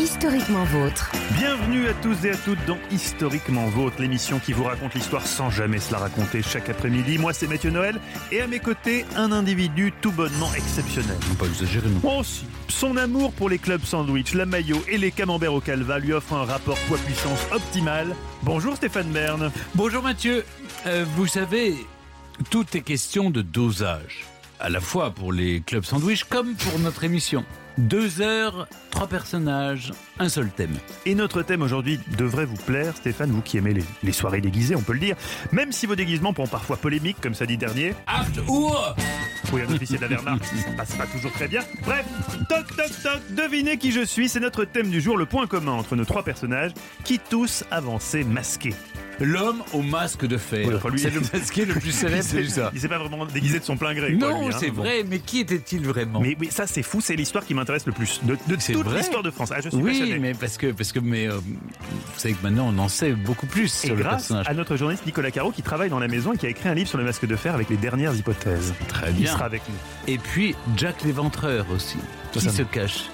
Historiquement 0.00 0.64
vôtre. 0.64 1.10
Bienvenue 1.36 1.88
à 1.88 1.94
tous 1.94 2.24
et 2.24 2.30
à 2.30 2.36
toutes 2.36 2.64
dans 2.66 2.78
Historiquement 2.90 3.66
Vôtre, 3.66 4.00
l'émission 4.00 4.38
qui 4.38 4.52
vous 4.52 4.64
raconte 4.64 4.94
l'histoire 4.94 5.26
sans 5.26 5.50
jamais 5.50 5.78
se 5.78 5.92
la 5.92 5.98
raconter 5.98 6.42
chaque 6.42 6.68
après-midi. 6.68 7.18
Moi, 7.18 7.32
c'est 7.32 7.48
Mathieu 7.48 7.70
Noël 7.70 8.00
et 8.30 8.40
à 8.40 8.46
mes 8.46 8.60
côtés, 8.60 9.04
un 9.16 9.32
individu 9.32 9.92
tout 10.00 10.12
bonnement 10.12 10.52
exceptionnel. 10.54 11.16
Pas 11.38 11.46
exagérer 11.46 11.88
non. 11.88 12.00
Moi 12.02 12.18
aussi. 12.18 12.44
Son 12.68 12.96
amour 12.96 13.32
pour 13.32 13.48
les 13.48 13.58
clubs 13.58 13.82
sandwich, 13.84 14.34
la 14.34 14.46
maillot 14.46 14.82
et 14.88 14.98
les 14.98 15.10
camemberts 15.10 15.54
au 15.54 15.60
calva 15.60 15.98
lui 15.98 16.12
offre 16.12 16.34
un 16.34 16.44
rapport 16.44 16.78
poids-puissance 16.86 17.46
optimal. 17.50 18.14
Bonjour 18.42 18.76
Stéphane 18.76 19.10
Bern. 19.10 19.50
Bonjour 19.74 20.02
Mathieu. 20.02 20.44
Euh, 20.86 21.04
vous 21.16 21.26
savez, 21.26 21.74
tout 22.50 22.66
est 22.74 22.82
question 22.82 23.30
de 23.30 23.42
dosage. 23.42 24.26
À 24.60 24.68
la 24.68 24.80
fois 24.80 25.10
pour 25.10 25.32
les 25.32 25.60
clubs 25.60 25.84
sandwich 25.84 26.24
comme 26.24 26.54
pour 26.54 26.78
notre 26.78 27.04
émission. 27.04 27.44
Deux 27.78 28.20
heures, 28.20 28.66
trois 28.90 29.06
personnages, 29.06 29.92
un 30.18 30.28
seul 30.28 30.50
thème. 30.50 30.74
Et 31.06 31.14
notre 31.14 31.42
thème 31.42 31.62
aujourd'hui 31.62 32.00
devrait 32.18 32.44
vous 32.44 32.56
plaire, 32.56 32.96
Stéphane, 32.96 33.30
vous 33.30 33.40
qui 33.40 33.56
aimez 33.56 33.72
les, 33.72 33.84
les 34.02 34.10
soirées 34.12 34.40
déguisées, 34.40 34.74
on 34.74 34.82
peut 34.82 34.94
le 34.94 34.98
dire. 34.98 35.14
Même 35.52 35.70
si 35.70 35.86
vos 35.86 35.94
déguisements 35.94 36.34
sont 36.34 36.48
parfois 36.48 36.76
polémiques, 36.76 37.18
comme 37.20 37.34
ça 37.34 37.46
dit 37.46 37.56
dernier. 37.56 37.94
Aft 38.08 38.40
ou 38.48 38.72
Oui, 39.52 39.60
un 39.62 39.72
officier 39.72 39.96
de 39.96 40.02
la 40.02 40.08
Wehrmacht, 40.08 40.44
ça 40.44 40.70
passe 40.76 40.96
pas 40.96 41.06
toujours 41.06 41.30
très 41.30 41.46
bien. 41.46 41.60
Bref, 41.84 42.04
toc 42.48 42.66
toc 42.76 42.90
toc, 43.00 43.20
devinez 43.30 43.78
qui 43.78 43.92
je 43.92 44.04
suis, 44.04 44.28
c'est 44.28 44.40
notre 44.40 44.64
thème 44.64 44.90
du 44.90 45.00
jour, 45.00 45.16
le 45.16 45.26
point 45.26 45.46
commun 45.46 45.72
entre 45.72 45.94
nos 45.94 46.04
trois 46.04 46.24
personnages, 46.24 46.72
qui 47.04 47.20
tous 47.20 47.62
avançaient 47.70 48.24
masqués. 48.24 48.74
L'homme 49.20 49.62
au 49.72 49.82
masque 49.82 50.26
de 50.26 50.36
fer. 50.36 50.68
Enfin, 50.76 50.90
lui- 50.90 50.98
C'est 51.00 51.10
le 51.10 51.20
masqué 51.20 51.64
le 51.64 51.74
plus 51.74 51.88
Il 51.88 51.92
célèbre, 51.92 52.22
s'est 52.22 52.44
c'est 52.44 52.48
ça. 52.50 52.70
il 52.74 52.80
s'est 52.80 52.88
pas 52.88 52.98
vraiment 52.98 53.24
déguisé 53.26 53.58
de 53.58 53.64
son 53.64 53.76
plein 53.76 53.92
gré. 53.94 54.16
quoi, 54.16 54.30
Non, 54.30 54.46
lui, 54.48 54.54
hein. 54.54 54.58
c'est 54.60 54.70
Bon. 54.70 54.82
vrai, 54.82 55.04
mais 55.08 55.18
qui 55.18 55.40
était-il 55.40 55.84
vraiment? 55.86 56.20
Mais 56.20 56.36
oui, 56.38 56.48
ça 56.50 56.66
c'est 56.66 56.82
fou, 56.82 57.00
c'est 57.00 57.16
l'histoire 57.16 57.44
qui 57.44 57.54
m'intéresse 57.54 57.84
le 57.86 57.92
plus 57.92 58.20
de, 58.22 58.34
de 58.46 58.56
C'est 58.60 58.72
toute 58.74 58.84
vrai? 58.84 58.98
l'histoire 58.98 59.22
de 59.22 59.30
France. 59.30 59.50
Ah, 59.54 59.60
je 59.60 59.68
suis 59.70 59.78
Oui, 59.78 59.98
passionné. 59.98 60.18
mais 60.18 60.34
parce 60.34 60.56
que, 60.56 60.72
parce 60.72 60.92
que 60.92 61.00
mais, 61.00 61.26
euh, 61.28 61.34
vous 61.38 61.56
savez 62.18 62.34
que 62.34 62.42
maintenant 62.42 62.72
on 62.74 62.78
en 62.78 62.88
sait 62.88 63.12
beaucoup 63.12 63.46
plus 63.46 63.64
Et 63.84 63.86
sur 63.88 63.96
le 63.96 64.02
grâce 64.02 64.14
personnage. 64.28 64.46
à 64.48 64.54
notre 64.54 64.76
journaliste 64.76 65.04
Nicolas 65.06 65.30
Caro 65.30 65.50
qui 65.50 65.62
travaille 65.62 65.90
dans 65.90 65.98
la 65.98 66.08
maison 66.08 66.32
et 66.32 66.38
qui 66.38 66.46
a 66.46 66.50
écrit 66.50 66.68
un 66.68 66.74
livre 66.74 66.88
sur 66.88 66.98
le 66.98 67.04
masque 67.04 67.26
de 67.26 67.36
fer 67.36 67.54
avec 67.54 67.68
les 67.70 67.76
dernières 67.76 68.14
hypothèses. 68.14 68.72
Très 68.88 69.10
Il 69.10 69.16
bien. 69.16 69.32
sera 69.32 69.44
avec 69.46 69.62
nous. 69.68 69.74
Et 70.12 70.18
puis 70.18 70.54
Jack 70.76 71.02
l'éventreur 71.04 71.66
aussi. 71.74 71.96
Qui 72.32 72.40
ça 72.40 72.50
me- 72.50 72.56
se 72.56 72.62
cache 72.62 73.04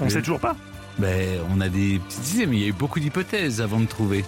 On 0.00 0.04
Oui. 0.04 0.10
sait 0.10 0.20
toujours 0.20 0.40
pas. 0.40 0.56
Ben, 0.98 1.40
on 1.54 1.60
a 1.60 1.68
des 1.68 2.00
petites 2.08 2.34
idées, 2.34 2.46
mais 2.46 2.56
il 2.56 2.62
y 2.62 2.64
a 2.64 2.68
eu 2.68 2.72
beaucoup 2.72 3.00
d'hypothèses 3.00 3.60
avant 3.60 3.80
de 3.80 3.86
trouver. 3.86 4.24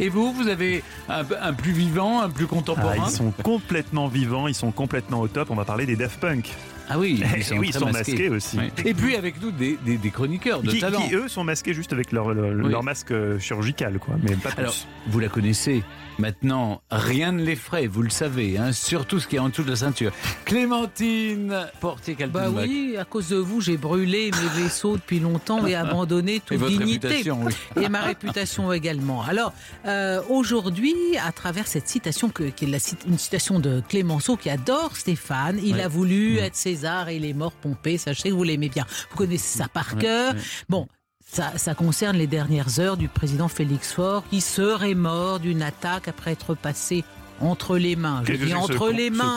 Et 0.00 0.08
vous, 0.08 0.32
vous 0.32 0.48
avez 0.48 0.82
un, 1.08 1.22
un 1.40 1.52
plus 1.52 1.72
vivant, 1.72 2.20
un 2.22 2.30
plus 2.30 2.44
Ah, 2.44 2.54
contemporain 2.54 2.94
ils 3.06 3.10
sont 3.10 3.32
complètement 3.42 4.06
vivants, 4.08 4.46
ils 4.46 4.54
sont 4.54 4.70
complètement 4.70 5.20
au 5.20 5.28
top. 5.28 5.50
On 5.50 5.54
va 5.56 5.64
parler 5.64 5.86
des 5.86 5.96
Daft 5.96 6.20
Punk. 6.20 6.50
Ah 6.88 6.98
oui, 6.98 7.20
Eh 7.34 7.38
ils 7.38 7.44
sont, 7.44 7.56
oui, 7.56 7.66
ils 7.68 7.70
très 7.72 7.80
sont 7.80 7.86
masqués. 7.90 8.12
masqués 8.12 8.28
aussi. 8.30 8.58
Et 8.84 8.94
puis 8.94 9.14
avec 9.16 9.42
nous, 9.42 9.50
des, 9.50 9.76
des- 9.84 9.98
des 9.98 10.10
chroniqueurs 10.10 10.62
de 10.62 10.70
Qui, 10.70 10.80
talent. 10.80 11.00
qui, 11.00 11.14
eux 11.14 11.28
sont 11.28 11.44
masqués 11.44 11.74
juste 11.74 11.92
avec 11.92 12.12
leur, 12.12 12.32
leur, 12.32 12.54
Oui. 12.64 12.70
leur 12.70 12.82
masque 12.82 13.10
euh, 13.10 13.38
chirurgical, 13.38 13.98
quoi. 13.98 14.14
Mais 14.22 14.34
pas 14.36 14.50
plus. 14.50 14.60
Alors, 14.60 14.74
vous 15.08 15.18
la 15.20 15.28
connaissez. 15.28 15.82
Maintenant, 16.18 16.82
rien 16.90 17.30
ne 17.32 17.42
l'effraie, 17.44 17.86
vous 17.86 18.02
le 18.02 18.10
savez, 18.10 18.58
hein, 18.58 18.72
surtout 18.72 19.20
ce 19.20 19.28
qui 19.28 19.36
est 19.36 19.38
en 19.38 19.50
dessous 19.50 19.62
de 19.62 19.70
la 19.70 19.76
ceinture. 19.76 20.10
Clémentine 20.44 21.48
Bah 21.48 21.70
Portier-Kaltenbach. 21.80 22.64
oui, 22.66 22.96
à 22.98 23.04
cause 23.04 23.28
de 23.28 23.36
vous, 23.36 23.60
j'ai 23.60 23.76
brûlé 23.76 24.30
mes 24.32 24.62
vaisseaux 24.62 24.96
depuis 24.96 25.20
longtemps 25.20 25.64
et 25.66 25.74
abandonné 25.76 26.36
Et 26.36 26.40
toute 26.40 26.58
votre 26.58 26.76
dignité. 26.76 27.22
oui. 27.30 27.54
Et 27.80 27.88
ma 27.88 28.00
réputation 28.02 28.72
également. 28.72 29.22
Alors, 29.22 29.52
euh, 29.86 30.20
aujourd'hui, 30.28 30.94
à 31.24 31.30
travers 31.30 31.68
cette 31.68 31.88
citation, 31.88 32.30
que, 32.30 32.44
qui 32.44 32.64
est 32.64 32.68
la 32.68 32.78
une 33.06 33.18
citation 33.18 33.60
de 33.60 33.80
Clémenceau 33.88 34.36
qui 34.36 34.50
adore 34.50 34.96
Stéphane, 34.96 35.60
il 35.62 35.80
a 35.80 35.86
voulu 35.88 36.38
être 36.38 36.56
César 36.56 37.08
et 37.08 37.16
il 37.16 37.24
est 37.24 37.32
mort 37.32 37.52
pompé. 37.52 37.96
Sachez 37.96 38.30
que 38.30 38.34
vous 38.34 38.42
l'aimez 38.44 38.68
bien. 38.68 38.86
Vous 39.10 39.16
connaissez 39.16 39.58
ça 39.58 39.68
par 39.68 39.94
Ouais, 39.94 40.02
cœur. 40.02 40.34
ouais. 40.34 40.40
Bon. 40.68 40.88
Ça, 41.30 41.52
ça 41.56 41.74
concerne 41.74 42.16
les 42.16 42.26
dernières 42.26 42.80
heures 42.80 42.96
du 42.96 43.06
président 43.08 43.48
Félix 43.48 43.92
Faure 43.92 44.24
qui 44.30 44.40
serait 44.40 44.94
mort 44.94 45.40
d'une 45.40 45.62
attaque 45.62 46.08
après 46.08 46.32
être 46.32 46.54
passé 46.54 47.04
entre 47.40 47.76
les 47.78 47.94
mains. 47.96 48.22
Je 48.26 48.32
dis 48.32 48.54
entre 48.54 48.90
les 48.90 49.10
mains. 49.10 49.36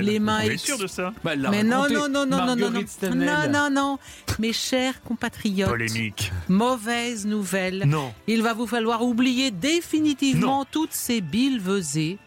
les 0.00 0.20
mains 0.20 0.42
Vous 0.44 0.50
êtes 0.50 0.58
sûr 0.60 0.78
de 0.78 0.86
ça 0.86 1.12
Bah, 1.24 1.32
Mais 1.36 1.64
non, 1.64 1.88
non, 1.88 2.08
non, 2.08 2.26
non, 2.26 2.44
non, 2.44 2.56
non, 2.56 2.70
non, 2.70 3.14
non, 3.14 3.48
non, 3.50 3.70
non, 3.70 3.98
mes 4.38 4.52
chers 4.52 5.02
compatriotes, 5.02 5.68
Polémique. 5.70 6.30
mauvaise 6.48 7.26
nouvelle. 7.26 7.84
Non. 7.86 8.12
Il 8.28 8.42
va 8.42 8.52
vous 8.52 8.66
falloir 8.68 9.02
oublier 9.02 9.50
définitivement 9.50 10.64
toutes 10.70 10.92
ces 10.92 11.20
billevesées. 11.20 12.18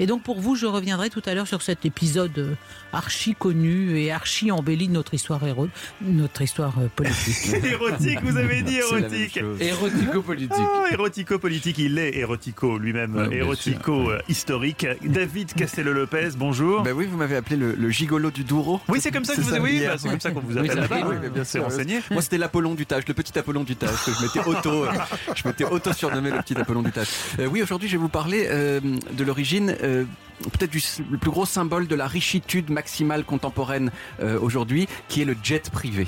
Et 0.00 0.06
donc 0.06 0.22
pour 0.22 0.40
vous, 0.40 0.56
je 0.56 0.66
reviendrai 0.66 1.08
tout 1.10 1.22
à 1.26 1.34
l'heure 1.34 1.46
sur 1.46 1.62
cet 1.62 1.86
épisode 1.86 2.36
euh, 2.38 2.54
archi 2.92 3.34
connu 3.34 3.98
et 3.98 4.12
archi 4.12 4.50
embelli 4.50 4.88
de 4.88 4.92
notre 4.92 5.14
histoire 5.14 5.42
héro- 5.46 5.68
notre 6.02 6.42
histoire 6.42 6.74
euh, 6.78 6.88
politique. 6.94 7.54
érotique, 7.64 8.18
vous 8.22 8.36
avez 8.36 8.62
dit 8.62 8.76
érotique. 8.76 9.40
Érotico-politique. 9.60 10.52
Oh, 10.58 10.84
érotico-politique, 10.92 11.78
il 11.78 11.98
est 11.98 12.14
érotico 12.16 12.78
lui-même, 12.78 13.16
Ouais, 13.16 13.36
érotico 13.36 14.10
euh, 14.10 14.18
historique. 14.28 14.86
David 15.04 15.52
Castello-Lopez, 15.54 16.30
bonjour. 16.36 16.82
Bah 16.82 16.90
oui, 16.94 17.06
vous 17.06 17.16
m'avez 17.16 17.36
appelé 17.36 17.56
le, 17.56 17.72
le 17.74 17.90
gigolo 17.90 18.30
du 18.30 18.44
Douro. 18.44 18.80
oui, 18.88 18.98
c'est 19.00 19.10
comme 19.10 19.24
ça 19.24 19.34
que 19.34 19.40
vous 19.40 19.50
ça, 19.50 19.60
oui, 19.60 19.82
bah, 19.86 19.94
c'est 19.96 20.04
ouais. 20.04 20.10
comme 20.12 20.20
ça 20.20 20.30
qu'on 20.30 20.40
vous 20.40 20.52
Oui, 20.52 20.58
appelle 20.70 20.70
ça 20.72 20.80
là-bas. 20.96 21.08
oui, 21.08 21.16
oui, 21.22 21.28
bien 21.30 21.44
C'est 21.44 21.58
sûr. 21.58 21.64
renseigné. 21.64 22.00
Moi, 22.10 22.22
c'était 22.22 22.38
l'Apollon 22.38 22.74
du 22.74 22.86
Tage, 22.86 23.04
le 23.08 23.14
petit 23.14 23.38
Apollon 23.38 23.64
du 23.64 23.76
Tage, 23.76 23.96
que 24.04 24.10
je 24.12 24.22
m'étais 24.22 24.48
auto, 24.48 24.84
je 25.34 25.48
m'étais 25.48 25.64
auto 25.64 25.92
surnommé 25.92 26.30
le 26.30 26.38
petit 26.38 26.56
Apollon 26.56 26.82
du 26.82 26.92
Tage. 26.92 27.08
Euh, 27.38 27.46
oui, 27.46 27.62
aujourd'hui, 27.62 27.88
je 27.88 27.92
vais 27.96 28.02
vous 28.02 28.08
parler 28.08 28.46
euh, 28.50 28.80
de 29.12 29.24
l'origine, 29.24 29.74
euh, 29.86 30.04
peut-être 30.52 30.74
le 31.10 31.18
plus 31.18 31.30
gros 31.30 31.46
symbole 31.46 31.86
de 31.86 31.94
la 31.94 32.06
richitude 32.06 32.70
maximale 32.70 33.24
contemporaine 33.24 33.90
euh, 34.20 34.38
aujourd'hui, 34.40 34.88
qui 35.08 35.22
est 35.22 35.24
le 35.24 35.36
jet 35.42 35.70
privé. 35.70 36.06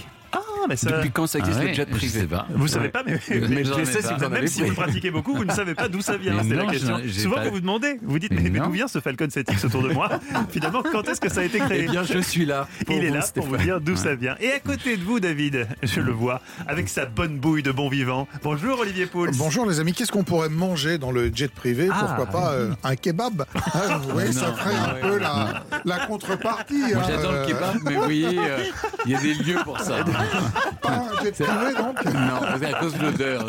Ah, 0.61 0.67
mais 0.69 0.77
ça. 0.77 0.91
Depuis 0.91 1.11
quand 1.11 1.27
ça 1.27 1.39
existe 1.39 1.57
Ah 1.59 1.63
ouais, 1.63 1.69
le 1.69 1.75
jet 1.75 1.87
je 1.91 1.97
privé 1.97 2.23
pas. 2.27 2.47
Vous 2.55 2.69
savez 2.69 2.87
Ouais. 2.87 2.91
pas, 2.91 3.03
mais, 3.07 3.21
Mais 3.29 3.49
mais 3.49 3.65
j'en 3.65 3.77
je 3.77 3.81
ai 3.81 3.85
sais 3.85 4.03
si 4.03 4.13
vous 4.15 4.25
en 4.25 4.29
Même 4.31 4.47
si 4.47 4.63
vous 4.63 4.71
le 4.71 4.75
pratiquez 4.75 5.11
beaucoup, 5.11 5.35
vous 5.35 5.45
ne 5.45 5.53
savez 5.53 5.75
pas 5.75 5.89
d'où 5.89 6.01
ça 6.01 6.17
vient. 6.17 6.35
C'est 6.43 6.55
la 6.55 6.67
question. 6.67 6.99
Souvent, 7.13 7.37
pas- 7.37 7.45
vous 7.45 7.51
vous 7.53 7.61
demandez, 7.61 7.99
vous 8.03 8.19
dites, 8.19 8.33
Mais 8.33 8.43
mais, 8.43 8.51
mais 8.51 8.59
non. 8.59 8.67
d'où 8.67 8.73
vient 8.73 8.89
ce 8.89 9.01
Falcon 9.01 9.27
7X 9.29 9.67
autour 9.67 9.83
de 9.83 9.93
moi? 9.93 10.09
Finalement, 10.51 10.83
quand 10.83 11.09
est-ce 11.09 11.21
que 11.21 11.29
ça 11.31 11.41
a 11.41 11.45
été 11.45 11.59
créé? 11.59 11.85
Eh 11.87 11.91
bien, 11.91 12.03
je 12.03 12.19
suis 12.19 12.45
là. 12.47 12.67
pour 12.87 12.97
Il 12.97 13.05
est 13.05 13.09
vous, 13.09 13.15
là 13.15 13.25
pour 13.35 13.47
vous 13.47 13.57
dire 13.57 13.81
d'où 13.81 13.97
ça 13.97 14.15
vient. 14.15 14.37
Et 14.41 14.51
à 14.53 14.59
côté 14.61 14.97
de 14.97 15.05
vous, 15.05 15.21
David, 15.21 15.67
je 15.83 16.01
le 16.01 16.13
vois, 16.13 16.41
avec 16.67 16.89
sa 16.89 17.07
bonne 17.07 17.39
bouille 17.39 17.63
de 17.63 17.71
bon 17.73 17.89
vivant. 17.89 18.27
Bonjour 18.43 18.81
Olivier 18.81 19.07
Pouls. 19.07 19.31
Bonjour 19.35 19.67
les 19.67 19.81
amis, 19.81 19.93
qu'est-ce 19.93 20.13
qu'on 20.13 20.25
pourrait 20.25 20.49
manger 20.49 20.99
dans 20.99 21.11
le 21.13 21.31
jet 21.35 21.51
privé? 21.53 21.89
Ah. 21.93 22.05
Pourquoi 22.05 22.27
pas 22.27 22.53
euh, 22.53 22.71
un 22.85 22.97
kebab? 22.97 23.45
Vous 24.03 24.09
voyez, 24.13 24.33
ça 24.33 24.53
ferait 24.53 24.75
un 24.75 24.95
peu 25.09 25.19
la, 25.19 25.99
contrepartie. 26.07 26.79
Moi, 26.79 27.03
hein, 27.03 27.07
j'adore 27.09 27.33
euh, 27.33 27.47
le 27.47 27.53
kebab, 27.53 27.77
mais 27.85 27.97
oui, 28.07 28.27
euh, 28.39 28.65
il 29.07 29.13
y 29.13 29.15
a 29.15 29.21
des 29.21 29.35
lieux 29.35 29.59
pour 29.65 29.79
ça. 29.81 29.97
Pas 30.83 30.91
un 30.91 31.23
jet 31.25 31.33
privé 31.33 31.75
donc 31.77 32.05
Non, 32.15 32.41
c'est 32.61 32.67
à 32.75 32.79
cause 32.79 32.95
de 32.95 33.03
l'odeur. 33.03 33.47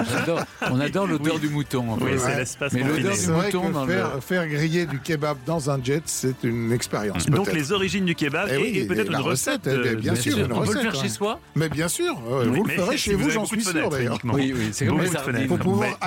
On 0.71 0.79
adore 0.79 1.07
l'odeur 1.07 1.39
du 1.39 1.49
mouton. 1.49 1.91
en 1.91 1.97
Oui, 1.99 2.11
c'est 2.17 2.35
l'espace 2.37 2.73
Mais 2.73 2.83
l'odeur 2.83 3.15
du 3.15 3.27
mouton 3.27 3.69
dans 3.69 3.85
le- 3.85 3.93
faire, 3.93 4.09
faire 4.23 4.47
griller 4.47 4.85
du 4.85 4.99
kebab 4.99 5.37
dans 5.45 5.69
un 5.69 5.79
jet, 5.83 6.01
c'est 6.05 6.43
une 6.43 6.71
expérience. 6.71 7.25
Donc 7.27 7.51
les 7.53 7.71
origines 7.71 8.05
du 8.05 8.15
kebab 8.15 8.47
Eh 8.51 8.55
et, 8.55 8.57
oui, 8.57 8.77
et 8.79 8.85
peut-être 8.87 9.09
une 9.09 9.15
recette. 9.17 9.61
recette, 9.65 9.85
eh 9.89 9.95
de- 9.95 10.01
bien 10.01 10.15
sûr, 10.15 10.37
une 10.37 10.51
On 10.51 10.61
peut 10.61 10.73
le 10.73 10.79
faire 10.81 10.95
hein. 10.95 11.01
chez 11.01 11.09
soi? 11.09 11.39
Mais 11.55 11.69
bien 11.69 11.87
sûr, 11.87 12.13
euh, 12.29 12.45
Oui, 12.47 12.57
vous 12.57 12.63
le 12.65 12.73
ferez 12.73 12.97
si 12.97 13.03
chez 13.09 13.13
vous 13.15 13.29
j'en 13.29 13.45
suis 13.45 13.63
sûr 13.63 13.89
d'ailleurs. 13.89 14.17
Oui, 14.25 14.53
oui, 14.55 14.69
c'est 14.71 14.85
comme 14.85 15.01
les 15.01 15.07
sardines. 15.07 15.47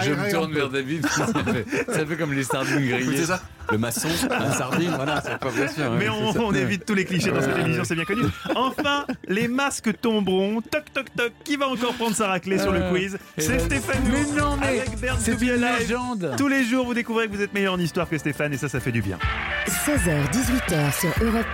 Je 0.03 0.11
me 0.13 0.31
tourne 0.33 0.53
vers 0.53 0.69
David. 0.69 1.07
Ça 1.07 1.27
fait, 1.27 1.67
ça 1.93 2.07
fait 2.07 2.17
comme 2.17 2.33
les 2.33 2.45
sardines 2.45 2.77
grillées. 2.89 3.25
Le 3.73 3.79
maçon, 3.79 4.09
la 4.29 4.53
sardine, 4.59 4.93
voilà, 4.95 5.23
c'est 5.25 5.39
pas 5.39 5.51
bien 5.51 5.67
sûr. 5.67 5.91
Mais 5.93 6.07
ouais, 6.07 6.39
on, 6.39 6.53
évite 6.53 6.85
tous 6.85 6.95
les 6.95 7.07
clichés 7.07 7.31
dans 7.31 7.41
cette 7.41 7.57
émission, 7.57 7.85
c'est 7.85 7.95
bien 7.95 8.05
connu. 8.05 8.25
Enfin, 8.55 9.07
les 9.27 9.49
masques 9.49 9.99
tomberont. 9.99 10.61
Toc, 10.61 10.93
toc, 10.93 11.07
toc. 11.17 11.33
Qui 11.43 11.57
va 11.57 11.69
encore 11.69 11.95
prendre 11.95 12.15
sa 12.15 12.27
raclée 12.27 12.59
sur 12.59 12.71
le 12.71 12.83
Euh, 12.83 12.91
quiz 12.91 13.17
C'est 13.39 13.61
Stéphane 13.61 14.03
mais 14.13 14.39
non, 14.39 14.59
mais 14.59 14.81
avec 14.81 15.01
Bernd 15.01 15.19
C'est 15.23 15.41
une 15.41 15.55
légende. 15.55 16.35
Tous 16.37 16.49
les 16.49 16.65
jours, 16.65 16.85
vous 16.85 16.93
découvrez 16.93 17.29
que 17.29 17.33
vous 17.33 17.41
êtes 17.41 17.55
meilleur 17.55 17.73
en 17.73 17.79
histoire 17.79 18.11
que 18.11 18.19
Stéphane 18.19 18.53
et 18.53 18.59
ça, 18.59 18.69
ça 18.69 18.79
fait 18.79 18.93
du 18.93 19.01
bien. 19.01 19.19
16h-18h 19.67 21.01
sur 21.01 21.25
Europe 21.25 21.47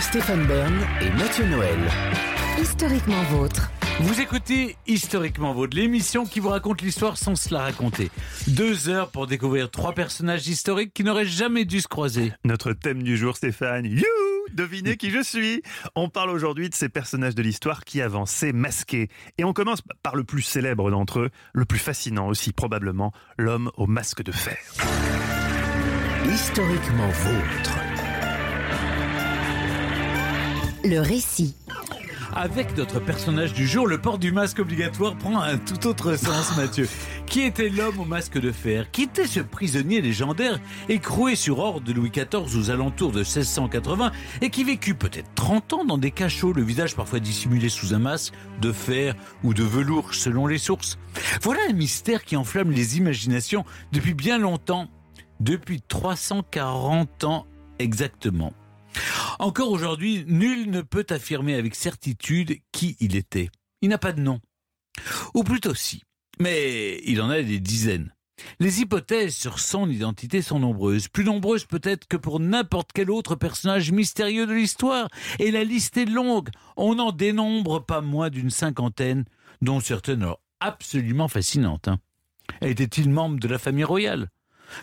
Stéphane 0.00 0.46
Bern 0.46 0.74
et 1.00 1.10
Mathieu 1.10 1.44
Noël. 1.44 1.78
1, 2.58 2.62
historiquement 2.62 3.22
vôtre. 3.30 3.70
Vous 4.02 4.18
écoutez 4.18 4.76
Historiquement 4.86 5.52
Vôtre, 5.52 5.76
l'émission 5.76 6.24
qui 6.24 6.40
vous 6.40 6.48
raconte 6.48 6.80
l'histoire 6.80 7.18
sans 7.18 7.34
se 7.34 7.52
la 7.52 7.60
raconter. 7.60 8.10
Deux 8.46 8.88
heures 8.88 9.10
pour 9.10 9.26
découvrir 9.26 9.70
trois 9.70 9.92
personnages 9.92 10.48
historiques 10.48 10.94
qui 10.94 11.04
n'auraient 11.04 11.26
jamais 11.26 11.66
dû 11.66 11.82
se 11.82 11.86
croiser. 11.86 12.32
Notre 12.42 12.72
thème 12.72 13.02
du 13.02 13.18
jour, 13.18 13.36
Stéphane. 13.36 13.84
You 13.84 14.06
Devinez 14.54 14.96
qui 14.96 15.10
je 15.10 15.22
suis 15.22 15.62
On 15.94 16.08
parle 16.08 16.30
aujourd'hui 16.30 16.70
de 16.70 16.74
ces 16.74 16.88
personnages 16.88 17.34
de 17.34 17.42
l'histoire 17.42 17.84
qui 17.84 18.00
avançaient 18.00 18.54
masqués. 18.54 19.10
Et 19.36 19.44
on 19.44 19.52
commence 19.52 19.82
par 20.02 20.16
le 20.16 20.24
plus 20.24 20.42
célèbre 20.42 20.90
d'entre 20.90 21.20
eux, 21.20 21.30
le 21.52 21.66
plus 21.66 21.78
fascinant 21.78 22.26
aussi 22.26 22.54
probablement, 22.54 23.12
l'homme 23.36 23.70
au 23.76 23.86
masque 23.86 24.22
de 24.22 24.32
fer. 24.32 24.56
Historiquement 26.26 27.08
vôtre. 27.08 27.80
Le 30.84 31.00
récit. 31.00 31.54
Avec 32.34 32.76
notre 32.76 33.00
personnage 33.00 33.52
du 33.52 33.66
jour, 33.66 33.88
le 33.88 33.98
port 33.98 34.18
du 34.18 34.30
masque 34.30 34.60
obligatoire 34.60 35.16
prend 35.16 35.40
un 35.40 35.58
tout 35.58 35.88
autre 35.88 36.14
sens, 36.14 36.56
Mathieu. 36.56 36.88
Qui 37.26 37.42
était 37.42 37.68
l'homme 37.68 37.98
au 37.98 38.04
masque 38.04 38.38
de 38.38 38.52
fer 38.52 38.90
Qui 38.92 39.02
était 39.02 39.26
ce 39.26 39.40
prisonnier 39.40 40.00
légendaire 40.00 40.60
écroué 40.88 41.34
sur 41.34 41.58
ordre 41.58 41.80
de 41.80 41.92
Louis 41.92 42.10
XIV 42.10 42.56
aux 42.56 42.70
alentours 42.70 43.10
de 43.10 43.18
1680 43.18 44.12
et 44.42 44.50
qui 44.50 44.62
vécut 44.62 44.94
peut-être 44.94 45.28
30 45.34 45.72
ans 45.72 45.84
dans 45.84 45.98
des 45.98 46.12
cachots, 46.12 46.52
le 46.52 46.62
visage 46.62 46.94
parfois 46.94 47.18
dissimulé 47.18 47.68
sous 47.68 47.94
un 47.94 47.98
masque 47.98 48.32
de 48.60 48.70
fer 48.72 49.14
ou 49.42 49.52
de 49.52 49.64
velours 49.64 50.14
selon 50.14 50.46
les 50.46 50.58
sources 50.58 50.98
Voilà 51.42 51.60
un 51.68 51.72
mystère 51.72 52.24
qui 52.24 52.36
enflamme 52.36 52.70
les 52.70 52.96
imaginations 52.96 53.64
depuis 53.92 54.14
bien 54.14 54.38
longtemps, 54.38 54.88
depuis 55.40 55.82
340 55.82 57.24
ans 57.24 57.46
exactement. 57.80 58.52
Encore 59.38 59.70
aujourd'hui, 59.70 60.24
nul 60.26 60.70
ne 60.70 60.82
peut 60.82 61.06
affirmer 61.10 61.54
avec 61.54 61.74
certitude 61.74 62.58
qui 62.72 62.96
il 63.00 63.16
était. 63.16 63.48
Il 63.82 63.88
n'a 63.88 63.98
pas 63.98 64.12
de 64.12 64.20
nom. 64.20 64.40
Ou 65.34 65.44
plutôt 65.44 65.74
si. 65.74 66.02
Mais 66.38 67.00
il 67.04 67.20
en 67.20 67.30
a 67.30 67.42
des 67.42 67.60
dizaines. 67.60 68.12
Les 68.58 68.80
hypothèses 68.80 69.36
sur 69.36 69.58
son 69.58 69.88
identité 69.90 70.42
sont 70.42 70.60
nombreuses, 70.60 71.08
plus 71.08 71.24
nombreuses 71.24 71.66
peut-être 71.66 72.06
que 72.06 72.16
pour 72.16 72.40
n'importe 72.40 72.90
quel 72.94 73.10
autre 73.10 73.34
personnage 73.34 73.92
mystérieux 73.92 74.46
de 74.46 74.54
l'histoire, 74.54 75.08
et 75.38 75.50
la 75.50 75.64
liste 75.64 75.96
est 75.96 76.06
longue. 76.06 76.48
On 76.76 76.94
n'en 76.94 77.12
dénombre 77.12 77.84
pas 77.84 78.00
moins 78.00 78.30
d'une 78.30 78.50
cinquantaine, 78.50 79.24
dont 79.62 79.80
certaines 79.80 80.26
absolument 80.60 81.28
fascinantes. 81.28 81.88
Hein. 81.88 82.00
Était-il 82.62 83.10
membre 83.10 83.40
de 83.40 83.48
la 83.48 83.58
famille 83.58 83.84
royale? 83.84 84.28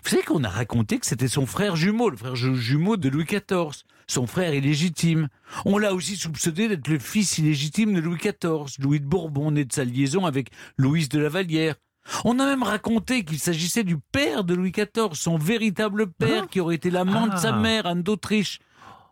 Vous 0.03 0.10
savez 0.10 0.24
qu'on 0.24 0.44
a 0.44 0.50
raconté 0.50 1.00
que 1.00 1.06
c'était 1.06 1.27
son 1.27 1.45
frère 1.45 1.75
jumeau, 1.75 2.10
le 2.10 2.18
frère 2.18 2.36
jumeau 2.36 2.98
de 2.98 3.10
Louis 3.10 3.25
XIV, 3.25 3.83
son 4.07 4.25
frère 4.27 4.54
illégitime. 4.54 5.27
On 5.65 5.77
l'a 5.77 5.94
aussi 5.94 6.15
soupçonné 6.15 6.68
d'être 6.69 6.88
le 6.88 7.00
fils 7.00 7.38
illégitime 7.38 7.94
de 7.94 8.00
Louis 8.00 8.18
XIV, 8.18 8.77
Louis 8.80 9.00
de 9.00 9.06
Bourbon, 9.06 9.51
né 9.51 9.65
de 9.65 9.74
sa 9.74 9.83
liaison 9.83 10.25
avec 10.25 10.50
Louise 10.77 11.09
de 11.09 11.19
la 11.19 11.30
Vallière. 11.30 11.75
On 12.24 12.39
a 12.39 12.45
même 12.45 12.63
raconté 12.63 13.25
qu'il 13.25 13.38
s'agissait 13.39 13.83
du 13.83 13.98
père 13.98 14.45
de 14.45 14.54
Louis 14.56 14.71
XIV, 14.71 15.09
son 15.13 15.38
véritable 15.38 16.07
père, 16.12 16.44
Ah. 16.45 16.48
qui 16.50 16.62
aurait 16.62 16.75
été 16.75 16.89
l'amant 16.89 17.27
de 17.27 17.36
sa 17.36 17.54
Ah. 17.56 17.59
mère, 17.59 17.86
Anne 17.86 18.01
d'Autriche. 18.04 18.59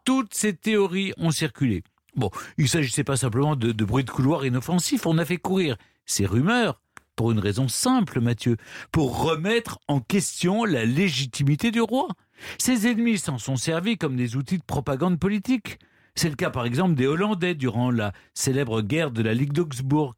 Toutes 0.05 0.33
ces 0.33 0.55
théories 0.55 1.11
ont 1.17 1.31
circulé. 1.31 1.83
Bon, 2.15 2.29
il 2.57 2.69
s'agissait 2.69 3.03
pas 3.03 3.17
simplement 3.17 3.57
de, 3.57 3.73
de 3.73 3.85
bruits 3.85 4.05
de 4.05 4.09
couloir 4.11 4.45
inoffensifs, 4.45 5.05
on 5.05 5.17
a 5.17 5.25
fait 5.25 5.37
courir 5.37 5.75
ces 6.05 6.25
rumeurs 6.25 6.79
pour 7.15 7.31
une 7.31 7.39
raison 7.39 7.67
simple, 7.67 8.19
Mathieu, 8.19 8.57
pour 8.91 9.23
remettre 9.23 9.79
en 9.87 9.99
question 9.99 10.65
la 10.65 10.85
légitimité 10.85 11.71
du 11.71 11.81
roi. 11.81 12.07
Ses 12.57 12.87
ennemis 12.87 13.19
s'en 13.19 13.37
sont 13.37 13.55
servis 13.55 13.97
comme 13.97 14.15
des 14.15 14.35
outils 14.35 14.57
de 14.57 14.63
propagande 14.63 15.19
politique. 15.19 15.79
C'est 16.15 16.29
le 16.29 16.35
cas 16.35 16.49
par 16.49 16.65
exemple 16.65 16.95
des 16.95 17.07
Hollandais 17.07 17.55
durant 17.55 17.91
la 17.91 18.13
célèbre 18.33 18.81
guerre 18.81 19.11
de 19.11 19.21
la 19.21 19.33
Ligue 19.33 19.53
d'Augsbourg. 19.53 20.15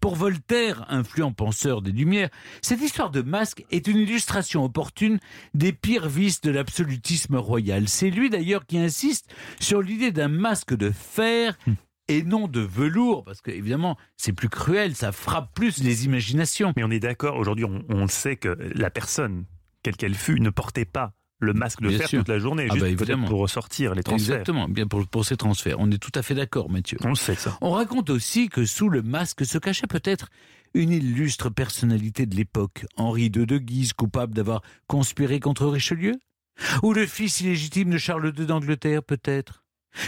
Pour 0.00 0.16
Voltaire, 0.16 0.84
influent 0.90 1.32
penseur 1.32 1.80
des 1.82 1.92
Lumières, 1.92 2.28
cette 2.60 2.80
histoire 2.80 3.10
de 3.10 3.22
masque 3.22 3.64
est 3.70 3.86
une 3.86 3.96
illustration 3.96 4.64
opportune 4.64 5.18
des 5.54 5.72
pires 5.72 6.08
vices 6.08 6.40
de 6.40 6.50
l'absolutisme 6.50 7.36
royal. 7.36 7.88
C'est 7.88 8.10
lui 8.10 8.28
d'ailleurs 8.28 8.66
qui 8.66 8.78
insiste 8.78 9.32
sur 9.60 9.80
l'idée 9.80 10.12
d'un 10.12 10.28
masque 10.28 10.74
de 10.74 10.90
fer 10.90 11.56
et 12.08 12.22
non 12.22 12.48
de 12.48 12.60
velours, 12.60 13.24
parce 13.24 13.40
que 13.40 13.50
évidemment 13.50 13.96
c'est 14.16 14.32
plus 14.32 14.48
cruel, 14.48 14.94
ça 14.94 15.12
frappe 15.12 15.54
plus 15.54 15.82
les 15.82 16.04
imaginations. 16.04 16.72
Mais 16.76 16.84
on 16.84 16.90
est 16.90 17.00
d'accord, 17.00 17.36
aujourd'hui, 17.36 17.64
on, 17.64 17.84
on 17.88 18.08
sait 18.08 18.36
que 18.36 18.56
la 18.74 18.90
personne, 18.90 19.44
quelle 19.82 19.96
qu'elle 19.96 20.14
fût, 20.14 20.40
ne 20.40 20.50
portait 20.50 20.84
pas 20.84 21.12
le 21.40 21.52
masque 21.52 21.80
de 21.82 21.88
Bien 21.88 21.98
fer 21.98 22.08
sûr. 22.08 22.18
toute 22.20 22.28
la 22.28 22.38
journée, 22.40 22.66
Ah 22.68 22.74
juste 22.74 23.04
bah, 23.06 23.16
pour 23.26 23.38
ressortir 23.38 23.94
les 23.94 24.02
transferts. 24.02 24.34
Exactement, 24.36 24.68
bien 24.68 24.88
pour, 24.88 25.06
pour 25.06 25.24
ces 25.24 25.36
transferts. 25.36 25.76
On 25.78 25.88
est 25.90 25.98
tout 25.98 26.10
à 26.16 26.22
fait 26.22 26.34
d'accord, 26.34 26.68
Mathieu. 26.68 26.98
On 27.04 27.14
sait, 27.14 27.36
ça. 27.36 27.56
On 27.60 27.70
raconte 27.70 28.10
aussi 28.10 28.48
que 28.48 28.64
sous 28.64 28.88
le 28.88 29.02
masque 29.02 29.46
se 29.46 29.58
cachait 29.58 29.86
peut-être 29.86 30.30
une 30.74 30.90
illustre 30.90 31.48
personnalité 31.48 32.26
de 32.26 32.34
l'époque, 32.34 32.86
Henri 32.96 33.26
II 33.26 33.46
de 33.46 33.58
Guise, 33.58 33.92
coupable 33.92 34.34
d'avoir 34.34 34.62
conspiré 34.88 35.38
contre 35.38 35.66
Richelieu? 35.66 36.16
Ou 36.82 36.92
le 36.92 37.06
fils 37.06 37.40
illégitime 37.40 37.90
de 37.90 37.98
Charles 37.98 38.32
II 38.36 38.44
d'Angleterre, 38.46 39.04
peut-être? 39.04 39.64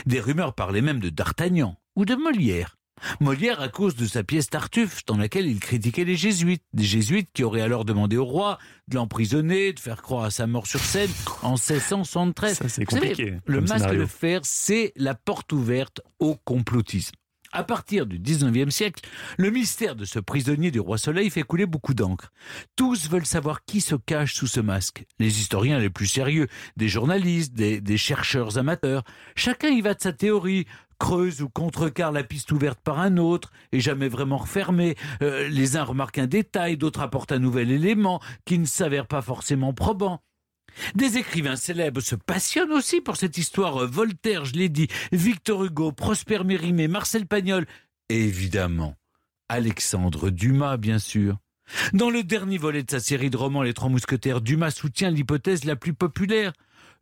Des 0.06 0.19
rumeurs 0.20 0.55
parlaient 0.55 0.82
même 0.82 0.99
de 1.00 1.11
D'Artagnan 1.11 1.76
ou 2.00 2.06
de 2.06 2.14
Molière. 2.14 2.79
Molière 3.20 3.61
à 3.61 3.69
cause 3.69 3.94
de 3.94 4.06
sa 4.06 4.23
pièce 4.25 4.49
Tartuffe, 4.49 5.05
dans 5.05 5.19
laquelle 5.19 5.47
il 5.47 5.61
critiquait 5.61 6.05
les 6.05 6.17
jésuites. 6.17 6.62
Des 6.73 6.85
jésuites 6.85 7.29
qui 7.35 7.44
auraient 7.44 7.61
alors 7.61 7.85
demandé 7.85 8.17
au 8.17 8.25
roi 8.25 8.58
de 8.88 8.97
l'emprisonner, 8.97 9.75
de 9.75 9.81
faire 9.81 10.00
croire 10.00 10.25
à 10.25 10.31
sa 10.31 10.47
mort 10.47 10.67
sur 10.67 10.81
scène 10.81 11.11
en 11.43 11.52
1673. 11.56 12.56
Ça, 12.56 12.69
c'est 12.70 12.85
Vous 12.85 12.91
savez, 12.97 13.11
compliqué. 13.11 13.37
le 13.44 13.61
masque 13.61 13.75
scénario. 13.76 14.00
de 14.00 14.06
fer, 14.06 14.41
c'est 14.44 14.93
la 14.97 15.14
porte 15.14 15.52
ouverte 15.52 16.00
au 16.20 16.37
complotisme. 16.37 17.12
À 17.52 17.64
partir 17.64 18.06
du 18.06 18.19
19e 18.19 18.70
siècle, 18.70 19.02
le 19.37 19.50
mystère 19.50 19.97
de 19.97 20.05
ce 20.06 20.19
prisonnier 20.20 20.70
du 20.70 20.81
roi 20.81 20.97
Soleil 20.99 21.29
fait 21.31 21.43
couler 21.43 21.67
beaucoup 21.67 21.94
d'encre. 21.94 22.31
Tous 22.76 23.11
veulent 23.11 23.26
savoir 23.26 23.64
qui 23.64 23.81
se 23.82 23.97
cache 23.97 24.35
sous 24.35 24.47
ce 24.47 24.61
masque. 24.61 25.05
Les 25.19 25.41
historiens 25.41 25.79
les 25.81 25.91
plus 25.91 26.06
sérieux, 26.06 26.47
des 26.76 26.88
journalistes, 26.88 27.52
des, 27.52 27.81
des 27.82 27.97
chercheurs 27.99 28.56
amateurs. 28.56 29.02
Chacun 29.37 29.69
y 29.69 29.81
va 29.81 29.94
de 29.94 30.00
sa 30.00 30.12
théorie, 30.12 30.67
creuse 31.00 31.43
ou 31.43 31.49
contrecarre 31.49 32.12
la 32.12 32.23
piste 32.23 32.52
ouverte 32.52 32.79
par 32.81 33.00
un 33.00 33.17
autre 33.17 33.50
et 33.73 33.81
jamais 33.81 34.08
vraiment 34.08 34.37
refermée. 34.37 34.94
Euh, 35.23 35.49
les 35.49 35.76
uns 35.76 35.82
remarquent 35.82 36.19
un 36.19 36.29
détail, 36.29 36.76
d'autres 36.76 37.00
apportent 37.00 37.32
un 37.32 37.41
nouvel 37.41 37.73
élément 37.73 38.20
qui 38.44 38.58
ne 38.58 38.67
s'avère 38.67 39.08
pas 39.08 39.23
forcément 39.23 39.73
probant. 39.73 40.20
Des 40.94 41.17
écrivains 41.17 41.56
célèbres 41.56 42.00
se 42.00 42.14
passionnent 42.14 42.73
aussi 42.73 43.00
pour 43.00 43.17
cette 43.17 43.38
histoire. 43.38 43.87
Voltaire, 43.87 44.44
je 44.44 44.52
l'ai 44.55 44.69
dit, 44.69 44.87
Victor 45.11 45.64
Hugo, 45.64 45.91
Prosper 45.91 46.44
Mérimée, 46.44 46.87
Marcel 46.87 47.26
Pagnol, 47.26 47.67
et 48.08 48.25
évidemment, 48.25 48.97
Alexandre 49.49 50.31
Dumas, 50.31 50.76
bien 50.76 50.99
sûr. 50.99 51.38
Dans 51.93 52.11
le 52.11 52.25
dernier 52.25 52.58
volet 52.58 52.82
de 52.82 52.91
sa 52.91 53.00
série 53.00 53.31
de 53.31 53.37
romans 53.37 53.62
Les 53.62 53.75
Trois 53.75 53.88
Mousquetaires, 53.88 54.41
Dumas 54.41 54.73
soutient 54.73 55.11
l'hypothèse 55.11 55.64
la 55.64 55.76
plus 55.76 55.94
populaire. 55.94 56.52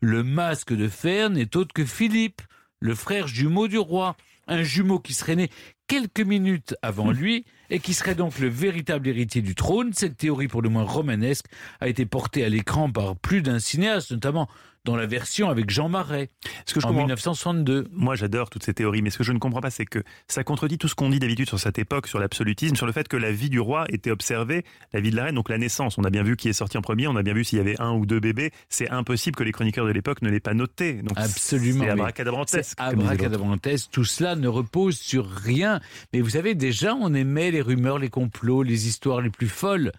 Le 0.01 0.23
masque 0.23 0.75
de 0.75 0.87
fer 0.87 1.31
n'est 1.31 1.57
autre 1.57 1.73
que 1.73 1.85
Philippe, 1.85 2.43
le 2.81 2.95
frère 2.95 3.27
jumeau 3.27 3.69
du 3.69 3.79
roi. 3.79 4.17
Un 4.51 4.63
jumeau 4.63 4.99
qui 4.99 5.13
serait 5.13 5.37
né 5.37 5.51
quelques 5.89 6.21
minutes 6.21 6.75
avant 6.81 7.11
lui 7.11 7.45
et 7.69 7.81
qui 7.81 7.93
serait 7.93 8.15
donc 8.15 8.39
le 8.39 8.49
véritable 8.49 9.09
héritier 9.09 9.43
du 9.43 9.55
trône. 9.55 9.93
Cette 9.93 10.17
théorie, 10.17 10.49
pour 10.49 10.63
le 10.63 10.71
moins 10.71 10.85
romanesque, 10.85 11.47
a 11.81 11.89
été 11.89 12.07
portée 12.07 12.45
à 12.45 12.49
l'écran 12.49 12.91
par 12.91 13.15
plus 13.17 13.43
d'un 13.43 13.59
cinéaste, 13.59 14.11
notamment 14.11 14.49
dans 14.85 14.97
la 14.97 15.07
version 15.07 15.49
avec 15.51 15.71
Jean 15.71 15.89
Marais 15.89 16.31
Ce 16.67 16.75
que 16.75 16.81
je 16.81 16.87
en 16.87 16.91
comprends 16.91 17.03
1962. 17.03 17.89
Moi, 17.93 18.17
j'adore 18.17 18.51
toutes 18.51 18.65
ces 18.65 18.75
théories, 18.75 19.03
mais 19.03 19.11
ce 19.11 19.19
que 19.19 19.25
je 19.25 19.33
ne 19.33 19.39
comprends 19.39 19.61
pas, 19.61 19.71
c'est 19.71 19.85
que 19.85 20.03
ça 20.29 20.45
contredit 20.45 20.79
tout 20.79 20.89
ce 20.89 20.95
qu'on 20.95 21.11
dit 21.11 21.19
d'habitude 21.19 21.49
sur 21.49 21.59
cette 21.59 21.79
époque, 21.79 22.07
sur 22.07 22.19
l'absolutisme, 22.19 22.77
sur 22.77 22.87
le 22.87 22.93
fait 22.93 23.09
que 23.09 23.17
la 23.17 23.33
vie 23.33 23.51
du 23.51 23.61
roi 23.61 23.87
était 23.89 24.11
observée, 24.11 24.65
la 24.93 25.01
vie 25.01 25.11
de 25.11 25.17
la 25.17 25.25
reine, 25.25 25.35
donc 25.35 25.49
la 25.49 25.59
naissance. 25.59 25.99
On 25.99 26.05
a 26.05 26.11
bien 26.11 26.23
vu 26.23 26.37
qui 26.37 26.49
est 26.49 26.53
sorti 26.53 26.79
en 26.79 26.83
premier, 26.83 27.07
on 27.07 27.17
a 27.17 27.23
bien 27.23 27.35
vu 27.35 27.45
s'il 27.45 27.59
y 27.59 27.61
avait 27.61 27.81
un 27.81 27.93
ou 27.93 28.07
deux 28.07 28.21
bébés. 28.21 28.51
C'est 28.69 28.89
impossible 28.91 29.37
que 29.37 29.45
les 29.45 29.53
chroniqueurs 29.53 29.87
de 29.87 29.93
l'époque 29.93 30.23
ne 30.23 30.31
l'aient 30.31 30.41
pas 30.41 30.55
noté. 30.55 30.95
Donc 30.95 31.17
Absolument, 31.17 31.85
C'est 31.85 31.91
abracadabrantesque. 31.91 32.75
Abracadabrantesque, 32.79 33.91
tout 33.91 34.05
cela 34.05 34.37
ne 34.37 34.49
repose 34.49 34.99
sur 34.99 35.29
rien. 35.29 35.81
Mais 36.13 36.21
vous 36.21 36.31
savez, 36.31 36.55
déjà, 36.55 36.95
on 36.95 37.15
aimait 37.15 37.51
les 37.51 37.61
rumeurs, 37.61 37.99
les 37.99 38.11
complots, 38.11 38.63
les 38.63 38.89
histoires 38.89 39.21
les 39.21 39.31
plus 39.31 39.49
folles. 39.49 39.93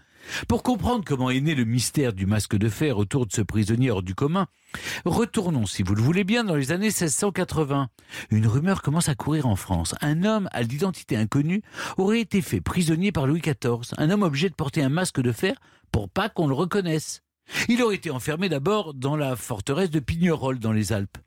Pour 0.48 0.64
comprendre 0.64 1.04
comment 1.06 1.30
est 1.30 1.42
né 1.42 1.56
le 1.56 1.66
mystère 1.66 2.14
du 2.14 2.26
masque 2.26 2.56
de 2.56 2.70
fer 2.70 2.98
autour 2.98 3.26
de 3.26 3.32
ce 3.32 3.42
prisonnier 3.42 3.92
hors 3.92 4.04
du 4.04 4.16
commun, 4.16 4.48
retournons, 5.06 5.66
si 5.66 5.84
vous 5.84 5.96
le 5.96 6.02
voulez 6.02 6.24
bien, 6.24 6.44
dans 6.44 6.56
les 6.56 6.72
années 6.72 6.88
1680. 6.88 7.90
Une 8.32 8.48
rumeur 8.48 8.82
commence 8.82 9.10
à 9.10 9.16
courir 9.16 9.48
en 9.48 9.56
France. 9.56 9.96
Un 10.02 10.24
homme 10.24 10.50
à 10.52 10.62
l'identité 10.62 11.16
inconnue 11.16 11.62
aurait 11.98 12.22
été 12.22 12.42
fait 12.42 12.62
prisonnier 12.62 13.12
par 13.12 13.28
Louis 13.28 13.42
XIV, 13.42 13.94
un 13.98 14.10
homme 14.10 14.24
obligé 14.24 14.50
de 14.50 14.56
porter 14.56 14.82
un 14.82 14.90
masque 14.90 15.22
de 15.22 15.32
fer 15.32 15.56
pour 15.92 16.10
pas 16.10 16.30
qu'on 16.30 16.48
le 16.48 16.56
reconnaisse. 16.56 17.22
Il 17.68 17.82
aurait 17.82 17.96
été 17.96 18.12
enfermé 18.12 18.48
d'abord 18.48 18.94
dans 18.94 19.16
la 19.16 19.36
forteresse 19.36 19.90
de 19.90 20.00
Pignerol 20.00 20.60
dans 20.60 20.72
les 20.72 20.94
Alpes 20.94 21.18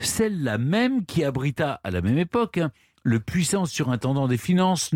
celle-là 0.00 0.58
même 0.58 1.04
qui 1.04 1.24
abrita 1.24 1.80
à 1.82 1.90
la 1.90 2.00
même 2.00 2.18
époque 2.18 2.58
hein, 2.58 2.70
le 3.02 3.20
puissant 3.20 3.66
surintendant 3.66 4.28
des 4.28 4.36
finances 4.36 4.92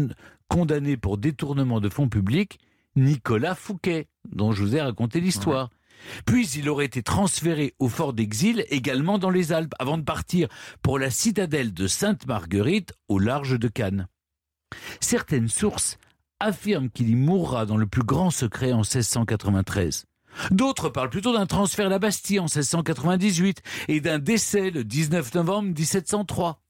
condamné 0.48 0.96
pour 0.96 1.16
détournement 1.16 1.80
de 1.80 1.88
fonds 1.88 2.08
publics, 2.08 2.58
Nicolas 2.96 3.54
Fouquet, 3.54 4.08
dont 4.30 4.52
je 4.52 4.62
vous 4.62 4.76
ai 4.76 4.80
raconté 4.80 5.20
l'histoire. 5.20 5.70
Puis 6.26 6.48
il 6.50 6.68
aurait 6.68 6.86
été 6.86 7.02
transféré 7.02 7.74
au 7.78 7.88
fort 7.88 8.12
d'exil, 8.12 8.64
également 8.70 9.18
dans 9.18 9.30
les 9.30 9.52
Alpes, 9.52 9.74
avant 9.78 9.98
de 9.98 10.02
partir 10.02 10.48
pour 10.82 10.98
la 10.98 11.10
citadelle 11.10 11.72
de 11.72 11.86
Sainte-Marguerite, 11.86 12.92
au 13.08 13.18
large 13.18 13.58
de 13.58 13.68
Cannes. 13.68 14.08
Certaines 15.00 15.48
sources 15.48 15.98
affirment 16.40 16.90
qu'il 16.90 17.08
y 17.08 17.14
mourra 17.14 17.66
dans 17.66 17.76
le 17.76 17.86
plus 17.86 18.02
grand 18.02 18.30
secret 18.30 18.72
en 18.72 18.78
1693. 18.78 20.06
D'autres 20.50 20.88
parlent 20.88 21.10
plutôt 21.10 21.34
d'un 21.34 21.46
transfert 21.46 21.86
à 21.86 21.90
la 21.90 21.98
Bastille 21.98 22.40
en 22.40 22.44
1698 22.44 23.62
et 23.88 24.00
d'un 24.00 24.18
décès 24.18 24.70
le 24.70 24.82
19 24.82 25.34
novembre 25.34 25.68
1703. 25.68 26.60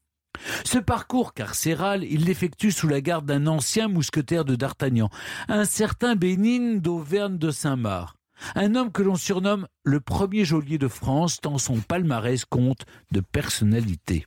Ce 0.64 0.78
parcours 0.78 1.34
carcéral, 1.34 2.04
il 2.04 2.24
l'effectue 2.24 2.72
sous 2.72 2.88
la 2.88 3.00
garde 3.00 3.26
d'un 3.26 3.46
ancien 3.46 3.88
mousquetaire 3.88 4.44
de 4.44 4.56
D'Artagnan, 4.56 5.10
un 5.48 5.64
certain 5.64 6.16
Bénigne 6.16 6.80
d'Auvergne 6.80 7.38
de 7.38 7.50
Saint-Marc. 7.50 8.16
Un 8.54 8.74
homme 8.74 8.90
que 8.90 9.02
l'on 9.02 9.14
surnomme 9.14 9.68
le 9.84 10.00
premier 10.00 10.44
geôlier 10.44 10.78
de 10.78 10.88
France, 10.88 11.40
tant 11.40 11.58
son 11.58 11.80
palmarès 11.80 12.44
compte 12.44 12.84
de 13.12 13.20
personnalité. 13.20 14.26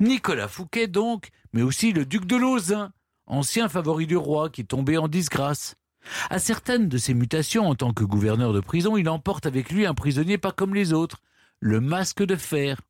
Nicolas 0.00 0.48
Fouquet, 0.48 0.86
donc, 0.86 1.30
mais 1.52 1.62
aussi 1.62 1.92
le 1.92 2.04
duc 2.04 2.26
de 2.26 2.36
Lauzun, 2.36 2.92
ancien 3.26 3.68
favori 3.68 4.06
du 4.06 4.16
roi 4.16 4.50
qui 4.50 4.66
tombé 4.66 4.98
en 4.98 5.08
disgrâce. 5.08 5.76
À 6.30 6.38
certaines 6.38 6.88
de 6.88 6.98
ses 6.98 7.14
mutations 7.14 7.66
en 7.66 7.74
tant 7.74 7.92
que 7.92 8.04
gouverneur 8.04 8.52
de 8.52 8.60
prison, 8.60 8.96
il 8.96 9.08
emporte 9.08 9.46
avec 9.46 9.70
lui 9.70 9.86
un 9.86 9.94
prisonnier 9.94 10.38
pas 10.38 10.52
comme 10.52 10.74
les 10.74 10.92
autres, 10.92 11.20
le 11.60 11.80
masque 11.80 12.22
de 12.22 12.36
fer. 12.36 12.80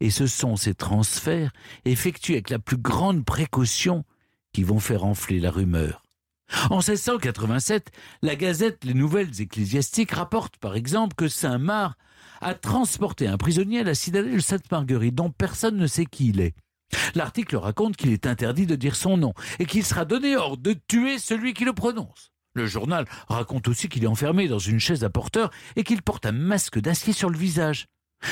Et 0.00 0.10
ce 0.10 0.26
sont 0.26 0.56
ces 0.56 0.74
transferts, 0.74 1.52
effectués 1.84 2.34
avec 2.34 2.50
la 2.50 2.58
plus 2.58 2.76
grande 2.76 3.24
précaution, 3.24 4.04
qui 4.52 4.62
vont 4.62 4.80
faire 4.80 5.04
enfler 5.04 5.40
la 5.40 5.50
rumeur. 5.50 6.02
En 6.70 6.78
1687, 6.78 7.90
la 8.22 8.36
Gazette 8.36 8.84
Les 8.84 8.94
Nouvelles 8.94 9.40
Ecclésiastiques 9.40 10.12
rapporte 10.12 10.56
par 10.56 10.76
exemple 10.76 11.14
que 11.14 11.28
Saint-Marc 11.28 11.98
a 12.40 12.54
transporté 12.54 13.26
un 13.26 13.36
prisonnier 13.36 13.80
à 13.80 13.84
la 13.84 13.94
citadelle 13.94 14.42
Sainte-Marguerite 14.42 15.14
dont 15.14 15.30
personne 15.30 15.76
ne 15.76 15.86
sait 15.86 16.06
qui 16.06 16.28
il 16.28 16.40
est. 16.40 16.54
L'article 17.14 17.56
raconte 17.56 17.96
qu'il 17.96 18.12
est 18.12 18.26
interdit 18.26 18.66
de 18.66 18.76
dire 18.76 18.96
son 18.96 19.18
nom 19.18 19.34
et 19.58 19.66
qu'il 19.66 19.84
sera 19.84 20.04
donné 20.04 20.36
ordre 20.36 20.62
de 20.62 20.74
tuer 20.88 21.18
celui 21.18 21.52
qui 21.52 21.64
le 21.64 21.74
prononce. 21.74 22.32
Le 22.54 22.66
journal 22.66 23.04
raconte 23.28 23.68
aussi 23.68 23.88
qu'il 23.88 24.04
est 24.04 24.08
enfermé 24.08 24.48
dans 24.48 24.58
une 24.58 24.80
chaise 24.80 25.04
à 25.04 25.10
porteur 25.10 25.50
et 25.76 25.84
qu'il 25.84 26.02
porte 26.02 26.24
un 26.24 26.32
masque 26.32 26.78
d'acier 26.78 27.12
sur 27.12 27.28
le 27.28 27.38
visage. 27.38 27.86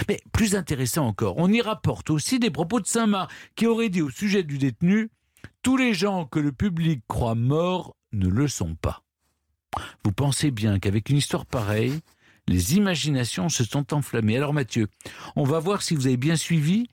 Mais 0.08 0.20
plus 0.32 0.54
intéressant 0.54 1.06
encore, 1.06 1.38
on 1.38 1.50
y 1.50 1.60
rapporte 1.60 2.10
aussi 2.10 2.38
des 2.38 2.50
propos 2.50 2.80
de 2.80 2.86
Saint-Marc 2.86 3.30
qui 3.54 3.66
aurait 3.66 3.88
dit 3.88 4.02
au 4.02 4.10
sujet 4.10 4.42
du 4.42 4.58
détenu 4.58 5.10
Tous 5.62 5.76
les 5.76 5.94
gens 5.94 6.26
que 6.26 6.38
le 6.38 6.52
public 6.52 7.02
croit 7.06 7.34
morts 7.34 7.96
ne 8.12 8.28
le 8.28 8.48
sont 8.48 8.74
pas. 8.74 9.02
Vous 10.04 10.12
pensez 10.12 10.50
bien 10.50 10.78
qu'avec 10.78 11.10
une 11.10 11.18
histoire 11.18 11.46
pareille, 11.46 12.00
les 12.48 12.76
imaginations 12.76 13.48
se 13.48 13.64
sont 13.64 13.92
enflammées. 13.92 14.36
Alors 14.36 14.54
Mathieu, 14.54 14.88
on 15.34 15.44
va 15.44 15.58
voir 15.58 15.82
si 15.82 15.94
vous 15.94 16.06
avez 16.06 16.16
bien 16.16 16.36
suivi 16.36 16.88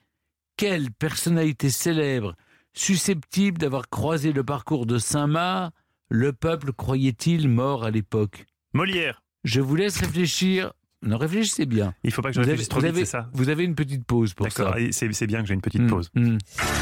quelle 0.58 0.92
personnalité 0.92 1.70
célèbre, 1.70 2.36
susceptible 2.74 3.58
d'avoir 3.58 3.90
croisé 3.90 4.34
le 4.34 4.44
parcours 4.44 4.86
de 4.86 4.98
Saint-Marc, 4.98 5.74
le 6.10 6.32
peuple 6.32 6.74
croyait-il 6.74 7.50
mort 7.50 7.84
à 7.84 7.92
l'époque? 7.92 8.46
Molière. 8.74 9.24
Je 9.44 9.62
vous 9.62 9.76
laisse 9.76 10.00
réfléchir. 10.00 10.74
Non, 11.04 11.18
réfléchissez 11.18 11.66
bien. 11.66 11.94
Il 12.04 12.12
faut 12.12 12.22
pas 12.22 12.30
que 12.30 12.36
je 12.36 12.40
Vous 12.40 12.46
réfléchisse 12.46 12.72
avez, 12.74 12.82
trop 12.82 12.90
vous 12.92 12.96
vite, 12.96 13.06
c'est 13.06 13.12
ça 13.12 13.30
vous 13.34 13.50
avez 13.50 13.64
une 13.66 13.76
petite 13.76 14.06
pause 14.06 14.34
pour 14.34 14.50
ça. 14.52 14.64
D'accord, 14.66 14.80
c'est 14.92 15.28
bien 15.28 15.42
que 15.42 15.48
j'ai 15.48 15.54
une 15.54 15.62
petite 15.62 15.82
Mm, 15.82 15.88
pause. 15.88 16.10
mm. 16.16 16.38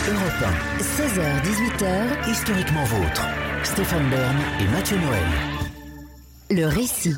Europe 0.08 0.46
1, 0.80 0.84
16h, 0.84 1.42
18h, 1.44 2.30
Historiquement 2.32 2.84
vôtre. 2.86 3.26
Stéphane 3.64 4.10
Bern 4.10 4.38
et 4.60 4.68
Mathieu 4.72 4.98
Noël. 4.98 5.24
le 6.52 6.66
récit. 6.68 7.16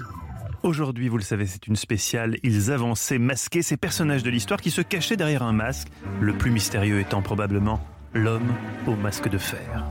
Aujourd'hui, 0.64 1.10
vous 1.10 1.18
le 1.18 1.24
savez, 1.24 1.46
c'est 1.46 1.68
une 1.68 1.76
spéciale. 1.76 2.38
Ils 2.44 2.72
avançaient 2.72 3.18
masqués 3.20 3.62
ces 3.64 3.76
personnages 3.76 4.24
de 4.24 4.30
l'histoire 4.30 4.62
qui 4.62 4.72
se 4.72 4.82
cachaient 4.82 5.18
derrière 5.18 5.44
un 5.44 5.52
masque, 5.52 5.90
le 6.22 6.34
plus 6.34 6.52
mystérieux 6.52 7.00
étant 7.02 7.22
probablement 7.22 7.86
l'homme 8.14 8.54
au 8.88 8.96
masque 8.96 9.28
de 9.30 9.38
fer. 9.38 9.84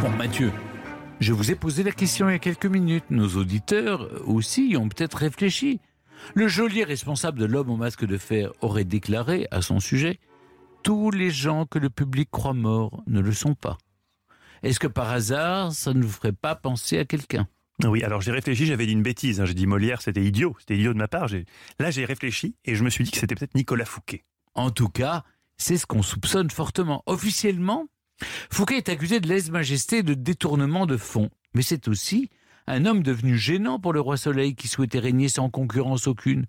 Bon, 0.00 0.10
Mathieu, 0.10 0.52
je 1.20 1.32
vous 1.32 1.50
ai 1.50 1.54
posé 1.56 1.82
la 1.82 1.90
question 1.90 2.28
il 2.28 2.32
y 2.32 2.36
a 2.36 2.38
quelques 2.38 2.66
minutes. 2.66 3.04
Nos 3.10 3.30
auditeurs 3.36 4.08
aussi 4.28 4.68
y 4.68 4.76
ont 4.76 4.88
peut-être 4.88 5.16
réfléchi. 5.16 5.80
Le 6.34 6.48
geôlier 6.48 6.84
responsable 6.84 7.38
de 7.38 7.44
l'homme 7.44 7.70
au 7.70 7.76
masque 7.76 8.04
de 8.04 8.16
fer 8.18 8.52
aurait 8.60 8.84
déclaré 8.84 9.46
à 9.50 9.62
son 9.62 9.80
sujet 9.80 10.18
Tous 10.82 11.10
les 11.10 11.30
gens 11.30 11.66
que 11.66 11.78
le 11.78 11.90
public 11.90 12.28
croit 12.30 12.54
morts 12.54 13.02
ne 13.06 13.20
le 13.20 13.32
sont 13.32 13.54
pas. 13.54 13.78
Est-ce 14.62 14.80
que 14.80 14.86
par 14.86 15.10
hasard, 15.10 15.72
ça 15.72 15.92
ne 15.92 16.02
vous 16.02 16.08
ferait 16.10 16.32
pas 16.32 16.54
penser 16.54 16.98
à 16.98 17.04
quelqu'un? 17.04 17.48
Oui, 17.84 18.02
alors 18.04 18.20
j'ai 18.20 18.30
réfléchi, 18.30 18.66
j'avais 18.66 18.86
dit 18.86 18.92
une 18.92 19.02
bêtise. 19.02 19.40
hein. 19.40 19.44
J'ai 19.44 19.54
dit 19.54 19.66
Molière, 19.66 20.02
c'était 20.02 20.22
idiot. 20.22 20.54
C'était 20.60 20.76
idiot 20.76 20.92
de 20.92 20.98
ma 20.98 21.08
part. 21.08 21.26
Là, 21.80 21.90
j'ai 21.90 22.04
réfléchi 22.04 22.54
et 22.64 22.74
je 22.76 22.84
me 22.84 22.90
suis 22.90 23.02
dit 23.04 23.10
que 23.10 23.18
c'était 23.18 23.34
peut-être 23.34 23.54
Nicolas 23.56 23.84
Fouquet. 23.84 24.24
En 24.54 24.70
tout 24.70 24.88
cas, 24.88 25.24
c'est 25.56 25.76
ce 25.78 25.86
qu'on 25.86 26.02
soupçonne 26.02 26.50
fortement. 26.50 27.02
Officiellement, 27.06 27.86
Fouquet 28.50 28.76
est 28.76 28.88
accusé 28.88 29.18
de 29.18 29.28
lèse-majesté 29.28 29.98
et 29.98 30.02
de 30.04 30.14
détournement 30.14 30.86
de 30.86 30.96
fonds. 30.96 31.30
Mais 31.54 31.62
c'est 31.62 31.88
aussi 31.88 32.30
un 32.66 32.86
homme 32.86 33.02
devenu 33.02 33.36
gênant 33.36 33.78
pour 33.78 33.92
le 33.92 34.00
roi 34.00 34.16
Soleil 34.16 34.54
qui 34.54 34.68
souhaitait 34.68 34.98
régner 34.98 35.28
sans 35.28 35.50
concurrence 35.50 36.06
aucune. 36.06 36.46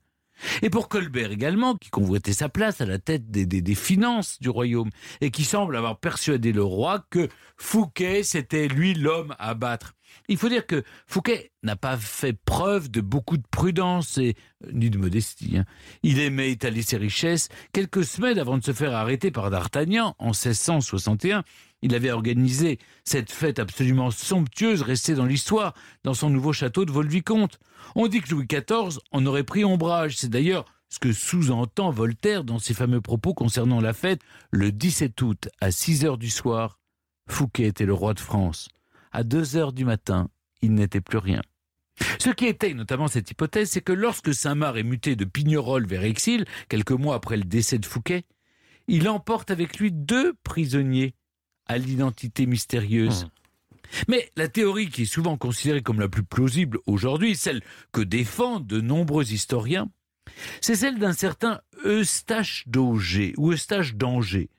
Et 0.61 0.69
pour 0.69 0.89
Colbert 0.89 1.31
également, 1.31 1.75
qui 1.75 1.89
convoitait 1.89 2.33
sa 2.33 2.49
place 2.49 2.81
à 2.81 2.85
la 2.85 2.99
tête 2.99 3.29
des, 3.29 3.75
finances 3.75 4.39
du 4.39 4.49
royaume 4.49 4.89
et 5.21 5.31
qui 5.31 5.43
semble 5.43 5.75
avoir 5.75 5.99
persuadé 5.99 6.51
le 6.51 6.63
roi 6.63 7.05
que 7.09 7.29
Fouquet, 7.57 8.23
c'était 8.23 8.67
lui 8.67 8.93
l'homme 8.93 9.35
à 9.39 9.53
battre. 9.53 9.93
Il 10.27 10.37
faut 10.37 10.49
dire 10.49 10.67
que 10.67 10.83
Fouquet 11.07 11.51
n'a 11.63 11.75
pas 11.75 11.97
fait 11.97 12.33
preuve 12.33 12.91
de 12.91 13.01
beaucoup 13.01 13.37
de 13.37 13.47
prudence 13.49 14.17
et 14.17 14.35
euh, 14.63 14.69
ni 14.71 14.89
de 14.89 14.97
modestie. 14.97 15.57
hein. 15.57 15.65
Il 16.03 16.19
aimait 16.19 16.51
étaler 16.51 16.83
ses 16.83 16.97
richesses. 16.97 17.49
Quelques 17.71 18.03
semaines 18.03 18.37
avant 18.37 18.57
de 18.57 18.63
se 18.63 18.73
faire 18.73 18.93
arrêter 18.93 19.31
par 19.31 19.49
D'Artagnan 19.49 20.15
en 20.19 20.31
1661, 20.31 21.43
il 21.83 21.93
avait 21.93 22.11
organisé 22.11 22.79
cette 23.03 23.29
fête 23.29 23.59
absolument 23.59 24.09
somptueuse 24.09 24.81
restée 24.81 25.15
dans 25.15 25.25
l'histoire 25.25 25.73
dans 26.05 26.13
son 26.13 26.29
nouveau 26.29 26.53
château 26.53 26.85
de 26.85 26.91
Volvicomte. 26.91 27.59
On 27.95 28.07
dit 28.07 28.21
que 28.21 28.33
Louis 28.33 28.47
XIV 28.47 28.99
en 29.11 29.25
aurait 29.25 29.43
pris 29.43 29.65
ombrage. 29.65 30.15
C'est 30.15 30.29
d'ailleurs 30.29 30.63
ce 30.87 30.99
que 30.99 31.11
sous-entend 31.11 31.91
Voltaire 31.91 32.45
dans 32.45 32.57
ses 32.57 32.73
fameux 32.73 33.01
propos 33.01 33.33
concernant 33.33 33.81
la 33.81 33.91
fête 33.91 34.21
le 34.49 34.71
17 34.71 35.21
août 35.21 35.49
à 35.59 35.71
6 35.71 36.05
heures 36.05 36.17
du 36.17 36.29
soir. 36.29 36.79
Fouquet 37.29 37.67
était 37.67 37.85
le 37.85 37.93
roi 37.93 38.13
de 38.13 38.21
France. 38.21 38.69
À 39.11 39.23
2 39.23 39.57
heures 39.57 39.73
du 39.73 39.83
matin, 39.83 40.29
il 40.61 40.73
n'était 40.73 41.01
plus 41.01 41.17
rien. 41.17 41.41
Ce 42.17 42.29
qui 42.29 42.45
étaye 42.45 42.75
notamment 42.75 43.09
cette 43.09 43.29
hypothèse, 43.29 43.69
c'est 43.71 43.81
que 43.81 43.91
lorsque 43.91 44.33
Saint-Marc 44.33 44.77
est 44.77 44.83
muté 44.83 45.17
de 45.17 45.25
Pignerol 45.25 45.85
vers 45.85 46.05
Exil, 46.05 46.45
quelques 46.69 46.91
mois 46.91 47.15
après 47.15 47.35
le 47.35 47.43
décès 47.43 47.77
de 47.77 47.85
Fouquet, 47.85 48.23
il 48.87 49.09
emporte 49.09 49.51
avec 49.51 49.79
lui 49.79 49.91
deux 49.91 50.33
prisonniers 50.43 51.13
à 51.67 51.77
l'identité 51.77 52.45
mystérieuse. 52.45 53.27
Mais 54.07 54.31
la 54.35 54.47
théorie 54.47 54.89
qui 54.89 55.03
est 55.03 55.05
souvent 55.05 55.37
considérée 55.37 55.81
comme 55.81 55.99
la 55.99 56.09
plus 56.09 56.23
plausible 56.23 56.79
aujourd'hui, 56.87 57.35
celle 57.35 57.61
que 57.91 58.01
défendent 58.01 58.65
de 58.65 58.81
nombreux 58.81 59.31
historiens, 59.31 59.89
c'est 60.61 60.75
celle 60.75 60.99
d'un 60.99 61.13
certain 61.13 61.61
Eustache 61.85 62.63
d'Auger 62.67 63.33
ou 63.37 63.51
Eustache 63.51 63.95
d'Angers, 63.95 64.49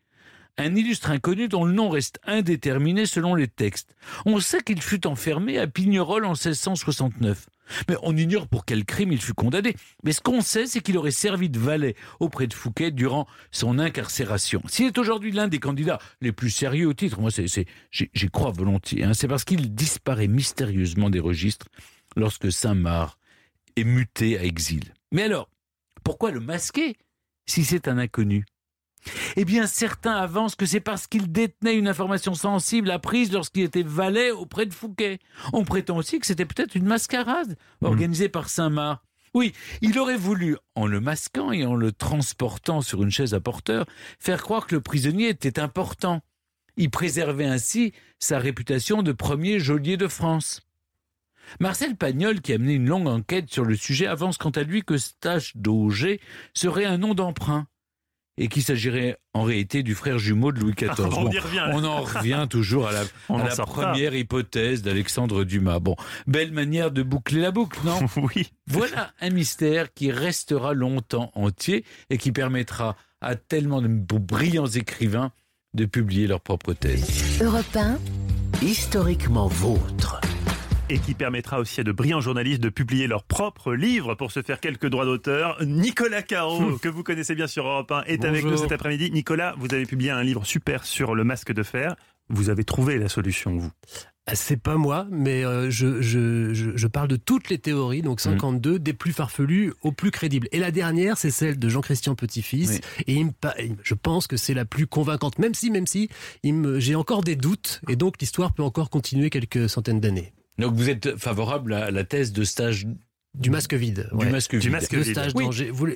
un 0.56 0.74
illustre 0.76 1.10
inconnu 1.10 1.48
dont 1.48 1.64
le 1.64 1.72
nom 1.72 1.88
reste 1.88 2.20
indéterminé 2.24 3.06
selon 3.06 3.34
les 3.34 3.48
textes. 3.48 3.96
On 4.24 4.38
sait 4.40 4.62
qu'il 4.62 4.80
fut 4.80 5.06
enfermé 5.06 5.58
à 5.58 5.66
Pignerol 5.66 6.24
en 6.24 6.32
1669. 6.32 7.46
Mais 7.88 7.96
on 8.02 8.16
ignore 8.16 8.48
pour 8.48 8.64
quel 8.64 8.84
crime 8.84 9.12
il 9.12 9.20
fut 9.20 9.34
condamné. 9.34 9.76
Mais 10.02 10.12
ce 10.12 10.20
qu'on 10.20 10.40
sait, 10.40 10.66
c'est 10.66 10.80
qu'il 10.80 10.98
aurait 10.98 11.10
servi 11.10 11.48
de 11.48 11.58
valet 11.58 11.94
auprès 12.20 12.46
de 12.46 12.54
Fouquet 12.54 12.90
durant 12.90 13.26
son 13.50 13.78
incarcération. 13.78 14.62
S'il 14.68 14.86
est 14.86 14.98
aujourd'hui 14.98 15.32
l'un 15.32 15.48
des 15.48 15.58
candidats 15.58 15.98
les 16.20 16.32
plus 16.32 16.50
sérieux 16.50 16.88
au 16.88 16.94
titre, 16.94 17.20
moi 17.20 17.30
j'y 17.90 18.30
crois 18.30 18.50
volontiers, 18.50 19.04
hein, 19.04 19.14
c'est 19.14 19.28
parce 19.28 19.44
qu'il 19.44 19.74
disparaît 19.74 20.28
mystérieusement 20.28 21.10
des 21.10 21.20
registres 21.20 21.66
lorsque 22.16 22.50
Saint-Marc 22.52 23.18
est 23.76 23.84
muté 23.84 24.38
à 24.38 24.44
exil. 24.44 24.94
Mais 25.12 25.22
alors, 25.22 25.48
pourquoi 26.02 26.30
le 26.30 26.40
masquer 26.40 26.96
si 27.46 27.64
c'est 27.64 27.88
un 27.88 27.98
inconnu? 27.98 28.44
Eh 29.36 29.44
bien, 29.44 29.66
certains 29.66 30.14
avancent 30.14 30.54
que 30.54 30.66
c'est 30.66 30.80
parce 30.80 31.06
qu'il 31.06 31.30
détenait 31.30 31.76
une 31.76 31.88
information 31.88 32.34
sensible 32.34 32.90
apprise 32.90 33.32
lorsqu'il 33.32 33.62
était 33.62 33.82
valet 33.82 34.30
auprès 34.30 34.66
de 34.66 34.74
Fouquet. 34.74 35.18
On 35.52 35.64
prétend 35.64 35.96
aussi 35.96 36.18
que 36.18 36.26
c'était 36.26 36.46
peut-être 36.46 36.74
une 36.74 36.86
mascarade 36.86 37.56
organisée 37.82 38.28
par 38.28 38.48
Saint-Marc. 38.48 39.02
Oui, 39.34 39.52
il 39.80 39.98
aurait 39.98 40.16
voulu, 40.16 40.56
en 40.76 40.86
le 40.86 41.00
masquant 41.00 41.50
et 41.50 41.66
en 41.66 41.74
le 41.74 41.90
transportant 41.90 42.82
sur 42.82 43.02
une 43.02 43.10
chaise 43.10 43.34
à 43.34 43.40
porteur, 43.40 43.84
faire 44.20 44.40
croire 44.40 44.66
que 44.66 44.76
le 44.76 44.80
prisonnier 44.80 45.28
était 45.28 45.58
important. 45.58 46.20
Il 46.76 46.90
préservait 46.90 47.44
ainsi 47.44 47.92
sa 48.20 48.38
réputation 48.38 49.02
de 49.02 49.10
premier 49.10 49.58
geôlier 49.58 49.96
de 49.96 50.06
France. 50.06 50.60
Marcel 51.60 51.96
Pagnol, 51.96 52.40
qui 52.40 52.52
a 52.52 52.58
mené 52.58 52.74
une 52.74 52.88
longue 52.88 53.08
enquête 53.08 53.52
sur 53.52 53.64
le 53.64 53.74
sujet, 53.74 54.06
avance 54.06 54.38
quant 54.38 54.50
à 54.50 54.62
lui 54.62 54.82
que 54.82 54.98
Stache 54.98 55.56
d'Auger 55.56 56.20
serait 56.54 56.84
un 56.84 56.98
nom 56.98 57.14
d'emprunt 57.14 57.66
et 58.36 58.48
qu'il 58.48 58.62
s'agirait 58.62 59.16
en 59.32 59.42
réalité 59.44 59.82
du 59.82 59.94
frère 59.94 60.18
jumeau 60.18 60.50
de 60.52 60.60
Louis 60.60 60.72
XIV. 60.76 60.90
On 60.98 61.08
Bon, 61.24 61.30
y 61.30 61.38
revient. 61.38 61.64
on 61.72 61.84
en 61.84 62.02
revient 62.02 62.46
toujours 62.50 62.88
à 62.88 62.92
la, 62.92 63.00
à 63.28 63.56
pas. 63.56 63.64
première 63.64 64.14
hypothèse 64.14 64.82
d'Alexandre 64.82 65.44
Dumas. 65.44 65.78
Bon, 65.78 65.96
belle 66.26 66.52
manière 66.52 66.90
de 66.90 67.02
boucler 67.02 67.40
la 67.40 67.50
boucle, 67.50 67.78
non 67.84 68.00
oui. 68.16 68.50
Voilà 68.66 69.12
un 69.20 69.30
mystère 69.30 69.92
qui 69.94 70.10
restera 70.10 70.74
longtemps 70.74 71.30
entier 71.34 71.84
et 72.10 72.18
qui 72.18 72.32
permettra 72.32 72.96
à 73.20 73.36
tellement 73.36 73.80
de 73.82 73.88
brillants 73.88 74.66
écrivains 74.66 75.30
de 75.74 75.84
publier 75.86 76.26
leur 76.26 76.40
propre 76.40 76.72
thèse. 76.72 77.40
Europe 77.42 77.64
1, 77.76 77.98
Historiquement 78.62 79.48
vôtre. 79.48 80.20
Et 80.94 80.98
qui 81.00 81.14
permettra 81.14 81.58
aussi 81.58 81.80
à 81.80 81.82
de 81.82 81.90
brillants 81.90 82.20
journalistes 82.20 82.60
de 82.62 82.68
publier 82.68 83.08
leurs 83.08 83.24
propres 83.24 83.74
livres 83.74 84.14
pour 84.14 84.30
se 84.30 84.42
faire 84.42 84.60
quelques 84.60 84.86
droits 84.86 85.04
d'auteur. 85.04 85.56
Nicolas 85.64 86.22
Caro, 86.22 86.76
que 86.76 86.88
vous 86.88 87.02
connaissez 87.02 87.34
bien 87.34 87.48
sur 87.48 87.66
Europe 87.66 87.90
1, 87.90 88.04
est 88.04 88.24
avec 88.24 88.44
nous 88.44 88.56
cet 88.56 88.70
après-midi. 88.70 89.10
Nicolas, 89.10 89.56
vous 89.58 89.74
avez 89.74 89.86
publié 89.86 90.12
un 90.12 90.22
livre 90.22 90.46
super 90.46 90.84
sur 90.86 91.16
le 91.16 91.24
masque 91.24 91.52
de 91.52 91.64
fer. 91.64 91.96
Vous 92.28 92.48
avez 92.48 92.62
trouvé 92.62 92.96
la 92.98 93.08
solution, 93.08 93.56
vous. 93.58 93.70
C'est 94.34 94.62
pas 94.62 94.76
moi, 94.76 95.08
mais 95.10 95.44
euh, 95.44 95.68
je, 95.68 96.00
je, 96.00 96.54
je, 96.54 96.70
je 96.76 96.86
parle 96.86 97.08
de 97.08 97.16
toutes 97.16 97.50
les 97.50 97.58
théories, 97.58 98.02
donc 98.02 98.20
52, 98.20 98.78
des 98.78 98.92
plus 98.92 99.12
farfelues 99.12 99.72
aux 99.82 99.90
plus 99.90 100.12
crédibles. 100.12 100.46
Et 100.52 100.60
la 100.60 100.70
dernière, 100.70 101.18
c'est 101.18 101.32
celle 101.32 101.58
de 101.58 101.68
Jean-Christian 101.68 102.14
Petit-Fils, 102.14 102.70
Oui. 102.70 103.04
et 103.08 103.14
il 103.14 103.26
me 103.26 103.32
pa- 103.32 103.56
je 103.82 103.94
pense 103.94 104.28
que 104.28 104.36
c'est 104.36 104.54
la 104.54 104.64
plus 104.64 104.86
convaincante, 104.86 105.40
même 105.40 105.54
si, 105.54 105.70
même 105.72 105.88
si, 105.88 106.08
j'ai 106.78 106.94
encore 106.94 107.22
des 107.24 107.34
doutes, 107.36 107.80
et 107.88 107.96
donc 107.96 108.14
l'histoire 108.20 108.52
peut 108.52 108.62
encore 108.62 108.90
continuer 108.90 109.28
quelques 109.28 109.68
centaines 109.68 110.00
d'années. 110.00 110.32
Donc 110.58 110.74
vous 110.74 110.88
êtes 110.90 111.16
favorable 111.16 111.72
à 111.74 111.90
la 111.90 112.04
thèse 112.04 112.32
de 112.32 112.44
stage 112.44 112.86
Du 113.34 113.50
masque 113.50 113.74
vide. 113.74 114.08
du 114.12 114.16
ouais. 114.18 114.30
masque 114.30 114.52
Du 114.52 114.58
vide. 114.60 114.70
masque 114.70 114.92
Le 114.92 115.00
vide. 115.02 115.12
stage 115.12 115.32
Oui. 115.34 115.44
danger. 115.44 115.70
Vous 115.70 115.86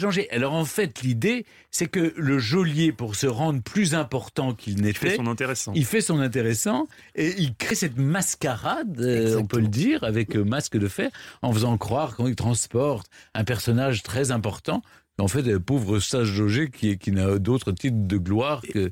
danger. 0.00 0.30
Alors 0.30 0.54
en 0.54 0.64
fait, 0.64 1.02
l'idée, 1.02 1.44
c'est 1.70 1.88
que 1.88 2.14
le 2.16 2.38
geôlier, 2.38 2.92
pour 2.92 3.14
se 3.16 3.26
rendre 3.26 3.62
plus 3.62 3.94
important 3.94 4.54
qu'il 4.54 4.78
Il 4.78 4.94
fait 4.94 5.08
n'était, 5.08 5.16
son 5.16 5.26
intéressant. 5.26 5.72
il 5.74 5.84
fait 5.84 6.00
son 6.00 6.18
intéressant 6.20 6.88
et 7.14 7.34
il 7.36 7.54
crée 7.54 7.74
cette 7.74 7.98
mascarade, 7.98 8.98
euh, 9.00 9.36
on 9.38 9.44
peut 9.46 9.60
le 9.60 9.68
dire, 9.68 10.02
avec 10.04 10.34
euh, 10.36 10.42
masque 10.44 10.78
de 10.78 10.88
fer, 10.88 11.10
en 11.42 11.52
faisant 11.52 11.76
croire 11.76 12.16
qu'il 12.16 12.34
transporte 12.34 13.08
un 13.34 13.44
personnage 13.44 14.02
très 14.02 14.30
important. 14.30 14.82
En 15.18 15.28
fait, 15.28 15.46
un 15.52 15.60
pauvre 15.60 16.00
stage 16.00 16.36
danger 16.36 16.70
qui, 16.70 16.96
qui 16.98 17.12
n'a 17.12 17.38
d'autre 17.38 17.70
titre 17.72 17.98
de 17.98 18.16
gloire 18.16 18.62
que. 18.62 18.90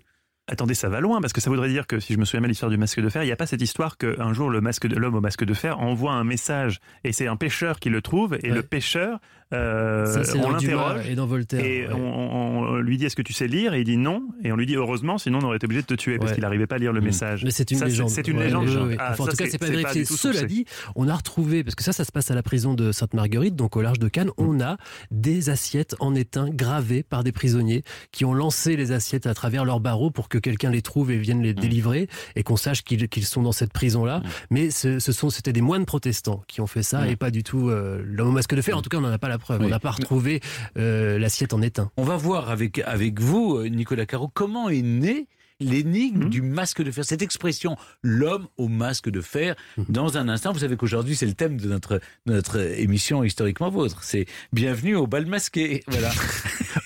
Attendez, 0.49 0.75
ça 0.75 0.89
va 0.89 1.01
loin, 1.01 1.21
parce 1.21 1.33
que 1.33 1.41
ça 1.41 1.51
voudrait 1.51 1.69
dire 1.69 1.87
que, 1.87 2.01
si 2.01 2.13
je 2.15 2.19
me 2.19 2.25
souviens 2.25 2.41
de 2.41 2.49
l'histoire 2.49 2.69
du 2.71 2.77
masque 2.77 3.01
de 3.01 3.09
fer, 3.09 3.23
il 3.23 3.27
n'y 3.27 3.33
a 3.33 3.37
pas 3.37 3.47
cette 3.47 3.63
histoire 3.63 3.97
qu'un 3.97 4.33
jour 4.33 4.51
le 4.51 4.61
masque 4.61 4.89
de 4.89 4.97
l'homme 4.97 5.15
au 5.15 5.21
masque 5.21 5.45
de 5.45 5.55
fer 5.55 5.79
envoie 5.79 6.13
un 6.15 6.25
message, 6.25 6.81
et 7.05 7.13
c'est 7.13 7.29
un 7.29 7.37
pêcheur 7.37 7.79
qui 7.79 7.91
le 7.91 8.03
trouve, 8.03 8.35
et 8.43 8.49
Ouais. 8.51 8.57
le 8.57 8.63
pêcheur, 8.65 9.21
euh, 9.53 10.25
Ça, 10.25 10.39
on 10.39 10.51
l'interroge, 10.51 11.09
et 11.09 11.15
dans 11.15 11.27
Voltaire. 11.27 11.65
et 11.65 11.87
ouais. 11.87 11.93
on, 11.95 12.77
lui 12.79 12.97
dit 12.99 13.05
est-ce 13.07 13.17
que 13.17 13.23
tu 13.23 13.33
sais 13.33 13.47
lire, 13.47 13.75
et 13.75 13.81
il 13.81 13.85
dit 13.85 13.97
non, 13.97 14.23
et 14.43 14.53
on 14.53 14.57
lui 14.57 14.67
dit 14.67 14.77
heureusement, 14.77 15.19
sinon 15.19 15.39
on 15.41 15.47
aurait 15.47 15.57
été 15.57 15.67
obligé 15.67 15.83
de 15.83 15.87
te 15.87 15.95
tuer, 15.95 16.19
parce 16.19 16.31
Ouais. 16.31 16.35
qu'il 16.37 16.43
n'arrivait 16.43 16.67
pas 16.67 16.77
à 16.77 16.79
lire 16.79 16.93
le 16.93 17.01
Mm. 17.01 17.05
message. 17.05 17.45
Mais 17.45 17.51
c'est 17.51 17.71
une 17.71 17.79
Ça, 17.79 17.85
légende. 17.87 18.09
C'est 18.11 18.27
une 18.29 18.39
Ouais, 18.39 18.45
légende. 18.45 18.97
Ah, 18.99 19.11
Enfin, 19.13 19.25
en 19.25 19.27
tout 19.29 19.37
cas, 19.37 19.45
c'est 19.51 19.59
pas 19.59 19.67
vérifié. 19.69 20.05
Cela 20.05 20.43
dit, 20.45 20.65
on 20.97 21.09
a 21.09 21.15
retrouvé, 21.15 21.65
parce 21.65 21.75
que 21.75 21.83
ça, 21.85 21.93
ça 21.93 22.05
se 22.05 22.13
passe 22.13 22.31
à 22.31 22.35
la 22.35 22.43
prison 22.43 22.75
de 22.75 22.93
Sainte-Marguerite, 22.93 23.55
donc 23.57 23.77
au 23.77 23.83
large 23.83 23.99
de 23.99 24.09
Cannes, 24.09 24.31
on 24.39 24.61
a 24.61 24.77
des 25.11 25.51
assiettes 25.51 25.95
en 26.01 26.15
étain 26.15 26.49
gravées 26.51 27.03
par 27.03 27.25
des 27.25 27.33
prisonniers 27.33 27.83
qui 28.13 28.25
ont 28.25 28.35
lancé 28.35 28.77
les 28.77 28.93
assiettes 28.93 29.27
à 29.27 29.35
travers 29.35 29.65
leurs 29.65 29.81
barreaux 29.81 30.11
pour 30.11 30.29
que 30.29 30.39
quelqu'un 30.39 30.71
les 30.71 30.83
trouve 30.83 31.11
et 31.11 31.19
vienne 31.19 31.43
les 31.43 31.55
délivrer 31.55 32.09
et 32.37 32.43
qu'on 32.43 32.57
sache 32.57 32.83
qu'ils 32.83 33.25
sont 33.25 33.43
dans 33.43 33.53
cette 33.53 33.73
prison-là. 33.73 34.19
Mm. 34.21 34.23
Mais 34.51 34.71
ce, 34.71 34.99
ce 34.99 35.13
sont, 35.13 35.31
c'était 35.31 35.53
des 35.53 35.61
moines 35.61 35.85
protestants 35.85 36.43
qui 36.49 36.61
ont 36.61 36.67
fait 36.67 36.83
ça 36.83 37.03
Mm. 37.03 37.09
et 37.11 37.17
pas 37.17 37.31
du 37.31 37.43
tout 37.43 37.69
euh, 37.71 38.03
l'homme 38.05 38.29
au 38.29 38.33
masque 38.33 38.55
de 38.55 38.63
fer. 38.63 38.77
En 38.77 38.83
tout 38.83 38.89
cas, 38.91 38.99
on 38.99 39.03
n'en 39.03 39.11
a 39.13 39.19
pas 39.19 39.29
la 39.29 39.39
preuve. 39.43 39.61
Oui. 39.61 39.67
On 39.67 39.71
n'a 39.71 39.79
pas 39.81 39.91
retrouvé 39.91 40.41
euh, 40.79 41.19
l'assiette 41.19 41.53
en 41.53 41.61
étain. 41.63 41.91
On 41.97 42.05
va 42.05 42.17
voir 42.17 42.51
avec, 42.51 42.79
avec 42.81 43.21
vous, 43.21 43.57
euh, 43.59 43.69
Nicolas 43.69 44.07
Caro, 44.07 44.29
comment 44.33 44.69
est 44.71 44.83
née 44.83 45.27
l'énigme 45.61 46.25
Mhm. 46.25 46.29
du 46.31 46.43
masque 46.43 46.83
de 46.83 46.91
fer, 46.91 47.05
cette 47.05 47.23
expression 47.23 47.77
l'homme 48.03 48.49
au 48.57 48.67
masque 48.67 49.09
de 49.11 49.21
fer. 49.21 49.55
Mhm. 49.77 49.85
Dans 49.91 50.19
un 50.19 50.29
instant, 50.29 50.53
vous 50.53 50.59
savez 50.59 50.77
qu'aujourd'hui 50.77 51.15
c'est 51.15 51.27
le 51.27 51.35
thème 51.35 51.57
de 51.61 51.69
notre, 51.69 52.01
de 52.27 52.33
notre 52.33 52.59
émission 52.81 53.23
historiquement 53.23 53.71
vôtre. 53.71 54.03
C'est 54.03 54.27
bienvenue 54.53 54.97
au 54.97 55.07
bal 55.07 55.27
masqué. 55.27 55.85
Voilà. 55.89 56.11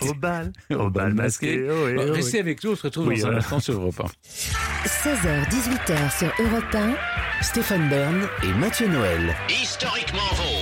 Au 0.01 0.13
bal, 0.15 0.53
Au 0.71 0.91
bal 0.91 1.15
masqué. 1.15 1.65
oh, 1.71 1.85
oui, 1.87 1.95
Bon, 1.95 2.03
oh, 2.03 2.11
oui. 2.11 2.17
Restez 2.17 2.41
avec 2.41 2.63
nous, 2.65 2.73
on 2.73 2.77
se 2.77 2.83
retrouve 2.83 3.07
Oui, 3.07 3.15
dans 3.21 3.29
un 3.29 3.31
voilà. 3.31 3.39
instant 3.39 3.61
sur 3.61 3.75
Europe 3.81 4.01
1. 4.01 4.05
16h, 4.85 5.49
18h 5.49 6.19
sur 6.19 6.33
Europe 6.45 6.75
1. 6.75 6.95
Stéphane 7.43 7.89
Bern 7.89 8.29
et 8.43 8.53
Mathieu 8.59 8.89
Noël. 8.89 9.35
Historiquement 9.49 10.19
vôtre. 10.35 10.56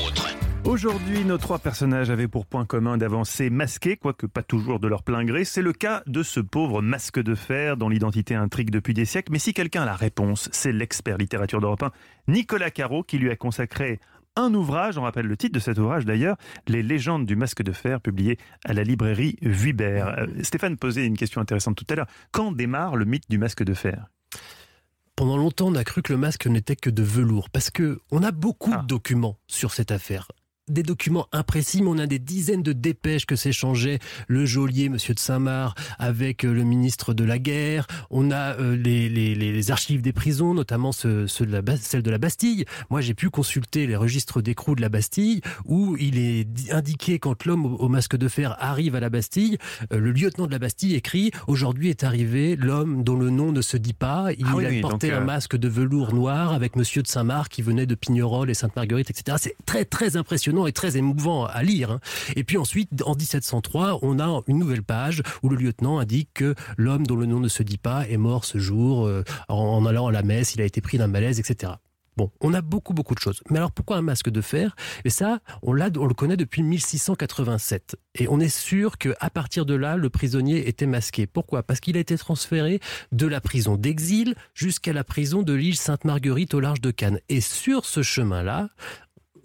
Aujourd'hui, 0.65 1.25
nos 1.25 1.37
trois 1.37 1.59
personnages 1.59 2.09
avaient 2.11 2.27
pour 2.27 2.47
point 2.47 2.65
commun 2.65 2.97
d'avancer 2.97 3.51
masqués, 3.51 3.97
quoique 3.99 4.27
pas 4.27 4.43
toujours 4.43 4.81
de 4.81 4.89
leur 4.89 5.03
plein 5.03 5.23
gré. 5.25 5.45
C'est 5.45 5.61
le 5.63 5.75
cas 5.75 6.03
de 6.07 6.23
ce 6.23 6.41
pauvre 6.41 6.81
masque 6.81 7.21
de 7.21 7.35
fer 7.35 7.77
dont 7.77 7.91
l'identité 7.91 8.35
intrigue 8.35 8.71
depuis 8.71 8.95
des 8.95 9.05
siècles. 9.05 9.31
Mais 9.31 9.39
si 9.39 9.53
quelqu'un 9.53 9.83
a 9.83 9.87
la 9.87 9.95
réponse, 9.95 10.49
c'est 10.53 10.73
l'expert 10.73 11.19
littérature 11.19 11.61
d'Europe 11.61 11.83
1, 11.83 11.93
Nicolas 12.29 12.71
Caro, 12.71 13.03
qui 13.03 13.19
lui 13.19 13.31
a 13.31 13.37
consacré 13.37 14.01
un 14.37 14.53
ouvrage, 14.55 14.97
on 14.99 15.03
rappelle 15.03 15.27
le 15.27 15.37
titre 15.37 15.53
de 15.55 15.61
cet 15.61 15.79
ouvrage 15.79 16.07
d'ailleurs, 16.07 16.37
Les 16.67 16.83
légendes 16.83 17.27
du 17.27 17.37
masque 17.37 17.63
de 17.63 17.71
fer, 17.73 18.01
publié 18.01 18.39
à 18.65 18.73
la 18.73 18.83
librairie 18.83 19.37
Vuibert. 19.43 20.09
Euh, 20.19 20.27
Stéphane 20.43 20.77
posait 20.77 21.07
une 21.07 21.17
question 21.17 21.41
intéressante 21.41 21.77
tout 21.77 21.87
à 21.91 21.95
l'heure. 21.95 22.09
Quand 22.33 22.51
démarre 22.53 22.97
le 22.97 23.05
mythe 23.05 23.31
du 23.31 23.39
masque 23.39 23.63
de 23.63 23.75
fer? 23.75 24.07
Pendant 25.15 25.37
longtemps, 25.37 25.69
on 25.69 25.75
a 25.77 25.85
cru 25.85 26.03
que 26.03 26.13
le 26.13 26.19
masque 26.19 26.47
n'était 26.49 26.75
que 26.75 26.91
de 26.91 27.03
velours, 27.05 27.49
parce 27.51 27.71
que 27.71 28.01
on 28.11 28.25
a 28.25 28.33
beaucoup 28.33 28.73
Ah. 28.75 28.79
de 28.79 28.87
documents 28.89 29.39
sur 29.47 29.73
cette 29.73 29.93
affaire. 29.93 30.27
Des 30.71 30.83
documents 30.83 31.27
imprécis, 31.33 31.83
mais 31.83 31.91
on 31.91 31.99
a 31.99 32.07
des 32.07 32.19
dizaines 32.19 32.63
de 32.63 32.73
dépêches 32.73 33.27
que 33.27 33.37
s'échangeait 33.37 33.99
le 34.29 34.47
geôlier, 34.47 34.89
Monsieur 34.89 35.13
de 35.13 35.19
Saint-Marc, 35.19 35.77
avec 35.99 36.43
euh, 36.43 36.55
le 36.55 36.65
ministre 36.65 37.13
de 37.13 37.23
la 37.23 37.39
Guerre. 37.39 37.87
On 38.09 38.31
a 38.31 38.59
euh, 38.59 38.75
les, 38.75 39.11
les- 39.11 39.35
les- 39.35 39.53
les 39.53 39.71
archives 39.71 40.01
des 40.01 40.15
prisons, 40.15 40.55
notamment 40.55 40.91
ceux, 40.93 41.27
ceux 41.27 41.45
de 41.45 41.53
la, 41.53 41.61
Bas- 41.61 41.77
celle 41.77 42.01
de 42.03 42.11
la 42.11 42.17
Bastille. 42.17 42.65
Moi, 42.89 43.03
j'ai 43.03 43.13
pu 43.13 43.29
consulter 43.29 43.87
les 43.87 43.95
registres 43.95 44.41
d'écrou 44.41 44.75
de 44.75 44.81
la 44.81 44.89
Bastille, 44.89 45.43
où 45.67 45.99
il 46.01 46.17
est 46.17 46.45
di- 46.45 46.73
indiqué 46.73 47.19
quand 47.19 47.45
l'homme 47.45 47.67
au, 47.67 47.77
au 47.77 47.89
masque 47.91 48.17
de 48.17 48.29
fer 48.29 48.57
arrive 48.59 48.95
à 48.95 49.01
la 49.01 49.11
Bastille, 49.11 49.59
euh, 49.93 49.99
le 49.99 50.13
lieutenant 50.13 50.47
de 50.47 50.53
la 50.53 50.59
Bastille 50.59 50.95
écrit 50.95 51.31
«Aujourd'hui 51.47 51.91
est 51.91 52.05
arrivé 52.05 52.57
l'homme 52.57 53.05
dont 53.05 53.17
le 53.19 53.29
nom 53.29 53.53
ne 53.53 53.61
se 53.61 53.77
dit 53.77 53.93
pas. 53.93 54.29
Il 54.39 54.47
Ah 54.49 54.53
oui, 54.57 54.65
a 54.65 54.69
oui, 54.71 54.81
porté 54.81 55.09
donc, 55.09 55.17
euh, 55.19 55.21
un 55.21 55.25
masque 55.27 55.57
de 55.59 55.69
velours 55.69 56.15
noir 56.15 56.55
avec 56.55 56.75
Monsieur 56.75 57.03
de 57.03 57.07
Saint-Marc 57.09 57.53
qui 57.53 57.61
venait 57.61 57.85
de 57.85 57.95
Pignerol 57.95 58.49
et 58.49 58.55
Sainte-Marguerite, 58.55 59.11
etc. 59.11 59.37
C'est 59.39 59.57
très 59.67 59.85
très 59.85 60.17
impressionnant 60.17 60.54
et 60.67 60.73
très 60.73 60.97
émouvant 60.97 61.47
à 61.47 61.63
lire. 61.63 61.91
hein. 61.91 62.01
Et 62.37 62.45
puis 62.45 62.57
ensuite, 62.57 62.91
en 63.05 63.15
1703, 63.15 63.99
on 64.03 64.19
a 64.19 64.43
une 64.47 64.59
nouvelle 64.59 64.83
page 64.83 65.23
où 65.43 65.49
le 65.49 65.57
lieutenant 65.57 65.99
indique 65.99 66.31
que 66.35 66.55
l'homme 66.77 67.07
dont 67.07 67.17
le 67.17 67.27
nom 67.27 67.41
ne 67.41 67.49
se 67.49 67.63
dit 67.63 67.79
pas 67.79 68.07
est 68.09 68.17
mort 68.17 68.45
ce 68.45 68.59
jour 68.59 69.07
euh, 69.07 69.23
en, 69.49 69.85
allant 69.87 70.07
à 70.07 70.13
la 70.13 70.23
messe, 70.23 70.55
il 70.55 70.61
a 70.61 70.65
été 70.65 70.81
pris 70.81 70.99
d'un 70.99 71.09
malaise, 71.09 71.39
etc. 71.41 71.73
Bon, 72.17 72.31
on 72.41 72.55
a 72.55 72.61
beaucoup 72.61 72.95
beaucoup 72.95 73.17
de 73.17 73.19
choses. 73.19 73.41
Mais 73.51 73.59
alors 73.59 73.73
pourquoi 73.73 73.97
un 73.97 74.03
masque 74.03 74.31
de 74.31 74.41
fer? 74.41 74.77
Et 75.05 75.11
ça, 75.11 75.41
on 75.63 75.73
on 75.73 76.07
le 76.07 76.15
connaît 76.15 76.37
depuis 76.37 76.63
1687. 76.63 77.97
Et 78.15 78.29
on 78.29 78.39
est 78.39 78.49
sûr 78.49 78.99
que 78.99 79.15
à 79.19 79.31
partir 79.31 79.67
de 79.67 79.75
là, 79.75 79.97
le 79.97 80.11
prisonnier 80.11 80.69
était 80.69 80.87
masqué. 80.87 81.27
Pourquoi? 81.27 81.65
Parce 81.65 81.81
qu'il 81.81 81.97
a 81.97 82.01
été 82.01 82.17
transféré 82.17 82.79
de 83.11 83.27
la 83.27 83.41
prison 83.41 83.77
d'exil 83.77 84.37
jusqu'à 84.55 84.93
la 84.93 85.03
prison 85.03 85.43
de 85.43 85.53
l'île 85.53 85.77
Sainte-Marguerite 85.77 86.55
au 86.55 86.61
large 86.61 86.81
de 86.81 86.93
Cannes. 86.93 87.19
Et 87.29 87.41
sur 87.41 87.85
ce 87.85 88.03
chemin-là, 88.03 88.69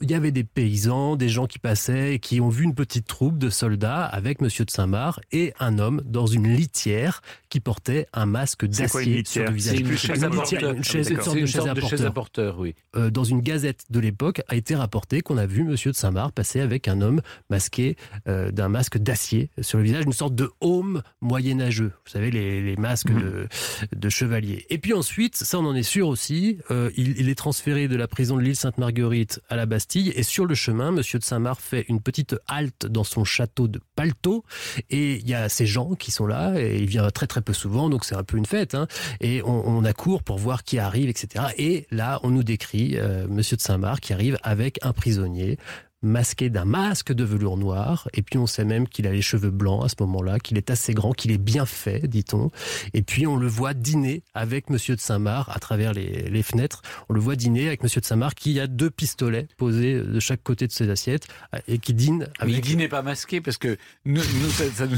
il 0.02 0.10
y 0.12 0.14
avait 0.14 0.32
des 0.32 0.44
paysans, 0.44 1.16
des 1.16 1.30
gens 1.30 1.46
qui 1.48 1.60
passaient 1.60 2.14
et 2.16 2.20
qui 2.20 2.40
ont 2.42 2.50
vu 2.50 2.64
une 2.64 2.76
petite 2.76 3.06
troupe 3.08 3.38
de 3.38 3.50
soldats 3.50 4.06
avec 4.06 4.42
Monsieur 4.42 4.66
de 4.66 4.72
Saint-Marc 4.72 5.20
et 5.32 5.54
un 5.60 5.80
homme 5.80 6.02
dans 6.06 6.26
une 6.26 6.48
litière 6.48 7.22
qui 7.50 7.60
portait 7.60 8.08
un 8.14 8.26
masque 8.26 8.66
d'acier 8.66 9.24
sur 9.26 9.44
le 9.46 9.52
visage. 9.52 9.76
C'est 9.78 9.82
une 9.82 9.98
chaise 9.98 10.18
une 10.18 10.24
à 10.24 10.30
litière, 10.30 10.60
porteur. 10.62 10.74
une 10.74 10.84
chaise- 10.84 11.08
Ah 11.10 11.14
une 11.14 11.18
sorte 11.22 11.30
C'est 11.30 11.36
de 11.36 11.40
une 11.42 11.48
chaise 11.48 11.56
sorte 11.56 11.70
à 11.70 11.74
de 11.74 11.80
chaise 11.82 11.90
porteur. 11.90 12.08
à 12.08 12.12
porteur, 12.14 12.60
oui. 12.60 12.76
Euh, 12.96 13.10
dans 13.10 13.24
une 13.24 13.42
gazette 13.42 13.84
de 13.90 14.00
l'époque 14.00 14.42
a 14.48 14.56
été 14.56 14.76
rapporté 14.76 15.22
qu'on 15.22 15.38
a 15.38 15.46
vu 15.46 15.64
Monsieur 15.64 15.92
de 15.92 15.96
Saint-Marc 15.98 16.32
passer 16.34 16.60
avec 16.62 16.88
un 16.88 17.02
homme 17.02 17.22
masqué 17.50 17.96
euh, 18.28 18.52
d'un 18.52 18.70
masque 18.70 18.98
d'acier 18.98 19.50
sur 19.62 19.78
le 19.80 19.84
visage, 19.84 20.04
une 20.06 20.14
sorte 20.14 20.36
de 20.36 20.50
haume 20.62 21.02
moyenâgeux. 21.22 21.92
Vous 22.06 22.12
savez, 22.12 22.32
les, 22.32 22.62
les 22.62 22.76
masques 22.78 23.10
Mhm. 23.10 23.22
de, 23.22 23.48
de 23.96 24.10
chevalier. 24.10 24.66
Et 24.70 24.78
puis 24.78 24.94
ensuite, 24.94 25.36
ça 25.36 25.60
on 25.60 25.66
en 25.66 25.76
est 25.76 25.84
sûr 25.84 26.08
aussi, 26.08 26.58
euh, 26.72 26.90
il, 26.96 27.20
il 27.20 27.30
est 27.30 27.36
transféré 27.36 27.88
de 27.88 27.96
la 27.96 28.08
prison 28.08 28.38
de 28.38 28.42
l'île 28.42 28.56
Sainte-Marguerite 28.56 29.42
à 29.50 29.56
la 29.56 29.66
Bastille. 29.66 29.89
Et 29.96 30.24
sur 30.24 30.46
le 30.46 30.56
chemin, 30.56 30.92
Monsieur 30.92 31.20
de 31.20 31.24
Saint-Marc 31.24 31.62
fait 31.62 31.86
une 31.90 32.02
petite 32.02 32.36
halte 32.48 32.86
dans 32.86 33.04
son 33.04 33.24
château 33.24 33.68
de 33.68 33.82
Palto. 33.96 34.44
Et 34.90 35.16
il 35.16 35.28
y 35.28 35.34
a 35.34 35.50
ces 35.50 35.66
gens 35.66 35.96
qui 35.96 36.12
sont 36.12 36.28
là, 36.28 36.60
et 36.60 36.78
il 36.78 36.86
vient 36.86 37.10
très 37.10 37.28
très 37.28 37.42
peu 37.42 37.54
souvent, 37.54 37.90
donc 37.90 38.06
c'est 38.06 38.16
un 38.16 38.24
peu 38.24 38.38
une 38.38 38.46
fête. 38.46 38.76
Hein 38.76 38.88
et 39.20 39.42
on, 39.44 39.84
accourt 39.86 40.24
pour 40.24 40.38
voir 40.38 40.64
qui 40.64 40.78
arrive, 40.78 41.10
etc. 41.10 41.46
Et 41.58 41.88
là, 41.90 42.20
on 42.24 42.30
nous 42.30 42.44
décrit 42.44 42.98
euh, 42.98 43.28
Monsieur 43.30 43.56
de 43.56 43.62
Saint-Marc 43.62 44.02
qui 44.02 44.14
arrive 44.14 44.38
avec 44.44 44.78
un 44.82 44.92
prisonnier 44.92 45.58
masqué 46.02 46.50
d'un 46.50 46.66
masque 46.66 47.12
de 47.12 47.24
velours 47.24 47.58
noir, 47.58 48.08
et 48.14 48.22
puis 48.22 48.38
on 48.38 48.48
sait 48.48 48.64
même 48.64 48.88
qu'il 48.88 49.06
a 49.08 49.12
les 49.12 49.22
cheveux 49.22 49.50
blancs 49.52 49.84
à 49.84 49.90
ce 49.90 49.96
moment-là, 50.00 50.40
qu'il 50.40 50.58
est 50.58 50.70
assez 50.70 50.94
grand, 50.94 51.12
qu'il 51.14 51.32
est 51.32 51.38
bien 51.38 51.66
fait, 51.66 52.08
dit-on. 52.08 52.52
Et 52.94 53.02
puis 53.02 53.28
on 53.28 53.36
le 53.36 53.48
voit 53.48 53.74
dîner 53.74 54.24
avec 54.34 54.70
Monsieur 54.70 54.96
de 54.96 55.02
Saint-Marc 55.02 55.50
à 55.54 55.60
travers 55.60 55.94
les, 55.94 56.30
les 56.30 56.44
fenêtres. 56.44 56.82
On 57.10 57.14
le 57.14 57.20
voit 57.20 57.36
dîner 57.36 57.68
avec 57.68 57.84
Monsieur 57.84 58.02
de 58.02 58.06
Saint-Marc 58.06 58.36
qui 58.38 58.60
a 58.60 58.68
deux 58.68 58.90
pistolets 58.90 59.48
posés 59.58 60.02
de 60.02 60.20
chaque 60.20 60.44
côté 60.44 60.68
de 60.68 60.72
ses 60.72 60.90
assiettes 60.90 61.28
et 61.68 61.80
qui 61.80 61.94
dîne 61.94 62.28
Mais 62.42 62.48
il 62.48 62.54
avec. 62.54 62.64
dînait 62.66 62.88
pas 62.88 63.02
masqué 63.02 63.42
parce 63.42 63.58
que 63.58 63.78
nous, 64.06 64.22
nous, 64.42 64.50
ça, 64.50 64.64
ça 64.72 64.88
nous- 64.88 64.98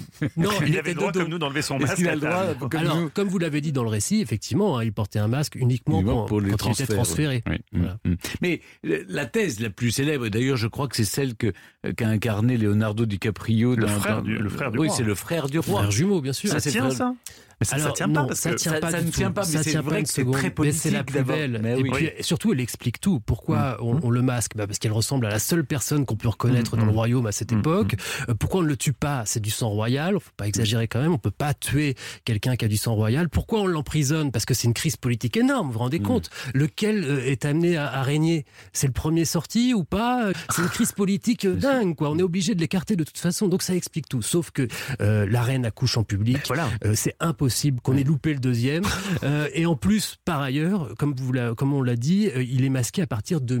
Non, 0.36 0.50
Il, 0.62 0.68
il 0.70 0.78
avait 0.78 0.90
le 0.90 0.94
droit, 0.96 1.08
de 1.08 1.14
dos. 1.14 1.20
comme 1.20 1.30
nous, 1.30 1.38
d'enlever 1.38 1.62
son 1.62 1.78
masque. 1.78 2.00
a 2.04 2.14
le 2.14 2.20
droit, 2.20 2.54
comme 2.68 2.80
Alors, 2.80 2.96
nous, 3.00 3.10
comme 3.10 3.28
vous 3.28 3.38
l'avez 3.38 3.60
dit 3.60 3.72
dans 3.72 3.82
le 3.82 3.88
récit, 3.88 4.20
effectivement, 4.20 4.78
hein, 4.78 4.84
il 4.84 4.92
portait 4.92 5.18
un 5.18 5.28
masque 5.28 5.54
uniquement, 5.56 5.96
Uniquement 6.00 6.24
pour, 6.26 6.40
les 6.40 6.50
quand 6.52 6.66
il 6.78 6.82
était 6.82 6.94
transféré. 6.94 7.42
oui. 7.46 7.52
Oui, 7.72 7.78
Voilà. 7.80 7.98
mm, 8.04 8.10
mm. 8.12 8.16
Mais 8.42 8.60
la 9.08 9.26
thèse 9.26 9.60
la 9.60 9.70
plus 9.70 9.90
célèbre, 9.90 10.28
d'ailleurs 10.28 10.56
je 10.56 10.66
crois 10.68 10.88
que 10.88 10.96
c'est 10.96 11.04
celle 11.04 11.34
que 11.34 11.52
euh, 11.86 11.92
qu'a 11.92 12.08
incarné 12.08 12.56
Leonardo 12.56 13.06
DiCaprio. 13.06 13.74
Le 13.74 13.82
dans- 13.86 13.88
frère 13.88 14.16
dans- 14.16 14.22
du- 14.22 14.38
le 14.38 14.48
frère 14.48 14.70
du 14.70 14.78
oui, 14.78 14.86
roi. 14.88 14.96
c'est 14.96 15.02
le 15.04 15.14
frère 15.14 15.48
du 15.48 15.58
roi. 15.58 15.80
Frère 15.80 15.90
jumeau, 15.90 16.20
bien 16.20 16.32
sûr. 16.32 16.50
Ça 16.50 16.60
c'est 16.60 16.70
tient, 16.70 16.90
ça? 16.90 17.14
Mais 17.62 17.64
ça, 17.66 17.76
ça 17.78 17.82
Alors, 17.84 17.94
tient 17.96 18.08
pas 18.08 18.20
non, 18.22 18.26
parce 18.26 18.40
ça 18.40 18.50
que 18.50 18.54
tient 18.56 18.72
ça- 18.72 18.80
pas 18.80 18.90
ça 18.90 18.98
du 19.00 19.06
ne 19.06 19.10
tout. 19.10 19.16
tient 19.18 19.30
pas, 19.30 19.40
mais 19.42 19.46
Ça 19.46 19.62
c'est 19.62 19.70
tient 19.70 19.80
vrai 19.82 19.98
une 20.00 20.02
que 20.04 20.08
c'est 20.10 20.20
seconde. 20.22 20.34
très 20.34 20.52
Mais 20.58 20.72
c'est 20.72 20.90
la 20.90 21.04
politique 21.04 21.24
plus 21.24 21.34
belle. 21.34 21.60
Mais 21.62 21.78
et 21.78 21.82
oui. 21.82 21.90
puis 21.92 22.10
surtout, 22.20 22.52
elle 22.52 22.60
explique 22.60 23.00
tout. 23.00 23.20
Pourquoi 23.20 23.76
on, 23.80 23.98
on 24.02 24.10
le 24.10 24.22
masque? 24.22 24.52
Bah, 24.56 24.66
Parce 24.66 24.78
qu'elle 24.78 24.92
ressemble 24.92 25.26
à 25.26 25.30
la 25.30 25.38
seule 25.38 25.64
personne 25.64 26.04
qu'on 26.04 26.16
peut 26.16 26.28
reconnaître 26.28 26.76
Mm, 26.76 26.80
dans 26.80 26.86
le 26.86 26.92
mm. 26.92 26.94
royaume 26.96 27.26
à 27.26 27.32
cette 27.32 27.52
époque. 27.52 27.94
Euh, 28.28 28.34
Pourquoi 28.34 28.60
on 28.60 28.62
ne 28.64 28.68
le 28.68 28.76
tue 28.76 28.92
pas? 28.92 29.22
C'est 29.26 29.40
du 29.40 29.50
sang 29.50 29.68
royal. 29.68 30.14
Faut 30.20 30.30
pas 30.36 30.46
exagérer 30.48 30.88
quand 30.88 31.00
même. 31.00 31.12
On 31.12 31.18
peut 31.18 31.30
pas 31.30 31.54
tuer 31.54 31.94
quelqu'un 32.24 32.56
qui 32.56 32.64
a 32.64 32.68
du 32.68 32.76
sang 32.76 32.94
royal. 32.94 33.28
Pourquoi 33.28 33.60
on 33.60 33.66
l'emprisonne? 33.66 34.32
Parce 34.32 34.44
que 34.44 34.54
c'est 34.54 34.66
une 34.66 34.74
crise 34.74 34.96
politique 34.96 35.36
énorme. 35.36 35.68
Vous 35.68 35.74
vous 35.74 35.78
rendez 35.78 36.00
compte? 36.00 36.30
Lequel 36.54 37.04
euh, 37.04 37.24
est 37.24 37.44
amené 37.44 37.76
à, 37.76 37.86
à 37.92 38.02
régner? 38.02 38.44
C'est 38.72 38.86
le 38.86 38.92
premier 38.92 39.24
sorti 39.24 39.74
ou 39.74 39.84
pas? 39.84 40.30
C'est 40.54 40.62
une 40.62 40.68
crise 40.68 40.92
politique 40.92 41.44
euh, 41.44 41.54
dingue. 41.56 41.94
Quoi. 41.94 42.10
On 42.10 42.18
est 42.18 42.22
obligé 42.22 42.54
de 42.54 42.60
l'écarter 42.60 42.96
de 42.96 43.04
toute 43.04 43.18
façon. 43.18 43.48
Donc 43.48 43.62
ça 43.62 43.74
explique 43.74 44.08
tout. 44.08 44.22
Sauf 44.22 44.50
que 44.50 44.66
euh, 45.00 45.26
la 45.28 45.42
reine 45.42 45.64
accouche 45.64 45.96
en 45.96 46.04
public. 46.04 46.38
Voilà. 46.48 46.68
Euh, 46.84 46.94
c'est 46.96 47.14
impossible 47.20 47.51
qu'on 47.82 47.96
ait 47.96 48.04
loupé 48.04 48.32
le 48.34 48.40
deuxième. 48.40 48.84
Euh, 49.24 49.48
et 49.54 49.66
en 49.66 49.76
plus, 49.76 50.16
par 50.24 50.40
ailleurs, 50.40 50.94
comme, 50.98 51.14
vous 51.16 51.32
l'a- 51.32 51.54
comme 51.54 51.72
on 51.74 51.82
l'a 51.82 51.94
dit, 51.96 52.28
euh, 52.34 52.42
il 52.42 52.64
est 52.64 52.68
masqué 52.70 53.02
à 53.02 53.06
partir 53.06 53.40
de 53.40 53.56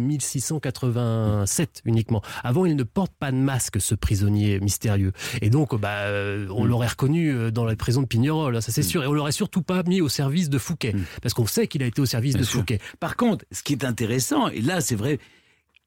1687 0.76 1.82
uniquement. 1.84 2.22
Avant, 2.42 2.64
il 2.64 2.74
ne 2.76 2.82
porte 2.82 3.12
pas 3.18 3.30
de 3.30 3.36
masque, 3.36 3.80
ce 3.80 3.94
prisonnier 3.94 4.58
mystérieux. 4.60 5.12
Et 5.40 5.50
donc, 5.50 5.78
bah, 5.78 5.90
euh, 6.06 6.46
on 6.50 6.64
l'aurait 6.64 6.88
reconnu 6.88 7.52
dans 7.52 7.64
la 7.64 7.76
prison 7.76 8.02
de 8.02 8.06
Pignerol, 8.06 8.60
ça 8.62 8.72
c'est 8.72 8.82
sûr. 8.82 9.04
Et 9.04 9.06
on 9.06 9.12
l'aurait 9.12 9.32
surtout 9.32 9.62
pas 9.62 9.82
mis 9.84 10.00
au 10.00 10.08
service 10.08 10.48
de 10.50 10.58
Fouquet. 10.58 10.94
Parce 11.20 11.34
qu'on 11.34 11.46
sait 11.46 11.66
qu'il 11.68 11.82
a 11.82 11.86
été 11.86 12.00
au 12.00 12.06
service 12.06 12.34
Bien 12.34 12.42
de 12.42 12.46
sûr. 12.46 12.60
Fouquet. 12.60 12.78
Par 13.00 13.16
contre, 13.16 13.44
ce 13.52 13.62
qui 13.62 13.72
est 13.74 13.84
intéressant, 13.84 14.48
et 14.48 14.60
là 14.60 14.80
c'est 14.80 14.96
vrai, 14.96 15.18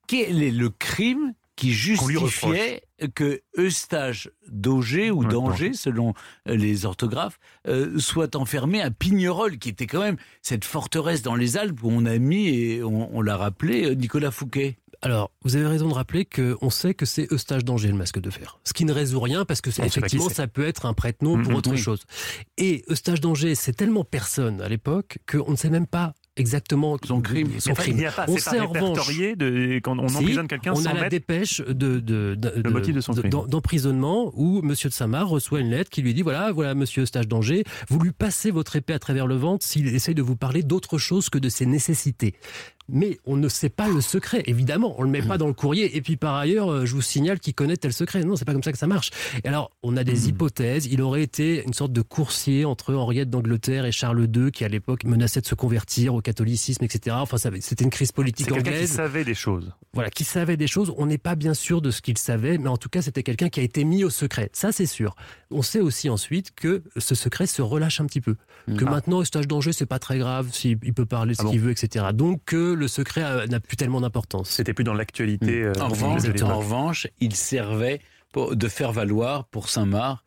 quel 0.08 0.42
est 0.44 0.52
le 0.52 0.70
crime 0.70 1.34
qui 1.56 1.72
justifiait 1.74 2.84
que 3.14 3.42
Eustache 3.58 4.30
d'Auger 4.48 5.12
ou 5.12 5.26
d'Angers, 5.26 5.74
selon 5.74 6.14
euh, 6.48 6.56
les 6.56 6.86
orthographes, 6.86 7.40
euh, 7.68 7.98
soit 8.00 8.36
enfermé 8.36 8.82
à 8.82 8.92
Pignerol, 8.92 9.58
qui 9.58 9.70
était 9.70 9.88
quand 9.88 10.02
même 10.02 10.18
cette 10.42 10.66
forteresse 10.66 11.22
dans 11.22 11.36
les 11.36 11.58
Alpes 11.58 11.82
où 11.84 11.90
on 11.92 12.06
a 12.06 12.18
mis, 12.18 12.48
et 12.50 12.84
on, 12.84 13.16
on 13.16 13.22
l'a 13.22 13.38
rappelé, 13.38 13.86
euh, 13.86 13.94
Nicolas 13.96 14.32
Fouquet. 14.32 14.78
Alors, 15.02 15.32
vous 15.44 15.56
avez 15.56 15.68
raison 15.68 15.90
de 15.90 15.94
rappeler 15.94 16.26
qu'on 16.26 16.70
sait 16.70 16.94
que 16.94 17.06
c'est 17.06 17.32
Eustache 17.32 17.64
d'Angers, 17.64 17.90
le 17.90 17.96
masque 17.96 18.20
de 18.20 18.30
fer. 18.30 18.60
Ce 18.64 18.74
qui 18.74 18.86
ne 18.86 18.94
résout 18.94 19.20
rien 19.20 19.46
parce 19.46 19.62
que 19.62 19.70
qui 19.70 19.82
effectivement, 19.82 20.30
ça 20.30 20.48
peut 20.48 20.66
être 20.66 20.86
un 20.86 20.94
prête-nom 20.94 21.42
pour 21.42 21.52
Mhm, 21.52 21.58
autre 21.58 21.72
oui. 21.72 21.78
chose. 21.78 22.04
Et 22.58 22.84
Eustache 22.90 23.20
d'Angers, 23.20 23.56
c'est 23.56 23.74
tellement 23.74 24.04
personne 24.04 24.62
à 24.62 24.70
l'époque 24.70 25.18
qu'on 25.30 25.52
ne 25.52 25.56
sait 25.58 25.70
même 25.70 25.86
pas 25.88 26.14
exactement 26.38 26.98
Son 27.06 27.22
crime. 27.22 27.50
Son 27.60 27.72
Enfin, 27.72 27.84
crime. 27.84 27.96
il 27.96 28.00
n'y 28.00 28.06
a 28.06 28.12
pas, 28.12 28.26
On 28.28 28.38
sait 28.38 28.58
pas 28.58 28.62
répertorié 28.68 29.36
de, 29.36 29.80
quand 29.84 29.98
on 30.00 30.08
Si, 30.08 30.18
emprisonne 30.18 30.48
quelqu'un 30.48 30.74
on 30.76 30.86
a 30.86 30.94
la 30.94 31.10
dépêche 31.10 31.62
de, 31.62 32.00
de, 32.00 32.36
de- 32.36 32.62
de- 32.62 32.70
motif 32.70 32.94
de 32.94 33.02
son 33.02 33.14
crime. 33.14 33.30
d'emprisonnement 33.30 34.32
où 34.36 34.62
Monsieur 34.62 34.90
de 34.90 34.94
Samar 34.94 35.28
reçoit 35.28 35.60
une 35.62 35.70
lettre 35.70 35.90
qui 35.90 36.02
lui 36.02 36.14
dit 36.14 36.22
voilà 36.22 36.52
voilà 36.52 36.76
Monsieur 36.76 37.04
Eustache 37.04 37.28
d'Angers 37.28 37.64
vous 37.90 38.00
lui 38.00 38.12
passez 38.12 38.52
votre 38.52 38.76
épée 38.76 38.94
à 38.94 39.00
travers 39.00 39.28
le 39.28 39.36
ventre 39.36 39.66
s'il 39.66 39.88
essaye 39.94 40.16
de 40.16 40.22
vous 40.22 40.36
parler 40.36 40.62
d'autre 40.64 40.98
chose 40.98 41.30
que 41.30 41.38
de 41.38 41.50
ses 41.50 41.66
nécessités 41.66 42.34
mais 42.90 43.18
on 43.26 43.36
ne 43.36 43.50
sait 43.50 43.70
pas 43.70 43.88
le 43.88 44.02
secret 44.02 44.44
évidemment 44.46 44.96
on 45.00 45.04
le 45.04 45.10
met 45.10 45.22
pas 45.22 45.38
dans 45.38 45.48
le 45.48 45.54
courrier 45.54 45.96
et 45.98 46.02
puis 46.02 46.18
par 46.18 46.36
ailleurs 46.36 46.72
euh, 46.72 46.86
je 46.86 46.94
vous 46.94 47.02
signale 47.02 47.40
qu'il 47.40 47.54
connaît 47.54 47.78
tel 47.78 47.94
secret 47.94 48.24
non 48.24 48.36
c'est 48.36 48.46
pas 48.46 48.54
comme 48.54 48.64
ça 48.64 48.72
que 48.72 48.78
ça 48.78 48.88
marche 48.88 49.12
et 49.44 49.48
alors 49.48 49.72
on 49.84 49.98
a 49.98 50.04
des 50.04 50.30
hypothèses 50.30 50.86
il 50.86 51.02
aurait 51.02 51.24
été 51.24 51.64
une 51.66 51.74
sorte 51.74 51.92
de 51.94 52.02
coursier 52.02 52.66
entre 52.66 52.94
Henriette 52.94 53.30
d'Angleterre 53.30 53.86
et 53.86 53.92
Charles 53.92 54.28
II 54.36 54.52
qui 54.52 54.64
à 54.64 54.68
l'époque 54.68 55.04
menaçait 55.04 55.42
de 55.42 55.48
se 55.48 55.56
convertir 55.56 56.14
au 56.14 56.22
catholicisme 56.22 56.84
etc 56.84 57.16
enfin 57.20 57.38
c'était 57.38 57.84
une 57.84 57.90
crise 57.90 58.12
politique 58.12 58.48
quelqu'un 58.48 58.62
qui 58.64 58.70
anglaise 58.70 58.92
savait 58.92 59.24
des 59.24 59.34
choses. 59.34 59.72
voilà, 59.94 60.10
qui 60.10 60.24
savait 60.24 60.58
des 60.58 60.68
choses. 60.68 60.94
On 60.98 61.06
n'est 61.06 61.18
pas 61.18 61.36
bien 61.36 61.54
sûr 61.54 61.82
de 61.82 61.92
ce 61.92 62.02
qu'il 62.02 62.18
savait, 62.18 62.58
mais 62.58 62.68
en 62.70 62.78
tout 62.78 62.90
cas, 62.90 63.02
c'était 63.02 63.24
quelqu'un 63.24 63.50
qui 63.50 63.60
a 63.60 63.64
été 63.64 63.84
mis 63.84 64.04
au 64.04 64.10
secret. 64.10 64.50
Ça, 64.54 64.72
c'est 64.72 64.86
sûr. 64.86 65.16
On 65.52 65.62
sait 65.62 65.80
aussi 65.80 66.10
ensuite 66.10 66.54
que 66.56 66.84
ce 66.98 67.16
secret 67.16 67.46
se 67.48 67.62
relâche 67.62 68.02
un 68.02 68.06
petit 68.06 68.22
peu. 68.22 68.36
Que 68.78 68.86
Ah. 68.86 68.90
maintenant, 68.90 69.22
Eustache 69.22 69.48
d'Angers, 69.48 69.74
c'est 69.74 69.86
pas 69.86 70.00
très 70.00 70.18
grave 70.18 70.50
s'il 70.52 70.78
il 70.84 70.94
peut 70.94 71.06
parler 71.06 71.34
ce 71.34 71.42
Ah 71.42 71.44
bon 71.46 71.52
qu'il 71.52 71.60
veut, 71.62 71.72
etc. 71.72 72.08
Donc, 72.14 72.42
que 72.46 72.74
le 72.76 72.88
secret 72.88 73.24
a- 73.24 73.48
n'a 73.48 73.60
plus 73.60 73.78
tellement 73.78 74.02
d'importance. 74.02 74.50
C'était 74.50 74.74
plus 74.74 74.84
dans 74.84 74.94
l'actualité. 74.94 75.64
euh, 75.64 75.74
En 75.80 75.88
revanche, 75.90 76.24
l'époque. 76.24 76.42
en 76.50 76.58
revanche, 76.60 77.08
il 77.20 77.36
servait 77.36 78.02
pour- 78.34 78.56
de 78.56 78.68
faire 78.68 78.92
valoir 78.92 79.46
pour 79.46 79.70
Saint-Marc, 79.70 80.22
euh, 80.22 80.25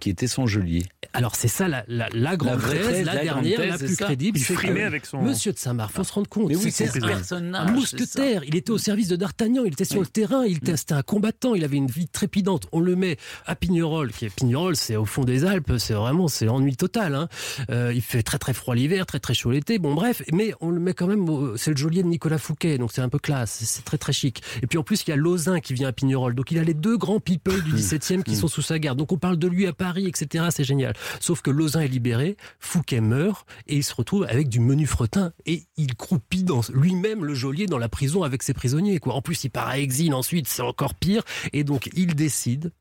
qui 0.00 0.10
était 0.10 0.26
son 0.26 0.46
geôlier. 0.46 0.84
Alors, 1.12 1.34
c'est 1.36 1.48
ça 1.48 1.68
la, 1.68 1.84
la, 1.88 2.08
la 2.12 2.36
grande 2.36 2.58
vraie 2.58 2.78
thèse, 2.78 2.86
thèse, 2.88 3.06
la, 3.06 3.14
la 3.14 3.22
dernière, 3.22 3.58
thèse, 3.58 3.70
la 3.70 3.78
plus 3.78 3.94
ça. 3.96 4.04
crédible. 4.06 4.38
Il 4.38 4.44
frimait 4.44 4.82
avec 4.84 5.04
son. 5.06 5.20
Monsieur 5.20 5.52
de 5.52 5.58
Saint-Marc, 5.58 5.92
faut 5.92 6.04
se 6.04 6.12
rendre 6.12 6.28
compte. 6.28 6.48
Mais 6.48 6.56
oui, 6.56 6.70
c'est 6.70 6.88
un- 7.02 7.06
personnage. 7.06 7.68
Un 7.68 7.72
mousquetaire, 7.72 8.42
il 8.44 8.56
était 8.56 8.70
au 8.70 8.78
service 8.78 9.08
de 9.08 9.16
D'Artagnan, 9.16 9.62
il 9.66 9.72
était 9.72 9.84
sur 9.84 10.00
le 10.00 10.06
terrain, 10.06 10.44
il 10.44 10.56
était, 10.58 10.76
c'était 10.76 10.94
un 10.94 11.02
combattant, 11.02 11.54
il 11.54 11.64
avait 11.64 11.76
une 11.76 11.86
vie 11.88 12.08
trépidante. 12.08 12.66
On 12.72 12.80
le 12.80 12.96
met 12.96 13.16
à 13.46 13.54
Pignerol, 13.56 14.10
qui 14.12 14.24
est 14.26 14.30
Pignerol, 14.34 14.74
c'est 14.76 14.96
au 14.96 15.04
fond 15.04 15.24
des 15.24 15.44
Alpes, 15.44 15.72
c'est 15.78 15.94
vraiment 15.94 16.28
c'est 16.28 16.48
ennui 16.48 16.76
total. 16.76 17.14
Hein. 17.14 17.28
Euh, 17.70 17.92
il 17.94 18.00
fait 18.02 18.22
très 18.22 18.38
très 18.38 18.54
froid 18.54 18.74
l'hiver, 18.74 19.04
très 19.06 19.18
très 19.20 19.34
chaud 19.34 19.50
l'été. 19.50 19.78
Bon 19.78 19.94
bref, 19.94 20.22
mais 20.32 20.54
on 20.60 20.70
le 20.70 20.80
met 20.80 20.94
quand 20.94 21.06
même, 21.06 21.26
c'est 21.56 21.70
le 21.72 21.76
geôlier 21.76 22.02
de 22.02 22.08
Nicolas 22.08 22.38
Fouquet, 22.38 22.78
donc 22.78 22.90
c'est 22.92 23.02
un 23.02 23.08
peu 23.08 23.18
classe, 23.18 23.62
c'est- 23.64 23.82
très 23.84 23.98
très 23.98 24.12
chic. 24.12 24.42
Et 24.62 24.66
puis 24.66 24.78
en 24.78 24.82
plus 24.82 25.02
il 25.06 25.10
y 25.10 25.12
a 25.12 25.16
Lausanne 25.16 25.60
qui 25.60 25.74
vient 25.74 25.88
à 25.88 25.92
Pignerol, 25.92 26.34
donc 26.34 26.50
il 26.52 26.58
a 26.58 26.64
les 26.64 26.74
deux 26.74 26.96
grands 26.96 27.20
people 27.20 27.60
du 27.62 27.72
17e 27.74 28.22
qui 28.22 28.36
sont 28.36 28.48
sous 28.48 28.62
sa 28.62 28.78
garde. 28.78 28.98
Donc 28.98 29.12
on 29.12 29.18
parle 29.18 29.36
de 29.36 29.48
lui 29.48 29.66
à 29.72 29.74
Paris, 29.74 30.06
etc. 30.06 30.46
C'est 30.50 30.64
génial. 30.64 30.94
Sauf 31.20 31.40
que 31.40 31.50
Lausanne 31.50 31.82
est 31.82 31.88
libéré, 31.88 32.36
Fouquet 32.58 33.00
meurt 33.00 33.46
et 33.66 33.76
il 33.76 33.84
se 33.84 33.94
retrouve 33.94 34.24
avec 34.28 34.48
du 34.48 34.60
menu 34.60 34.86
fretin 34.86 35.32
et 35.46 35.64
il 35.76 35.94
croupit 35.94 36.44
dans 36.44 36.60
lui-même 36.72 37.24
le 37.24 37.34
geôlier 37.34 37.66
dans 37.66 37.78
la 37.78 37.88
prison 37.88 38.22
avec 38.22 38.42
ses 38.42 38.54
prisonniers. 38.54 38.98
Quoi. 38.98 39.14
En 39.14 39.22
plus, 39.22 39.44
il 39.44 39.50
part 39.50 39.68
à 39.68 39.78
exil 39.78 40.14
ensuite, 40.14 40.48
c'est 40.48 40.62
encore 40.62 40.94
pire. 40.94 41.22
Et 41.52 41.64
donc, 41.64 41.90
il 41.94 42.14
décide, 42.14 42.72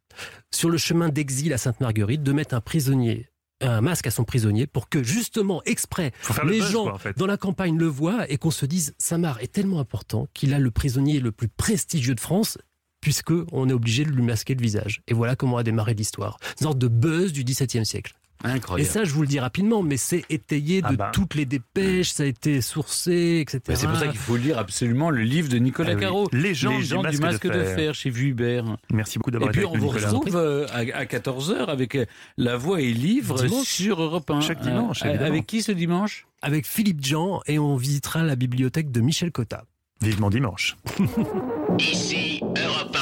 sur 0.51 0.69
le 0.69 0.77
chemin 0.77 1.09
d'exil 1.09 1.53
à 1.53 1.57
Sainte-Marguerite, 1.57 2.23
de 2.23 2.31
mettre 2.31 2.53
un 2.55 2.61
prisonnier 2.61 3.27
un 3.63 3.81
masque 3.81 4.07
à 4.07 4.11
son 4.11 4.23
prisonnier 4.23 4.65
pour 4.65 4.89
que 4.89 5.03
justement 5.03 5.61
exprès 5.65 6.11
le 6.43 6.49
les 6.49 6.61
gens 6.61 6.83
quoi, 6.83 6.95
en 6.95 6.97
fait. 6.97 7.15
dans 7.15 7.27
la 7.27 7.37
campagne 7.37 7.77
le 7.77 7.85
voient 7.85 8.27
et 8.27 8.37
qu'on 8.37 8.49
se 8.49 8.65
dise 8.65 8.95
Samar 8.97 9.39
est 9.39 9.51
tellement 9.51 9.79
important 9.79 10.27
qu'il 10.33 10.55
a 10.55 10.59
le 10.59 10.71
prisonnier 10.71 11.19
le 11.19 11.31
plus 11.31 11.47
prestigieux 11.47 12.15
de 12.15 12.19
France 12.19 12.57
puisque 13.01 13.33
on 13.51 13.67
est 13.69 13.73
obligé 13.73 14.05
de 14.05 14.11
lui 14.11 14.23
masquer 14.23 14.55
le 14.55 14.61
visage. 14.61 15.01
Et 15.07 15.13
voilà 15.13 15.35
comment 15.35 15.57
a 15.57 15.63
démarré 15.63 15.93
l'histoire. 15.93 16.37
Une 16.59 16.65
sorte 16.67 16.77
de 16.77 16.87
buzz 16.87 17.33
du 17.33 17.43
XVIIe 17.43 17.85
siècle. 17.85 18.13
Et 18.43 18.47
Incroyable. 18.47 18.89
ça, 18.91 19.03
je 19.03 19.13
vous 19.13 19.21
le 19.21 19.27
dis 19.27 19.39
rapidement, 19.39 19.83
mais 19.83 19.97
c'est 19.97 20.23
étayé 20.31 20.81
de 20.81 20.87
Ah 20.89 20.93
bah. 20.93 21.11
toutes 21.13 21.35
les 21.35 21.45
dépêches, 21.45 22.09
ça 22.09 22.23
a 22.23 22.25
été 22.25 22.59
sourcé, 22.61 23.37
etc. 23.39 23.61
C'est 23.79 23.85
pour 23.87 23.97
ça 23.97 24.07
qu'il 24.07 24.17
faut 24.17 24.35
lire 24.35 24.57
absolument 24.57 25.11
le 25.11 25.21
livre 25.21 25.47
de 25.47 25.57
Nicolas 25.59 25.91
Ah 25.91 25.95
oui. 25.95 26.01
Caro. 26.01 26.27
Les 26.33 26.55
gens 26.55 26.79
du 26.79 26.95
masque 26.95 27.19
masque, 27.21 27.47
de 27.47 27.53
de, 27.53 27.63
fer. 27.63 27.75
fer. 27.75 27.93
chez 27.93 28.09
Vuibert. 28.09 28.65
Merci 28.91 29.19
beaucoup 29.19 29.29
Et 29.29 29.33
d'avoir 29.33 29.51
été 29.51 29.59
puis 29.59 29.67
avec 29.67 29.75
on 29.75 29.79
vous 29.85 29.93
Nicolas. 29.93 30.09
retrouve 30.09 30.35
euh, 30.37 30.65
à, 30.71 30.77
à 30.79 31.05
14h 31.05 31.65
avec 31.67 31.93
euh, 31.93 32.05
La 32.37 32.57
Voix 32.57 32.81
et 32.81 32.91
Livre 32.93 33.43
Dimanche. 33.43 33.67
sur 33.67 34.01
Europe 34.01 34.27
1. 34.31 34.41
Chaque 34.41 34.61
dimanche, 34.61 35.03
Euh, 35.03 35.09
évidemment. 35.09 35.29
avec 35.29 35.45
qui 35.45 35.61
ce 35.61 35.71
dimanche? 35.71 36.25
Avec 36.41 36.65
Philippe 36.65 37.05
Jean 37.05 37.41
et 37.45 37.59
on 37.59 37.75
visitera 37.75 38.23
la 38.23 38.35
bibliothèque 38.35 38.91
de 38.91 39.01
Michel 39.01 39.31
Cotta. 39.31 39.65
Vivement 40.01 40.31
dimanche. 40.31 40.77
Ici 41.79 42.39
Europe 42.41 42.97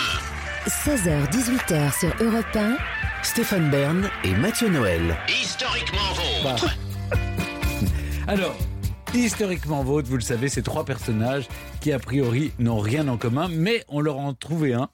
16h-18h 0.68 2.00
sur 2.00 2.14
Europe 2.22 2.46
1. 2.56 2.78
Stéphane 3.24 3.70
Bern 3.70 4.10
et 4.24 4.34
Mathieu 4.36 4.70
Noël. 4.70 5.18
1. 5.28 5.32
Historiquement 5.32 6.14
vôtre. 6.44 6.78
Alors, 8.28 8.56
historiquement 9.14 9.84
vôtre, 9.84 10.08
vous 10.10 10.16
le 10.16 10.22
savez, 10.22 10.50
c'est 10.50 10.62
trois 10.62 10.86
personnages 10.86 11.48
qui 11.82 11.92
a 11.92 12.00
priori 12.00 12.52
n'ont 12.60 12.80
rien 12.80 13.08
en 13.08 13.18
commun, 13.18 13.48
mais 13.52 13.84
on 13.88 14.02
leur 14.02 14.18
en 14.18 14.34
trouvé 14.34 14.74
un. 14.74 14.90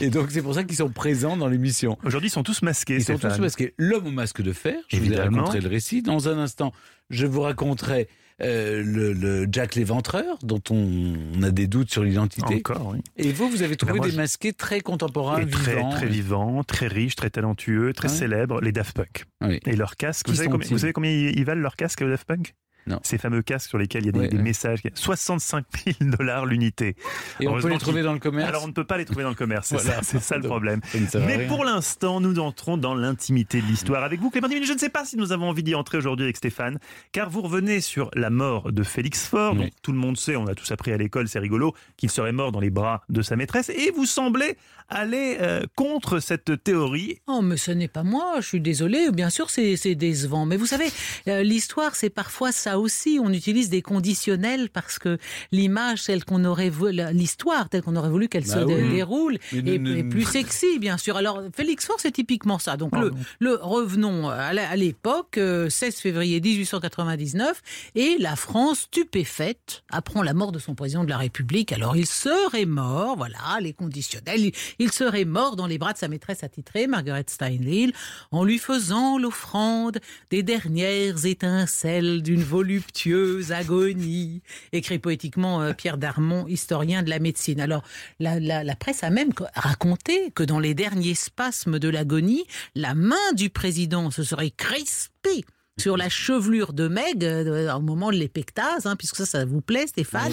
Et 0.00 0.10
donc 0.10 0.30
c'est 0.30 0.42
pour 0.42 0.54
ça 0.54 0.64
qu'ils 0.64 0.76
sont 0.76 0.90
présents 0.90 1.36
dans 1.36 1.48
l'émission. 1.48 1.98
Aujourd'hui, 2.04 2.28
ils 2.28 2.32
sont 2.32 2.42
tous 2.42 2.62
masqués. 2.62 2.96
Ils 2.96 3.04
sont 3.04 3.18
tous 3.18 3.38
masqués. 3.38 3.74
L'homme 3.78 4.06
au 4.06 4.10
masque 4.10 4.42
de 4.42 4.52
fer, 4.52 4.76
je 4.88 4.96
vous 4.96 5.02
ai 5.02 5.06
Évidemment. 5.06 5.38
raconté 5.38 5.60
le 5.60 5.68
récit. 5.68 6.02
Dans 6.02 6.28
un 6.28 6.38
instant, 6.38 6.72
je 7.10 7.26
vous 7.26 7.40
raconterai 7.42 8.08
euh, 8.42 8.82
le, 8.84 9.12
le 9.12 9.46
Jack 9.50 9.74
l'éventreur, 9.74 10.38
dont 10.42 10.62
on, 10.70 11.14
on 11.36 11.42
a 11.42 11.50
des 11.50 11.66
doutes 11.66 11.90
sur 11.90 12.02
l'identité. 12.04 12.54
Encore, 12.56 12.92
oui. 12.94 13.00
Et 13.16 13.32
vous, 13.32 13.48
vous 13.50 13.62
avez 13.62 13.76
trouvé 13.76 13.94
moi, 13.98 14.06
des 14.06 14.12
je- 14.12 14.16
masqués 14.16 14.52
très 14.52 14.80
contemporains, 14.80 15.44
très, 15.46 15.74
vivants. 15.74 15.90
très 15.90 16.06
vivants, 16.06 16.64
très 16.64 16.86
riches, 16.86 17.16
très 17.16 17.30
talentueux, 17.30 17.92
très 17.92 18.08
Ouais. 18.08 18.14
célèbres, 18.14 18.60
les 18.60 18.72
Daft 18.72 18.96
Punk. 18.96 19.24
Oui. 19.42 19.60
Et 19.66 19.76
leurs 19.76 19.96
casques, 19.96 20.28
vous 20.28 20.34
savez, 20.34 20.48
combien, 20.48 20.64
sont-ils 20.66 20.74
vous 20.74 20.78
savez 20.80 20.92
combien 20.92 21.10
ils 21.10 21.38
ils 21.38 21.44
valent 21.44 21.60
leurs 21.62 21.76
casques 21.76 22.02
aux 22.02 22.08
Daft 22.08 22.26
Punk? 22.26 22.54
Non. 22.86 22.98
Ces 23.02 23.18
fameux 23.18 23.42
casques 23.42 23.68
sur 23.68 23.78
lesquels 23.78 24.02
il 24.02 24.06
y 24.06 24.08
a 24.08 24.12
des, 24.12 24.18
Ouais, 24.20 24.28
des 24.28 24.36
ouais. 24.36 24.42
messages. 24.42 24.80
65 24.94 25.64
000 26.00 26.10
dollars 26.18 26.46
l'unité. 26.46 26.96
Et 27.40 27.46
on 27.48 27.58
peut 27.60 27.68
les 27.68 27.78
trouver 27.78 28.02
dans 28.02 28.12
le 28.12 28.18
commerce. 28.18 28.48
Alors 28.48 28.64
on 28.64 28.68
ne 28.68 28.72
peut 28.72 28.84
pas 28.84 28.98
les 28.98 29.04
trouver 29.04 29.22
dans 29.22 29.28
le 29.30 29.34
commerce, 29.34 29.68
c'est 29.68 29.76
Voilà. 29.76 29.96
ça, 29.96 30.02
c'est 30.02 30.20
ça 30.20 30.36
le 30.36 30.42
problème. 30.46 30.80
Mais 31.14 31.36
rien. 31.36 31.48
pour 31.48 31.64
l'instant, 31.64 32.20
nous 32.20 32.38
entrons 32.38 32.76
dans 32.76 32.94
l'intimité 32.94 33.60
de 33.60 33.66
l'histoire 33.66 34.02
avec 34.04 34.20
vous, 34.20 34.30
Clémentine. 34.30 34.64
Je 34.64 34.72
ne 34.72 34.78
sais 34.78 34.88
pas 34.88 35.04
si 35.04 35.16
nous 35.16 35.32
avons 35.32 35.48
envie 35.48 35.62
d'y 35.62 35.74
entrer 35.74 35.98
aujourd'hui 35.98 36.24
avec 36.24 36.36
Stéphane, 36.36 36.78
car 37.12 37.30
vous 37.30 37.42
revenez 37.42 37.80
sur 37.80 38.10
la 38.14 38.30
mort 38.30 38.72
de 38.72 38.82
Félix 38.82 39.26
Faure. 39.26 39.54
Oui. 39.56 39.70
Tout 39.82 39.92
le 39.92 39.98
monde 39.98 40.16
sait, 40.16 40.36
on 40.36 40.46
a 40.46 40.54
tous 40.54 40.70
appris 40.72 40.92
à 40.92 40.96
l'école, 40.96 41.28
c'est 41.28 41.38
rigolo, 41.38 41.74
qu'il 41.96 42.10
serait 42.10 42.32
mort 42.32 42.52
dans 42.52 42.60
les 42.60 42.70
bras 42.70 43.02
de 43.08 43.22
sa 43.22 43.36
maîtresse. 43.36 43.68
Et 43.70 43.90
vous 43.94 44.06
semblez 44.06 44.56
aller 44.88 45.36
euh, 45.40 45.62
contre 45.76 46.18
cette 46.18 46.62
théorie. 46.64 47.20
Oh, 47.28 47.40
mais 47.42 47.56
ce 47.56 47.70
n'est 47.70 47.88
pas 47.88 48.02
moi, 48.02 48.34
je 48.40 48.46
suis 48.46 48.60
désolée. 48.60 49.10
Bien 49.12 49.30
sûr, 49.30 49.48
c'est 49.50 49.76
c'est 49.76 49.94
décevant. 49.94 50.46
Mais 50.46 50.56
vous 50.56 50.66
savez, 50.66 50.88
euh, 51.28 51.42
l'histoire, 51.42 51.94
c'est 51.94 52.10
parfois 52.10 52.50
ça 52.52 52.69
ça 52.70 52.78
aussi. 52.78 53.18
On 53.22 53.32
utilise 53.32 53.68
des 53.70 53.82
conditionnels 53.82 54.68
parce 54.70 54.98
que 54.98 55.18
l'image 55.52 56.04
telle 56.04 56.24
qu'on 56.24 56.44
aurait 56.44 56.70
voulu, 56.70 57.00
l'histoire 57.12 57.68
telle 57.68 57.82
qu'on 57.82 57.96
aurait 57.96 58.10
voulu 58.10 58.28
qu'elle 58.28 58.44
Bah 58.46 58.54
se 58.54 58.64
oui. 58.64 58.74
dé- 58.74 58.88
déroule 58.90 59.38
est, 59.52 60.08
plus 60.08 60.24
sexy, 60.38 60.78
bien 60.78 60.96
sûr. 60.98 61.16
Alors, 61.16 61.42
Félix 61.54 61.86
Faure, 61.86 61.96
c'est 61.98 62.12
typiquement 62.12 62.58
ça. 62.58 62.76
Donc, 62.76 62.92
le, 63.40 63.54
revenons 63.60 64.28
à 64.28 64.76
l'époque, 64.76 65.38
euh, 65.38 65.68
16 65.68 65.96
février 65.96 66.40
1899, 66.40 67.62
et 67.94 68.16
la 68.18 68.36
France, 68.36 68.80
stupéfaite, 68.80 69.82
apprend 69.90 70.22
la 70.22 70.34
mort 70.34 70.52
de 70.52 70.58
son 70.58 70.74
président 70.74 71.04
de 71.04 71.10
la 71.10 71.18
République. 71.18 71.72
Alors, 71.72 71.96
il 71.96 72.06
serait 72.06 72.66
mort, 72.66 73.16
voilà, 73.16 73.58
les 73.60 73.72
conditionnels, 73.72 74.40
il, 74.46 74.52
il 74.78 74.92
serait 74.92 75.24
mort 75.24 75.56
dans 75.56 75.66
les 75.66 75.78
bras 75.78 75.92
de 75.92 75.98
sa 75.98 76.08
maîtresse 76.08 76.42
attitrée, 76.44 76.86
Margaret 76.86 77.24
Steinleal, 77.26 77.92
en 78.30 78.44
lui 78.44 78.58
faisant 78.58 79.18
l'offrande 79.18 79.98
des 80.30 80.42
dernières 80.42 81.24
étincelles 81.26 82.22
d'une 82.22 82.42
voluptueuse 82.60 83.52
agonie, 83.52 84.42
écrit 84.72 84.98
poétiquement 84.98 85.62
euh, 85.62 85.72
Pierre 85.72 85.96
Darmon, 85.98 86.46
historien 86.46 87.02
de 87.02 87.10
la 87.10 87.18
médecine. 87.18 87.60
Alors, 87.60 87.82
la, 88.18 88.38
la- 88.38 88.62
la 88.64 88.76
presse 88.76 89.02
a 89.02 89.10
même 89.10 89.32
co- 89.32 89.46
raconté 89.54 90.30
que 90.34 90.42
dans 90.42 90.58
les 90.60 90.74
derniers 90.74 91.14
spasmes 91.14 91.78
de 91.78 91.88
l'agonie, 91.88 92.44
la 92.74 92.94
main 92.94 93.32
du 93.34 93.48
président 93.50 94.10
se 94.10 94.22
serait 94.22 94.50
crispée 94.50 95.44
sur 95.78 95.96
la 95.96 96.08
chevelure 96.10 96.72
de 96.74 96.88
Meg 96.88 97.24
euh, 97.24 97.72
au 97.74 97.80
moment 97.80 98.10
de 98.10 98.16
l'épectase, 98.16 98.84
hein, 98.86 98.96
puisque 98.96 99.16
ça, 99.16 99.24
ça 99.26 99.44
vous 99.46 99.62
plaît, 99.62 99.86
Stéphane. 99.86 100.32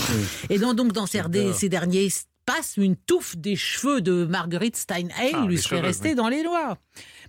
Et 0.49 0.59
donc, 0.59 0.75
donc 0.75 0.91
dans 0.93 1.05
ces, 1.05 1.19
ces 1.53 1.69
derniers 1.69 2.09
spasmes, 2.47 2.81
une 2.81 2.95
touffe 2.95 3.35
des 3.35 3.55
cheveux 3.55 4.01
de 4.01 4.25
Marguerite 4.25 4.77
Steinheil 4.77 5.33
Ah, 5.33 5.45
lui 5.45 5.57
serait 5.57 5.81
restée 5.81 6.09
oui. 6.09 6.15
dans 6.15 6.29
les 6.29 6.43
doigts. 6.43 6.77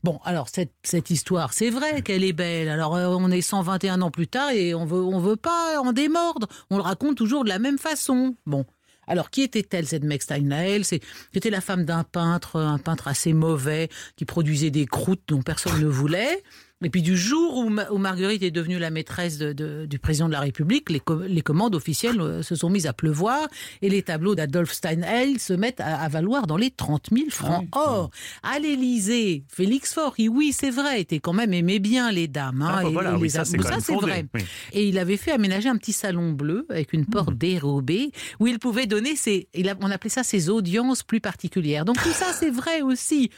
Bon, 0.04 0.20
alors 0.24 0.48
cette, 0.48 0.72
cette 0.84 1.10
histoire, 1.10 1.52
c'est 1.52 1.70
vrai 1.70 2.02
qu'elle 2.02 2.22
est 2.22 2.32
belle. 2.32 2.68
Alors 2.68 2.94
euh, 2.94 3.08
on 3.08 3.30
est 3.30 3.40
121 3.40 4.00
ans 4.02 4.10
plus 4.10 4.28
tard 4.28 4.50
et 4.50 4.74
on 4.74 4.84
veut, 4.84 5.02
on 5.02 5.18
veut 5.18 5.36
pas 5.36 5.80
en 5.80 5.92
démordre. 5.92 6.46
On 6.70 6.76
le 6.76 6.82
raconte 6.82 7.16
toujours 7.16 7.42
de 7.42 7.48
la 7.48 7.58
même 7.58 7.78
façon. 7.78 8.36
Bon. 8.46 8.64
Alors, 9.10 9.30
qui 9.30 9.40
était-elle, 9.40 9.86
cette 9.86 10.04
Meg 10.04 10.20
Steinheil 10.20 10.84
C'était 10.84 11.48
la 11.48 11.62
femme 11.62 11.86
d'un 11.86 12.04
peintre, 12.04 12.60
un 12.60 12.76
peintre 12.76 13.08
assez 13.08 13.32
mauvais, 13.32 13.88
qui 14.16 14.26
produisait 14.26 14.70
des 14.70 14.84
croûtes 14.84 15.22
dont 15.28 15.40
personne 15.40 15.80
ne 15.80 15.86
voulait. 15.86 16.42
Et 16.84 16.90
puis, 16.90 17.02
du 17.02 17.16
jour 17.16 17.56
où, 17.56 17.68
Ma- 17.70 17.90
où 17.90 17.98
Marguerite 17.98 18.44
est 18.44 18.52
devenue 18.52 18.78
la 18.78 18.90
maîtresse 18.90 19.36
de- 19.36 19.52
de- 19.52 19.84
du 19.86 19.98
président 19.98 20.28
de 20.28 20.32
la 20.32 20.38
République, 20.38 20.90
les, 20.90 21.00
co- 21.00 21.22
les 21.22 21.40
commandes 21.42 21.74
officielles 21.74 22.20
euh, 22.20 22.42
se 22.42 22.54
sont 22.54 22.70
mises 22.70 22.86
à 22.86 22.92
pleuvoir 22.92 23.48
et 23.82 23.88
les 23.88 24.02
tableaux 24.02 24.36
d'Adolphe 24.36 24.72
Steinheil 24.72 25.40
se 25.40 25.52
mettent 25.54 25.80
à, 25.80 25.96
à 26.00 26.08
valoir 26.08 26.46
dans 26.46 26.56
les 26.56 26.70
30 26.70 27.08
000 27.12 27.30
francs. 27.30 27.66
Or, 27.72 28.10
à 28.44 28.60
l'Élysée, 28.60 29.42
Félix 29.48 29.92
Faure, 29.92 30.14
oui, 30.18 30.52
c'est 30.56 30.70
vrai, 30.70 31.00
était 31.00 31.18
quand 31.18 31.32
même 31.32 31.52
aimait 31.52 31.80
bien 31.80 32.12
les 32.12 32.28
dames. 32.28 32.62
hein, 32.62 32.68
Ah, 32.78 32.82
bah 32.84 32.88
et- 32.88 32.92
voilà, 32.92 33.10
et 33.10 33.14
oui, 33.14 33.22
les 33.22 33.28
ça 33.30 33.44
c'est 33.44 33.56
vrai. 33.56 34.24
Et 34.72 34.86
il 34.88 34.98
avait 34.98 35.16
fait 35.16 35.32
aménager 35.32 35.68
un 35.68 35.76
petit 35.78 35.92
salon 35.92 36.30
bleu 36.30 36.64
avec 36.70 36.92
une 36.92 37.06
porte 37.06 37.32
Mmh. 37.32 37.38
dérobée 37.38 38.12
où 38.38 38.46
il 38.46 38.60
pouvait 38.60 38.86
donner 38.86 39.16
ses, 39.16 39.48
il 39.52 39.68
a- 39.68 39.74
on 39.80 39.90
appelait 39.90 40.10
ça 40.10 40.22
ses 40.22 40.48
audiences 40.48 41.02
plus 41.02 41.20
particulières. 41.20 41.84
Donc 41.84 42.00
tout 42.00 42.12
ça 42.12 42.26
c'est 42.32 42.50
vrai 42.50 42.82
aussi. 42.82 43.30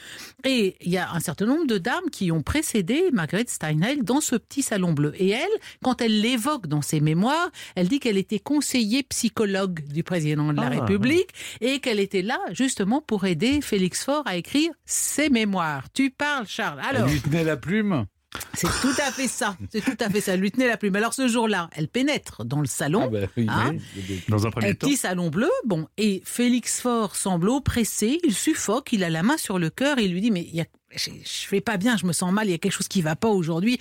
Et 0.43 0.75
il 0.81 0.91
y 0.91 0.97
a 0.99 1.11
un 1.11 1.19
certain 1.19 1.47
nombre 1.47 1.65
de 1.65 1.79
dames 1.79 2.09
qui 2.11 2.31
ont 2.31 2.43
précédé 2.43 3.05
Marguerite 3.11 3.30
Steinheil 3.47 4.01
dans 4.03 4.21
ce 4.21 4.35
petit 4.35 4.61
salon 4.61 4.93
bleu. 4.93 5.13
Et 5.17 5.29
elle, 5.29 5.49
quand 5.83 6.01
elle 6.01 6.21
l'évoque 6.21 6.67
dans 6.67 6.81
ses 6.81 6.99
mémoires, 6.99 7.49
elle 7.75 7.87
dit 7.87 7.99
qu'elle 7.99 8.17
était 8.17 8.39
conseiller 8.39 9.03
psychologue 9.03 9.81
du 9.87 10.03
président 10.03 10.51
de 10.51 10.57
la 10.57 10.67
Ah, 10.67 10.69
République 10.69 11.29
et 11.61 11.79
qu'elle 11.79 11.99
était 11.99 12.21
là 12.21 12.39
justement 12.51 13.01
pour 13.01 13.25
aider 13.25 13.61
Félix 13.61 14.03
Faure 14.03 14.23
à 14.25 14.35
écrire 14.37 14.71
ses 14.85 15.29
mémoires. 15.29 15.85
Tu 15.93 16.09
parles, 16.09 16.45
Charles. 16.47 16.79
Alors, 16.81 17.07
Elle 17.07 17.13
lui 17.13 17.21
tenait 17.21 17.43
la 17.43 17.57
plume. 17.57 18.05
C'est 18.53 18.67
tout 18.81 18.93
à 19.05 19.11
fait 19.11 19.27
ça. 19.27 19.57
C'est 19.71 19.81
tout 19.83 19.97
à 19.99 20.09
fait 20.09 20.21
ça. 20.21 20.33
Elle 20.33 20.39
lui 20.39 20.51
tenait 20.51 20.67
la 20.67 20.77
plume. 20.77 20.95
Alors 20.95 21.13
ce 21.13 21.27
jour-là, 21.27 21.69
elle 21.75 21.87
pénètre 21.87 22.45
dans 22.45 22.59
le 22.61 22.65
salon. 22.67 23.03
Ah 23.05 23.07
bah 23.09 23.27
oui, 23.35 23.45
Hein 23.49 23.75
oui. 23.95 24.21
Dans 24.29 24.47
un 24.47 24.51
premier 24.51 24.69
Un 24.69 24.73
temps. 24.73 24.87
petit 24.87 24.97
salon 24.97 25.29
bleu, 25.29 25.49
bon, 25.65 25.87
et 25.97 26.21
Félix 26.25 26.79
Faure 26.81 27.15
semble 27.15 27.49
oppressé, 27.49 28.19
il 28.23 28.33
suffoque, 28.33 28.93
il 28.93 29.03
a 29.03 29.09
la 29.09 29.23
main 29.23 29.37
sur 29.37 29.59
le 29.59 29.69
cœur, 29.69 29.97
et 29.99 30.05
il 30.05 30.13
lui 30.13 30.21
dit, 30.21 30.31
mais 30.31 30.41
il 30.41 30.55
y 30.55 30.61
a, 30.61 30.65
je, 30.95 31.09
je 31.23 31.47
fais 31.47 31.61
pas 31.61 31.77
bien, 31.77 31.97
je 31.97 32.05
me 32.05 32.13
sens 32.13 32.31
mal, 32.31 32.47
il 32.47 32.51
y 32.51 32.53
a 32.53 32.57
quelque 32.57 32.71
chose 32.73 32.87
qui 32.87 33.01
va 33.01 33.15
pas 33.15 33.27
aujourd'hui. 33.29 33.79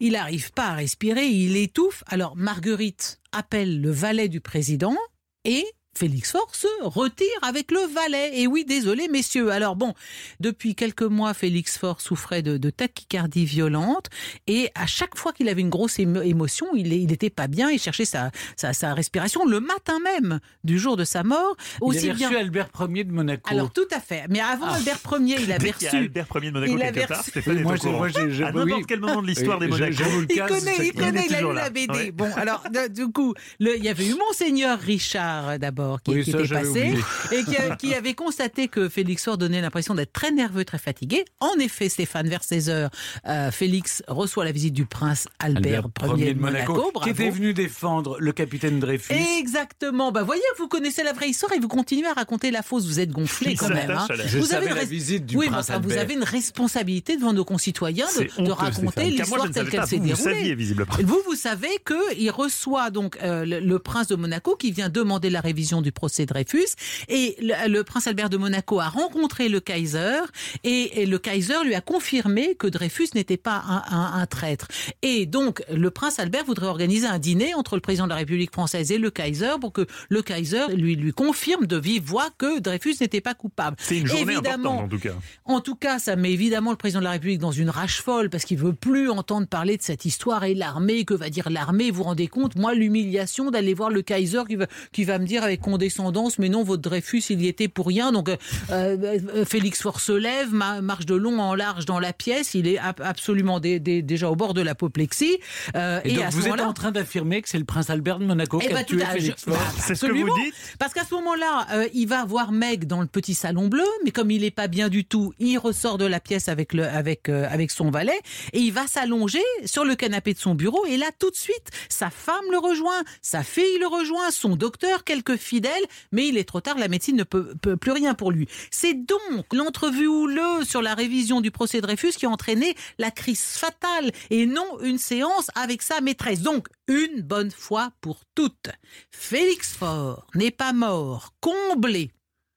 Il 0.00 0.12
n'arrive 0.12 0.52
pas 0.52 0.66
à 0.68 0.74
respirer, 0.74 1.26
il 1.26 1.56
étouffe. 1.56 2.02
Alors 2.06 2.36
Marguerite 2.36 3.20
appelle 3.32 3.80
le 3.80 3.90
valet 3.90 4.28
du 4.28 4.40
président, 4.40 4.96
et 5.44 5.64
Félix 5.96 6.32
Faure 6.32 6.54
se 6.54 6.66
retire 6.82 7.26
avec 7.42 7.70
le 7.70 7.80
valet. 7.92 8.30
Et 8.40 8.46
oui, 8.46 8.64
désolé, 8.64 9.08
messieurs. 9.08 9.50
Alors 9.50 9.76
bon, 9.76 9.92
depuis 10.40 10.74
quelques 10.74 11.02
mois, 11.02 11.34
Félix 11.34 11.76
Faure 11.78 12.00
souffrait 12.00 12.42
de, 12.42 12.56
de 12.56 12.70
tachycardie 12.70 13.44
violente. 13.44 14.06
Et 14.46 14.70
à 14.74 14.86
chaque 14.86 15.16
fois 15.18 15.32
qu'il 15.32 15.48
avait 15.50 15.60
une 15.60 15.68
grosse 15.68 15.98
émo- 15.98 16.22
émotion, 16.24 16.66
il 16.74 16.88
n'était 17.06 17.30
pas 17.30 17.46
bien. 17.46 17.70
Il 17.70 17.78
cherchait 17.78 18.06
sa, 18.06 18.30
sa, 18.56 18.72
sa 18.72 18.94
respiration 18.94 19.44
le 19.44 19.60
matin 19.60 19.98
même 20.02 20.40
du 20.64 20.78
jour 20.78 20.96
de 20.96 21.04
sa 21.04 21.22
mort. 21.24 21.56
Il 21.82 21.84
Aussi 21.84 22.08
avait 22.08 22.16
bien. 22.18 22.28
reçu 22.28 22.38
Albert 22.38 22.68
Ier 22.88 23.04
de 23.04 23.12
Monaco. 23.12 23.50
Alors 23.50 23.70
tout 23.72 23.88
à 23.92 24.00
fait. 24.00 24.24
Mais 24.30 24.40
avant 24.40 24.68
Albert 24.72 24.98
Ier, 25.20 25.36
il 25.40 25.52
avait 25.52 25.58
Dès 25.58 25.72
qu'il 25.72 25.82
y 25.84 25.86
a 25.88 25.90
reçu. 25.90 25.96
Albert 26.04 26.26
Ier 26.34 26.40
de 26.48 26.50
Monaco 26.52 26.72
il 26.72 26.78
quelque 26.78 27.08
part, 27.08 27.18
reçu- 27.20 27.30
Stéphane 27.30 27.58
est 27.58 27.62
moi, 27.62 27.74
moi, 27.84 28.08
j'ai- 28.08 28.30
j'ai- 28.30 28.44
À 28.44 28.52
n'importe 28.52 28.78
oui. 28.80 28.84
quel 28.88 29.00
moment 29.00 29.22
de 29.22 29.26
l'histoire 29.26 29.58
des 29.58 29.66
Oui, 29.66 29.72
Monaco. 29.72 29.92
j'avoue 29.92 30.20
le 30.20 30.26
Il 30.30 30.40
connaît, 30.40 30.76
il 30.86 30.92
connaît, 30.94 31.26
il 31.28 31.34
a 31.34 31.40
lu 31.42 31.52
la 31.54 31.70
BD. 31.70 31.92
Ouais. 31.92 32.10
Bon, 32.12 32.30
alors, 32.36 32.64
du 32.90 33.08
coup, 33.08 33.34
le- 33.60 33.76
il 33.76 33.84
y 33.84 33.88
avait 33.90 34.06
eu 34.06 34.14
Monseigneur 34.14 34.78
Richard 34.78 35.48
euh, 35.50 35.58
d'abord 35.82 36.02
qui, 36.02 36.10
Oui, 36.12 36.24
qui 36.24 36.30
ça, 36.32 36.38
était 36.40 36.48
passé 36.48 36.94
et 37.32 37.44
qui, 37.44 37.56
a- 37.56 37.76
qui 37.76 37.94
avait 37.94 38.14
constaté 38.14 38.68
que 38.68 38.88
Félix 38.88 39.24
Faure 39.24 39.38
donnait 39.38 39.60
l'impression 39.60 39.94
d'être 39.94 40.12
très 40.12 40.30
nerveux, 40.30 40.64
très 40.64 40.78
fatigué. 40.78 41.24
En 41.40 41.54
effet, 41.60 41.88
Stéphane, 41.88 42.28
vers 42.28 42.44
16 42.44 42.68
heures, 42.70 42.90
euh, 43.28 43.50
Félix 43.50 44.02
reçoit 44.08 44.44
la 44.44 44.52
visite 44.52 44.74
du 44.74 44.86
prince 44.86 45.28
Albert, 45.38 45.86
Albert 46.00 46.18
Ier 46.18 46.34
de 46.34 46.40
Monaco. 46.40 46.92
qui 47.02 47.10
était 47.10 47.30
venu 47.30 47.54
défendre 47.54 48.16
le 48.18 48.32
capitaine 48.32 48.80
Dreyfus. 48.80 49.12
Exactement. 49.38 50.12
Bah, 50.12 50.22
voyez, 50.22 50.42
vous 50.58 50.68
connaissez 50.68 51.02
la 51.02 51.12
vraie 51.12 51.28
histoire 51.30 51.52
et 51.52 51.58
vous 51.58 51.68
continuez 51.68 52.06
à 52.06 52.12
raconter 52.14 52.50
la 52.50 52.62
fausse. 52.62 52.86
Vous 52.86 53.00
êtes 53.00 53.10
gonflé 53.10 53.54
quand 53.54 53.68
même. 53.68 53.96
Je 54.26 54.38
Vous 54.38 54.46
savais 54.46 54.66
avez 54.66 54.70
une 54.74 54.76
la 54.76 54.84
visite 54.84 55.26
du 55.26 55.36
oui, 55.36 55.46
prince 55.48 55.70
enfin, 55.70 55.78
vous 55.78 55.90
Albert. 55.90 56.02
avez 56.02 56.14
une 56.14 56.24
responsabilité 56.24 57.16
devant 57.16 57.32
nos 57.32 57.44
concitoyens 57.44 58.06
de, 58.38 58.50
raconter 58.50 59.04
l'histoire 59.10 59.50
telle 59.50 59.68
qu'elle 59.68 59.86
s'est 59.86 59.96
Vous, 59.96 60.02
vous 60.02 60.08
déroulée. 60.08 60.34
saviez, 60.34 60.54
visiblement. 60.54 60.92
Vous, 61.02 61.20
vous 61.26 61.34
savez 61.34 61.68
qu'il 61.86 62.30
reçoit 62.30 62.90
donc 62.90 63.18
euh, 63.22 63.44
le, 63.44 63.60
le 63.60 63.78
prince 63.78 64.08
de 64.08 64.16
Monaco 64.16 64.56
qui 64.56 64.72
vient 64.72 64.88
demander 64.88 65.30
la 65.30 65.40
révision 65.40 65.71
du 65.80 65.92
procès 65.92 66.26
Dreyfus 66.26 66.66
et 67.08 67.36
le, 67.40 67.68
le 67.68 67.84
prince 67.84 68.06
Albert 68.06 68.28
de 68.28 68.36
Monaco 68.36 68.80
a 68.80 68.88
rencontré 68.88 69.48
le 69.48 69.60
Kaiser 69.60 70.18
et, 70.64 71.02
et 71.02 71.06
le 71.06 71.18
Kaiser 71.18 71.54
lui 71.64 71.74
a 71.74 71.80
confirmé 71.80 72.54
que 72.56 72.66
Dreyfus 72.66 73.08
n'était 73.14 73.36
pas 73.36 73.62
un, 73.66 73.82
un- 73.90 74.12
un 74.20 74.26
traître. 74.26 74.68
Et 75.02 75.26
donc 75.26 75.62
le 75.72 75.90
prince 75.90 76.18
Albert 76.18 76.44
voudrait 76.44 76.66
organiser 76.66 77.06
un 77.06 77.18
dîner 77.18 77.54
entre 77.54 77.76
le 77.76 77.80
président 77.80 78.04
de 78.04 78.10
la 78.10 78.16
République 78.16 78.52
française 78.52 78.90
et 78.92 78.98
le 78.98 79.10
Kaiser 79.10 79.52
pour 79.60 79.72
que 79.72 79.86
le 80.08 80.22
Kaiser 80.22 80.66
lui, 80.74 80.96
lui 80.96 81.12
confirme 81.12 81.66
de 81.66 81.76
vive 81.76 82.02
voix 82.02 82.28
que 82.36 82.58
Dreyfus 82.60 82.96
n'était 83.00 83.20
pas 83.20 83.34
coupable. 83.34 83.76
C'est 83.80 83.98
une 83.98 84.06
journée 84.06 84.22
Évidemment, 84.32 84.82
importante 84.82 84.84
en 84.84 84.88
tout 84.88 84.98
cas. 84.98 85.14
en 85.44 85.60
tout 85.60 85.74
cas, 85.76 85.98
ça 85.98 86.16
met 86.16 86.32
évidemment 86.32 86.70
le 86.70 86.76
président 86.76 86.98
de 87.00 87.04
la 87.04 87.12
République 87.12 87.38
dans 87.38 87.52
une 87.52 87.70
rage 87.70 88.00
folle 88.02 88.28
parce 88.30 88.44
qu'il 88.44 88.58
veut 88.58 88.72
plus 88.74 89.08
entendre 89.10 89.46
parler 89.46 89.76
de 89.76 89.82
cette 89.82 90.04
histoire 90.04 90.44
et 90.44 90.54
l'armée. 90.54 91.04
Que 91.04 91.14
va 91.14 91.30
dire 91.30 91.48
l'armée? 91.50 91.90
Vous 91.90 91.98
vous 91.98 92.02
rendez 92.04 92.26
compte? 92.26 92.56
Moi, 92.56 92.74
l'humiliation 92.74 93.50
d'aller 93.50 93.74
voir 93.74 93.90
le 93.90 94.02
Kaiser 94.02 94.42
qui 94.48 94.56
va, 94.56 94.66
qui 94.92 95.04
va 95.04 95.18
me 95.18 95.26
dire 95.26 95.42
avec 95.44 95.60
condescendance, 95.62 96.38
mais 96.38 96.48
non, 96.48 96.62
votre 96.62 96.82
Dreyfus, 96.82 97.22
il 97.30 97.40
y 97.42 97.48
était 97.48 97.68
pour 97.68 97.86
rien. 97.86 98.12
Donc, 98.12 98.28
euh, 98.28 98.36
euh, 98.70 99.44
Félix 99.44 99.80
Faure 99.82 100.00
se 100.00 100.12
lève, 100.12 100.52
ma- 100.52 100.80
marche 100.82 101.06
de 101.06 101.14
long 101.14 101.38
en 101.40 101.54
large 101.54 101.84
dans 101.86 101.98
la 102.00 102.12
pièce. 102.12 102.54
Il 102.54 102.66
est 102.68 102.78
ab- 102.78 103.00
absolument 103.02 103.60
dé- 103.60 103.80
dé- 103.80 104.02
déjà 104.02 104.30
au 104.30 104.36
bord 104.36 104.54
de 104.54 104.60
l'apoplexie. 104.60 105.38
Euh, 105.76 106.00
Et, 106.04 106.14
donc 106.14 106.24
à 106.24 106.30
ce 106.30 106.36
vous 106.36 106.46
êtes 106.48 106.60
en 106.60 106.72
train 106.72 106.92
d'affirmer 106.92 107.40
que 107.42 107.48
c'est 107.48 107.58
le 107.58 107.64
prince 107.64 107.88
Albert 107.90 108.18
de 108.18 108.24
Monaco 108.26 108.60
eh 108.62 108.68
qui 108.68 108.72
a 108.74 108.84
tout 108.84 108.96
tué 108.96 109.04
à- 109.04 109.06
Félix 109.10 109.44
Faure. 109.44 109.54
bah, 109.54 109.60
C'est 109.78 109.94
ce 109.94 110.06
que 110.06 110.12
vous 110.12 110.34
dites 110.44 110.54
Parce 110.78 110.92
qu'à 110.92 111.04
ce 111.04 111.14
moment-là, 111.14 111.66
euh, 111.72 111.88
il 111.94 112.06
va 112.06 112.24
voir 112.24 112.52
Meg 112.52 112.86
dans 112.86 113.00
le 113.00 113.06
petit 113.06 113.34
salon 113.34 113.68
bleu, 113.68 113.84
mais 114.04 114.10
comme 114.10 114.30
il 114.30 114.42
n'est 114.42 114.50
pas 114.50 114.68
bien 114.68 114.88
du 114.88 115.04
tout, 115.04 115.32
il 115.38 115.56
ressort 115.58 115.98
de 115.98 116.04
la 116.06 116.20
pièce 116.20 116.48
avec, 116.48 116.72
le, 116.74 116.84
avec, 116.84 117.28
euh, 117.28 117.46
avec 117.50 117.70
son 117.70 117.90
valet 117.90 118.18
et 118.52 118.58
il 118.60 118.72
va 118.72 118.86
s'allonger 118.86 119.42
sur 119.64 119.84
le 119.84 119.94
canapé 119.94 120.34
de 120.34 120.38
son 120.38 120.54
bureau. 120.54 120.84
Et 120.86 120.96
là, 120.96 121.06
tout 121.18 121.30
de 121.30 121.36
suite, 121.36 121.68
sa 121.88 122.10
femme 122.10 122.44
le 122.50 122.58
rejoint, 122.58 123.02
sa 123.20 123.42
fille 123.42 123.78
le 123.80 123.86
rejoint, 123.86 124.30
son 124.30 124.56
docteur, 124.56 125.04
quelques 125.04 125.36
fidèles, 125.52 125.84
mais 126.12 126.28
il 126.28 126.38
est 126.38 126.48
trop 126.48 126.62
tard, 126.62 126.78
la 126.78 126.88
médecine 126.88 127.16
ne 127.16 127.24
peut, 127.24 127.54
peut 127.60 127.76
plus 127.76 127.92
rien 127.92 128.14
pour 128.14 128.32
lui. 128.32 128.48
C'est 128.70 128.94
donc 128.94 129.52
l'entrevue 129.52 130.06
houleuse 130.06 130.66
sur 130.66 130.80
la 130.80 130.94
révision 130.94 131.42
du 131.42 131.50
procès 131.50 131.82
Dreyfus 131.82 132.12
qui 132.12 132.24
a 132.24 132.30
entraîné 132.30 132.74
la 132.96 133.10
crise 133.10 133.58
fatale 133.58 134.12
et 134.30 134.46
non 134.46 134.80
une 134.80 134.96
séance 134.96 135.50
avec 135.54 135.82
sa 135.82 136.00
maîtresse. 136.00 136.40
Donc, 136.40 136.68
une 136.88 137.20
bonne 137.20 137.50
fois 137.50 137.90
pour 138.00 138.22
toutes. 138.34 138.70
Félix 139.10 139.74
Faure 139.74 140.26
n'est 140.34 140.50
pas 140.50 140.72
mort, 140.72 141.34
comblé 141.40 142.12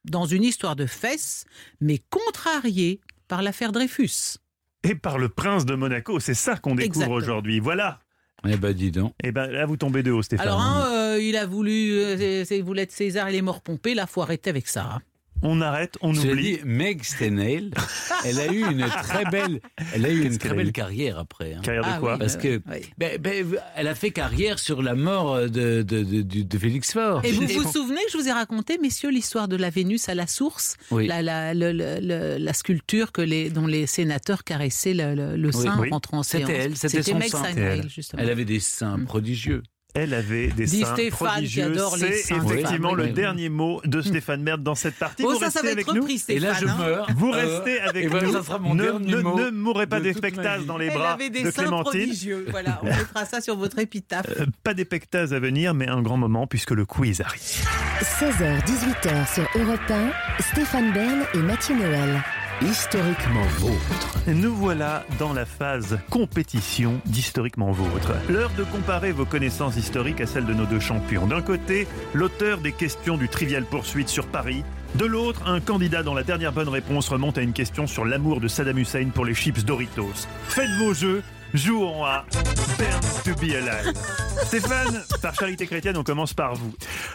dans 0.05 0.25
une 0.25 0.43
histoire 0.43 0.77
de 0.77 0.86
fesses, 0.86 1.43
mais 1.81 1.99
contrarié 2.10 3.01
par 3.27 3.41
l'affaire 3.41 3.73
Dreyfus. 3.73 4.38
Et 4.84 4.95
par 4.95 5.17
le 5.17 5.27
prince 5.27 5.65
de 5.65 5.75
Monaco, 5.75 6.21
c'est 6.21 6.34
ça 6.34 6.55
qu'on 6.55 6.75
découvre 6.75 7.12
aujourd'hui. 7.12 7.60
Voilà. 7.60 7.99
Eh 8.47 8.58
ben 8.58 8.73
dis 8.73 8.91
donc. 8.91 9.13
Et 9.23 9.31
ben 9.31 9.47
là, 9.47 9.65
vous 9.65 9.77
tombez 9.77 10.03
de 10.03 10.12
haut, 10.12 10.21
Stéphane. 10.21 10.47
Alors, 10.47 10.62
hein, 10.62 10.86
euh, 11.15 11.21
il 11.21 11.36
a 11.38 11.45
voulu, 11.45 11.91
euh, 11.93 12.43
il 12.49 12.63
voulait 12.63 12.84
être 12.84 12.91
César, 12.91 13.30
il 13.30 13.36
est 13.36 13.41
mort 13.41 13.62
pompé, 13.62 13.93
là, 13.93 14.06
faut 14.08 14.21
arrêter 14.21 14.49
avec 14.49 14.67
ça. 14.67 14.84
hein. 14.95 15.01
On 15.41 15.60
arrête, 15.62 15.97
on 16.01 16.13
Cela 16.13 16.32
oublie. 16.32 16.54
dit, 16.58 16.60
Meg 16.63 17.04
Stenale, 17.04 17.69
elle 18.23 18.39
a 18.39 18.47
eu 18.51 18.62
une 18.71 18.86
très 18.88 19.25
belle, 19.25 19.60
elle 19.93 20.06
a 20.06 20.10
eu 20.10 20.23
une 20.23 20.38
très 20.38 20.56
belle 20.56 20.71
carrière 20.71 21.19
après. 21.19 21.54
hein. 21.54 21.60
Carrière 21.62 21.84
de 21.84 21.89
Ah 21.91 21.97
quoi 21.99 22.13
oui. 22.13 22.19
Parce 22.19 22.38
que 22.38 22.62
Oui. 22.71 22.78
ben, 22.97 23.19
ben, 23.19 23.45
elle 23.75 23.88
a 23.89 23.95
fait 23.95 24.12
carrière 24.12 24.58
sur 24.60 24.82
la 24.82 24.95
mort 24.95 25.41
de, 25.41 25.47
de, 25.47 25.82
de, 25.84 26.04
de- 26.04 26.41
de 26.41 26.58
Félix 26.58 26.93
Faure. 26.93 27.23
Et 27.25 27.34
vous 27.34 27.45
vous 27.45 27.69
souvenez 27.71 27.99
que 28.06 28.12
je 28.13 28.17
vous 28.17 28.28
ai 28.30 28.32
raconté, 28.32 28.78
messieurs, 28.82 29.10
l'histoire 29.12 29.47
de 29.49 29.58
la 29.58 29.69
Vénus 29.69 30.08
à 30.08 30.15
la 30.15 30.25
source? 30.25 30.78
Oui. 30.89 31.06
la, 31.06 31.21
la, 31.21 31.54
le- 31.54 31.73
le- 31.73 31.99
le- 32.01 32.38
la 32.38 32.54
sculpture 32.54 33.12
que 33.12 33.21
les, 33.21 33.49
dont 33.49 33.67
les 33.67 33.88
sénateurs 33.88 34.45
caressaient 34.45 34.93
le, 34.95 35.15
le- 35.15 35.36
le 35.36 35.51
sein 35.51 35.78
Oui. 35.80 35.89
en 35.89 35.95
rentrant 35.95 36.19
en 36.19 36.23
séance. 36.23 36.47
C'était 36.49 36.60
elle, 36.63 36.78
c'était 36.78 37.04
son 37.04 37.19
Meg 37.19 37.30
sein. 37.30 37.82
Justement. 37.89 38.23
Elle 38.23 38.30
avait 38.30 38.45
des 38.45 38.62
seins 38.62 38.99
prodigieux. 39.06 39.62
Elle 39.95 40.13
avait 40.13 40.47
des 40.47 40.65
Dit 40.65 40.81
seins 40.81 40.93
Stéphane 40.93 41.27
prodigieux. 41.29 41.73
C'est 41.97 42.36
effectivement 42.36 42.93
le 42.93 43.05
oui, 43.05 43.13
dernier 43.13 43.47
mot 43.49 43.79
de 43.86 44.01
Stéphane 44.01 44.41
Merde 44.43 44.62
dans 44.62 44.75
cette 44.75 44.95
partie. 44.95 45.23
Bon, 45.23 45.29
vous 45.34 45.39
ça, 45.39 45.45
restez 45.45 45.60
ça 45.60 45.65
va 45.65 45.71
avec 45.71 45.88
être 45.88 45.93
nous 45.95 46.01
repris, 46.01 46.23
Et 46.27 46.39
là, 46.39 46.53
je 46.60 46.67
hein. 46.67 46.75
meurs. 46.77 47.08
Vous 47.15 47.31
Euh, 47.34 47.38
restez 47.58 47.79
avec 47.79 48.03
et 48.05 48.10
nous. 48.10 48.31
ça 48.34 48.43
sera 48.43 48.60
mon 48.60 48.75
ne, 48.75 48.84
dernier 48.84 49.12
ne- 49.15 49.21
mot 49.21 49.39
ne 49.39 49.49
mourrez 49.51 49.88
pas 49.88 49.99
de 50.01 50.12
dans 50.65 50.77
les 50.77 50.88
Elle 50.88 50.93
bras 50.93 51.13
avait 51.13 51.29
des 51.29 51.43
de 51.43 51.51
seins 51.51 51.63
Clémentine. 51.63 51.91
prodigieux. 52.01 52.45
Voilà, 52.51 52.79
on 52.84 52.86
mettra 52.97 53.25
ça 53.25 53.39
sur 53.41 53.55
votre 53.55 53.79
épitaphe. 53.79 54.25
Euh, 54.39 54.45
Pas 54.63 54.73
d'épectase 54.73 55.34
à 55.34 55.39
venir, 55.39 55.73
mais 55.73 55.88
un 55.88 56.01
grand 56.01 56.17
moment 56.17 56.45
puisque 56.45 56.71
le 56.71 56.86
quiz 56.86 57.21
arrive. 57.21 57.41
16h-18h 58.01 59.34
sur 59.34 59.43
Europe 59.62 59.79
1, 59.89 60.10
Stéphane 60.51 60.91
Bern 60.93 61.23
et 61.34 61.38
Mathieu 61.39 61.75
Noël. 61.75 62.21
Historiquement 62.62 63.44
vôtre. 63.58 64.18
Nous 64.28 64.56
voilà 64.56 65.04
dans 65.20 65.34
la 65.34 65.46
phase 65.46 66.00
compétition 66.10 67.02
d'Historiquement 67.06 67.74
Vôtre. 67.74 68.13
L'heure 68.30 68.52
de 68.58 68.63
comparer 68.63 69.12
vos 69.12 69.26
connaissances 69.26 69.76
historiques 69.76 70.22
à 70.22 70.26
celles 70.26 70.46
de 70.46 70.54
nos 70.54 70.65
deux 70.65 70.80
champions. 70.80 71.28
D'un 71.28 71.41
côté, 71.41 71.86
l'auteur 72.13 72.60
des 72.60 72.72
questions 72.72 73.18
du 73.18 73.28
Trivial 73.28 73.65
Poursuite 73.65 74.08
sur 74.08 74.26
Paris. 74.28 74.63
De 74.96 75.04
l'autre, 75.04 75.41
un 75.46 75.60
candidat 75.60 76.02
dont 76.02 76.13
la 76.13 76.24
dernière 76.24 76.54
bonne 76.54 76.70
réponse 76.70 77.10
remonte 77.10 77.38
à 77.38 77.41
une 77.41 77.52
question 77.52 77.88
sur 77.88 78.06
l'amour 78.06 78.39
de 78.39 78.48
Saddam 78.48 78.78
Hussein 78.78 79.10
pour 79.13 79.26
les 79.26 79.36
chips 79.36 79.65
Doritos. 79.65 80.26
Faites 80.48 80.72
vos 80.80 80.94
jeux, 80.94 81.24
jouons 81.56 82.04
à 82.04 82.26
Burn 82.78 83.02
to 83.24 83.34
be 83.39 83.52
Alive. 83.54 83.94
Stéphane, 84.46 85.02
par 85.22 85.34
charité 85.36 85.65
chrétienne, 85.68 85.98
on 85.98 86.04
commence 86.04 86.34
par 86.34 86.56
vous. 86.56 86.74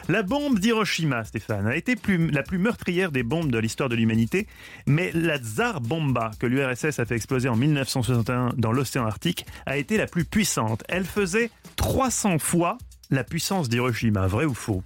La 0.08 0.22
bombe 0.22 0.58
d'Hiroshima, 0.58 1.24
Stéphane, 1.24 1.66
a 1.66 1.76
été 1.76 1.96
plus- 1.96 2.30
la 2.30 2.42
plus 2.42 2.58
meurtrière 2.58 3.12
des 3.12 3.22
bombes 3.22 3.50
de 3.50 3.58
l'histoire 3.58 3.88
de 3.88 3.94
l'humanité, 3.96 4.46
mais 4.86 5.10
la 5.12 5.38
Tsar 5.38 5.80
Bomba, 5.80 6.30
que 6.38 6.46
l'URSS 6.46 6.98
a 6.98 7.04
fait 7.04 7.16
exploser 7.16 7.48
en 7.48 7.56
1961 7.56 8.54
dans 8.56 8.72
l'océan 8.72 9.06
Arctique, 9.06 9.46
a 9.66 9.76
été 9.76 9.96
la 9.96 10.06
plus 10.06 10.24
puissante. 10.24 10.82
Elle 10.88 11.04
faisait 11.04 11.50
300 11.76 12.38
fois 12.38 12.78
la 13.10 13.24
puissance 13.24 13.68
d'Hiroshima, 13.68 14.26
vrai 14.26 14.44
ou 14.44 14.54
faux? 14.54 14.82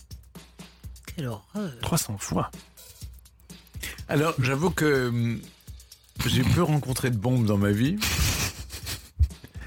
Quelle 1.14 1.29
horreur. 1.29 1.71
300 1.83 2.17
fois. 2.19 2.51
Alors, 4.09 4.35
j'avoue 4.40 4.71
que 4.71 5.09
hum, 5.09 5.40
j'ai 6.27 6.43
peu 6.43 6.62
rencontré 6.62 7.11
de 7.11 7.17
bombes 7.17 7.47
dans 7.47 7.59
ma 7.59 7.71
vie. 7.71 7.97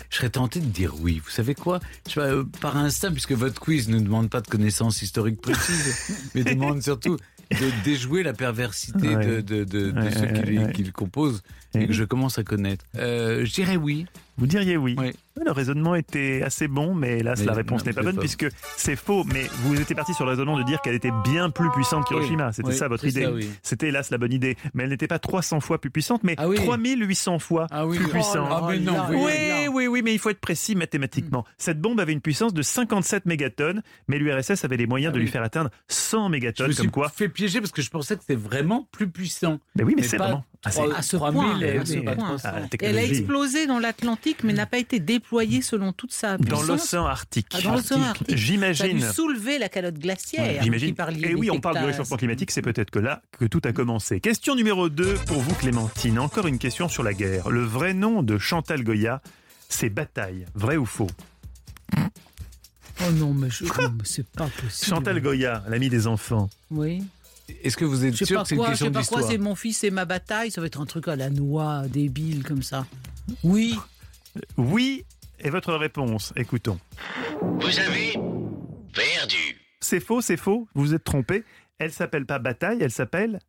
Je 0.09 0.17
serais 0.17 0.29
tenté 0.29 0.59
de 0.59 0.65
dire 0.65 0.93
oui. 1.01 1.21
Vous 1.23 1.29
savez 1.31 1.53
quoi? 1.55 1.79
Je 2.07 2.13
sais 2.13 2.19
pas, 2.19 2.27
euh, 2.27 2.43
Par 2.61 2.77
instinct, 2.77 3.11
puisque 3.11 3.33
votre 3.33 3.59
quiz 3.59 3.89
ne 3.89 3.99
demande 3.99 4.29
pas 4.29 4.41
de 4.41 4.47
connaissances 4.47 5.01
historiques 5.01 5.41
précises, 5.41 6.31
mais 6.35 6.43
demande 6.43 6.81
surtout 6.81 7.17
de 7.51 7.83
déjouer 7.83 8.23
la 8.23 8.33
perversité 8.33 9.15
Ouais. 9.15 9.25
de, 9.25 9.41
de- 9.41 9.63
de- 9.63 9.91
de 9.91 9.99
Ouais, 10.01 10.11
ceux 10.13 10.21
ouais, 10.65 10.73
qui 10.73 10.83
le 10.83 10.91
composent 10.91 11.41
et 11.73 11.87
que 11.87 11.93
je 11.93 12.03
commence 12.03 12.37
à 12.39 12.43
connaître. 12.43 12.83
Euh, 12.95 13.45
je 13.45 13.53
dirais 13.53 13.77
oui. 13.77 14.05
Vous 14.37 14.47
diriez 14.47 14.77
oui. 14.77 14.95
Oui. 14.97 15.13
Le 15.43 15.51
raisonnement 15.51 15.95
était 15.95 16.41
assez 16.43 16.67
bon, 16.67 16.93
mais 16.95 17.19
hélas, 17.19 17.39
Mais 17.39 17.45
la 17.45 17.53
réponse 17.53 17.85
n'est 17.85 17.93
pas 17.93 18.01
bonne 18.01 18.17
puisque 18.17 18.47
c'est 18.75 18.95
faux. 18.95 19.23
Mais 19.23 19.45
vous 19.63 19.79
étiez 19.79 19.95
parti 19.95 20.13
sur 20.13 20.25
le 20.25 20.31
raisonnement 20.31 20.57
de 20.57 20.63
dire 20.63 20.81
qu'elle 20.81 20.95
était 20.95 21.11
bien 21.23 21.49
plus 21.49 21.69
puissante 21.71 22.05
qu'Hiroshima. 22.07 22.47
Oui, 22.47 22.53
C'était 22.53 22.69
oui, 22.69 22.75
ça 22.75 22.87
votre 22.87 23.05
idée. 23.05 23.27
C'était 23.63 23.87
hélas 23.89 24.09
la 24.11 24.17
bonne 24.17 24.33
idée. 24.33 24.57
Mais 24.73 24.83
elle 24.83 24.89
n'était 24.89 25.07
pas 25.07 25.19
300 25.19 25.59
fois 25.59 25.79
plus 25.79 25.91
puissante, 25.91 26.23
mais 26.23 26.35
Ah 26.37 26.47
oui. 26.47 26.57
3800 26.57 27.39
fois 27.39 27.67
Ah 27.71 27.85
plus 27.87 27.99
oh 28.05 28.09
puissante. 28.09 28.49
non, 28.81 28.93
là, 28.93 29.09
oui. 29.11 29.67
oui, 29.71 29.87
oui, 29.87 30.01
mais 30.03 30.13
il 30.13 30.19
faut 30.19 30.29
être 30.29 30.39
précis 30.41 30.75
mathématiquement. 30.75 31.45
Cette 31.57 31.79
bombe 31.79 31.99
avait 31.99 32.13
une 32.13 32.21
puissance 32.21 32.53
de 32.53 32.61
57 32.61 33.25
mégatonnes, 33.25 33.81
mais 34.07 34.17
l'URSS 34.17 34.65
avait 34.65 34.77
les 34.77 34.87
moyens 34.87 35.11
Ah 35.11 35.15
de 35.15 35.19
lui 35.19 35.27
faire 35.27 35.43
atteindre 35.43 35.69
100 35.87 36.25
Je 36.27 36.31
mégatonnes, 36.31 36.67
me 36.69 36.73
comme 36.73 36.83
suis 36.83 36.91
quoi. 36.91 37.09
fait 37.09 37.29
piéger 37.29 37.59
parce 37.59 37.71
que 37.71 37.81
je 37.81 37.89
pensais 37.89 38.15
que 38.15 38.21
c'était 38.21 38.35
vraiment 38.39 38.87
plus 38.91 39.07
puissant. 39.07 39.59
Mais 39.75 39.83
oui, 39.83 39.93
mais, 39.95 40.01
Mais 40.01 40.07
c'est 40.07 40.17
vraiment. 40.17 40.43
Ah, 40.75 40.97
À 40.97 41.01
ce 41.01 41.15
3000 41.17 41.41
point, 41.41 41.59
et 41.61 41.77
à 41.77 41.85
ce 41.85 41.93
oui, 41.93 42.01
point. 42.03 42.37
ah, 42.43 42.55
Elle 42.81 42.97
a 42.97 43.03
explosé 43.03 43.67
dans 43.67 43.79
l'Atlantique, 43.79 44.43
mais 44.43 44.53
n'a 44.53 44.65
pas 44.65 44.77
été 44.77 44.99
déployée 44.99 45.61
selon 45.61 45.93
toute 45.93 46.11
sa 46.13 46.37
Dans 46.37 46.43
puissance. 46.45 46.67
l'océan 46.67 47.05
Arctique. 47.05 47.47
Ah, 47.53 47.61
dans 47.61 47.73
l'océan 47.75 48.01
Arctique. 48.01 48.27
Ça 48.29 48.33
a 48.33 48.37
J'imagine. 48.37 48.97
dû 48.99 49.05
soulever 49.13 49.57
la 49.59 49.69
calotte 49.69 49.99
glaciaire. 49.99 50.63
J'imagine. 50.63 50.95
Et 51.23 51.35
oui, 51.35 51.49
on 51.51 51.59
parle 51.59 51.79
du 51.79 51.85
réchauffement 51.85 52.17
climatique, 52.17 52.51
c'est 52.51 52.61
peut-être 52.61 52.91
que 52.91 52.99
là 52.99 53.21
que 53.39 53.45
tout 53.45 53.61
a 53.65 53.71
commencé. 53.73 54.19
Question 54.19 54.55
numéro 54.55 54.89
2 54.89 55.15
pour 55.25 55.41
vous, 55.41 55.53
Clémentine. 55.55 56.19
Encore 56.19 56.47
une 56.47 56.59
question 56.59 56.87
sur 56.89 57.03
la 57.03 57.13
guerre. 57.13 57.49
Le 57.49 57.63
vrai 57.63 57.93
nom 57.93 58.23
de 58.23 58.37
Chantal 58.37 58.83
Goya, 58.83 59.21
c'est 59.69 59.89
Bataille. 59.89 60.45
Vrai 60.55 60.77
ou 60.77 60.85
faux? 60.85 61.07
Oh 62.99 63.11
non, 63.13 63.33
mais, 63.33 63.49
je- 63.49 63.63
mais 63.79 63.89
c'est 64.03 64.27
pas 64.27 64.47
possible. 64.47 64.87
Chantal 64.95 65.21
Goya, 65.21 65.63
l'ami 65.69 65.89
des 65.89 66.07
enfants. 66.07 66.49
Oui. 66.71 67.03
Est-ce 67.63 67.77
que 67.77 67.85
vous 67.85 68.05
êtes 68.05 68.15
Je 68.15 68.25
sûr 68.25 68.41
que 68.41 68.47
c'est 68.49 68.55
une 68.55 68.59
quoi, 68.59 68.67
je 68.67 68.71
question 68.71 68.85
sais 68.87 68.91
pas 68.91 68.93
quoi, 68.93 69.01
d'histoire 69.01 69.31
c'est 69.31 69.37
mon 69.37 69.55
fils 69.55 69.83
et 69.83 69.91
ma 69.91 70.05
bataille. 70.05 70.51
Ça 70.51 70.61
va 70.61 70.67
être 70.67 70.81
un 70.81 70.85
truc 70.85 71.07
à 71.07 71.15
la 71.15 71.29
noix, 71.29 71.83
débile 71.87 72.43
comme 72.43 72.61
ça. 72.63 72.85
Oui. 73.43 73.77
Oui, 74.57 75.05
et 75.39 75.49
votre 75.49 75.73
réponse, 75.73 76.33
écoutons. 76.35 76.79
Vous 77.41 77.79
avez 77.79 78.13
perdu. 78.93 79.57
C'est 79.79 79.99
faux, 79.99 80.21
c'est 80.21 80.37
faux, 80.37 80.67
vous 80.75 80.83
vous 80.85 80.93
êtes 80.93 81.03
trompé. 81.03 81.43
Elle 81.79 81.91
s'appelle 81.91 82.25
pas 82.25 82.39
Bataille, 82.39 82.79
elle 82.81 82.91
s'appelle 82.91 83.39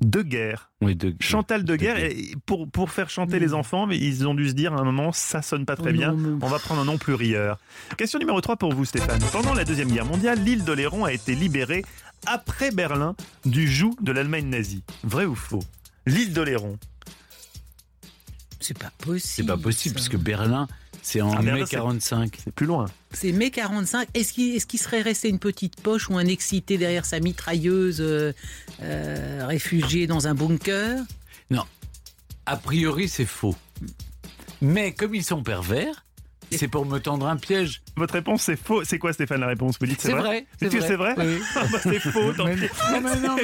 De 0.00 0.22
Guerre. 0.22 0.72
Oui, 0.80 0.96
de- 0.96 1.14
Chantal 1.20 1.64
De 1.64 1.76
Guerre, 1.76 1.98
et 1.98 2.34
pour, 2.46 2.68
pour 2.70 2.90
faire 2.90 3.08
chanter 3.10 3.38
les 3.38 3.54
enfants, 3.54 3.86
mais 3.86 3.96
ils 3.98 4.26
ont 4.26 4.34
dû 4.34 4.48
se 4.48 4.54
dire 4.54 4.74
à 4.74 4.80
un 4.80 4.84
moment, 4.84 5.12
ça 5.12 5.42
sonne 5.42 5.64
pas 5.64 5.76
très 5.76 5.90
Oh 5.90 5.92
bien, 5.92 6.12
non, 6.12 6.38
on 6.42 6.48
va 6.48 6.58
prendre 6.58 6.80
un 6.80 6.84
nom 6.84 6.98
plus 6.98 7.14
rieur. 7.14 7.58
Question 7.96 8.18
numéro 8.18 8.40
3 8.40 8.56
pour 8.56 8.74
vous, 8.74 8.84
Stéphane. 8.84 9.20
Pendant 9.32 9.54
la 9.54 9.64
Deuxième 9.64 9.90
Guerre 9.90 10.06
mondiale, 10.06 10.40
l'île 10.42 10.64
d'Oléron 10.64 11.04
a 11.04 11.12
été 11.12 11.34
libérée 11.36 11.84
après 12.26 12.70
Berlin 12.70 13.14
du 13.44 13.70
joug 13.70 13.94
de 14.00 14.12
l'Allemagne 14.12 14.46
nazie. 14.46 14.82
Vrai 15.04 15.24
ou 15.24 15.34
faux? 15.34 15.62
L'île 16.06 16.32
d'Oléron. 16.32 16.78
C'est 18.60 18.78
pas 18.78 18.92
possible. 18.98 19.20
C'est 19.20 19.44
pas 19.46 19.56
possible, 19.56 19.98
ça. 19.98 20.08
puisque 20.08 20.22
Berlin, 20.22 20.68
c'est 21.02 21.20
en 21.20 21.32
Ah, 21.32 21.42
Berlin, 21.42 21.60
mai 21.60 21.66
c'est- 21.66 21.76
45. 21.76 22.38
C'est 22.44 22.54
plus 22.54 22.66
loin. 22.66 22.86
C'est 23.12 23.32
mai 23.32 23.50
45. 23.50 24.08
Est-ce 24.14 24.32
qu'il 24.32 24.54
est 24.54 24.76
serait 24.76 25.02
resté 25.02 25.28
une 25.28 25.38
petite 25.40 25.80
poche 25.80 26.08
ou 26.08 26.16
un 26.16 26.26
excité 26.26 26.78
derrière 26.78 27.04
sa 27.04 27.18
mitrailleuse 27.20 28.00
euh, 28.00 28.32
euh, 28.82 29.46
réfugié 29.46 30.06
dans 30.06 30.26
un 30.28 30.34
bunker? 30.34 31.00
A 32.44 32.56
priori, 32.56 33.08
c'est 33.08 33.24
faux. 33.24 33.54
Mais 34.60 34.92
comme 34.92 35.14
ils 35.14 35.22
sont 35.22 35.44
pervers, 35.44 36.04
c'est 36.52 36.68
pour 36.68 36.86
me 36.86 36.98
tendre 36.98 37.26
un 37.26 37.36
piège. 37.36 37.82
Votre 37.96 38.14
réponse, 38.14 38.42
c'est 38.42 38.56
faux. 38.56 38.84
C'est 38.84 38.98
quoi, 38.98 39.12
Stéphane, 39.12 39.40
la 39.40 39.46
réponse 39.48 39.76
Vous 39.80 39.86
dites 39.86 40.00
c'est 40.00 40.08
C'est 40.08 40.14
vrai 40.14 40.22
vrai. 40.60 40.68
Dis 40.68 40.76
que 40.76 40.80
c'est 40.82 40.96
vrai 40.96 41.14
Oui. 41.18 41.40
Ah 41.56 41.60
bah, 41.70 41.78
C'est 41.82 41.98
faux, 42.00 42.32
tant 42.32 42.44
Mais- 42.46 42.54
pis. 42.56 42.68
Non, 42.92 43.00
mais 43.00 43.16
non, 43.28 43.36
mais- 43.36 43.42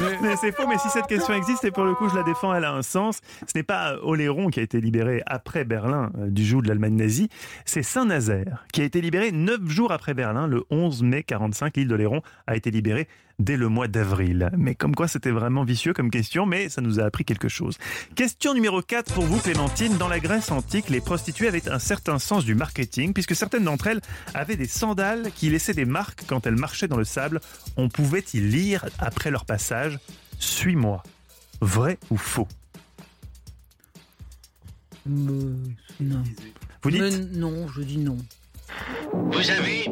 mais- 0.00 0.18
Mais 0.22 0.36
c'est 0.36 0.52
faux, 0.52 0.66
mais 0.68 0.78
si 0.78 0.88
cette 0.90 1.06
question 1.06 1.34
existe, 1.34 1.64
et 1.64 1.70
pour 1.70 1.84
le 1.84 1.94
coup 1.94 2.08
je 2.08 2.14
la 2.16 2.22
défends, 2.22 2.54
elle 2.54 2.64
a 2.64 2.72
un 2.72 2.82
sens. 2.82 3.20
Ce 3.46 3.56
n'est 3.56 3.62
pas 3.62 3.96
Oléron 4.02 4.48
qui 4.48 4.60
a 4.60 4.62
été 4.62 4.80
libéré 4.80 5.22
après 5.26 5.64
Berlin 5.64 6.10
euh, 6.18 6.28
du 6.30 6.44
joug 6.44 6.62
de 6.62 6.68
l'Allemagne 6.68 6.94
nazie, 6.96 7.28
c'est 7.64 7.82
Saint-Nazaire 7.82 8.64
qui 8.72 8.80
a 8.80 8.84
été 8.84 9.00
libéré 9.00 9.32
neuf 9.32 9.60
jours 9.68 9.92
après 9.92 10.14
Berlin, 10.14 10.46
le 10.46 10.64
11 10.70 11.02
mai 11.02 11.22
45. 11.22 11.76
L'île 11.76 11.88
d'Oléron 11.88 12.22
a 12.46 12.56
été 12.56 12.70
libérée 12.70 13.08
dès 13.40 13.56
le 13.56 13.68
mois 13.68 13.88
d'avril. 13.88 14.50
Mais 14.56 14.74
comme 14.74 14.94
quoi 14.94 15.08
c'était 15.08 15.30
vraiment 15.30 15.64
vicieux 15.64 15.92
comme 15.92 16.10
question, 16.10 16.46
mais 16.46 16.68
ça 16.68 16.80
nous 16.80 17.00
a 17.00 17.04
appris 17.04 17.24
quelque 17.24 17.48
chose. 17.48 17.76
Question 18.14 18.54
numéro 18.54 18.82
4 18.82 19.12
pour 19.14 19.24
vous 19.24 19.38
Clémentine. 19.40 19.96
Dans 19.98 20.08
la 20.08 20.20
Grèce 20.20 20.50
antique, 20.52 20.88
les 20.90 21.00
prostituées 21.00 21.48
avaient 21.48 21.68
un 21.68 21.78
certain 21.78 22.18
sens 22.18 22.44
du 22.44 22.54
marketing, 22.54 23.12
puisque 23.12 23.34
certaines 23.34 23.64
d'entre 23.64 23.88
elles 23.88 24.00
avaient 24.34 24.56
des 24.56 24.68
sandales 24.68 25.30
qui 25.34 25.50
laissaient 25.50 25.74
des 25.74 25.84
marques 25.84 26.22
quand 26.26 26.46
elles 26.46 26.56
marchaient 26.56 26.88
dans 26.88 26.96
le 26.98 27.04
sable. 27.04 27.40
On 27.76 27.88
pouvait 27.88 28.24
y 28.34 28.40
lire 28.40 28.86
après 28.98 29.30
leur 29.30 29.44
passage 29.44 29.98
Suis-moi. 30.38 31.02
Vrai 31.60 31.98
ou 32.10 32.16
faux? 32.16 32.48
Me- 35.06 35.56
Non. 36.00 36.22
Vous 36.82 36.90
dites 36.90 37.00
Me- 37.02 37.38
non, 37.38 37.68
je 37.68 37.82
dis 37.82 37.98
non. 37.98 38.16
Vous 39.12 39.50
avez. 39.50 39.84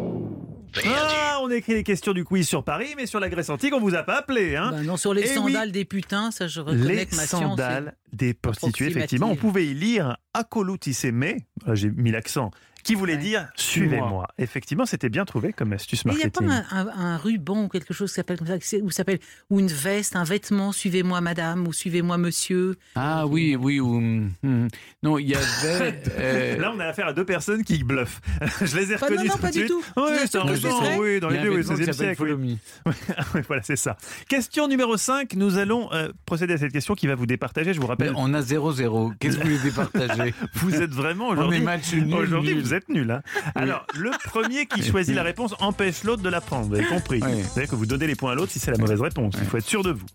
Ah, 0.86 1.38
on 1.42 1.50
écrit 1.50 1.74
les 1.74 1.82
questions 1.84 2.12
du 2.12 2.24
quiz 2.24 2.46
sur 2.46 2.62
Paris, 2.64 2.94
mais 2.96 3.06
sur 3.06 3.20
la 3.20 3.28
Grèce 3.28 3.50
antique, 3.50 3.74
on 3.74 3.80
vous 3.80 3.94
a 3.94 4.02
pas 4.02 4.18
appelé, 4.18 4.56
hein. 4.56 4.70
Bah 4.72 4.82
non, 4.82 4.96
sur 4.96 5.14
les 5.14 5.22
Eh 5.22 5.34
sandales 5.34 5.72
des 5.72 5.84
putins, 5.84 6.30
ça 6.30 6.46
je 6.48 6.60
reconnais 6.60 6.94
Les 6.94 7.06
que 7.06 7.16
ma 7.16 7.26
science. 7.26 7.42
sandales 7.42 7.94
des 8.12 8.34
prostituées, 8.34 8.86
effectivement. 8.88 9.30
On 9.30 9.36
pouvait 9.36 9.66
y 9.66 9.74
lire 9.74 10.16
Akolutisseme, 10.34 11.36
là, 11.66 11.74
j'ai 11.74 11.90
mis 11.90 12.10
l'accent, 12.10 12.50
qui 12.88 12.94
voulait 12.94 13.14
Ouais. 13.14 13.18
dire 13.18 13.48
suivez-moi. 13.54 14.26
Effectivement, 14.38 14.86
c'était 14.86 15.08
bien 15.10 15.24
trouvé 15.24 15.52
comme 15.52 15.72
astuce 15.74 16.04
Mais 16.04 16.12
il 16.12 16.16
n'y 16.18 16.24
a 16.24 16.30
pas 16.30 16.40
marketing. 16.42 16.76
un, 16.76 16.86
un- 16.88 17.12
un 17.14 17.16
ruban 17.18 17.64
ou 17.64 17.68
quelque 17.68 17.92
chose 17.92 18.10
qui 18.10 18.14
s'appelle 18.16 18.38
comme 18.38 18.46
ça, 18.46 18.76
ou 18.82 18.90
s'appelle 18.90 19.18
ou 19.50 19.60
une 19.60 19.66
veste, 19.68 20.16
un 20.16 20.24
vêtement, 20.24 20.72
suivez-moi 20.72 21.20
madame 21.20 21.66
ou 21.68 21.72
suivez-moi 21.72 22.16
monsieur. 22.18 22.76
Ah 22.94 23.26
oui, 23.26 23.56
oui. 23.56 23.78
Ou, 23.80 23.96
hum, 23.98 24.30
hum. 24.42 24.68
non, 25.02 25.18
il 25.18 25.28
y 25.28 25.34
avait. 25.34 26.02
euh, 26.18 26.56
Là, 26.58 26.72
on 26.74 26.80
a 26.80 26.86
affaire 26.86 27.06
à 27.08 27.12
deux 27.12 27.24
personnes 27.24 27.62
qui 27.62 27.84
bluffent. 27.84 28.20
Je 28.62 28.76
les 28.76 28.92
ai 28.92 28.94
non, 28.94 29.00
reconnues 29.02 29.28
non, 29.28 29.34
tout 29.34 29.38
pas 29.40 29.50
de 29.50 29.60
du 29.60 29.66
tout. 29.66 29.82
Oui, 29.96 30.02
c'est 30.24 30.36
un 30.38 30.42
ruban, 30.42 30.80
oui, 30.98 31.20
dans 31.20 31.28
les 31.28 31.38
deux 31.40 31.48
un 31.48 31.52
au 31.52 31.56
vêtement 31.56 31.74
qui 31.76 31.82
16e 31.82 31.92
s'appelle 31.92 32.16
siècle. 32.16 32.36
oui. 32.38 32.58
Oui, 33.34 33.40
voilà, 33.46 33.62
c'est 33.62 33.76
ça. 33.76 33.96
Question 34.28 34.66
numéro 34.68 34.96
5. 34.96 35.34
Nous 35.34 35.58
allons 35.58 35.92
euh, 35.92 36.08
procéder 36.24 36.54
à 36.54 36.58
cette 36.58 36.72
question 36.72 36.94
qui 36.94 37.06
va 37.06 37.14
vous 37.14 37.26
départager. 37.26 37.74
Je 37.74 37.78
vous 37.80 37.84
Mais 37.86 37.90
rappelle, 37.90 38.12
on 38.16 38.32
a 38.32 38.40
0-0. 38.40 39.12
Qu'est-ce 39.18 39.36
que 39.36 39.42
vous 39.42 39.48
voulez 39.48 39.62
départager? 39.62 40.32
Vous 40.54 40.74
êtes 40.74 40.90
vraiment 40.90 41.28
On 41.28 41.34
est 41.34 41.38
aujourd'hui. 41.38 41.60
match 41.60 41.92
nul. 41.92 42.14
Aujourd'hui, 42.14 42.54
vous 42.54 42.74
êtes 42.74 42.77
nul. 42.88 43.10
Hein. 43.10 43.22
Alors, 43.54 43.86
le 43.94 44.10
premier 44.24 44.66
qui 44.66 44.82
choisit 44.82 45.14
la 45.14 45.22
réponse 45.22 45.54
empêche 45.60 46.04
l'autre 46.04 46.22
de 46.22 46.28
la 46.28 46.40
prendre. 46.40 46.66
Vous 46.68 46.74
avez 46.74 46.84
compris. 46.84 47.20
Oui. 47.22 47.42
C'est-à-dire 47.42 47.70
que 47.70 47.76
vous 47.76 47.86
donnez 47.86 48.06
les 48.06 48.16
points 48.16 48.32
à 48.32 48.34
l'autre 48.34 48.52
si 48.52 48.58
c'est 48.58 48.70
la 48.70 48.78
mauvaise 48.78 49.00
réponse. 49.00 49.34
Il 49.38 49.46
faut 49.46 49.56
être 49.56 49.66
sûr 49.66 49.82
de 49.82 49.92
vous. 49.92 50.06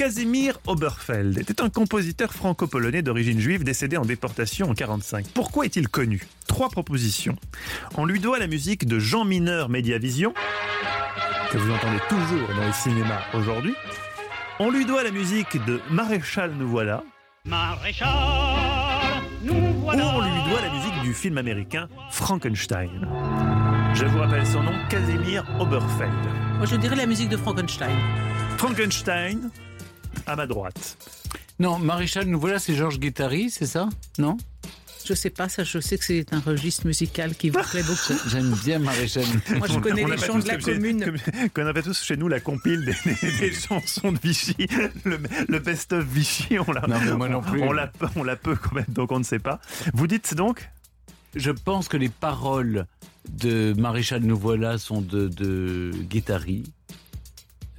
Casimir 0.00 0.58
Oberfeld 0.66 1.38
était 1.38 1.60
un 1.60 1.68
compositeur 1.68 2.32
franco-polonais 2.32 3.02
d'origine 3.02 3.38
juive 3.38 3.64
décédé 3.64 3.98
en 3.98 4.04
déportation 4.06 4.64
en 4.64 4.72
1945. 4.72 5.26
Pourquoi 5.34 5.66
est-il 5.66 5.88
connu? 5.88 6.22
Trois 6.46 6.70
propositions. 6.70 7.36
On 7.98 8.06
lui 8.06 8.18
doit 8.18 8.38
la 8.38 8.46
musique 8.46 8.86
de 8.86 8.98
Jean 8.98 9.26
Mineur 9.26 9.68
Mediavision, 9.68 10.32
que 11.50 11.58
vous 11.58 11.70
entendez 11.70 12.00
toujours 12.08 12.48
dans 12.48 12.66
les 12.66 12.72
cinémas 12.72 13.20
aujourd'hui. 13.34 13.74
On 14.58 14.70
lui 14.70 14.86
doit 14.86 15.02
la 15.02 15.10
musique 15.10 15.62
de 15.66 15.80
Maréchal 15.90 16.52
Nous 16.58 16.68
Voilà, 16.68 17.04
ou 19.94 20.02
on 20.02 20.20
lui 20.20 20.50
doit 20.50 20.60
la 20.60 20.70
musique 20.70 21.00
du 21.02 21.14
film 21.14 21.38
américain 21.38 21.88
Frankenstein. 22.10 23.08
Je 23.94 24.04
vous 24.04 24.18
rappelle 24.18 24.46
son 24.46 24.62
nom, 24.62 24.72
Casimir 24.88 25.44
Oberfeld. 25.58 26.12
Moi 26.58 26.66
je 26.66 26.76
dirais 26.76 26.96
la 26.96 27.06
musique 27.06 27.28
de 27.28 27.36
Frankenstein. 27.36 27.96
Frankenstein, 28.56 29.50
à 30.26 30.36
ma 30.36 30.46
droite. 30.46 30.96
Non, 31.58 31.78
Maréchal, 31.78 32.26
nous 32.26 32.38
voilà, 32.38 32.58
c'est 32.58 32.74
Georges 32.74 32.98
Guettari, 32.98 33.50
c'est 33.50 33.66
ça? 33.66 33.88
Non? 34.18 34.36
Je 35.10 35.14
sais 35.16 35.30
pas, 35.30 35.48
ça 35.48 35.64
je 35.64 35.80
sais 35.80 35.98
que 35.98 36.04
c'est 36.04 36.32
un 36.32 36.38
registre 36.38 36.86
musical 36.86 37.34
qui 37.34 37.50
vous 37.50 37.58
plaît 37.72 37.82
beaucoup. 37.82 38.14
J'aime 38.28 38.54
bien 38.64 38.78
Maréchal. 38.78 39.24
Moi 39.58 39.66
je 39.68 39.80
connais 39.80 40.04
On 40.04 40.06
les 40.06 40.16
chants 40.16 40.38
de 40.38 40.46
la 40.46 40.56
commune. 40.56 41.12
Qu'on 41.52 41.66
a 41.66 41.74
pas 41.74 41.82
tous 41.82 42.00
chez 42.00 42.16
nous 42.16 42.28
la 42.28 42.38
compile 42.38 42.84
des, 42.84 42.94
des- 43.20 43.38
des 43.38 43.52
chansons 43.52 44.12
de 44.12 44.18
Vichy, 44.22 44.54
le, 45.04 45.18
le 45.48 45.58
best-of 45.58 46.04
Vichy, 46.04 46.58
on 46.64 46.70
l'a, 46.70 46.82
Non, 46.86 47.00
mais 47.04 47.12
moi 47.16 47.28
non 47.28 47.40
plus. 47.42 47.60
on 47.60 47.72
l'a, 47.72 47.88
peu- 47.88 48.06
on 48.14 48.22
l'a 48.22 48.36
peu 48.36 48.54
quand 48.54 48.72
même, 48.72 48.84
donc 48.88 49.10
on 49.10 49.18
ne 49.18 49.24
sait 49.24 49.40
pas. 49.40 49.60
Vous 49.94 50.06
dites 50.06 50.34
donc 50.36 50.70
Je 51.34 51.50
pense 51.50 51.88
que 51.88 51.96
les 51.96 52.08
paroles 52.08 52.86
de 53.28 53.74
Maréchal 53.76 54.22
nous 54.22 54.38
voilà 54.38 54.78
sont 54.78 55.00
de, 55.00 55.26
de 55.26 55.90
Guettari. 56.08 56.72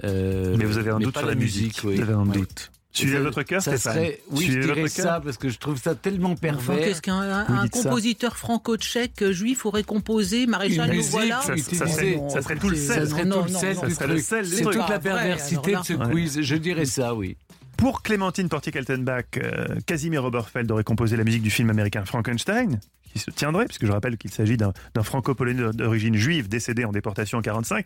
Euh, 0.04 0.54
Mais 0.58 0.66
vous 0.66 0.76
avez 0.76 0.90
un 0.90 0.98
doute 0.98 1.16
sur 1.16 1.26
la 1.26 1.34
musique. 1.34 1.80
oui. 1.84 1.94
Vous 1.96 2.02
avez 2.02 2.12
un 2.12 2.26
Oui. 2.26 2.38
doute. 2.40 2.70
Suivez 2.94 3.14
Ça- 3.16 3.20
votre 3.22 3.42
cœur, 3.42 3.62
ça 3.62 3.76
Stéphane. 3.78 3.94
serait, 3.94 4.20
Oui, 4.30 4.44
Suivez 4.44 4.62
je 4.62 4.72
dirais 4.72 4.88
ça 4.88 5.20
parce 5.24 5.38
que 5.38 5.48
je 5.48 5.58
trouve 5.58 5.80
ça 5.80 5.94
tellement 5.94 6.32
Enfin, 6.32 6.40
pervers. 6.40 6.78
qu'est-ce 6.78 7.00
qu'un 7.00 7.46
compositeur 7.70 8.36
franco-tchèque 8.36 9.22
euh, 9.22 9.32
juif 9.32 9.64
aurait 9.64 9.82
composé 9.82 10.46
Maréchal 10.46 10.86
Une 10.88 10.90
nous 10.92 10.96
musique, 10.98 11.10
voilà 11.12 11.40
Ça, 11.40 11.56
serait, 11.56 12.16
Non, 12.16 12.28
ça 12.28 12.42
serait 12.42 12.56
tout 12.56 12.68
le 12.68 12.76
sel. 12.76 13.04
Ça 13.04 13.10
serait 13.10 13.24
Non, 13.24 13.44
tout 13.44 13.52
non, 13.52 13.60
le 14.08 14.18
sel 14.18 14.46
C'est 14.46 14.62
toute 14.62 14.74
la 14.76 14.84
vrai, 14.86 15.00
perversité 15.00 15.72
de 15.74 15.82
ce 15.82 15.92
quiz. 15.94 16.40
Je 16.42 16.56
dirais 16.56 16.84
ça, 16.84 17.14
oui. 17.14 17.36
Pour 17.78 18.02
Clémentine 18.02 18.48
Portier-Kaltenbach, 18.50 19.24
euh, 19.38 19.66
Casimir 19.86 20.24
Oberfeld 20.24 20.70
aurait 20.70 20.84
composé 20.84 21.16
la 21.16 21.24
musique 21.24 21.42
du 21.42 21.50
film 21.50 21.70
américain 21.70 22.04
Frankenstein, 22.04 22.78
qui 23.12 23.18
se 23.18 23.30
tiendrait, 23.30 23.64
puisque 23.64 23.86
je 23.86 23.92
rappelle 23.92 24.18
qu'il 24.18 24.30
s'agit 24.30 24.58
d'un, 24.58 24.72
d'un 24.94 25.02
franco-polonais 25.02 25.72
d'origine 25.72 26.14
juive 26.14 26.48
décédé 26.48 26.84
en 26.84 26.92
déportation 26.92 27.38
en 27.38 27.42
45. 27.42 27.84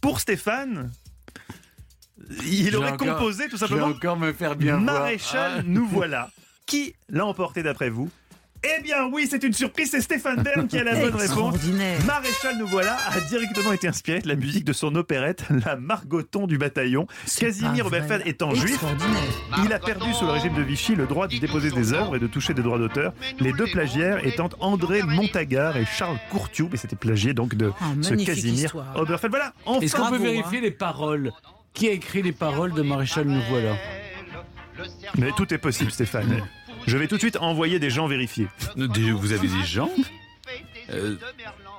Pour 0.00 0.20
Stéphane, 0.20 0.90
il 2.46 2.74
aurait 2.76 2.92
encore- 2.92 3.16
composé 3.16 3.44
tout 3.48 3.56
Je 3.56 3.62
vais 3.62 3.68
simplement 3.68 3.86
encore 3.86 4.16
me 4.18 4.32
faire 4.32 4.56
bien 4.56 4.76
voir. 4.78 5.00
Maréchal, 5.00 5.52
Ah. 5.58 5.62
nous 5.64 5.86
voilà. 5.90 6.30
Qui 6.66 6.94
l'a 7.08 7.24
emporté 7.26 7.62
d'après 7.62 7.88
vous? 7.90 8.10
Eh 8.64 8.82
bien 8.82 9.06
oui, 9.12 9.28
c'est 9.30 9.44
une 9.44 9.52
surprise, 9.52 9.88
c'est 9.92 10.00
Stéphane 10.00 10.42
Bern 10.42 10.66
qui 10.66 10.76
a 10.78 10.82
la 10.82 10.90
bonne 10.94 11.04
réponse. 11.04 11.22
Extraordinaire. 11.22 12.04
Maréchal 12.04 12.58
nous 12.58 12.66
voilà 12.66 12.96
a 13.08 13.20
directement 13.20 13.72
été 13.72 13.86
inspiré 13.86 14.18
de 14.20 14.26
la 14.26 14.34
musique 14.34 14.64
de 14.64 14.72
son 14.72 14.96
opérette 14.96 15.44
La 15.64 15.76
Margoton 15.76 16.48
du 16.48 16.58
bataillon. 16.58 17.06
Casimir. 17.38 17.86
Oberfeld 17.86 18.22
étant 18.26 18.52
juif, 18.56 18.80
il 19.64 19.72
a 19.72 19.78
perdu 19.78 20.12
sous 20.12 20.24
le 20.26 20.32
régime 20.32 20.54
de 20.54 20.62
Vichy 20.62 20.96
le 20.96 21.06
droit 21.06 21.28
de 21.28 21.38
déposer 21.38 21.70
des 21.70 21.92
œuvres 21.92 22.16
et 22.16 22.18
de 22.18 22.26
toucher 22.26 22.52
des 22.52 22.62
droits 22.62 22.78
d'auteur. 22.78 23.12
Les 23.38 23.52
deux 23.52 23.66
plagiaires 23.66 24.26
étant 24.26 24.48
André 24.58 25.02
Montagard 25.04 25.76
et 25.76 25.84
Charles 25.86 26.18
Courtiou, 26.28 26.68
mais 26.72 26.78
c'était 26.78 26.96
plagié 26.96 27.34
donc 27.34 27.54
de 27.54 27.70
Ah, 27.80 27.84
ce 28.02 28.14
Casimir. 28.14 28.74
Oberfeld. 28.96 29.30
Voilà, 29.30 29.54
enfin 29.66 29.80
Est-ce 29.82 29.94
qu'on 29.94 30.10
peut 30.10 30.18
vérifier 30.18 30.60
les 30.60 30.72
paroles? 30.72 31.30
Qui 31.78 31.88
a 31.88 31.92
écrit 31.92 32.22
les 32.22 32.32
paroles 32.32 32.72
de 32.74 32.82
Maréchal 32.82 33.26
nous 33.26 33.40
voilà 33.48 33.76
Mais 35.16 35.30
tout 35.36 35.54
est 35.54 35.58
possible, 35.58 35.92
Stéphane. 35.92 36.42
Je 36.88 36.96
vais 36.98 37.06
tout 37.06 37.14
de 37.14 37.20
suite 37.20 37.36
envoyer 37.36 37.78
des 37.78 37.88
gens 37.88 38.08
vérifier. 38.08 38.48
Vous 38.76 39.32
avez 39.32 39.46
des 39.46 39.64
gens 39.64 39.88
Euh, 40.90 41.16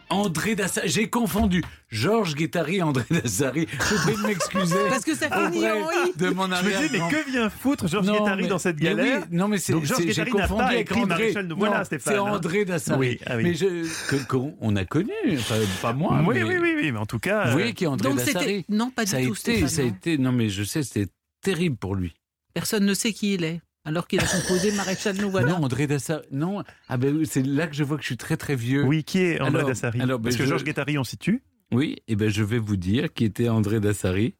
André 0.10 0.56
Dassari, 0.56 0.90
j'ai 0.90 1.08
confondu 1.10 1.64
Georges 1.90 2.36
Guettari 2.36 2.78
et 2.78 2.82
André 2.82 3.04
Dassari. 3.12 3.68
Je 3.72 4.12
de 4.12 4.22
m'excuser. 4.28 4.76
Parce 4.90 5.04
que 5.04 5.16
ça 5.16 5.28
finit 5.30 5.70
en 5.70 5.76
i. 6.08 6.18
de 6.18 6.30
mon 6.30 6.46
Je 6.46 6.64
me 6.66 6.88
dis, 6.88 6.94
mais 6.98 7.10
que 7.10 7.30
vient 7.30 7.50
foutre 7.50 7.88
Georges 7.88 8.08
Guettari 8.08 8.44
mais- 8.44 8.48
dans 8.48 8.58
cette 8.58 8.80
mais 8.82 8.90
oui, 8.90 8.96
galère 8.96 9.24
non, 9.32 9.48
mais 9.48 9.58
c'est 9.60 9.74
j'ai 10.12 10.26
confondu 10.26 10.64
avec 10.64 10.92
André. 10.92 11.34
Nous 11.44 11.56
voilà, 11.56 11.84
C'est 11.86 12.08
hein. 12.10 12.20
André 12.22 12.66
Dassari. 12.66 13.00
Oui, 13.00 13.20
ah 13.26 13.38
oui. 13.38 13.44
Mais 13.44 13.54
je, 13.54 13.88
que- 14.10 14.26
qu'on 14.28 14.76
a 14.76 14.86
connu, 14.86 15.12
enfin, 15.34 15.56
pas 15.82 15.94
moi. 15.94 16.20
Oui, 16.26 16.36
mais 16.36 16.44
oui, 16.44 16.58
oui, 16.60 16.74
oui, 16.78 16.92
mais 16.92 17.00
en 17.00 17.06
tout 17.06 17.20
cas. 17.20 17.44
Vous 17.44 17.50
euh, 17.50 17.54
voyez 17.54 17.74
qui 17.74 17.84
est 17.84 17.88
André 17.88 18.10
Donc 18.10 18.18
Dassari 18.18 18.46
c'était 18.46 18.66
non 18.70 18.90
pas 18.90 19.06
du 19.06 19.12
ça 19.12 19.18
a 19.18 19.22
tout 19.22 19.28
été, 19.34 19.36
Stéphane, 19.40 19.68
ça 19.70 19.82
a 19.82 19.86
non. 19.86 19.90
été, 19.92 20.18
non 20.18 20.32
mais 20.32 20.50
je 20.50 20.64
sais, 20.64 20.84
c'était 20.84 21.08
terrible 21.42 21.76
pour 21.78 21.96
lui. 21.96 22.14
Personne 22.54 22.86
ne 22.86 22.94
sait 22.94 23.14
qui 23.14 23.36
il 23.36 23.44
est. 23.44 23.62
Alors 23.90 24.08
qu'il 24.08 24.20
a 24.20 24.26
composé 24.26 24.72
Maréchal 24.76 25.18
nous 25.18 25.30
voilà. 25.32 25.48
Non, 25.52 25.64
André 25.66 25.88
Dassari, 25.88 26.24
non. 26.32 26.64
Ah 26.88 26.98
ben 26.98 27.26
c'est 27.26 27.42
là 27.46 27.68
que 27.68 27.76
je 27.76 27.84
vois 27.84 27.98
que 27.98 28.04
je 28.04 28.08
suis 28.08 28.18
très 28.18 28.38
très 28.38 28.56
vieux. 28.56 28.84
Oui, 28.84 29.04
qui 29.04 29.20
est 29.20 29.42
André 29.42 29.58
Alors- 29.60 29.70
Dassari 29.70 30.00
alors, 30.02 30.20
ben, 30.20 30.26
Parce 30.26 30.36
que 30.36 30.44
je- 30.44 30.50
Georges 30.50 30.64
Guettari, 30.64 30.98
on 30.98 31.04
situe. 31.04 31.42
Oui, 31.72 31.98
et 32.08 32.16
ben 32.16 32.30
je 32.30 32.44
vais 32.44 32.60
vous 32.60 32.78
dire 32.78 33.12
qui 33.14 33.26
était 33.26 33.50
André 33.50 33.80
Dassari. 33.80 34.36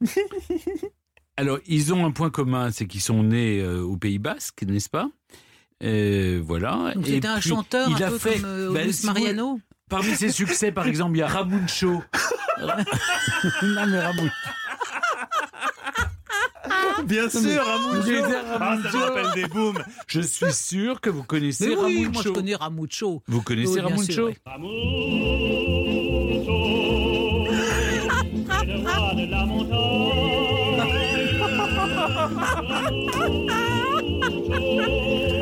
Alors, 1.36 1.58
ils 1.66 1.92
ont 1.92 2.06
un 2.06 2.10
point 2.12 2.30
commun, 2.30 2.70
c'est 2.70 2.86
qu'ils 2.86 3.02
sont 3.02 3.22
nés 3.22 3.60
euh, 3.60 3.82
au 3.82 3.96
Pays 3.98 4.18
Basque, 4.18 4.62
n'est-ce 4.62 4.88
pas? 4.88 5.10
Euh, 5.82 6.40
Voilà. 6.42 6.94
C'était 7.04 7.26
un 7.28 7.38
puis, 7.40 7.50
chanteur 7.50 7.90
il 7.90 8.02
un 8.02 8.06
a 8.06 8.10
peu 8.10 8.18
fait, 8.18 8.36
comme 8.36 8.44
euh, 8.46 8.72
ben, 8.72 8.90
Mariano. 9.04 9.60
Parmi 9.90 10.14
ses 10.16 10.30
succès, 10.30 10.72
par 10.72 10.86
exemple, 10.86 11.14
il 11.16 11.20
y 11.20 11.22
a 11.22 11.28
Ramuncho. 11.28 12.02
non, 12.62 13.86
mais 13.86 14.00
Ramuncho. 14.00 14.32
Bien 17.06 17.28
sûr, 17.28 17.40
connaissez 18.02 18.22
Ah, 18.60 18.76
ça 18.90 18.98
me 18.98 19.04
rappelle 19.04 19.42
des 19.42 19.48
booms. 19.48 19.82
Je 20.06 20.20
suis 20.20 20.52
sûr 20.52 21.00
que 21.00 21.10
vous 21.10 21.22
connaissez 21.22 21.68
Mais 21.68 21.76
oui, 21.76 21.82
Ramuncho. 22.04 22.12
moi 22.12 22.22
je 22.24 22.28
connais 22.30 22.54
Ramucho. 22.54 23.22
Vous 23.28 23.42
connaissez 23.42 23.68
Oui, 23.74 23.80
bien 23.80 23.88
Ramuncho 23.90 24.12
sûr, 24.12 24.24
oui. 24.26 24.34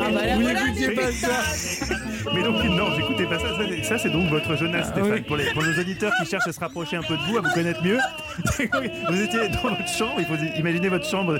Ah 0.01 0.09
bah 0.13 0.25
là, 0.25 0.35
Vous 0.35 0.41
voilà, 0.43 0.63
n'écoutiez 0.65 0.91
pas 0.95 1.05
messages. 1.07 1.94
Mais 2.35 2.43
donc, 2.43 2.63
non, 2.65 2.87
j'écoutais 2.95 3.25
pas 3.25 3.39
ça. 3.39 3.47
Ça, 3.49 3.63
c'est- 3.67 3.83
Ça, 3.83 3.97
c'est 3.97 4.09
donc 4.09 4.29
votre 4.29 4.55
jeunesse, 4.55 4.87
Stéphane. 4.87 5.11
oui. 5.13 5.21
Pour, 5.21 5.37
les, 5.37 5.45
pour 5.53 5.63
nos 5.63 5.79
auditeurs 5.79 6.11
qui 6.21 6.29
cherchent 6.29 6.47
à 6.47 6.51
se 6.51 6.59
rapprocher 6.59 6.97
un 6.97 7.01
peu 7.03 7.15
de 7.15 7.21
vous, 7.23 7.37
à 7.37 7.41
vous 7.41 7.49
connaître 7.53 7.81
mieux. 7.83 7.97
vous 9.09 9.21
étiez 9.21 9.47
dans 9.49 9.69
votre 9.69 9.87
chambre, 9.87 10.15
il 10.19 10.25
faut 10.25 10.35
imaginer 10.59 10.89
votre 10.89 11.05
chambre 11.09 11.39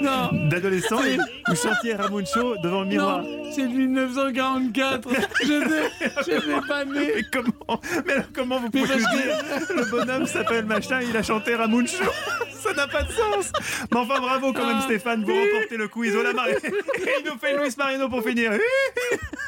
d'adolescent 0.50 1.04
et 1.04 1.18
vous 1.48 1.56
chantiez 1.56 1.96
Ramuncho 1.96 2.56
devant 2.64 2.82
le 2.82 2.88
miroir. 2.88 3.24
C'est 3.54 3.68
1944. 3.68 5.10
Je 5.44 6.34
n'ai 6.50 6.62
pas 6.68 6.86
né. 6.86 7.12
Mais 7.16 7.24
comment 7.32 7.82
Mais 8.06 8.14
alors, 8.14 8.26
comment 8.34 8.60
vous 8.60 8.70
pouvez 8.70 8.96
dire 8.96 9.38
Le 9.76 9.90
bonhomme 9.92 10.26
s'appelle 10.26 10.66
machin, 10.66 11.02
il 11.02 11.16
a 11.18 11.24
chanté 11.24 11.56
Ramuncho. 11.56 12.04
Ça 12.52 12.74
n'a 12.74 12.88
pas 12.88 13.04
de 13.04 13.12
sens. 13.12 13.52
Mais 13.92 14.00
enfin, 14.00 14.20
bravo 14.20 14.52
quand 14.54 14.66
même, 14.66 14.82
Stéphane, 14.82 15.24
vous 15.24 15.34
remportez 15.34 15.78
le 15.78 15.88
quiz. 15.88 16.14
Oh 16.18 16.24
la 16.24 16.34
marée. 16.34 16.54
Et 16.64 17.10
il 17.24 17.26
nous 17.32 17.38
fait 17.38 17.56
Luis 17.58 17.74
Marino 17.78 18.10
pour 18.10 18.24
finir. 18.24 18.52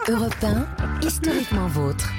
Europe 0.07 0.35
1, 0.43 0.67
historiquement 1.07 1.67
vôtre. 1.67 2.11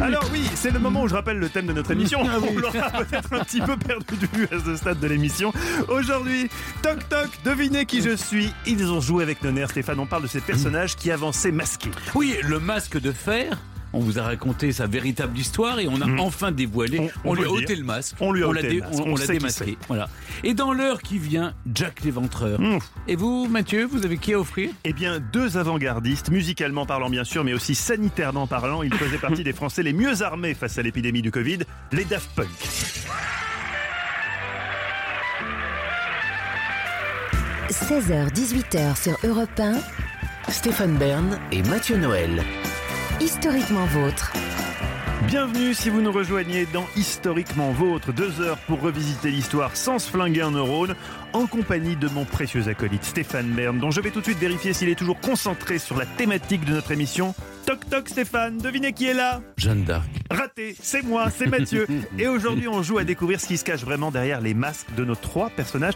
Alors 0.00 0.24
oui, 0.32 0.48
c'est 0.54 0.70
le 0.70 0.78
moment 0.78 1.02
où 1.02 1.08
je 1.08 1.14
rappelle 1.14 1.38
le 1.38 1.48
thème 1.48 1.66
de 1.66 1.72
notre 1.72 1.90
émission. 1.90 2.20
On 2.22 2.58
l'aura 2.58 2.90
peut-être 2.90 3.32
un 3.32 3.44
petit 3.44 3.60
peu 3.60 3.76
perdu 3.76 4.16
de 4.16 4.26
vue 4.36 4.48
à 4.50 4.62
ce 4.64 4.76
stade 4.76 5.00
de 5.00 5.06
l'émission. 5.06 5.52
Aujourd'hui, 5.88 6.48
toc 6.82 7.06
toc, 7.08 7.28
devinez 7.44 7.86
qui 7.86 8.02
je 8.02 8.16
suis. 8.16 8.52
Ils 8.66 8.90
ont 8.90 9.00
joué 9.00 9.22
avec 9.22 9.42
nos 9.42 9.52
nerfs, 9.52 9.70
Stéphane. 9.70 10.00
On 10.00 10.06
parle 10.06 10.22
de 10.22 10.28
ces 10.28 10.40
personnages 10.40 10.96
qui 10.96 11.10
avançaient 11.10 11.52
masqués. 11.52 11.90
Oui, 12.14 12.36
le 12.42 12.58
masque 12.58 12.98
de 12.98 13.12
fer 13.12 13.58
On 13.92 14.00
vous 14.00 14.18
a 14.18 14.22
raconté 14.22 14.72
sa 14.72 14.86
véritable 14.86 15.38
histoire 15.38 15.78
et 15.78 15.88
on 15.88 16.00
a 16.00 16.06
Mm. 16.06 16.20
enfin 16.20 16.52
dévoilé. 16.52 16.98
On- 17.00 17.04
On, 17.24 17.30
on 17.30 17.34
lui 17.34 17.44
a 17.44 17.50
ôté 17.50 17.66
dire. 17.66 17.78
le 17.78 17.84
masque. 17.84 18.16
On 18.20 18.32
lui 18.32 18.42
a 18.42 18.46
l'a 18.46 18.50
ôté 18.50 18.74
le 18.74 18.80
masque. 18.80 18.92
on- 18.94 19.02
On 19.02 19.12
on 19.12 19.16
l'a 19.16 19.24
sait 19.26 19.32
qui 19.34 19.38
démasqué. 19.38 19.78
Voilà. 19.88 20.08
Et 20.44 20.54
dans 20.54 20.72
l'heure 20.72 21.00
qui 21.02 21.18
vient, 21.18 21.54
Jack 21.74 22.02
l'éventreur. 22.04 22.60
Mmh. 22.60 22.78
Et 23.08 23.16
vous, 23.16 23.46
Mathieu, 23.48 23.86
vous 23.86 24.04
avez 24.04 24.18
qui 24.18 24.34
à 24.34 24.40
offrir? 24.40 24.70
Eh 24.84 24.92
bien, 24.92 25.18
deux 25.20 25.56
avant-gardistes, 25.56 26.30
musicalement 26.30 26.84
parlant 26.86 27.08
bien 27.10 27.24
sûr, 27.24 27.42
mais 27.44 27.54
aussi 27.54 27.74
sanitairement 27.74 28.46
parlant. 28.46 28.82
Ils 28.82 28.92
faisaient 28.94 29.18
partie 29.18 29.44
des 29.44 29.52
Français 29.52 29.82
les 29.82 29.92
mieux 29.92 30.22
armés 30.22 30.54
face 30.54 30.76
à 30.78 30.82
l'épidémie 30.82 31.22
du 31.22 31.30
Covid, 31.30 31.58
les 31.92 32.04
Daft 32.04 32.28
Punk. 32.34 32.48
16h-18h 37.70 38.96
sur 38.96 39.16
Europe 39.24 39.58
1, 39.58 39.74
Stéphane 40.50 40.96
Bern 40.96 41.38
et 41.50 41.62
Mathieu 41.64 41.96
Noël. 41.96 42.42
Historiquement 43.20 43.86
vôtre. 43.86 44.32
Bienvenue 45.26 45.74
si 45.74 45.90
vous 45.90 46.02
nous 46.02 46.12
rejoignez 46.12 46.66
dans 46.72 46.84
Historiquement 46.96 47.72
Vôtre, 47.72 48.12
deux 48.12 48.40
heures 48.40 48.58
pour 48.66 48.80
revisiter 48.80 49.30
l'histoire 49.30 49.76
sans 49.76 49.98
se 49.98 50.10
flinguer 50.10 50.42
un 50.42 50.50
neurone, 50.52 50.94
en 51.32 51.46
compagnie 51.46 51.96
de 51.96 52.08
mon 52.08 52.24
précieux 52.24 52.68
acolyte 52.68 53.04
Stéphane 53.04 53.48
Bern, 53.48 53.78
dont 53.78 53.90
je 53.90 54.00
vais 54.00 54.10
tout 54.10 54.20
de 54.20 54.24
suite 54.24 54.38
vérifier 54.38 54.72
s'il 54.72 54.88
est 54.88 54.94
toujours 54.94 55.18
concentré 55.18 55.78
sur 55.78 55.96
la 55.96 56.06
thématique 56.06 56.64
de 56.64 56.72
notre 56.72 56.92
émission. 56.92 57.34
Toc 57.64 57.88
toc 57.88 58.08
Stéphane, 58.08 58.58
devinez 58.58 58.92
qui 58.92 59.06
est 59.06 59.14
là? 59.14 59.40
Jeanne 59.56 59.84
d'Arc. 59.84 60.08
Raté, 60.30 60.76
c'est 60.80 61.02
moi, 61.02 61.30
c'est 61.30 61.46
Mathieu. 61.46 61.86
Et 62.18 62.28
aujourd'hui, 62.28 62.68
on 62.68 62.82
joue 62.82 62.98
à 62.98 63.04
découvrir 63.04 63.40
ce 63.40 63.46
qui 63.46 63.56
se 63.56 63.64
cache 63.64 63.82
vraiment 63.82 64.10
derrière 64.10 64.40
les 64.40 64.54
masques 64.54 64.94
de 64.96 65.04
nos 65.04 65.16
trois 65.16 65.50
personnages. 65.50 65.94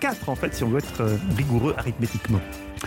Quatre 0.00 0.28
en 0.28 0.34
fait, 0.36 0.54
si 0.54 0.64
on 0.64 0.68
veut 0.68 0.78
être 0.78 1.00
euh, 1.00 1.16
rigoureux 1.36 1.74
arithmétiquement. 1.76 2.40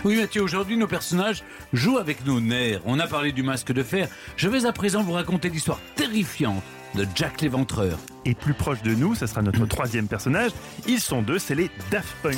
Oui, 0.04 0.16
Mathieu, 0.16 0.42
aujourd'hui, 0.42 0.76
nos 0.76 0.86
personnages 0.86 1.42
jouent 1.72 1.98
avec 1.98 2.24
nos 2.24 2.40
nerfs. 2.40 2.80
On 2.86 2.98
a 2.98 3.06
parlé 3.06 3.32
du 3.32 3.42
masque 3.42 3.72
de 3.72 3.82
fer. 3.82 4.08
Je 4.36 4.48
vais 4.48 4.64
à 4.64 4.72
présent 4.72 5.02
vous 5.02 5.12
raconter 5.12 5.50
l'histoire 5.50 5.78
terrifiante 5.96 6.62
de 6.94 7.06
Jack 7.14 7.40
l'éventreur. 7.40 7.98
Et 8.24 8.34
plus 8.34 8.54
proche 8.54 8.82
de 8.82 8.94
nous, 8.94 9.14
ça 9.14 9.26
sera 9.26 9.42
notre 9.42 9.64
troisième 9.66 10.06
personnage. 10.08 10.50
Ils 10.86 11.00
sont 11.00 11.22
deux, 11.22 11.38
c'est 11.38 11.54
les 11.54 11.70
Daft 11.90 12.14
Punk. 12.22 12.36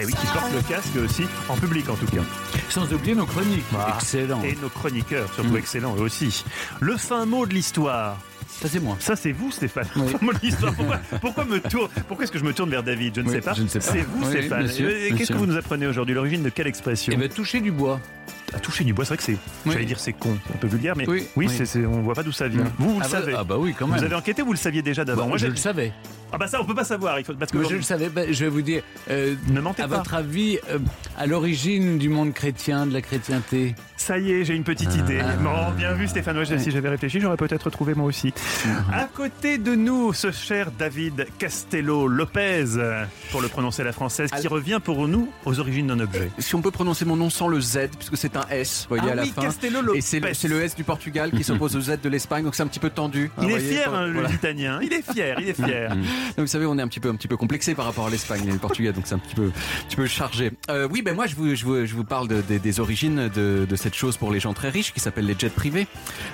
Eh 0.00 0.04
oui, 0.04 0.12
qui 0.12 0.26
portent 0.26 0.52
le 0.54 0.62
casque 0.62 0.96
aussi, 1.04 1.24
en 1.48 1.56
public 1.56 1.88
en 1.88 1.94
tout 1.96 2.06
cas. 2.06 2.22
Sans 2.70 2.92
oublier 2.92 3.14
nos 3.14 3.26
chroniques. 3.26 3.64
Ah. 3.76 3.94
Excellent. 3.96 4.42
Et 4.42 4.56
nos 4.60 4.68
chroniqueurs, 4.68 5.32
surtout 5.34 5.50
Mm. 5.52 5.56
excellents 5.56 5.96
eux 5.96 6.00
aussi. 6.02 6.44
Le 6.80 6.96
fin 6.96 7.26
mot 7.26 7.46
de 7.46 7.54
l'histoire. 7.54 8.18
Ça, 8.60 8.68
c'est 8.68 8.80
moi. 8.80 8.96
Ça, 9.00 9.16
c'est 9.16 9.32
vous, 9.32 9.50
Stéphane. 9.50 9.86
Oui. 9.96 10.12
Pourquoi, 10.60 11.00
pourquoi 11.20 11.44
me 11.44 11.60
tourne 11.60 11.88
Pourquoi 12.08 12.24
est-ce 12.24 12.32
que 12.32 12.38
je 12.38 12.44
me 12.44 12.52
tourne 12.52 12.70
vers 12.70 12.82
David? 12.82 13.14
Je 13.16 13.20
ne 13.20 13.26
Oui, 13.26 13.32
sais 13.34 13.40
pas. 13.40 13.54
ne. 13.54 13.66
C'est 13.66 14.00
vous, 14.02 14.20
Oui, 14.22 14.26
Stéphane. 14.30 14.68
Qu'est-ce 15.16 15.32
que 15.32 15.36
vous 15.38 15.46
nous 15.46 15.56
apprenez 15.56 15.86
aujourd'hui? 15.86 16.14
L'origine 16.14 16.42
de 16.42 16.48
quelle 16.48 16.66
expression? 16.66 17.12
Eh 17.14 17.16
bien, 17.18 17.28
toucher 17.28 17.60
du 17.60 17.70
bois. 17.72 18.00
À 18.54 18.60
toucher 18.60 18.84
du 18.84 18.94
bois, 18.94 19.04
c'est 19.04 19.08
vrai 19.14 19.16
que 19.16 19.22
c'est. 19.24 19.38
Oui. 19.66 19.72
J'allais 19.72 19.84
dire 19.84 19.98
c'est 19.98 20.12
con, 20.12 20.38
un 20.52 20.56
peu 20.58 20.68
vulgaire, 20.68 20.96
mais 20.96 21.08
Oui, 21.08 21.26
oui, 21.36 21.48
on 21.86 22.02
voit 22.02 22.14
pas 22.14 22.22
d'où 22.22 22.30
ça 22.32 22.46
vient. 22.46 22.64
Vous, 22.78 22.94
vous 22.94 23.00
ah 23.02 23.06
le 23.06 23.10
bah, 23.12 23.20
savez. 23.20 23.34
Ah 23.36 23.44
bah 23.44 23.56
oui, 23.58 23.74
quand 23.76 23.86
même. 23.88 23.98
Vous 23.98 24.04
avez 24.04 24.14
enquêté 24.14 24.42
ou 24.42 24.46
vous 24.46 24.52
le 24.52 24.58
saviez 24.58 24.82
déjà 24.82 25.04
d'avant 25.04 25.22
Bah, 25.22 25.28
Moi, 25.28 25.38
je 25.38 25.46
le 25.48 25.56
savais. 25.56 25.92
Ah 26.32 26.38
bah 26.38 26.46
ça, 26.48 26.60
on 26.60 26.64
peut 26.64 26.74
pas 26.74 26.84
savoir. 26.84 27.18
Il 27.20 27.24
faut 27.24 27.34
parce 27.34 27.52
que 27.52 27.58
Moi, 27.58 27.66
je 27.70 27.76
le 27.76 27.82
savais. 27.82 28.08
Bah, 28.08 28.22
je 28.30 28.44
vais 28.44 28.50
vous 28.50 28.62
dire. 28.62 28.82
euh, 29.10 29.34
ne 29.48 29.60
mentez 29.60 29.82
à 29.82 29.88
pas. 29.88 29.98
votre 29.98 30.14
avis, 30.14 30.58
euh, 30.70 30.78
à 31.16 31.26
l'origine 31.26 31.98
du 31.98 32.08
monde 32.08 32.32
chrétien, 32.32 32.86
de 32.86 32.92
la 32.92 33.02
chrétienté, 33.02 33.74
Ça 33.96 34.18
y 34.18 34.32
est, 34.32 34.44
j'ai 34.44 34.54
une 34.54 34.64
petite 34.64 34.94
idée. 34.96 35.20
Ah. 35.22 35.36
Bon, 35.36 35.70
bien 35.76 35.92
vu, 35.92 36.08
Stéphane. 36.08 36.44
Si 36.58 36.70
j'avais 36.70 36.88
réfléchi, 36.88 37.20
j'aurais 37.20 37.36
peut-être 37.36 37.70
trouvé 37.70 37.94
moi 37.94 38.06
aussi. 38.06 38.32
À 38.92 39.04
côté 39.04 39.58
de 39.58 39.74
nous, 39.74 40.12
ce 40.12 40.32
cher 40.32 40.70
David 40.76 41.26
Castello 41.38 42.08
Lopez, 42.08 42.64
pour 43.30 43.40
le 43.40 43.48
prononcer 43.48 43.82
à 43.82 43.84
la 43.84 43.92
française, 43.92 44.30
qui 44.30 44.48
revient 44.48 44.80
pour 44.82 45.06
nous 45.06 45.28
aux 45.44 45.60
origines 45.60 45.86
d'un 45.86 46.00
objet. 46.00 46.30
Si 46.38 46.54
on 46.56 46.62
peut 46.62 46.70
prononcer 46.72 47.04
mon 47.04 47.16
nom 47.16 47.30
sans 47.30 47.46
le 47.48 47.60
Z, 47.60 47.90
puisque 47.96 48.16
c'est 48.16 48.36
un 48.36 48.44
S, 48.50 48.86
vous 48.88 48.96
voyez, 48.96 49.08
Ah 49.10 49.12
à 49.12 49.14
la 49.16 49.22
oui, 49.22 49.32
fin. 49.34 49.42
Castello 49.42 49.80
Lopez. 49.82 49.98
Et 49.98 50.00
c'est 50.00 50.48
le, 50.48 50.62
S 50.62 50.74
du 50.74 50.82
Portugal 50.84 51.30
qui 51.30 51.44
s'oppose 51.44 51.76
au 51.76 51.80
Z 51.80 51.98
de 52.02 52.08
l'Espagne, 52.08 52.44
donc 52.44 52.54
c'est 52.56 52.62
un 52.62 52.66
petit 52.66 52.80
peu 52.80 52.90
tendu. 52.90 53.30
Il 53.38 53.44
Vous 53.44 53.48
est 53.50 53.52
voyez, 53.58 53.68
fier, 53.76 53.90
voilà. 53.90 54.04
hein, 54.06 54.06
le 54.28 54.34
Italien. 54.34 54.78
Il 54.82 54.92
est 54.92 55.12
fier, 55.12 55.36
il 55.40 55.48
est 55.48 55.54
fier. 55.54 55.94
Donc, 56.36 56.40
vous 56.40 56.46
savez, 56.46 56.66
on 56.66 56.78
est 56.78 56.82
un 56.82 56.88
petit 56.88 57.00
peu, 57.00 57.08
un 57.08 57.14
petit 57.16 57.28
peu 57.28 57.36
complexé 57.36 57.74
par 57.74 57.84
rapport 57.86 58.06
à 58.06 58.10
l'Espagne 58.10 58.42
et 58.48 58.52
le 58.52 58.58
Portugal, 58.58 58.92
donc 58.92 59.04
c'est 59.06 59.14
un 59.14 59.18
petit 59.18 59.34
peu, 59.34 59.46
un 59.46 59.84
petit 59.88 59.96
peu 59.96 60.06
chargé. 60.06 60.52
Euh, 60.70 60.88
oui, 60.90 61.02
ben 61.02 61.14
moi, 61.14 61.26
je 61.26 61.34
vous, 61.34 61.54
je 61.54 61.64
vous, 61.64 61.86
je 61.86 61.94
vous 61.94 62.04
parle 62.04 62.28
de- 62.28 62.40
des- 62.40 62.58
des 62.58 62.80
origines 62.80 63.28
de, 63.34 63.66
de 63.68 63.76
cette 63.76 63.94
chose 63.94 64.16
pour 64.16 64.32
les 64.32 64.40
gens 64.40 64.52
très 64.54 64.68
riches 64.70 64.92
qui 64.92 65.00
s'appelle 65.00 65.26
les 65.26 65.36
jets 65.38 65.48
privés. 65.50 65.86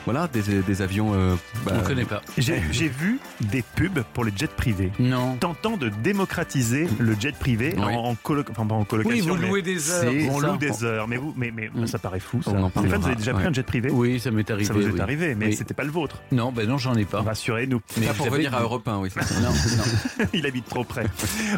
Voilà, 0.05 0.29
des, 0.29 0.43
des 0.63 0.83
avions. 0.83 1.13
euh, 1.15 1.35
bah, 1.65 1.73
on 1.75 1.81
ne 1.83 1.87
connaît 1.87 2.05
pas. 2.05 2.23
J'ai 2.39 2.63
j'ai 2.73 2.89
vu 2.89 3.19
des 3.41 3.63
pubs 3.63 4.03
pour 4.15 4.25
les 4.25 4.33
jets 4.35 4.47
privés. 4.49 4.93
Non. 4.99 5.37
Tentant 5.37 5.77
de 5.77 5.89
démocratiser 5.89 6.89
le 6.99 7.15
jet 7.19 7.35
privé 7.37 7.75
Oui. 7.77 7.83
en, 7.83 8.11
en 8.11 8.15
colo- 8.15 8.45
enfin, 8.51 8.67
pas 8.67 8.75
en 8.75 8.81
Oui, 8.81 8.87
colocation. 8.87 9.35
vous 9.35 9.41
mais 9.41 9.49
louez 9.49 9.63
des 9.63 9.91
heures. 9.91 10.13
on 10.31 10.41
ça. 10.41 10.47
loue 10.49 10.57
des 10.59 10.85
heures. 10.85 11.09
Mais 11.09 11.17
vous, 11.17 11.35
mais, 11.37 11.53
mais 11.55 11.69
Mm. 11.75 11.87
ça 11.87 11.99
paraît 11.99 12.21
fou. 12.21 12.43
Ça. 12.43 12.51
Stéphane, 12.77 13.01
vous 13.01 13.07
avez 13.07 13.17
déjà 13.17 13.33
pris 13.33 13.43
ouais. 13.45 13.49
un 13.49 13.53
jet 13.53 13.63
privé? 13.63 13.91
Oui, 13.91 14.21
ça 14.21 14.31
m'est 14.31 14.49
arrivé. 14.51 14.67
Ça 14.67 14.73
vous 14.75 14.81
est 14.87 14.91
oui. 14.93 15.01
arrivé, 15.01 15.35
mais 15.35 15.47
Oui. 15.47 15.55
c'était 15.57 15.75
pas 15.75 15.85
le 15.85 15.91
vôtre. 15.91 16.17
Non, 16.33 16.53
ben 16.53 16.69
non, 16.69 16.79
j'en 16.79 16.95
ai 16.95 17.05
pas. 17.05 17.23
Rassurez-nous. 17.23 17.81
Mais 17.99 18.07
Pas 18.07 18.15
pour 18.15 18.27
vous 18.27 18.33
venir 18.35 18.55
à 18.55 18.61
Europe 18.63 18.87
1, 18.87 18.99
oui. 18.99 19.09
Non, 19.17 19.49
non. 19.49 19.55
Il 20.33 20.47
habite 20.47 20.69
trop 20.69 20.85
près. 20.85 21.07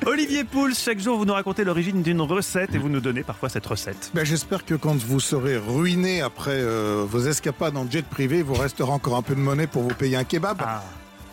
Olivier 0.07 0.45
Pouls, 0.45 0.75
chaque 0.75 1.01
jour, 1.01 1.19
vous 1.19 1.25
nous 1.25 1.33
racontez 1.33 1.65
l'origine 1.65 2.03
d'une 2.03 2.21
recette 2.21 2.75
et 2.75 2.79
vous 2.79 2.89
nous 2.89 3.01
donnez 3.01 3.23
parfois 3.23 3.49
cette 3.49 3.67
recette. 3.67 4.11
Ben, 4.15 4.25
J'espère 4.25 4.65
que 4.65 4.75
quand 4.75 4.97
vous 4.97 5.21
serez 5.21 5.57
ruiné 5.57 6.23
après 6.23 6.53
euh, 6.53 7.05
vos 7.09 7.21
escapades 7.21 7.77
en 7.77 7.91
jet 7.91 8.05
privé, 8.05 8.39
il 8.39 8.45
vous 8.45 8.55
restera 8.55 8.93
encore 8.93 9.17
un 9.17 9.23
peu 9.23 9.35
de 9.35 9.41
monnaie 9.41 9.67
pour 9.67 9.83
vous 9.83 9.95
payer 9.95 10.17
un 10.17 10.25
kebab. 10.25 10.59
Ah. 10.61 10.83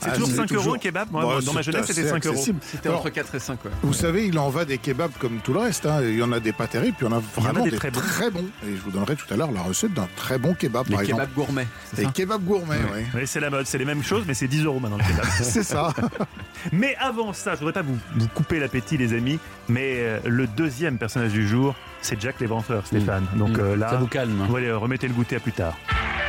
C'est 0.01 0.09
Ah, 0.09 0.13
toujours 0.13 0.29
c'est 0.29 0.35
5 0.37 0.51
euros 0.53 0.73
un 0.75 0.77
kebab 0.77 1.11
Moi, 1.11 1.25
Bah, 1.25 1.41
dans 1.45 1.53
ma 1.53 1.61
jeunesse, 1.61 1.85
c'était 1.87 2.01
assez 2.01 2.09
5 2.09 2.25
euros. 2.27 2.45
C'était 2.61 2.89
entre 2.89 3.09
4 3.09 3.35
et 3.35 3.39
5, 3.39 3.65
ouais. 3.65 3.71
Vous 3.83 3.93
savez, 3.93 4.25
il 4.27 4.39
en 4.39 4.49
va 4.49 4.63
des 4.65 4.77
kebabs 4.77 5.11
comme 5.19 5.39
tout 5.43 5.51
le 5.53 5.59
reste. 5.59 5.85
hein. 5.85 5.99
Il 6.03 6.17
y 6.17 6.23
en 6.23 6.31
a 6.31 6.39
des 6.39 6.53
pas 6.53 6.67
terribles, 6.67 6.95
puis 6.97 7.05
il 7.05 7.09
y 7.09 7.13
en 7.13 7.17
a 7.17 7.19
en 7.19 7.41
vraiment 7.41 7.63
des 7.63 7.71
des, 7.71 7.77
très 7.77 7.91
très, 7.91 8.29
bons. 8.31 8.45
Et 8.65 8.75
je 8.75 8.81
vous 8.81 8.91
donnerai 8.91 9.15
tout 9.15 9.25
à 9.33 9.35
l'heure 9.37 9.51
la 9.51 9.61
recette 9.61 9.93
d'un 9.93 10.07
très 10.15 10.37
bon 10.37 10.53
kebab, 10.53 10.87
Les 10.87 10.93
par 10.93 11.01
exemple. 11.01 11.21
kebabs 11.23 11.33
gourmets, 11.35 11.67
c'est 11.89 11.97
Des 11.97 12.03
ça 12.05 12.11
kebabs 12.11 12.43
gourmets, 12.45 12.77
oui. 12.93 13.01
Oui, 13.13 13.21
c'est 13.25 13.39
la 13.41 13.49
mode, 13.49 13.65
c'est 13.67 13.77
les 13.77 13.85
mêmes 13.85 14.03
choses, 14.03 14.23
mais 14.27 14.33
c'est 14.33 14.47
10 14.47 14.63
euros 14.65 14.79
maintenant 14.79 14.97
le 14.97 15.03
kebab. 15.03 15.25
C'est 15.41 15.63
ça. 15.63 15.93
mais 16.71 16.95
avant 16.99 17.33
ça, 17.33 17.53
je 17.53 17.59
voudrais 17.59 17.73
pas 17.73 17.81
vous, 17.81 17.97
vous 18.15 18.27
couper 18.29 18.59
l'appétit, 18.59 18.97
les 18.97 19.13
amis, 19.13 19.39
mais 19.67 19.95
euh, 19.97 20.19
le 20.25 20.47
deuxième 20.47 20.97
personnage 20.97 21.31
du 21.33 21.47
jour, 21.47 21.75
c'est 22.01 22.19
Jack 22.21 22.39
l'éventreur, 22.39 22.85
Stéphane. 22.87 23.25
Donc 23.35 23.57
Mm. 23.57 23.61
euh, 23.61 23.75
là, 23.75 23.89
Ça 23.89 23.97
vous 23.97 24.07
calme. 24.07 24.45
vous 24.47 24.55
allez 24.55 24.67
euh, 24.67 24.77
remettez 24.77 25.07
le 25.07 25.13
goûter 25.13 25.35
à 25.35 25.39
plus 25.41 25.51
tard. 25.51 25.75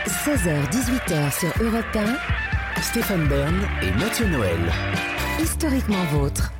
16h-18h 0.07 1.39
sur 1.39 1.49
Europe 1.63 1.85
1, 1.95 2.50
Stéphane 2.79 3.27
Bern 3.29 3.57
et 3.83 3.91
Mathieu 3.99 4.27
Noël. 4.27 4.59
historiquement 5.43 6.05
vôtre. 6.13 6.53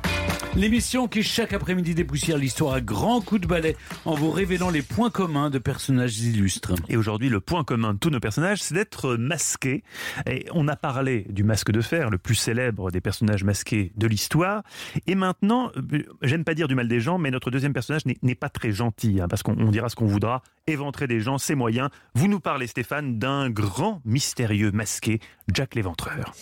L'émission 0.57 1.07
qui 1.07 1.23
chaque 1.23 1.53
après-midi 1.53 1.95
dépoussière 1.95 2.37
l'histoire 2.37 2.73
à 2.73 2.81
grands 2.81 3.21
coups 3.21 3.39
de 3.41 3.47
balai 3.47 3.77
en 4.03 4.15
vous 4.15 4.31
révélant 4.31 4.69
les 4.69 4.81
points 4.81 5.09
communs 5.09 5.49
de 5.49 5.57
personnages 5.59 6.19
illustres. 6.19 6.73
Et 6.89 6.97
aujourd'hui, 6.97 7.29
le 7.29 7.39
point 7.39 7.63
commun 7.63 7.93
de 7.93 7.99
tous 7.99 8.09
nos 8.09 8.19
personnages, 8.19 8.61
c'est 8.61 8.73
d'être 8.75 9.15
masqués. 9.15 9.81
Et 10.29 10.45
on 10.51 10.67
a 10.67 10.75
parlé 10.75 11.25
du 11.29 11.45
masque 11.45 11.71
de 11.71 11.79
fer, 11.79 12.09
le 12.09 12.17
plus 12.17 12.35
célèbre 12.35 12.91
des 12.91 12.99
personnages 12.99 13.45
masqués 13.45 13.93
de 13.95 14.07
l'histoire. 14.07 14.63
Et 15.07 15.15
maintenant, 15.15 15.71
euh, 15.77 16.03
j'aime 16.21 16.43
pas 16.43 16.53
dire 16.53 16.67
du 16.67 16.75
mal 16.75 16.89
des 16.89 16.99
gens, 16.99 17.17
mais 17.17 17.31
notre 17.31 17.49
deuxième 17.49 17.73
personnage 17.73 18.01
n'est- 18.05 18.35
pas 18.35 18.49
très 18.49 18.71
gentil, 18.71 19.19
hein, 19.21 19.27
parce 19.29 19.43
qu'on 19.43 19.55
on 19.57 19.69
dira 19.71 19.87
ce 19.87 19.95
qu'on 19.95 20.05
voudra. 20.07 20.41
Éventrer 20.67 21.05
des 21.07 21.19
gens, 21.21 21.37
c'est 21.37 21.53
moyen. 21.55 21.89
Vous 22.15 22.27
nous 22.27 22.39
parlez, 22.39 22.65
Stéphane, 22.67 23.19
d'un 23.19 23.49
grand 23.49 24.01
mystérieux 24.03 24.71
masqué, 24.71 25.19
Jack 25.53 25.75
l'éventreur. 25.75 26.33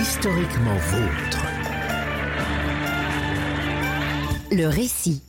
Historiquement 0.00 0.74
vôtre. 0.76 1.44
Le 4.54 4.66
récit. 4.66 5.22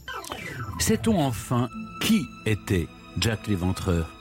Sait-on 0.80 1.18
enfin 1.18 1.70
qui 2.02 2.28
était 2.46 2.88
Jack 3.18 3.48
l'éventreur 3.48 4.14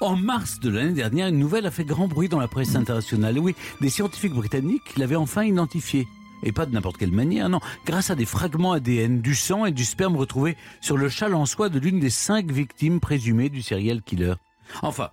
En 0.00 0.14
mars 0.14 0.60
de 0.60 0.70
l'année 0.70 0.92
dernière, 0.92 1.26
une 1.26 1.40
nouvelle 1.40 1.66
a 1.66 1.72
fait 1.72 1.84
grand 1.84 2.06
bruit 2.06 2.28
dans 2.28 2.38
la 2.38 2.46
presse 2.46 2.76
internationale. 2.76 3.36
Oui, 3.40 3.56
des 3.80 3.88
scientifiques 3.88 4.34
britanniques 4.34 4.96
l'avaient 4.96 5.16
enfin 5.16 5.42
identifié. 5.42 6.06
Et 6.44 6.52
pas 6.52 6.66
de 6.66 6.72
n'importe 6.72 6.98
quelle 6.98 7.10
manière, 7.10 7.48
non. 7.48 7.58
Grâce 7.84 8.10
à 8.10 8.14
des 8.14 8.24
fragments 8.24 8.72
ADN 8.72 9.20
du 9.20 9.34
sang 9.34 9.66
et 9.66 9.72
du 9.72 9.84
sperme 9.84 10.16
retrouvés 10.16 10.56
sur 10.80 10.96
le 10.96 11.10
soie 11.10 11.68
de 11.68 11.80
l'une 11.80 11.98
des 11.98 12.10
cinq 12.10 12.52
victimes 12.52 13.00
présumées 13.00 13.48
du 13.48 13.60
serial 13.60 14.02
killer. 14.02 14.34
Enfin, 14.82 15.10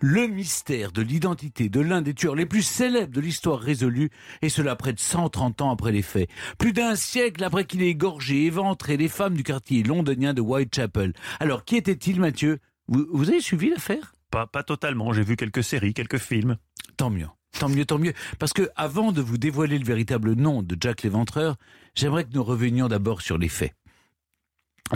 le 0.00 0.26
mystère 0.26 0.92
de 0.92 1.02
l'identité 1.02 1.68
de 1.68 1.80
l'un 1.80 2.02
des 2.02 2.14
tueurs 2.14 2.34
les 2.34 2.46
plus 2.46 2.62
célèbres 2.62 3.12
de 3.12 3.20
l'histoire 3.20 3.60
résolue, 3.60 4.10
et 4.42 4.48
cela 4.48 4.76
près 4.76 4.92
de 4.92 4.98
130 4.98 5.60
ans 5.60 5.70
après 5.70 5.92
les 5.92 6.02
faits. 6.02 6.28
Plus 6.58 6.72
d'un 6.72 6.96
siècle 6.96 7.44
après 7.44 7.64
qu'il 7.64 7.82
ait 7.82 7.90
égorgé, 7.90 8.44
éventré 8.44 8.96
les 8.96 9.08
femmes 9.08 9.34
du 9.34 9.42
quartier 9.42 9.82
londonien 9.82 10.34
de 10.34 10.40
Whitechapel. 10.40 11.12
Alors, 11.38 11.64
qui 11.64 11.76
était-il, 11.76 12.20
Mathieu? 12.20 12.58
Vous, 12.88 13.06
vous 13.12 13.28
avez 13.28 13.40
suivi 13.40 13.70
l'affaire? 13.70 14.14
Pas, 14.30 14.46
pas 14.46 14.62
totalement, 14.62 15.12
j'ai 15.12 15.22
vu 15.22 15.36
quelques 15.36 15.64
séries, 15.64 15.94
quelques 15.94 16.18
films. 16.18 16.56
Tant 16.96 17.10
mieux. 17.10 17.28
Tant 17.58 17.68
mieux, 17.68 17.84
tant 17.84 17.98
mieux. 17.98 18.12
Parce 18.38 18.52
que, 18.52 18.70
avant 18.76 19.12
de 19.12 19.20
vous 19.20 19.36
dévoiler 19.36 19.78
le 19.78 19.84
véritable 19.84 20.34
nom 20.34 20.62
de 20.62 20.76
Jack 20.80 21.02
l'éventreur, 21.02 21.56
j'aimerais 21.94 22.24
que 22.24 22.32
nous 22.32 22.44
revenions 22.44 22.88
d'abord 22.88 23.22
sur 23.22 23.38
les 23.38 23.48
faits. 23.48 23.74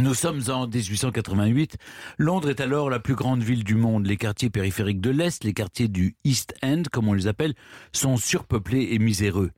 Nous 0.01 0.15
sommes 0.15 0.41
en 0.49 0.67
1888. 0.67 1.77
Londres 2.19 2.51
est 2.51 2.61
alors 2.61 2.91
la 2.91 2.99
plus 2.99 3.15
grande 3.15 3.45
ville 3.45 3.63
du 3.63 3.77
monde. 3.77 4.07
Les 4.07 4.17
quartiers 4.17 4.51
périphériques 4.51 5.01
de 5.01 5.11
l'Est, 5.11 5.45
les 5.45 5.53
quartiers 5.53 5.87
du 5.87 6.17
East 6.25 6.53
End, 6.65 6.83
comme 6.91 7.07
on 7.07 7.13
les 7.13 7.29
appelle, 7.29 7.55
sont 7.93 8.17
surpeuplés 8.17 8.89
et 8.91 8.99
miséreux. 8.99 9.53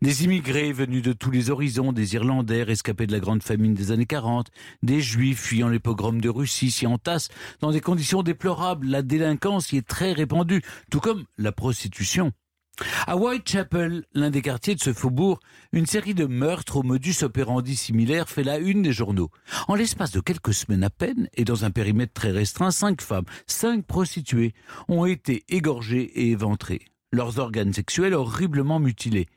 Des 0.00 0.24
immigrés 0.24 0.72
venus 0.72 1.02
de 1.02 1.12
tous 1.12 1.30
les 1.30 1.50
horizons, 1.50 1.92
des 1.92 2.14
Irlandais 2.14 2.62
rescapés 2.62 3.06
de 3.06 3.12
la 3.12 3.20
grande 3.20 3.42
famine 3.42 3.74
des 3.74 3.92
années 3.92 4.06
40, 4.06 4.48
des 4.82 5.02
Juifs 5.02 5.40
fuyant 5.40 5.68
les 5.68 5.78
pogroms 5.78 6.20
de 6.22 6.28
Russie 6.30 6.70
s'y 6.70 6.86
entassent 6.86 7.28
dans 7.60 7.70
des 7.70 7.82
conditions 7.82 8.22
déplorables. 8.22 8.88
La 8.88 9.02
délinquance 9.02 9.72
y 9.72 9.76
est 9.76 9.86
très 9.86 10.12
répandue, 10.12 10.62
tout 10.90 11.00
comme 11.00 11.24
la 11.36 11.52
prostitution. 11.52 12.32
À 13.06 13.16
Whitechapel, 13.16 14.04
l'un 14.14 14.30
des 14.30 14.40
quartiers 14.40 14.74
de 14.74 14.80
ce 14.80 14.92
faubourg, 14.92 15.40
une 15.72 15.86
série 15.86 16.14
de 16.14 16.24
meurtres 16.24 16.76
au 16.76 16.82
modus 16.82 17.22
operandi 17.22 17.76
similaire 17.76 18.28
fait 18.28 18.42
la 18.42 18.58
une 18.58 18.82
des 18.82 18.92
journaux. 18.92 19.30
En 19.68 19.74
l'espace 19.74 20.12
de 20.12 20.20
quelques 20.20 20.54
semaines 20.54 20.84
à 20.84 20.90
peine, 20.90 21.28
et 21.34 21.44
dans 21.44 21.64
un 21.64 21.70
périmètre 21.70 22.14
très 22.14 22.30
restreint, 22.30 22.70
cinq 22.70 23.02
femmes, 23.02 23.26
cinq 23.46 23.86
prostituées, 23.86 24.54
ont 24.88 25.04
été 25.04 25.44
égorgées 25.48 26.04
et 26.14 26.30
éventrées, 26.30 26.86
leurs 27.12 27.38
organes 27.38 27.74
sexuels 27.74 28.14
horriblement 28.14 28.80
mutilés. 28.80 29.28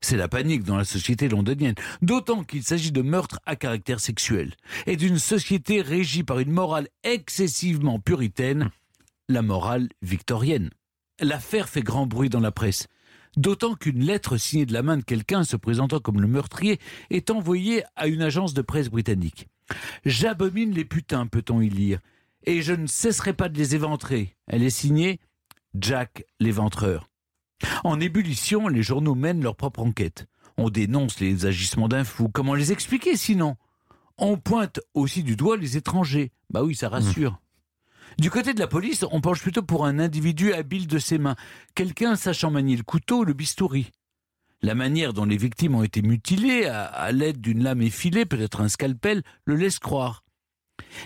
C'est 0.00 0.16
la 0.16 0.28
panique 0.28 0.62
dans 0.62 0.76
la 0.76 0.84
société 0.84 1.28
londonienne, 1.28 1.74
d'autant 2.02 2.44
qu'il 2.44 2.62
s'agit 2.62 2.92
de 2.92 3.02
meurtres 3.02 3.40
à 3.46 3.56
caractère 3.56 3.98
sexuel, 3.98 4.54
et 4.86 4.96
d'une 4.96 5.18
société 5.18 5.82
régie 5.82 6.22
par 6.22 6.38
une 6.38 6.52
morale 6.52 6.88
excessivement 7.02 7.98
puritaine, 7.98 8.70
la 9.28 9.42
morale 9.42 9.88
victorienne. 10.02 10.70
L'affaire 11.20 11.68
fait 11.68 11.82
grand 11.82 12.06
bruit 12.06 12.28
dans 12.28 12.40
la 12.40 12.52
presse. 12.52 12.88
D'autant 13.36 13.74
qu'une 13.74 14.04
lettre 14.04 14.36
signée 14.36 14.66
de 14.66 14.72
la 14.72 14.82
main 14.82 14.96
de 14.96 15.02
quelqu'un 15.02 15.44
se 15.44 15.56
présentant 15.56 15.98
comme 15.98 16.20
le 16.20 16.26
meurtrier 16.26 16.78
est 17.10 17.30
envoyée 17.30 17.84
à 17.96 18.06
une 18.06 18.22
agence 18.22 18.54
de 18.54 18.62
presse 18.62 18.88
britannique. 18.88 19.48
J'abomine 20.04 20.72
les 20.72 20.84
putains, 20.84 21.26
peut-on 21.26 21.60
y 21.60 21.68
lire, 21.68 22.00
et 22.44 22.62
je 22.62 22.72
ne 22.72 22.86
cesserai 22.86 23.32
pas 23.32 23.48
de 23.48 23.58
les 23.58 23.74
éventrer. 23.74 24.36
Elle 24.46 24.62
est 24.62 24.70
signée 24.70 25.20
Jack 25.78 26.24
l'éventreur. 26.40 27.10
En 27.84 28.00
ébullition, 28.00 28.68
les 28.68 28.82
journaux 28.82 29.14
mènent 29.14 29.42
leur 29.42 29.56
propre 29.56 29.80
enquête. 29.80 30.26
On 30.58 30.70
dénonce 30.70 31.20
les 31.20 31.44
agissements 31.46 31.88
d'un 31.88 32.04
fou. 32.04 32.28
Comment 32.28 32.54
les 32.54 32.72
expliquer 32.72 33.16
sinon? 33.16 33.56
On 34.18 34.38
pointe 34.38 34.80
aussi 34.94 35.22
du 35.22 35.36
doigt 35.36 35.58
les 35.58 35.76
étrangers. 35.76 36.32
Bah 36.48 36.62
oui, 36.62 36.74
ça 36.74 36.88
rassure. 36.88 37.38
Du 38.18 38.30
côté 38.30 38.54
de 38.54 38.60
la 38.60 38.66
police, 38.66 39.04
on 39.10 39.20
penche 39.20 39.42
plutôt 39.42 39.62
pour 39.62 39.84
un 39.84 39.98
individu 39.98 40.52
habile 40.54 40.86
de 40.86 40.98
ses 40.98 41.18
mains, 41.18 41.36
quelqu'un 41.74 42.16
sachant 42.16 42.50
manier 42.50 42.76
le 42.76 42.82
couteau 42.82 43.18
ou 43.20 43.24
le 43.24 43.34
bistouri. 43.34 43.90
La 44.62 44.74
manière 44.74 45.12
dont 45.12 45.26
les 45.26 45.36
victimes 45.36 45.74
ont 45.74 45.82
été 45.82 46.00
mutilées, 46.00 46.64
à, 46.64 47.12
l'aide 47.12 47.40
d'une 47.42 47.62
lame 47.62 47.82
effilée, 47.82 48.24
peut-être 48.24 48.62
un 48.62 48.68
scalpel, 48.68 49.22
le 49.44 49.54
laisse 49.54 49.78
croire. 49.78 50.24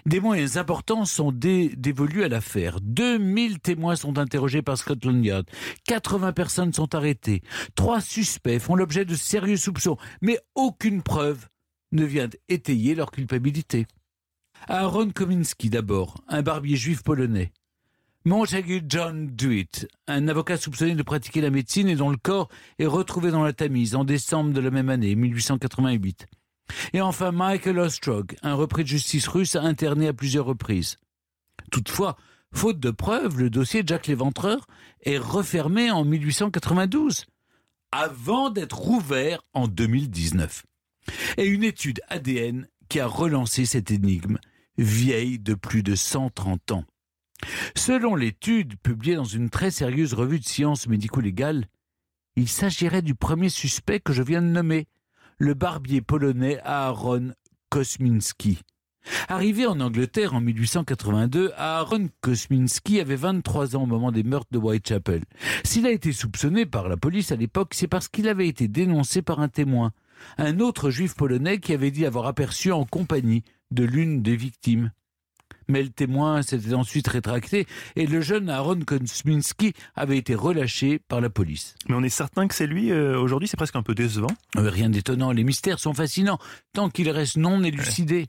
Des 0.07 0.21
moyens 0.21 0.57
importants 0.57 1.05
sont 1.05 1.33
dé- 1.33 1.73
dévolus 1.77 2.23
à 2.23 2.29
l'affaire. 2.29 2.81
2000 2.81 3.59
témoins 3.59 3.97
sont 3.97 4.19
interrogés 4.19 4.63
par 4.63 4.79
Scotland 4.79 5.25
Yard. 5.25 5.47
80 5.87 6.33
personnes 6.33 6.73
sont 6.73 6.95
arrêtées. 6.95 7.43
Trois 7.75 8.01
suspects 8.01 8.61
font 8.61 8.77
l'objet 8.77 9.05
de 9.05 9.17
sérieux 9.17 9.57
soupçons, 9.57 9.97
mais 10.23 10.39
aucune 10.55 11.03
preuve 11.03 11.49
ne 11.93 12.05
vient 12.05 12.29
étayer 12.49 12.95
leur 12.95 13.11
culpabilité. 13.11 13.87
Aaron 14.69 15.11
Kominski 15.11 15.71
d'abord, 15.71 16.23
un 16.29 16.43
barbier 16.43 16.77
juif 16.77 17.03
polonais. 17.03 17.53
Montague 18.27 18.85
John 18.87 19.35
Dewitt, 19.35 19.89
un 20.07 20.29
avocat 20.29 20.59
soupçonné 20.59 20.95
de 20.95 21.03
pratiquer 21.03 21.41
la 21.41 21.51
médecine 21.51 21.89
et 21.89 21.97
dont 21.97 22.11
le 22.11 22.19
corps 22.19 22.49
est 22.79 22.87
retrouvé 22.87 23.31
dans 23.31 23.43
la 23.43 23.55
Tamise 23.55 23.95
en 23.95 24.05
décembre 24.05 24.53
de 24.53 24.61
la 24.61 24.71
même 24.71 24.91
année, 24.91 25.15
1888. 25.15 26.27
Et 26.93 27.01
enfin 27.01 27.33
Michael 27.33 27.79
Ostrog, 27.79 28.37
un 28.43 28.55
repris 28.55 28.83
de 28.83 28.89
justice 28.89 29.27
russe 29.27 29.57
interné 29.57 30.09
à 30.09 30.13
plusieurs 30.13 30.45
reprises. 30.45 30.99
Toutefois, 31.71 32.17
faute 32.53 32.79
de 32.79 32.91
preuves, 32.91 33.39
le 33.39 33.49
dossier 33.49 33.83
de 33.83 33.89
Jack 33.89 34.07
l'Éventreur 34.07 34.67
est 35.03 35.19
refermé 35.19 35.91
en 35.91 36.05
1892, 36.05 37.25
avant 37.91 38.51
d'être 38.51 38.77
rouvert 38.77 39.43
en 39.55 39.67
2019. 39.67 40.65
Et 41.39 41.47
une 41.47 41.65
étude 41.65 42.03
ADN 42.09 42.69
qui 42.91 43.01
a 43.01 43.07
relancé 43.07 43.65
cette 43.65 43.91
énigme, 43.91 44.39
vieille 44.83 45.39
de 45.39 45.55
plus 45.55 45.83
de 45.83 45.95
130 45.95 46.73
ans. 46.73 46.85
Selon 47.75 48.15
l'étude 48.15 48.77
publiée 48.79 49.17
dans 49.17 49.25
une 49.25 49.51
très 49.51 49.71
sérieuse 49.71 50.15
revue 50.15 50.41
de 50.41 50.45
sciences 50.45 50.89
médico-légales, 50.89 51.67
il 52.37 52.49
s'agirait 52.49 53.03
du 53.03 53.15
premier 53.15 53.49
suspect 53.49 54.01
que 54.01 54.13
je 54.13 54.23
viens 54.23 54.43
de 54.43 54.47
nommer, 54.47 54.87
le 55.39 55.55
barbier 55.55 56.01
polonais 56.01 56.61
Aaron 56.65 57.33
Kosminski. 57.71 58.61
Arrivé 59.29 59.67
en 59.67 59.81
Angleterre 59.81 60.35
en 60.35 60.41
1882, 60.41 61.53
Aaron 61.57 62.09
Kosminski 62.21 63.01
avait 63.01 63.17
23 63.17 63.77
ans 63.77 63.85
au 63.85 63.87
moment 63.87 64.13
des 64.13 64.23
meurtres 64.23 64.53
de 64.53 64.59
Whitechapel. 64.59 65.23
S'il 65.65 65.87
a 65.87 65.91
été 65.91 66.13
soupçonné 66.13 66.67
par 66.67 66.89
la 66.89 66.99
police 66.99 67.33
à 67.33 67.37
l'époque, 67.37 67.73
c'est 67.75 67.89
parce 67.89 68.09
qu'il 68.09 68.29
avait 68.29 68.49
été 68.49 68.69
dénoncé 68.69 69.23
par 69.23 69.41
un 69.41 69.49
témoin, 69.49 69.93
un 70.37 70.61
autre 70.61 70.91
juif 70.91 71.15
polonais 71.15 71.59
qui 71.59 71.73
avait 71.73 71.91
dit 71.91 72.05
avoir 72.05 72.27
aperçu 72.27 72.73
en 72.73 72.85
compagnie 72.85 73.43
de 73.71 73.85
l'une 73.85 74.23
des 74.23 74.37
victimes. 74.37 74.93
Mais 75.69 75.83
le 75.85 75.89
témoin 75.91 76.43
s'était 76.43 76.75
ensuite 76.75 77.07
rétracté 77.07 77.67
et 77.95 78.07
le 78.07 78.21
jeune 78.21 78.49
Aaron 78.51 78.81
Kosminski 78.81 79.73
avait 79.95 80.19
été 80.19 80.35
relâché 80.35 80.99
par 80.99 81.21
la 81.21 81.31
police. 81.31 81.77
Mais 81.89 81.95
on 81.95 82.03
est 82.03 82.09
certain 82.09 82.49
que 82.49 82.55
c'est 82.57 82.67
lui 82.67 82.91
euh, 82.91 83.17
aujourd'hui, 83.19 83.47
c'est 83.47 83.57
presque 83.57 83.77
un 83.77 83.83
peu 83.85 83.95
décevant. 83.95 84.31
Euh, 84.57 84.69
Rien 84.69 84.91
d'étonnant, 84.91 85.31
les 85.31 85.45
mystères 85.45 85.79
sont 85.79 85.95
fascinants 85.95 86.39
tant 86.73 86.91
qu'ils 86.91 87.11
restent 87.11 87.37
non 87.37 87.63
élucidés. 87.63 88.27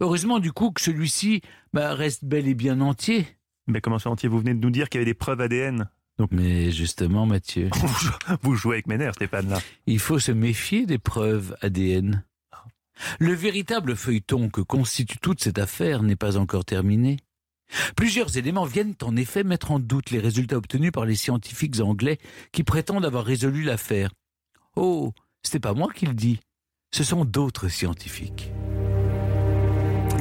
Heureusement 0.00 0.38
du 0.38 0.52
coup 0.52 0.70
que 0.70 0.80
celui-ci 0.80 1.42
bah, 1.74 1.94
reste 1.94 2.24
bel 2.24 2.48
et 2.48 2.54
bien 2.54 2.80
entier. 2.80 3.26
Mais 3.66 3.82
comment 3.82 3.98
ça 3.98 4.08
entier? 4.08 4.28
Vous 4.30 4.38
venez 4.38 4.54
de 4.54 4.60
nous 4.60 4.70
dire 4.70 4.88
qu'il 4.88 4.98
y 5.00 5.02
avait 5.02 5.10
des 5.10 5.14
preuves 5.14 5.42
ADN. 5.42 5.90
Mais 6.30 6.70
justement 6.72 7.26
Mathieu, 7.26 7.68
Vous 8.42 8.54
jouez 8.56 8.76
avec 8.76 8.86
mes 8.86 8.96
nerfs, 8.96 9.14
Stéphane, 9.14 9.50
là. 9.50 9.58
il 9.86 9.98
faut 10.00 10.18
se 10.18 10.32
méfier 10.32 10.86
des 10.86 10.98
preuves 10.98 11.54
ADN. 11.60 12.24
Le 13.18 13.32
véritable 13.32 13.96
feuilleton 13.96 14.48
que 14.48 14.60
constitue 14.60 15.18
toute 15.18 15.42
cette 15.42 15.58
affaire 15.58 16.02
n'est 16.02 16.16
pas 16.16 16.36
encore 16.36 16.64
terminé. 16.64 17.18
Plusieurs 17.96 18.36
éléments 18.36 18.64
viennent 18.64 18.94
en 19.02 19.16
effet 19.16 19.44
mettre 19.44 19.70
en 19.70 19.78
doute 19.78 20.10
les 20.10 20.18
résultats 20.18 20.56
obtenus 20.56 20.92
par 20.92 21.04
les 21.04 21.16
scientifiques 21.16 21.80
anglais 21.80 22.18
qui 22.52 22.64
prétendent 22.64 23.04
avoir 23.04 23.24
résolu 23.24 23.62
l'affaire. 23.62 24.10
Oh, 24.76 25.12
c'est 25.42 25.60
pas 25.60 25.74
moi 25.74 25.88
qui 25.94 26.06
le 26.06 26.14
dis, 26.14 26.40
ce 26.92 27.04
sont 27.04 27.24
d'autres 27.24 27.68
scientifiques. 27.68 28.50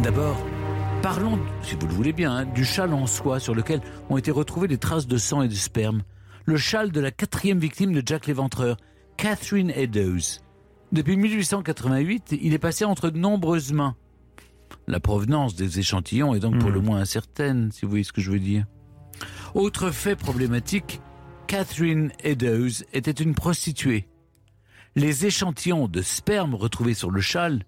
D'abord, 0.03 0.45
parlons, 1.01 1.39
si 1.63 1.75
vous 1.75 1.87
le 1.87 1.93
voulez 1.93 2.13
bien, 2.13 2.35
hein, 2.35 2.45
du 2.45 2.65
châle 2.65 2.93
en 2.93 3.07
soie 3.07 3.39
sur 3.39 3.55
lequel 3.55 3.81
ont 4.09 4.17
été 4.17 4.31
retrouvées 4.31 4.67
des 4.67 4.77
traces 4.77 5.07
de 5.07 5.17
sang 5.17 5.41
et 5.41 5.47
de 5.47 5.53
sperme. 5.53 6.03
Le 6.45 6.57
châle 6.57 6.91
de 6.91 6.99
la 6.99 7.11
quatrième 7.11 7.59
victime 7.59 7.93
de 7.93 8.03
Jack 8.05 8.27
l'Éventreur, 8.27 8.77
Catherine 9.17 9.71
Eddowes. 9.71 10.41
Depuis 10.91 11.17
1888, 11.17 12.35
il 12.41 12.53
est 12.53 12.59
passé 12.59 12.85
entre 12.85 13.09
de 13.09 13.17
nombreuses 13.17 13.73
mains. 13.73 13.95
La 14.87 14.99
provenance 14.99 15.55
des 15.55 15.79
échantillons 15.79 16.33
est 16.33 16.39
donc 16.39 16.59
pour 16.59 16.69
Hmm. 16.69 16.73
le 16.73 16.81
moins 16.81 16.99
incertaine, 16.99 17.71
si 17.71 17.81
vous 17.83 17.89
voyez 17.89 18.03
ce 18.03 18.13
que 18.13 18.21
je 18.21 18.31
veux 18.31 18.39
dire. 18.39 18.65
Autre 19.53 19.91
fait 19.91 20.15
problématique, 20.15 21.01
Catherine 21.47 22.11
Eddowes 22.23 22.83
était 22.93 23.11
une 23.11 23.33
prostituée. 23.35 24.07
Les 24.95 25.25
échantillons 25.25 25.87
de 25.87 26.01
sperme 26.01 26.55
retrouvés 26.55 26.93
sur 26.93 27.11
le 27.11 27.21
châle 27.21 27.63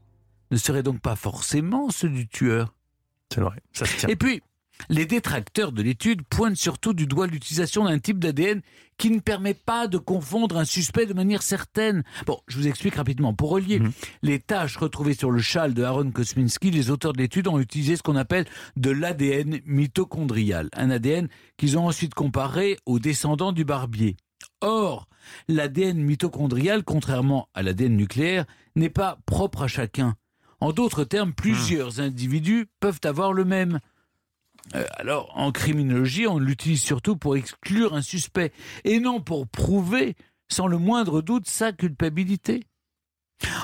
ne 0.52 0.58
seraient 0.58 0.84
donc 0.84 1.00
pas 1.00 1.16
forcément 1.16 1.90
ceux 1.90 2.10
du 2.10 2.28
tueur. 2.28 2.74
C'est 3.34 3.42
vrai, 3.42 3.58
ça 3.74 3.86
se 3.86 3.98
tient. 3.98 4.10
Et 4.10 4.16
puis, 4.16 4.42
les 4.88 5.06
détracteurs 5.06 5.72
de 5.72 5.82
l'étude 5.82 6.22
pointent 6.30 6.56
surtout 6.56 6.94
du 6.94 7.06
doigt 7.06 7.28
l'utilisation 7.28 7.84
d'un 7.86 8.00
type 8.00 8.20
d'ADN 8.20 8.62
qui 8.98 9.12
ne 9.12 9.20
permet 9.20 9.54
pas 9.54 9.88
de 9.88 9.98
confondre 9.98 10.58
un 10.58 10.66
suspect 10.66 11.06
de 11.06 11.14
manière 11.14 11.42
certaine. 11.42 12.04
Bon, 12.26 12.40
je 12.48 12.58
vous 12.58 12.68
explique 12.68 12.96
rapidement. 12.96 13.34
Pour 13.34 13.50
relier 13.50 13.80
Mhm. 13.80 13.92
les 14.24 14.40
tâches 14.40 14.78
retrouvées 14.78 15.14
sur 15.14 15.32
le 15.32 15.40
châle 15.42 15.74
de 15.74 15.84
Aaron 15.84 16.12
Kosminski, 16.12 16.72
les 16.72 16.90
auteurs 16.90 17.14
de 17.14 17.20
l'étude 17.20 17.48
ont 17.48 17.60
utilisé 17.60 17.96
ce 17.98 18.04
qu'on 18.04 18.16
appelle 18.16 18.46
de 18.78 18.90
l'ADN 18.90 19.60
mitochondrial, 19.66 20.70
un 20.74 20.90
ADN 20.90 21.28
qu'ils 21.58 21.78
ont 21.78 21.88
ensuite 21.88 22.14
comparé 22.14 22.78
aux 22.86 23.00
descendants 23.00 23.52
du 23.52 23.66
barbier. 23.66 24.16
Or, 24.62 25.08
l'ADN 25.48 25.98
mitochondrial, 26.02 26.84
contrairement 26.84 27.48
à 27.54 27.64
l'ADN 27.64 27.96
nucléaire, 27.96 28.46
n'est 28.76 28.90
pas 28.90 29.20
propre 29.26 29.64
à 29.64 29.68
chacun. 29.68 30.16
En 30.62 30.72
d'autres 30.74 31.04
termes, 31.06 31.34
plusieurs 31.34 32.00
individus 32.02 32.68
peuvent 32.80 33.00
avoir 33.04 33.32
le 33.34 33.46
même. 33.46 33.80
Euh, 34.76 34.86
alors, 34.94 35.32
en 35.36 35.52
criminologie, 35.52 36.28
on 36.28 36.40
l'utilise 36.40 36.82
surtout 36.82 37.16
pour 37.16 37.36
exclure 37.36 37.94
un 37.94 38.02
suspect 38.02 38.52
et 38.84 39.00
non 39.00 39.22
pour 39.22 39.48
prouver, 39.48 40.16
sans 40.48 40.68
le 40.68 40.78
moindre 40.78 41.22
doute, 41.22 41.48
sa 41.48 41.72
culpabilité. 41.72 42.64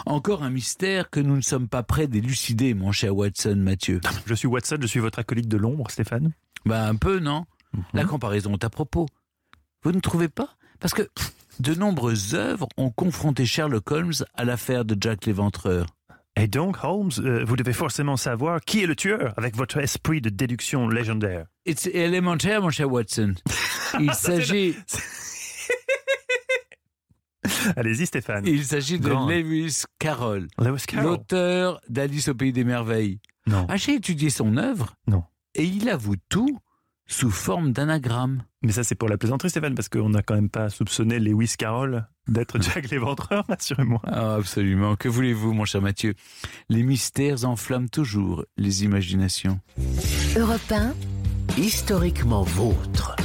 Encore 0.06 0.44
un 0.44 0.50
mystère 0.50 1.10
que 1.10 1.20
nous 1.20 1.36
ne 1.36 1.42
sommes 1.42 1.68
pas 1.68 1.84
prêts 1.84 2.08
d'élucider, 2.08 2.74
mon 2.74 2.92
cher 2.92 3.16
Watson 3.16 3.58
Mathieu. 3.58 4.00
Je 4.26 4.34
suis 4.34 4.48
Watson, 4.48 4.78
je 4.80 4.88
suis 4.88 5.00
votre 5.00 5.20
acolyte 5.20 5.50
de 5.50 5.58
l'ombre, 5.58 5.92
Stéphane. 5.92 6.32
Bah 6.66 6.88
un 6.88 6.96
peu, 6.96 7.20
non? 7.20 7.46
Mhm. 7.74 7.84
La 7.94 8.06
comparaison 8.06 8.54
est 8.54 8.64
à 8.64 8.70
propos. 8.70 9.06
Vous 9.84 9.92
ne 9.92 10.00
trouvez 10.00 10.30
pas? 10.30 10.56
Parce 10.80 10.94
que 10.94 11.04
pff, 11.04 11.34
de 11.60 11.74
nombreuses 11.74 12.36
œuvres 12.36 12.68
ont 12.78 12.90
confronté 12.90 13.46
Sherlock 13.46 13.92
Holmes 13.92 14.14
à 14.34 14.46
l'affaire 14.46 14.86
de 14.86 14.96
Jack 15.00 15.26
l'Éventreur. 15.26 15.88
Et 16.38 16.48
donc, 16.48 16.78
Holmes, 16.84 17.12
euh, 17.20 17.46
vous 17.46 17.56
devez 17.56 17.72
forcément 17.74 18.18
savoir 18.18 18.60
qui 18.62 18.84
est 18.84 18.88
le 18.88 18.96
tueur 18.96 19.34
avec 19.38 19.56
votre 19.56 19.78
esprit 19.78 20.20
de 20.20 20.30
déduction 20.30 20.88
légendaire. 20.90 21.46
C'est 21.76 21.96
élémentaire, 21.96 22.62
mon 22.62 22.70
cher 22.70 22.92
Watson. 22.92 23.36
Il 24.00 24.14
s'agit... 24.14 24.76
Allez-y 27.76 28.06
Stéphane. 28.06 28.46
Il 28.46 28.66
s'agit 28.66 29.00
de 29.00 29.08
Grand. 29.08 29.30
Lewis 29.30 29.84
Carroll, 30.00 30.48
Lewis 30.60 30.84
Carroll. 30.88 31.12
l'auteur 31.12 31.80
d'Alice 31.90 32.28
au 32.28 32.34
pays 32.34 32.52
des 32.52 32.64
merveilles. 32.64 33.20
Non. 33.48 33.68
Ah, 33.70 33.78
j'ai 33.78 33.94
étudié 33.94 34.30
son 34.30 34.58
œuvre. 34.58 34.96
Non. 35.08 35.24
Et 35.54 35.64
il 35.64 35.88
avoue 35.90 36.16
tout 36.30 36.60
sous 37.08 37.32
forme 37.32 37.72
d'anagramme. 37.72 38.44
Mais 38.64 38.72
ça 38.72 38.84
c'est 38.84 38.96
pour 38.96 39.10
la 39.10 39.18
plaisanterie 39.18 39.50
Stéphane, 39.50 39.76
parce 39.76 39.90
qu'on 39.90 40.10
n'a 40.10 40.22
quand 40.22 40.36
même 40.36 40.50
pas 40.50 40.70
soupçonné 40.70 41.20
Lewis 41.20 41.56
Carroll 41.58 42.08
d'être 42.28 42.62
Jack 42.62 42.90
l'Éventreur, 42.90 43.46
rassurez-moi. 43.50 44.02
Ah, 44.06 44.36
absolument. 44.36 44.96
Que 44.96 45.08
voulez-vous, 45.08 45.54
mon 45.54 45.66
cher 45.66 45.82
Mathieu? 45.82 46.16
Les 46.70 46.84
mystères 46.84 47.46
enflamment 47.46 47.90
toujours 47.90 48.46
les 48.58 48.84
imaginations. 48.84 49.60
Europe 50.36 50.72
1, 50.72 50.94
Historiquement 51.58 52.44
vôtre. 52.44 53.16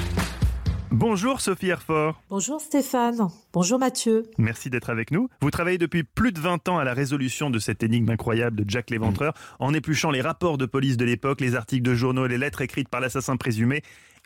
Bonjour 0.93 1.41
Sophie 1.41 1.69
Herfort. 1.69 2.21
Bonjour 2.31 2.61
Stéphane. 2.61 3.29
Bonjour 3.53 3.79
Mathieu. 3.79 4.25
Merci 4.39 4.71
d'être 4.71 4.91
avec 4.91 5.13
nous. 5.13 5.29
Vous 5.41 5.53
travaillez 5.53 5.79
depuis 5.79 6.03
plus 6.03 6.33
de 6.33 6.41
20 6.41 6.69
ans 6.69 6.79
à 6.79 6.85
la 6.85 6.95
résolution 6.95 7.49
de 7.49 7.61
cette 7.61 7.85
énigme 7.85 8.11
incroyable 8.11 8.57
de 8.57 8.69
Jack 8.69 8.91
l'Éventreur, 8.91 9.35
en 9.61 9.73
épluchant 9.73 10.11
les 10.11 10.21
rapports 10.21 10.59
de 10.59 10.67
police 10.67 10.97
de 10.97 11.05
l'époque, 11.05 11.41
les 11.41 11.55
articles 11.55 11.89
de 11.89 11.95
journaux 11.95 12.27
et 12.27 12.29
les 12.29 12.39
lettres 12.39 12.61
écrites 12.61 12.89
par 12.89 13.01
l'assassin 13.01 13.37
présumé. 13.37 13.83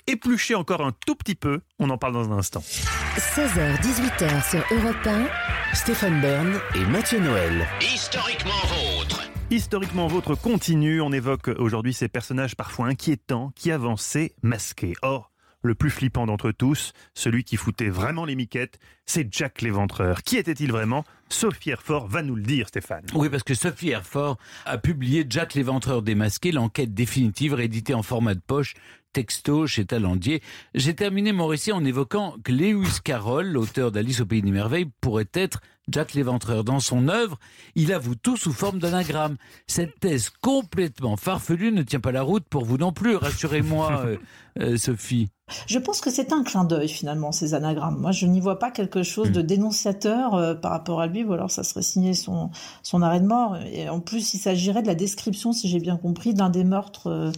Épluchez 0.06 0.54
encore 0.54 0.80
un 0.80 0.92
tout 1.06 1.14
petit 1.14 1.34
peu, 1.34 1.60
on 1.78 1.90
en 1.90 1.98
parle 1.98 2.14
dans 2.14 2.32
un 2.32 2.38
instant. 2.38 2.60
16h-18h 2.60 4.50
sur 4.50 4.64
Europe 4.74 5.06
1, 5.06 5.74
Stéphane 5.74 6.20
Bern 6.22 6.58
et 6.76 6.84
Mathieu 6.86 7.20
Noël. 7.20 7.66
Historiquement 7.82 8.52
vôtre. 8.68 9.20
Historiquement 9.50 10.06
votre 10.06 10.34
continue, 10.34 11.02
on 11.02 11.12
évoque 11.12 11.48
aujourd'hui 11.58 11.92
ces 11.92 12.08
personnages 12.08 12.56
parfois 12.56 12.86
inquiétants 12.86 13.52
qui 13.54 13.70
avançaient 13.70 14.32
masqués. 14.42 14.94
Or, 15.02 15.30
le 15.64 15.74
plus 15.74 15.90
flippant 15.90 16.26
d'entre 16.26 16.52
tous, 16.52 16.92
celui 17.14 17.42
qui 17.42 17.56
foutait 17.56 17.88
vraiment 17.88 18.24
les 18.24 18.36
miquettes, 18.36 18.78
c'est 19.06 19.26
Jack 19.32 19.62
l'Éventreur. 19.62 20.22
Qui 20.22 20.36
était-il 20.36 20.70
vraiment? 20.70 21.04
Sophie 21.28 21.70
Herfort 21.70 22.06
va 22.06 22.22
nous 22.22 22.36
le 22.36 22.42
dire, 22.42 22.68
Stéphane. 22.68 23.06
Oui, 23.14 23.28
parce 23.28 23.42
que 23.42 23.54
Sophie 23.54 23.90
Herfort 23.90 24.36
a 24.66 24.78
publié 24.78 25.26
Jack 25.28 25.54
l'éventreur 25.54 26.02
démasqué, 26.02 26.52
l'enquête 26.52 26.94
définitive 26.94 27.54
rééditée 27.54 27.94
en 27.94 28.02
format 28.02 28.34
de 28.34 28.42
poche, 28.46 28.74
texto 29.14 29.66
chez 29.66 29.86
Talandier. 29.86 30.42
J'ai 30.74 30.94
terminé 30.94 31.32
mon 31.32 31.46
récit 31.46 31.72
en 31.72 31.84
évoquant 31.84 32.36
que 32.44 32.52
Lewis 32.52 32.98
Carroll, 33.02 33.46
l'auteur 33.46 33.90
d'Alice 33.90 34.20
au 34.20 34.26
pays 34.26 34.42
des 34.42 34.50
merveilles, 34.50 34.90
pourrait 35.00 35.30
être 35.32 35.60
Jack 35.89 36.14
l'éventreur. 36.14 36.64
Dans 36.64 36.80
son 36.80 37.09
œuvre, 37.09 37.39
il 37.74 37.93
avoue 37.93 38.14
tout 38.14 38.37
sous 38.37 38.53
forme 38.53 38.78
d'anagramme. 38.78 39.37
Cette 39.66 39.99
thèse 40.01 40.30
complètement 40.41 41.16
farfelue 41.16 41.72
ne 41.72 41.82
tient 41.82 42.01
pas 42.01 42.12
la 42.12 42.22
route 42.22 42.45
pour 42.49 42.64
vous 42.64 42.78
non 42.78 42.93
plus, 42.93 43.16
rassurez-moi, 43.16 44.03
euh, 44.07 44.16
euh, 44.61 44.76
Sophie. 44.76 45.28
Je 45.66 45.78
pense 45.78 46.01
que 46.01 46.11
c'est 46.11 46.32
un 46.32 46.43
clin 46.43 46.64
d'œil 46.64 46.89
finalement 46.89 47.30
ces 47.30 47.53
anagrammes. 47.53 47.99
Moi, 48.01 48.12
je 48.12 48.26
n'y 48.26 48.41
vois 48.41 48.59
pas 48.59 48.70
quelque 48.70 49.03
chose 49.03 49.30
de 49.30 49.43
dénonciateur 49.43 50.35
euh, 50.35 50.55
par 50.55 50.70
rapport 50.70 51.01
à 51.01 51.07
lui, 51.07 51.22
ou 51.22 51.32
alors 51.35 51.51
ça 51.51 51.62
serait 51.64 51.82
signé 51.82 52.14
son 52.14 52.51
son 52.82 53.03
arrêt 53.03 53.20
de 53.20 53.26
mort. 53.26 53.59
Et 53.59 53.89
en 53.89 54.01
plus, 54.01 54.32
il 54.35 54.39
s'agirait 54.39 54.82
de 54.82 54.87
la 54.87 54.95
description, 54.95 55.53
si 55.53 55.68
j'ai 55.68 55.80
bien 55.80 55.97
compris, 55.97 56.32
d'un 56.32 56.49
des 56.51 56.64
meurtres. 56.64 57.09
euh, 57.09 57.32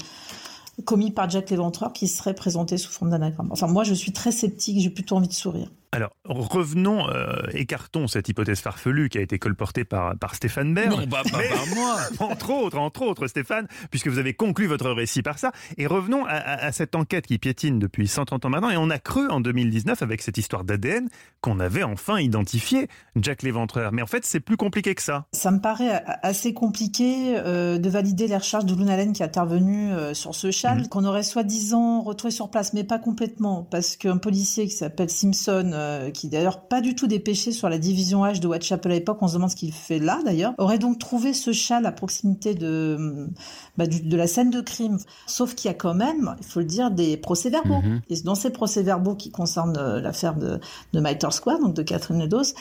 commis 0.85 1.11
par 1.11 1.29
Jack 1.31 1.51
l'Éventreur 1.51 1.93
qui 1.93 2.07
serait 2.07 2.35
présenté 2.35 2.77
sous 2.77 2.91
forme 2.91 3.11
d'anagramme. 3.11 3.49
Enfin, 3.51 3.67
moi, 3.67 3.85
je 3.85 3.95
suis 3.95 4.13
très 4.13 4.31
sceptique, 4.31 4.81
j'ai 4.81 4.91
plutôt 4.91 5.17
envie 5.17 5.29
de 5.29 5.33
sourire. 5.33 5.71
Alors, 5.93 6.11
revenons, 6.25 7.09
euh, 7.09 7.43
écartons 7.53 8.07
cette 8.07 8.29
hypothèse 8.29 8.61
farfelue 8.61 9.09
qui 9.09 9.19
a 9.19 9.21
été 9.21 9.39
colportée 9.39 9.85
par, 9.85 10.17
par 10.19 10.35
Stéphane 10.35 10.75
Bern. 10.75 10.91
Non, 10.91 11.07
bah, 11.07 11.23
pas 11.31 11.39
Mais- 11.39 11.49
par 11.49 11.67
moi. 11.75 11.97
entre 12.31 12.51
autres, 12.51 12.79
entre 12.79 13.03
autres, 13.03 13.27
Stéphane, 13.29 13.67
puisque 13.91 14.09
vous 14.09 14.19
avez 14.19 14.35
conclu 14.35 14.67
votre 14.67 14.91
récit 14.91 15.23
par 15.23 15.39
ça. 15.39 15.53
Et 15.79 15.87
revenons 15.87 16.25
à, 16.27 16.31
à- 16.33 16.67
à 16.67 16.73
cette 16.73 16.95
enquête 16.95 17.27
qui 17.27 17.39
piétine 17.39 17.79
depuis 17.79 18.09
130 18.09 18.45
ans 18.45 18.51
maintenant. 18.51 18.71
Et 18.71 18.77
on 18.77 18.91
a 18.91 18.99
cru 18.99 19.29
en 19.29 19.41
2019, 19.41 20.03
avec 20.03 20.23
cette 20.23 20.39
histoire 20.39 20.65
d'ADN, 20.65 21.09
qu'on 21.41 21.61
avait 21.61 21.83
enfin 21.83 22.19
identifié 22.21 22.89
Jack 23.17 23.43
l'Éventreur. 23.43 23.93
Mais 23.93 24.03
en 24.03 24.07
fait, 24.07 24.25
c'est 24.25 24.41
plus 24.41 24.57
compliqué 24.57 24.95
que 24.95 25.03
ça. 25.03 25.27
Ça 25.33 25.51
me 25.51 25.61
paraît 25.61 26.03
assez 26.23 26.53
compliqué 26.53 27.37
euh, 27.39 27.79
de 27.79 27.89
valider 27.89 28.27
les 28.27 28.37
recherches 28.37 28.65
de 28.67 28.75
Luna 28.75 28.95
Allen 28.95 29.13
qui 29.13 29.23
est 29.23 29.27
intervenue 29.27 29.93
euh, 29.93 30.15
sur 30.15 30.35
ce 30.35 30.51
châle, 30.51 30.79
Mhm. 30.81 30.89
qu'on 30.89 31.05
aurait 31.05 31.23
soi-disant 31.23 32.03
retrouvé 32.03 32.31
sur 32.33 32.51
place, 32.51 32.73
mais 32.75 32.85
pas 32.85 32.99
complètement, 32.99 33.63
parce 33.63 33.97
qu'un 33.97 34.19
policier 34.19 34.65
qui 34.67 34.75
s'appelle 34.75 35.09
Simpson, 35.11 35.71
euh, 35.77 36.11
qui 36.11 36.29
d'ailleurs 36.29 36.63
pas 36.67 36.81
du 36.81 36.95
tout 36.95 37.07
dépêché 37.07 37.53
sur 37.53 37.69
la 37.69 37.79
division 37.79 38.25
H 38.25 38.41
de 38.41 38.47
Whitechapel 38.49 38.91
à 38.93 38.95
l'époque, 38.97 39.19
on 39.21 39.29
se 39.29 39.35
demande 39.35 39.51
ce 39.51 39.57
qu'il 39.57 39.73
fait 39.73 39.99
là 39.99 40.21
d'ailleurs, 40.25 40.55
aurait 40.59 40.79
donc 40.79 40.99
trouvé 40.99 41.33
ce 41.35 41.53
châle 41.53 41.87
à 41.87 41.93
proximité 41.93 42.55
de, 42.55 43.29
bah, 43.77 43.87
du- 43.87 44.01
de 44.03 44.17
la 44.17 44.27
scène 44.27 44.51
de 44.51 44.61
crime. 44.61 44.99
Sauf 45.27 45.55
qu'il 45.55 45.69
y 45.69 45.71
a 45.71 45.75
quand 45.77 45.95
même, 45.95 46.35
il 46.41 46.47
faut 46.47 46.61
le 46.61 46.67
dire, 46.67 46.91
des 46.91 47.17
procès-verbaux. 47.17 47.83
Mhm. 47.83 48.01
Et 48.09 48.21
dans 48.23 48.35
ces 48.35 48.51
procès-verbaux 48.51 49.15
qui 49.15 49.31
concernent 49.31 49.77
euh, 49.79 50.01
l'affaire 50.01 50.35
de, 50.35 50.59
de 50.93 51.01
Mitre 51.01 51.33
Square, 51.33 51.61
donc 51.61 51.75
de 51.75 51.83
Catherine 51.83 52.19
Ledos, 52.21 52.55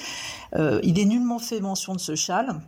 euh, 0.55 0.79
il 0.83 0.99
est 0.99 1.05
nullement 1.05 1.39
fait 1.39 1.59
mention 1.61 1.93
de 1.95 1.99
ce 1.99 2.15
châle. 2.15 2.61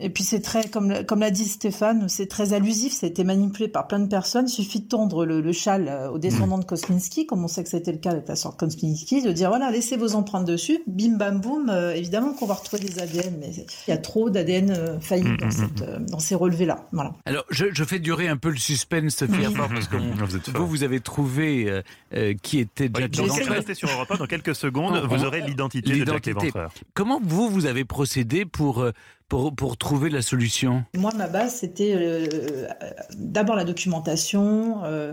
Et 0.00 0.10
puis 0.10 0.24
c'est 0.24 0.40
très, 0.40 0.68
comme, 0.68 1.04
comme 1.04 1.20
l'a 1.20 1.30
dit 1.30 1.44
Stéphane, 1.44 2.08
c'est 2.08 2.26
très 2.26 2.52
allusif, 2.54 2.92
ça 2.92 3.06
a 3.06 3.08
été 3.10 3.22
manipulé 3.24 3.68
par 3.68 3.86
plein 3.86 4.00
de 4.00 4.08
personnes. 4.08 4.46
Il 4.48 4.52
suffit 4.52 4.80
de 4.80 4.88
tendre 4.88 5.24
le, 5.24 5.40
le 5.40 5.52
châle 5.52 5.86
euh, 5.88 6.10
aux 6.10 6.18
descendants 6.18 6.58
de 6.58 6.64
Kosminski, 6.64 7.26
comme 7.26 7.44
on 7.44 7.48
sait 7.48 7.62
que 7.62 7.68
c'était 7.70 7.92
le 7.92 7.98
cas 7.98 8.10
avec 8.10 8.26
la 8.26 8.34
sœur 8.36 8.56
Kosminski, 8.56 9.22
de 9.22 9.30
dire 9.32 9.48
voilà, 9.50 9.70
laissez 9.70 9.96
vos 9.96 10.14
empreintes 10.14 10.46
dessus, 10.46 10.80
bim 10.86 11.16
bam 11.16 11.40
boum, 11.40 11.68
euh, 11.70 11.94
évidemment 11.94 12.32
qu'on 12.32 12.46
va 12.46 12.54
retrouver 12.54 12.82
des 12.84 12.98
ADN, 13.00 13.36
mais 13.40 13.50
il 13.54 13.90
y 13.90 13.92
a 13.92 13.98
trop 13.98 14.30
d'ADN 14.30 14.70
euh, 14.70 14.98
faillis 15.00 15.36
dans, 15.38 15.50
cette, 15.50 15.82
euh, 15.82 15.98
dans 16.00 16.18
ces 16.18 16.34
relevés-là. 16.34 16.88
Voilà. 16.92 17.12
Alors, 17.24 17.44
je, 17.50 17.66
je 17.72 17.84
fais 17.84 17.98
durer 17.98 18.28
un 18.28 18.36
peu 18.36 18.50
le 18.50 18.56
suspense, 18.58 19.14
Sophie 19.16 19.32
parce 19.54 19.88
que 19.88 19.96
Vous 19.96 20.12
vous, 20.58 20.66
vous 20.66 20.82
avez 20.82 21.00
trouvé 21.00 21.70
euh, 21.70 21.82
euh, 22.14 22.34
qui 22.42 22.58
était 22.58 22.90
Oui, 22.94 23.02
Jack 23.12 23.16
vous 23.16 23.44
de- 23.44 23.50
restez 23.50 23.74
sur 23.74 23.88
Europe 23.90 24.10
1, 24.10 24.16
dans 24.16 24.26
quelques 24.26 24.54
secondes, 24.54 25.00
On- 25.04 25.06
vous 25.06 25.24
aurez 25.24 25.42
l'identité 25.42 25.90
de 25.90 25.94
Jack 25.96 26.06
l'identité. 26.06 26.30
l'Éventreur. 26.40 26.72
Comment 26.94 27.20
vous, 27.22 27.48
vous 27.48 27.66
avez 27.66 27.84
procédé 27.84 28.44
pour, 28.44 28.80
euh, 28.80 28.92
pour, 29.28 29.76
trouver 29.76 30.10
la 30.10 30.22
solution 30.22 30.84
Moi, 30.94 31.10
ma 31.16 31.26
base, 31.26 31.56
c'était 31.56 31.94
euh, 31.94 32.68
d'abord 33.16 33.56
la 33.56 33.64
documentation, 33.64 34.84
euh, 34.84 35.12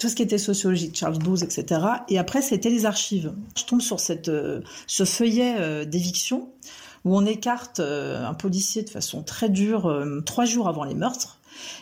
tout 0.00 0.08
ce 0.08 0.16
qui 0.16 0.22
était 0.22 0.38
sociologique, 0.38 0.96
Charles 0.96 1.18
XII, 1.18 1.44
etc. 1.44 1.80
Et 2.08 2.18
après, 2.18 2.42
c'était 2.42 2.70
les 2.70 2.86
archives. 2.86 3.32
Je 3.56 3.64
tombe 3.64 3.80
sur 3.80 3.98
euh, 4.28 4.60
ce 4.86 5.04
feuillet 5.04 5.86
d'éviction 5.86 6.50
où 7.04 7.16
on 7.16 7.24
écarte 7.24 7.78
un 7.78 8.34
policier 8.34 8.82
de 8.82 8.90
façon 8.90 9.22
très 9.22 9.48
dure 9.48 10.04
trois 10.24 10.44
jours 10.44 10.68
avant 10.68 10.82
les 10.82 10.94
meurtres. 10.94 11.38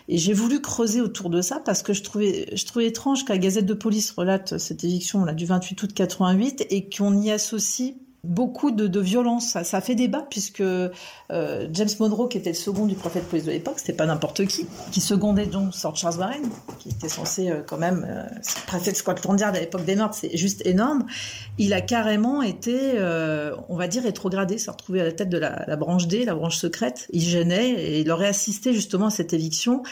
Et 0.06 0.18
j'ai 0.18 0.34
voulu 0.34 0.60
creuser 0.60 1.00
autour 1.00 1.30
de 1.30 1.40
ça 1.40 1.60
parce 1.64 1.82
que 1.82 1.94
je 1.94 2.02
trouvais, 2.02 2.46
étrange 2.80 3.24
que 3.24 3.32
la 3.32 3.38
Gazette 3.38 3.64
de 3.64 3.74
police 3.74 4.10
relate 4.10 4.58
cette 4.58 4.84
éviction 4.84 5.24
du 5.32 5.46
28 5.46 5.82
août 5.82 5.92
88 5.94 6.66
et 6.68 6.90
qu'on 6.90 7.18
y 7.20 7.30
associe 7.30 7.94
beaucoup 8.24 8.70
de, 8.70 9.00
violence. 9.00 9.56
Ça, 9.62 9.80
fait 9.80 9.94
débat 9.94 10.26
puisque 10.28 10.60
euh, 10.60 10.88
James 11.72 11.88
Monroe, 12.00 12.28
qui 12.28 12.38
était 12.38 12.50
le 12.50 12.56
second 12.56 12.86
du 12.86 12.94
de 12.94 13.20
police 13.20 13.44
de 13.44 13.52
l'époque, 13.52 13.78
c'était 13.78 13.92
pas 13.92 14.06
n'importe 14.06 14.46
qui, 14.46 14.66
qui 14.90 15.00
secondait 15.00 15.46
donc 15.46 15.74
Sir 15.74 15.94
Charles 15.94 16.18
Warren, 16.18 16.42
qui 16.78 16.88
était 16.88 17.08
censé 17.08 17.50
euh, 17.50 17.62
quand 17.66 17.76
même 17.76 18.06
euh, 18.08 18.24
préfet 18.66 18.92
de 18.92 18.96
Scotland 18.96 19.38
Yard 19.38 19.56
à 19.56 19.60
l'époque 19.60 19.84
des 19.84 19.96
meurtres, 19.96 20.14
c'est 20.14 20.36
juste 20.36 20.66
énorme. 20.66 21.04
Il 21.58 21.72
a 21.72 21.80
carrément 21.80 22.42
été, 22.42 22.92
euh, 22.94 23.54
on 23.68 23.76
va 23.76 23.88
dire, 23.88 24.02
rétrogradé, 24.02 24.58
s'est 24.58 24.70
retrouvé 24.70 25.00
à 25.00 25.04
la 25.04 25.12
tête 25.12 25.28
de 25.28 25.38
la, 25.38 25.64
la 25.66 25.76
branche 25.76 26.08
D, 26.08 26.24
la 26.24 26.34
branche 26.34 26.56
secrète. 26.56 27.08
Il 27.12 27.22
gênait 27.22 27.70
et 27.70 28.00
il 28.00 28.10
aurait 28.10 28.28
assisté 28.28 28.72
justement 28.72 29.06
à 29.06 29.10
cette 29.10 29.32
éviction. 29.32 29.82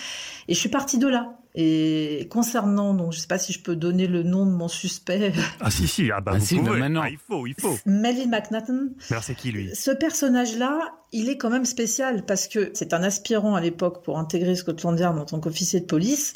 Et 0.48 0.54
je 0.54 0.58
suis 0.58 0.68
partie 0.68 0.98
de 0.98 1.06
là. 1.06 1.36
Et 1.54 2.28
concernant, 2.30 2.94
donc 2.94 3.12
je 3.12 3.18
sais 3.18 3.26
pas 3.26 3.38
si 3.38 3.52
je 3.52 3.60
peux 3.60 3.76
donner 3.76 4.06
le 4.06 4.22
nom 4.22 4.46
de 4.46 4.50
mon 4.52 4.68
suspect, 4.68 5.32
Ah 5.60 5.70
si, 5.70 5.86
si, 5.86 6.10
ah 6.10 6.20
bah 6.22 6.32
Ah 6.34 6.38
vous 6.38 6.46
si, 6.46 6.56
pouvez. 6.56 6.78
maintenant. 6.78 7.02
Ah, 7.04 7.10
il 7.10 7.18
faut, 7.18 7.46
il 7.46 7.54
faut. 7.60 7.76
Melvin 7.84 8.26
McNaughton, 8.26 8.90
alors 9.10 9.22
c'est 9.22 9.34
qui 9.34 9.52
lui? 9.52 9.68
Ce 9.74 9.90
personnage-là, 9.90 10.78
il 11.14 11.28
est 11.28 11.36
quand 11.36 11.50
même 11.50 11.66
spécial 11.66 12.24
parce 12.24 12.48
que 12.48 12.70
c'est 12.72 12.94
un 12.94 13.02
aspirant 13.02 13.54
à 13.54 13.60
l'époque 13.60 14.02
pour 14.02 14.18
intégrer 14.18 14.54
Scotland 14.54 14.98
Yard 14.98 15.18
en 15.18 15.26
tant 15.26 15.40
qu'officier 15.40 15.80
de 15.80 15.84
police 15.84 16.32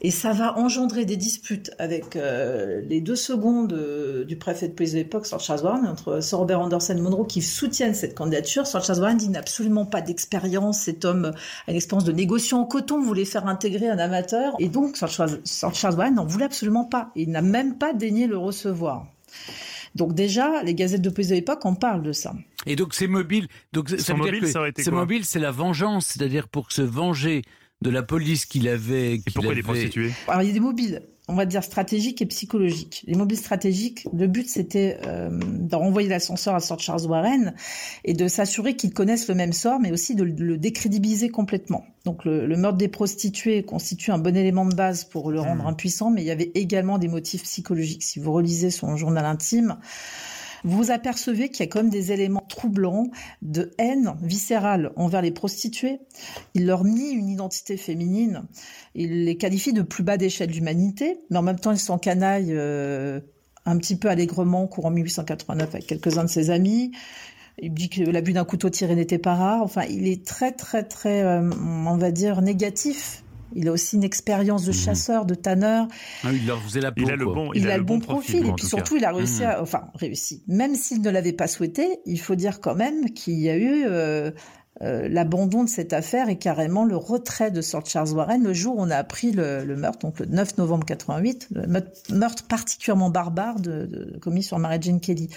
et 0.00 0.10
ça 0.10 0.32
va 0.32 0.56
engendrer 0.58 1.04
des 1.04 1.18
disputes 1.18 1.72
avec 1.78 2.16
euh, 2.16 2.80
les 2.88 3.02
deux 3.02 3.16
secondes 3.16 3.74
euh, 3.74 4.24
du 4.24 4.36
préfet 4.36 4.68
de 4.68 4.72
police 4.72 4.92
de 4.92 4.98
l'époque, 4.98 5.26
Sir 5.26 5.40
Charles 5.40 5.60
Warren, 5.60 5.86
entre 5.86 6.20
Sir 6.22 6.38
Robert 6.38 6.60
Anderson 6.60 6.96
et 6.96 7.00
Monroe 7.02 7.26
qui 7.26 7.42
soutiennent 7.42 7.92
cette 7.92 8.14
candidature. 8.14 8.66
Sir 8.66 8.82
Charles 8.82 9.00
Warren 9.00 9.18
dit 9.18 9.28
n'a 9.28 9.40
absolument 9.40 9.84
pas 9.84 10.00
d'expérience, 10.00 10.78
cet 10.80 11.04
homme 11.04 11.32
a 11.66 11.70
une 11.70 11.76
expérience 11.76 12.04
de 12.04 12.12
négociant 12.12 12.60
en 12.60 12.64
coton, 12.64 13.02
voulait 13.02 13.26
faire 13.26 13.46
intégrer 13.46 13.90
un 13.90 13.98
amateur 13.98 14.53
et 14.58 14.68
donc 14.68 14.96
Sir 14.96 15.08
Charles, 15.08 16.12
n'en 16.14 16.26
voulait 16.26 16.44
absolument 16.44 16.84
pas. 16.84 17.10
Il 17.16 17.30
n'a 17.30 17.42
même 17.42 17.78
pas 17.78 17.92
daigné 17.92 18.26
le 18.26 18.38
recevoir. 18.38 19.06
Donc 19.94 20.14
déjà, 20.14 20.62
les 20.62 20.74
gazettes 20.74 21.02
de 21.02 21.10
police 21.10 21.28
de 21.28 21.34
l'époque 21.36 21.64
en 21.64 21.74
parlent 21.74 22.02
de 22.02 22.12
ça. 22.12 22.34
Et 22.66 22.76
donc 22.76 22.94
c'est 22.94 23.06
mobile. 23.06 23.48
Donc 23.72 23.90
ça 23.90 23.96
dire 23.96 24.16
mobile, 24.16 24.40
que 24.40 24.46
ça 24.46 24.60
aurait 24.60 24.70
été 24.70 24.82
c'est 24.82 24.90
quoi 24.90 25.00
mobile, 25.00 25.24
c'est 25.24 25.38
la 25.38 25.50
vengeance, 25.52 26.06
c'est-à-dire 26.06 26.48
pour 26.48 26.72
se 26.72 26.82
venger 26.82 27.42
de 27.82 27.90
la 27.90 28.02
police 28.02 28.46
qu'il 28.46 28.68
avait. 28.68 29.14
Et 29.14 29.22
pourquoi 29.24 29.44
il 29.44 29.46
est 29.46 29.50
avait- 29.52 29.62
prostitué? 29.62 30.12
Alors, 30.26 30.42
il 30.42 30.48
y 30.48 30.50
a 30.50 30.54
des 30.54 30.60
mobiles, 30.60 31.02
on 31.26 31.34
va 31.34 31.46
dire 31.46 31.64
stratégiques 31.64 32.20
et 32.20 32.26
psychologiques. 32.26 33.02
Les 33.06 33.14
mobiles 33.14 33.38
stratégiques, 33.38 34.06
le 34.12 34.26
but 34.26 34.48
c'était 34.48 34.98
euh, 35.06 35.30
de 35.30 35.74
renvoyer 35.74 36.08
l'ascenseur 36.08 36.54
à 36.54 36.60
Sir 36.60 36.78
Charles 36.78 37.06
Warren 37.06 37.54
et 38.04 38.12
de 38.12 38.28
s'assurer 38.28 38.76
qu'ils 38.76 38.92
connaissent 38.92 39.28
le 39.28 39.34
même 39.34 39.52
sort, 39.54 39.80
mais 39.80 39.90
aussi 39.90 40.14
de 40.14 40.24
le 40.24 40.58
décrédibiliser 40.58 41.30
complètement. 41.30 41.86
Donc 42.04 42.26
le, 42.26 42.46
le 42.46 42.56
meurtre 42.56 42.76
des 42.76 42.88
prostituées 42.88 43.62
constitue 43.62 44.10
un 44.10 44.18
bon 44.18 44.36
élément 44.36 44.66
de 44.66 44.74
base 44.74 45.04
pour 45.04 45.30
le 45.30 45.40
rendre 45.40 45.66
impuissant, 45.66 46.10
mais 46.10 46.22
il 46.22 46.26
y 46.26 46.30
avait 46.30 46.52
également 46.54 46.98
des 46.98 47.08
motifs 47.08 47.44
psychologiques. 47.44 48.02
Si 48.02 48.18
vous 48.18 48.32
relisez 48.32 48.70
son 48.70 48.96
journal 48.96 49.24
intime, 49.24 49.78
vous 50.64 50.90
apercevez 50.90 51.50
qu'il 51.50 51.64
y 51.64 51.68
a 51.68 51.70
quand 51.70 51.80
même 51.80 51.90
des 51.90 52.10
éléments 52.10 52.44
troublants 52.48 53.10
de 53.42 53.70
haine 53.78 54.14
viscérale 54.22 54.92
envers 54.96 55.22
les 55.22 55.30
prostituées. 55.30 56.00
Il 56.54 56.66
leur 56.66 56.84
nie 56.84 57.10
une 57.10 57.28
identité 57.28 57.76
féminine. 57.76 58.42
Il 58.94 59.24
les 59.24 59.36
qualifie 59.36 59.72
de 59.72 59.82
plus 59.82 60.02
bas 60.02 60.16
d'échelle 60.16 60.50
d'humanité, 60.50 61.18
mais 61.30 61.36
en 61.36 61.42
même 61.42 61.60
temps, 61.60 61.72
ils 61.72 61.78
s'en 61.78 61.98
canaillent 61.98 62.54
euh, 62.54 63.20
un 63.66 63.76
petit 63.78 63.96
peu 63.96 64.08
allègrement 64.08 64.66
courant 64.66 64.90
1889 64.90 65.74
avec 65.74 65.86
quelques-uns 65.86 66.24
de 66.24 66.30
ses 66.30 66.50
amis. 66.50 66.92
Il 67.58 67.72
dit 67.72 67.88
que 67.88 68.02
l'abus 68.02 68.32
d'un 68.32 68.44
couteau 68.44 68.70
tiré 68.70 68.94
n'était 68.96 69.18
pas 69.18 69.34
rare. 69.34 69.62
Enfin, 69.62 69.82
il 69.88 70.08
est 70.08 70.26
très, 70.26 70.52
très, 70.52 70.82
très, 70.82 71.22
euh, 71.22 71.50
on 71.50 71.96
va 71.96 72.10
dire, 72.10 72.42
négatif. 72.42 73.23
Il 73.54 73.68
a 73.68 73.72
aussi 73.72 73.96
une 73.96 74.04
expérience 74.04 74.64
de 74.64 74.70
Mhm. 74.72 74.76
chasseur, 74.76 75.24
de 75.26 75.34
tanneur. 75.34 75.86
Ah, 76.22 76.32
il 76.32 76.46
leur 76.46 76.60
faisait 76.62 76.80
la 76.80 76.92
peau. 76.92 77.02
Il 77.04 77.10
a 77.10 77.16
le 77.16 77.24
bon, 77.24 77.52
Il, 77.54 77.68
a, 77.70 77.76
le 77.78 77.84
bon 77.84 78.00
profil. 78.00 78.46
et 78.46 78.52
puis 78.52 78.62
cas. 78.62 78.68
surtout, 78.68 78.96
il 78.96 79.04
a 79.04 79.12
réussi 79.12 79.42
Mhm. 79.42 79.48
à, 79.48 79.62
enfin, 79.62 79.84
réussi. 79.94 80.42
Même 80.48 80.74
s'il 80.74 81.00
ne 81.02 81.10
l'avait 81.10 81.32
pas 81.32 81.46
souhaité, 81.46 81.86
il 82.06 82.18
faut 82.20 82.34
dire 82.34 82.60
quand 82.60 82.74
même 82.74 83.10
qu'il 83.12 83.38
y 83.40 83.48
a 83.50 83.56
eu 83.56 83.84
euh, 83.86 84.30
euh, 84.82 85.08
l'abandon 85.08 85.62
de 85.62 85.68
cette 85.68 85.92
affaire 85.92 86.28
et 86.28 86.36
carrément 86.36 86.84
le 86.84 86.96
retrait 86.96 87.52
de 87.52 87.60
Sir 87.60 87.86
Charles 87.86 88.10
Warren 88.10 88.42
le 88.42 88.52
jour 88.52 88.76
où 88.76 88.80
on 88.80 88.90
a 88.90 88.96
appris 88.96 89.30
le, 89.30 89.64
meurtre, 89.76 90.00
donc 90.00 90.18
le 90.18 90.26
9 90.26 90.58
novembre 90.58 90.84
88, 90.84 91.48
le 91.52 91.66
meurtre- 92.12 92.42
particulièrement 92.48 93.08
barbare 93.08 93.56
commis 94.20 94.42
sur 94.42 94.58
Mary 94.58 94.78
Jane 94.80 95.00
Kelly. 95.00 95.28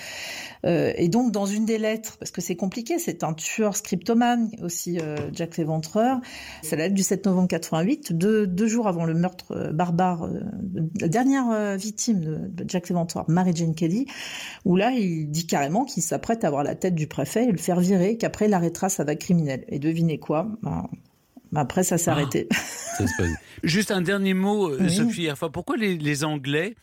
Euh, 0.65 0.91
et 0.95 1.07
donc, 1.07 1.31
dans 1.31 1.45
une 1.45 1.65
des 1.65 1.77
lettres, 1.77 2.17
parce 2.19 2.31
que 2.31 2.41
c'est 2.41 2.55
compliqué, 2.55 2.97
c'est 2.99 3.23
un 3.23 3.33
tueur 3.33 3.75
scriptomane 3.75 4.49
aussi, 4.63 4.99
euh, 4.99 5.17
Jack 5.33 5.57
l'Éventreur, 5.57 6.19
c'est 6.63 6.75
la 6.75 6.85
lettre 6.85 6.95
du 6.95 7.03
7 7.03 7.25
novembre 7.25 7.47
88, 7.47 8.13
deux, 8.13 8.47
deux 8.47 8.67
jours 8.67 8.87
avant 8.87 9.05
le 9.05 9.13
meurtre 9.13 9.51
euh, 9.51 9.71
barbare, 9.71 10.27
la 10.99 11.07
dernière 11.07 11.77
victime 11.77 12.21
de, 12.21 12.35
de 12.35 12.65
Jack 12.67 12.89
l'Éventreur, 12.89 13.25
Mary 13.27 13.51
Jane 13.55 13.75
Kelly, 13.75 14.07
où 14.65 14.75
là, 14.75 14.91
il 14.91 15.29
dit 15.29 15.45
carrément 15.45 15.85
qu'il 15.85 16.03
s'apprête 16.03 16.43
à 16.43 16.47
avoir 16.47 16.63
la 16.63 16.75
tête 16.75 16.95
du 16.95 17.07
préfet 17.07 17.45
et 17.45 17.51
le 17.51 17.57
faire 17.57 17.79
virer, 17.79 18.17
qu'après, 18.17 18.47
il 18.47 18.53
arrêtera 18.53 18.89
sa 18.89 19.05
Et 19.69 19.79
devinez 19.79 20.17
quoi? 20.19 20.47
Ben, 20.63 20.87
ben 21.51 21.61
après, 21.61 21.83
ça 21.83 21.97
s'est 21.97 22.09
Ah. 22.09 22.13
arrêté. 22.13 22.47
Ça 22.51 23.07
se 23.07 23.13
passe. 23.17 23.29
Juste 23.63 23.91
un 23.91 24.01
dernier 24.01 24.33
mot, 24.33 24.69
euh, 24.69 24.77
Oui. 24.81 24.89
Sophie 24.95 25.25
Erfa. 25.25 25.49
Pourquoi 25.49 25.77
les, 25.77 25.97
les 25.97 26.23
Anglais 26.23 26.75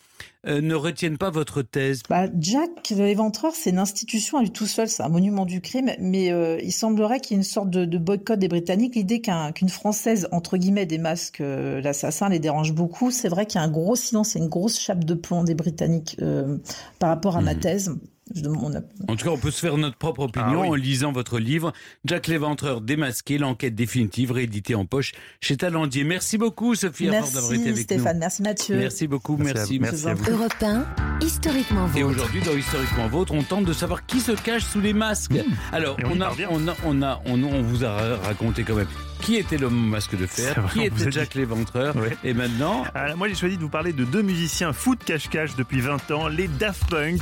euh, 0.47 0.61
ne 0.61 0.75
retiennent 0.75 1.19
pas 1.19 1.31
votre 1.31 1.63
thèse? 1.63 2.03
Bah, 2.09 2.27
Jack 2.39 2.91
l'Éventreur, 2.91 3.53
c'est 3.55 3.71
une 3.71 3.79
institution 3.79 4.39
à 4.39 4.43
lui 4.43 4.51
tout 4.51 4.67
seul, 4.67 4.89
c'est 4.89 5.03
un 5.03 5.09
monument 5.09 5.45
du 5.47 5.61
crime, 5.61 5.91
mais 6.01 6.33
euh, 6.33 6.59
il 6.63 6.73
semblerait 6.73 7.21
qu'il 7.21 7.33
y 7.33 7.35
ait 7.35 7.43
une 7.43 7.45
sorte 7.45 7.71
de, 7.71 7.85
de 7.85 7.99
boycott 7.99 8.39
des 8.39 8.49
Britanniques. 8.49 8.95
L'idée 8.97 9.21
qu'un- 9.21 9.53
qu'une 9.53 9.69
Française, 9.69 10.29
entre 10.33 10.57
guillemets, 10.57 10.87
démasque 10.87 11.41
euh, 11.41 11.81
l'assassin 11.81 12.29
les 12.29 12.39
dérange 12.41 12.73
beaucoup. 12.73 13.11
C'est 13.11 13.29
vrai 13.29 13.47
qu'il 13.47 13.61
y 13.61 13.63
a 13.63 13.67
un 13.67 13.71
gros 13.71 13.97
silence 13.97 14.35
et 14.37 14.39
une 14.39 14.49
grosse 14.49 14.79
chape 14.81 15.05
de 15.05 15.15
plomb 15.15 15.45
des 15.45 15.55
Britanniques 15.55 16.17
euh, 16.23 16.59
par 16.99 17.09
rapport 17.11 17.37
à 17.37 17.41
ma 17.43 17.55
Mhm. 17.55 17.61
thèse. 17.61 17.97
Je 18.35 18.43
En 18.49 19.17
tout 19.17 19.25
cas, 19.27 19.31
on 19.31 19.37
peut 19.39 19.51
se 19.51 19.61
faire 19.61 19.77
notre 19.77 19.97
propre 19.99 20.21
opinion 20.23 20.61
Ah 20.61 20.61
oui. 20.63 20.69
en 20.69 20.75
lisant 20.75 21.13
votre 21.13 21.39
livre 21.39 21.73
Jack 22.07 22.27
l'Éventreur 22.27 22.81
démasqué, 22.81 23.37
l'enquête 23.37 23.75
définitive, 23.75 24.33
réédité 24.33 24.75
en 24.75 24.87
poche 24.87 25.13
chez 25.41 25.57
Talendier. 25.59 26.05
Merci 26.05 26.39
beaucoup, 26.39 26.75
Sophie 26.75 27.07
Erfurt, 27.07 27.33
d'avoir 27.35 27.53
été 27.53 27.65
Merci 27.65 27.69
avec 27.73 27.83
Stéphane, 27.85 28.19
merci 28.19 28.43
Mathieu. 28.43 28.77
Merci 28.77 29.07
beaucoup, 29.07 29.37
Merci 29.37 29.51
à 29.51 29.55
merci. 29.55 29.77
vous. 29.77 29.83
Merci 29.83 30.09
à 30.09 30.15
vous. 30.15 30.31
Europe 30.31 30.55
1, 30.63 30.87
historiquement 31.21 31.87
Et 31.95 32.03
vôtre. 32.03 32.15
aujourd'hui, 32.17 32.41
dans 32.41 32.57
Historiquement 32.57 33.09
Vôtre, 33.09 33.35
on 33.35 33.43
tente 33.43 33.67
de 33.67 33.73
savoir 33.75 34.07
qui 34.07 34.21
se 34.21 34.33
cache 34.33 34.65
sous 34.65 34.81
les 34.81 34.95
masques. 34.95 35.35
Alors, 35.73 36.01
Et 36.01 36.05
on 36.07 36.21
a, 36.23 36.31
on, 36.51 36.67
a, 36.69 36.75
on, 36.87 37.03
a, 37.03 37.21
on, 37.27 37.43
on 37.43 37.63
vous 37.63 37.85
a 37.85 37.91
ra- 37.93 38.17
raconté 38.23 38.63
quand 38.65 38.75
même 38.77 38.89
qui 39.21 39.37
était 39.37 39.57
l'homme 39.59 39.87
au 39.87 39.89
masque 39.89 40.17
de 40.17 40.27
fer, 40.27 40.61
vrai, 40.61 40.73
qui 40.73 40.83
était 40.83 41.11
Jack 41.11 41.33
dit. 41.33 41.39
l'Éventreur. 41.39 41.97
Ouais. 41.97 42.17
Et 42.25 42.35
maintenant, 42.35 42.85
Alors, 42.95 43.17
moi, 43.17 43.29
j'ai 43.29 43.35
choisi 43.35 43.57
de 43.57 43.63
vous 43.63 43.69
parler 43.69 43.93
de 43.93 44.05
deux 44.05 44.23
musiciens 44.23 44.73
foot 44.73 45.03
cache-cache 45.05 45.57
depuis 45.57 45.81
20 45.81 46.11
ans, 46.11 46.29
les 46.29 46.49
Daft 46.49 46.87
Punk. 46.91 47.21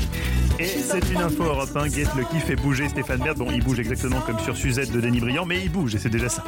Et 0.58 0.66
c'est 0.66 1.10
une 1.10 1.18
info 1.22 1.44
Europe 1.44 1.74
1. 1.76 1.88
Get 1.88 2.06
Lucky 2.16 2.38
fait 2.40 2.56
bouger 2.56 2.88
Stéphane 2.88 3.18
Bern. 3.20 3.36
Bon, 3.36 3.50
il 3.50 3.62
bouge 3.62 3.80
exactement 3.80 4.20
comme 4.20 4.38
sur 4.40 4.56
Suzette 4.56 4.92
de 4.92 5.00
Denis 5.00 5.20
Briand, 5.20 5.46
mais 5.46 5.60
il 5.62 5.70
bouge 5.70 5.94
et 5.94 5.98
c'est 5.98 6.10
déjà 6.10 6.28
ça. 6.28 6.44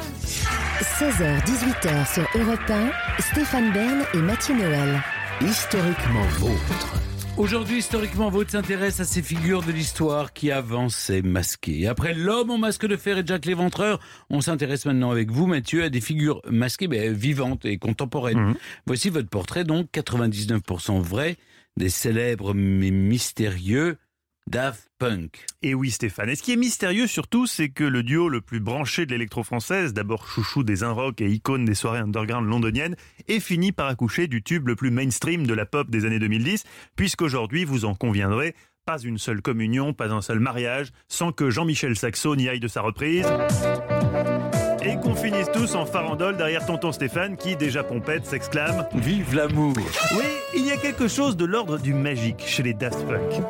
16h, 0.99 1.43
18h 1.45 2.13
sur 2.13 2.27
Europe 2.41 2.59
1, 2.69 3.21
Stéphane 3.21 3.71
Bern 3.73 4.03
et 4.13 4.17
Mathieu 4.17 4.55
Noël. 4.55 5.01
Historiquement 5.41 6.23
vôtre. 6.39 7.04
Aujourd'hui, 7.37 7.79
historiquement, 7.79 8.29
Vôtre 8.29 8.51
s'intéresse 8.51 9.01
à 9.01 9.03
ces 9.03 9.21
figures 9.21 9.61
de 9.61 9.73
l'histoire 9.73 10.31
qui 10.31 10.51
avançaient 10.51 11.21
masquées. 11.21 11.85
Après 11.85 12.13
l'homme 12.13 12.49
au 12.49 12.57
masque 12.57 12.87
de 12.87 12.95
fer 12.95 13.17
et 13.17 13.23
Jack 13.25 13.45
l'Éventreur, 13.45 13.99
on 14.29 14.39
s'intéresse 14.39 14.85
maintenant 14.85 15.11
avec 15.11 15.31
vous, 15.31 15.45
Mathieu, 15.45 15.83
à 15.83 15.89
des 15.89 15.99
figures 15.99 16.41
masquées, 16.49 16.87
mais 16.87 17.11
vivantes 17.11 17.65
et 17.65 17.77
contemporaines. 17.77 18.39
Mhm. 18.39 18.55
Voici 18.87 19.09
votre 19.09 19.27
portrait, 19.27 19.65
donc 19.65 19.89
99% 19.91 21.01
vrai, 21.01 21.35
des 21.75 21.89
célèbres 21.89 22.53
mais 22.53 22.91
mystérieux 22.91 23.97
Daft 24.47 24.89
Punk. 24.99 25.43
Et 25.63 25.73
oui, 25.73 25.89
Stéphane. 25.89 26.29
Et 26.29 26.35
ce 26.35 26.43
qui 26.43 26.53
est 26.53 26.57
mystérieux 26.57 27.07
surtout, 27.07 27.47
c'est 27.47 27.69
que 27.69 27.83
le 27.83 28.03
duo 28.03 28.29
le 28.29 28.41
plus 28.41 28.59
branché 28.59 29.05
de 29.05 29.11
l'électro-française, 29.11 29.93
d'abord 29.93 30.27
chouchou 30.27 30.63
des 30.63 30.83
rock 30.83 31.19
et 31.19 31.29
icône 31.29 31.65
des 31.65 31.73
soirées 31.73 31.99
underground 31.99 32.47
londoniennes, 32.47 32.95
est 33.27 33.39
fini 33.39 33.71
par 33.71 33.87
accoucher 33.87 34.27
du 34.27 34.43
tube 34.43 34.67
le 34.67 34.75
plus 34.75 34.91
mainstream 34.91 35.47
de 35.47 35.53
la 35.53 35.65
pop 35.65 35.89
des 35.89 36.05
années 36.05 36.19
2010, 36.19 36.63
puisqu'aujourd'hui, 36.95 37.65
vous 37.65 37.85
en 37.85 37.95
conviendrez, 37.95 38.55
pas 38.85 38.99
une 38.99 39.17
seule 39.17 39.41
communion, 39.41 39.93
pas 39.93 40.13
un 40.13 40.21
seul 40.21 40.39
mariage, 40.39 40.91
sans 41.07 41.31
que 41.31 41.49
Jean-Michel 41.49 41.95
Saxo 41.95 42.35
n'y 42.35 42.47
aille 42.47 42.59
de 42.59 42.67
sa 42.67 42.81
reprise. 42.81 43.25
Et 44.85 44.97
qu'on 44.97 45.15
finisse 45.15 45.51
tous 45.51 45.73
en 45.73 45.85
farandole 45.87 46.37
derrière 46.37 46.63
tonton 46.63 46.91
Stéphane 46.91 47.37
qui, 47.37 47.55
déjà 47.55 47.83
pompette, 47.83 48.25
s'exclame 48.25 48.85
Vive 48.93 49.35
l'amour 49.35 49.73
oui, 50.15 50.23
il 50.55 50.65
y 50.65 50.71
a 50.71 50.77
quelque 50.77 51.07
chose 51.07 51.35
de 51.35 51.45
l'ordre 51.45 51.79
du 51.79 51.93
magique 51.93 52.43
chez 52.45 52.61
les 52.61 52.73
Daft 52.73 53.03
Punk, 53.07 53.41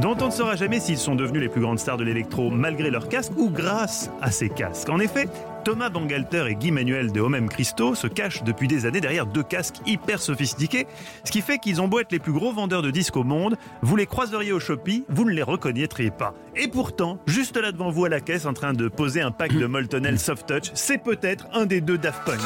dont 0.00 0.16
on 0.20 0.26
ne 0.26 0.30
saura 0.30 0.54
jamais 0.54 0.80
s'ils 0.80 0.98
sont 0.98 1.14
devenus 1.14 1.40
les 1.40 1.48
plus 1.48 1.62
grandes 1.62 1.78
stars 1.78 1.96
de 1.96 2.04
l'électro 2.04 2.50
malgré 2.50 2.90
leurs 2.90 3.08
casques 3.08 3.32
ou 3.38 3.48
grâce 3.48 4.10
à 4.20 4.30
ces 4.30 4.50
casques. 4.50 4.90
En 4.90 5.00
effet, 5.00 5.28
Thomas 5.64 5.90
Bangalter 5.90 6.46
et 6.48 6.56
Guy 6.56 6.72
Manuel 6.72 7.12
de 7.12 7.20
Homem 7.20 7.48
Christo 7.48 7.94
se 7.94 8.08
cachent 8.08 8.42
depuis 8.42 8.66
des 8.66 8.84
années 8.84 9.00
derrière 9.00 9.26
deux 9.26 9.44
casques 9.44 9.76
hyper 9.86 10.20
sophistiqués, 10.20 10.86
ce 11.24 11.30
qui 11.30 11.40
fait 11.40 11.58
qu'ils 11.58 11.80
ont 11.80 11.86
beau 11.86 12.00
être 12.00 12.10
les 12.10 12.18
plus 12.18 12.32
gros 12.32 12.52
vendeurs 12.52 12.82
de 12.82 12.90
disques 12.90 13.16
au 13.16 13.22
monde, 13.22 13.56
vous 13.80 13.94
les 13.94 14.06
croiseriez 14.06 14.52
au 14.52 14.58
Shopee, 14.58 15.04
vous 15.08 15.24
ne 15.24 15.30
les 15.30 15.42
reconnaîtriez 15.42 16.10
pas. 16.10 16.34
Et 16.56 16.66
pourtant, 16.66 17.18
juste 17.26 17.56
là 17.56 17.70
devant 17.70 17.90
vous 17.90 18.04
à 18.04 18.08
la 18.08 18.20
caisse 18.20 18.44
en 18.44 18.54
train 18.54 18.72
de 18.72 18.88
poser 18.88 19.20
un 19.20 19.30
pack 19.30 19.52
de 19.56 19.66
Moltonel 19.66 20.18
Soft 20.18 20.48
Touch, 20.48 20.70
c'est 20.74 20.98
peut-être 20.98 21.46
un 21.52 21.64
des 21.64 21.80
deux 21.80 21.96
Daft 21.96 22.24
Punk. 22.24 22.40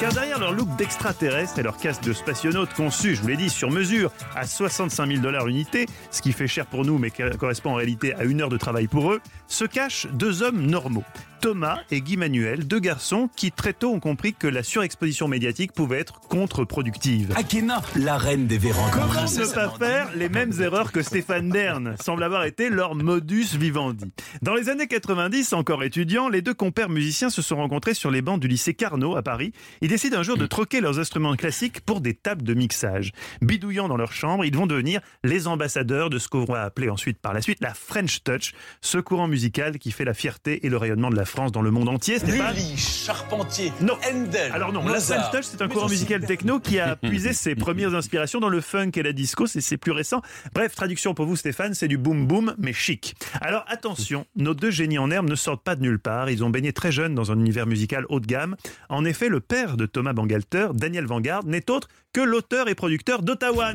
Car 0.00 0.12
derrière 0.12 0.40
leur 0.40 0.52
look 0.52 0.68
d'extraterrestre 0.76 1.58
et 1.58 1.62
leur 1.62 1.76
casque 1.76 2.02
de 2.02 2.12
spationaute 2.12 2.74
conçu, 2.74 3.14
je 3.14 3.22
vous 3.22 3.28
l'ai 3.28 3.36
dit, 3.36 3.50
sur 3.50 3.70
mesure, 3.70 4.10
à 4.34 4.44
65 4.46 5.06
000 5.06 5.20
dollars 5.20 5.46
l'unité, 5.46 5.86
ce 6.10 6.20
qui 6.20 6.32
fait 6.32 6.48
cher 6.48 6.66
pour 6.66 6.84
nous 6.84 6.98
mais 6.98 7.10
qui 7.10 7.22
correspond 7.38 7.70
en 7.70 7.74
réalité 7.74 8.14
à 8.14 8.24
une 8.24 8.40
heure 8.40 8.48
de 8.48 8.58
travail 8.58 8.88
pour 8.88 9.12
eux, 9.12 9.20
se 9.46 9.64
cachent 9.64 10.08
deux 10.12 10.42
hommes 10.42 10.66
normaux. 10.66 11.04
Thomas 11.40 11.78
et 11.90 12.02
Guy 12.02 12.18
Manuel, 12.18 12.66
deux 12.66 12.80
garçons 12.80 13.30
qui 13.34 13.50
très 13.50 13.72
tôt 13.72 13.92
ont 13.92 14.00
compris 14.00 14.34
que 14.34 14.46
la 14.46 14.62
surexposition 14.62 15.26
médiatique 15.26 15.72
pouvait 15.72 15.98
être 15.98 16.20
contre-productive. 16.20 17.32
Akena, 17.34 17.80
la 17.96 18.18
reine 18.18 18.46
des 18.46 18.58
vérandas. 18.58 18.90
Comment 18.92 19.06
ne 19.06 19.54
pas 19.54 19.70
faire 19.70 20.10
les 20.14 20.28
mêmes 20.28 20.52
erreurs 20.60 20.92
que 20.92 21.02
Stéphane 21.02 21.48
Bern 21.48 21.96
semble 22.00 22.24
avoir 22.24 22.44
été 22.44 22.68
leur 22.68 22.94
modus 22.94 23.56
vivendi. 23.58 24.12
Dans 24.42 24.54
les 24.54 24.68
années 24.68 24.86
90, 24.86 25.54
encore 25.54 25.82
étudiants, 25.82 26.28
les 26.28 26.42
deux 26.42 26.52
compères 26.52 26.90
musiciens 26.90 27.30
se 27.30 27.40
sont 27.40 27.56
rencontrés 27.56 27.94
sur 27.94 28.10
les 28.10 28.20
bancs 28.20 28.38
du 28.38 28.46
lycée 28.46 28.74
Carnot 28.74 29.16
à 29.16 29.22
Paris. 29.22 29.52
Ils 29.80 29.88
décident 29.88 30.18
un 30.18 30.22
jour 30.22 30.36
de 30.36 30.46
troquer 30.46 30.82
leurs 30.82 30.98
instruments 30.98 31.36
classiques 31.36 31.80
pour 31.80 32.02
des 32.02 32.14
tables 32.14 32.42
de 32.42 32.52
mixage. 32.52 33.12
Bidouillant 33.40 33.88
dans 33.88 33.96
leur 33.96 34.12
chambre, 34.12 34.44
ils 34.44 34.54
vont 34.54 34.66
devenir 34.66 35.00
les 35.24 35.46
ambassadeurs 35.46 36.10
de 36.10 36.18
ce 36.18 36.28
qu'on 36.28 36.44
va 36.44 36.64
appeler 36.64 36.90
ensuite 36.90 37.18
par 37.18 37.32
la 37.32 37.40
suite 37.40 37.62
la 37.62 37.72
French 37.72 38.22
Touch, 38.24 38.52
ce 38.82 38.98
courant 38.98 39.28
musical 39.28 39.78
qui 39.78 39.90
fait 39.90 40.04
la 40.04 40.14
fierté 40.14 40.66
et 40.66 40.68
le 40.68 40.76
rayonnement 40.76 41.08
de 41.08 41.16
la 41.16 41.24
France 41.30 41.52
dans 41.52 41.62
le 41.62 41.70
monde 41.70 41.88
entier. 41.88 42.18
Stéphane 42.18 42.54
Lully, 42.54 42.76
Charpentier, 42.76 43.72
Non. 43.80 43.94
Handel. 44.08 44.52
Alors 44.52 44.72
non, 44.72 44.84
la 44.86 45.00
French 45.00 45.30
Touch, 45.32 45.44
c'est 45.44 45.62
un 45.62 45.68
courant 45.68 45.88
musical 45.88 46.24
techno 46.24 46.60
qui 46.60 46.78
a 46.78 46.96
puisé 47.02 47.32
ses 47.32 47.54
premières 47.54 47.94
inspirations 47.94 48.40
dans 48.40 48.48
le 48.48 48.60
funk 48.60 48.90
et 48.96 49.02
la 49.02 49.12
disco, 49.12 49.46
c'est 49.46 49.60
c'est 49.60 49.76
plus 49.76 49.92
récent. 49.92 50.20
Bref, 50.54 50.74
traduction 50.74 51.14
pour 51.14 51.26
vous 51.26 51.36
Stéphane, 51.36 51.74
c'est 51.74 51.88
du 51.88 51.98
boom 51.98 52.26
boom, 52.26 52.54
mais 52.58 52.72
chic. 52.72 53.14
Alors 53.40 53.64
attention, 53.68 54.26
nos 54.36 54.54
deux 54.54 54.70
génies 54.70 54.98
en 54.98 55.10
herbe 55.10 55.28
ne 55.28 55.34
sortent 55.34 55.62
pas 55.62 55.76
de 55.76 55.82
nulle 55.82 55.98
part, 55.98 56.30
ils 56.30 56.42
ont 56.44 56.50
baigné 56.50 56.72
très 56.72 56.92
jeunes 56.92 57.14
dans 57.14 57.30
un 57.32 57.38
univers 57.38 57.66
musical 57.66 58.04
haut 58.08 58.20
de 58.20 58.26
gamme. 58.26 58.56
En 58.88 59.04
effet, 59.04 59.28
le 59.28 59.40
père 59.40 59.76
de 59.76 59.86
Thomas 59.86 60.12
Bangalter, 60.12 60.68
Daniel 60.74 61.06
Vanguard, 61.06 61.44
n'est 61.44 61.70
autre 61.70 61.88
que 62.12 62.20
l'auteur 62.20 62.68
et 62.68 62.74
producteur 62.74 63.22
d'Ottawa. 63.22 63.72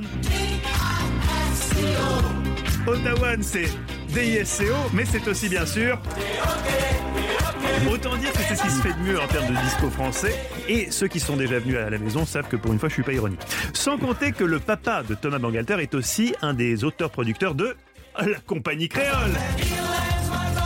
Ottawa, 2.88 3.30
c'est 3.41 3.70
D-I-S-C-O, 4.14 4.76
mais 4.93 5.06
c'est 5.06 5.28
aussi 5.28 5.49
bien 5.49 5.66
sûr 5.66 5.99
Autant 7.91 8.15
dire 8.17 8.32
que 8.32 8.39
c'est 8.39 8.55
ce 8.55 8.63
qui 8.63 8.69
se 8.69 8.82
fait 8.82 8.93
de 8.93 8.99
mieux 8.99 9.19
en 9.19 9.28
termes 9.28 9.47
de 9.47 9.59
disco 9.61 9.89
français. 9.89 10.34
Et 10.67 10.89
ceux 10.91 11.07
qui 11.07 11.19
sont 11.19 11.36
déjà 11.36 11.59
venus 11.59 11.78
à 11.78 11.89
la 11.89 11.97
maison 11.97 12.26
savent 12.26 12.47
que 12.47 12.55
pour 12.55 12.73
une 12.73 12.80
fois, 12.80 12.89
je 12.89 12.93
suis 12.93 13.03
pas 13.03 13.13
ironique. 13.13 13.41
Sans 13.73 13.97
compter 13.97 14.32
que 14.32 14.43
le 14.43 14.59
papa 14.59 15.03
de 15.03 15.15
Thomas 15.15 15.39
Bangalter 15.39 15.78
est 15.80 15.93
aussi 15.93 16.34
un 16.41 16.53
des 16.53 16.84
auteurs-producteurs 16.84 17.55
de 17.55 17.76
la 18.19 18.39
compagnie 18.45 18.89
créole. 18.89 19.32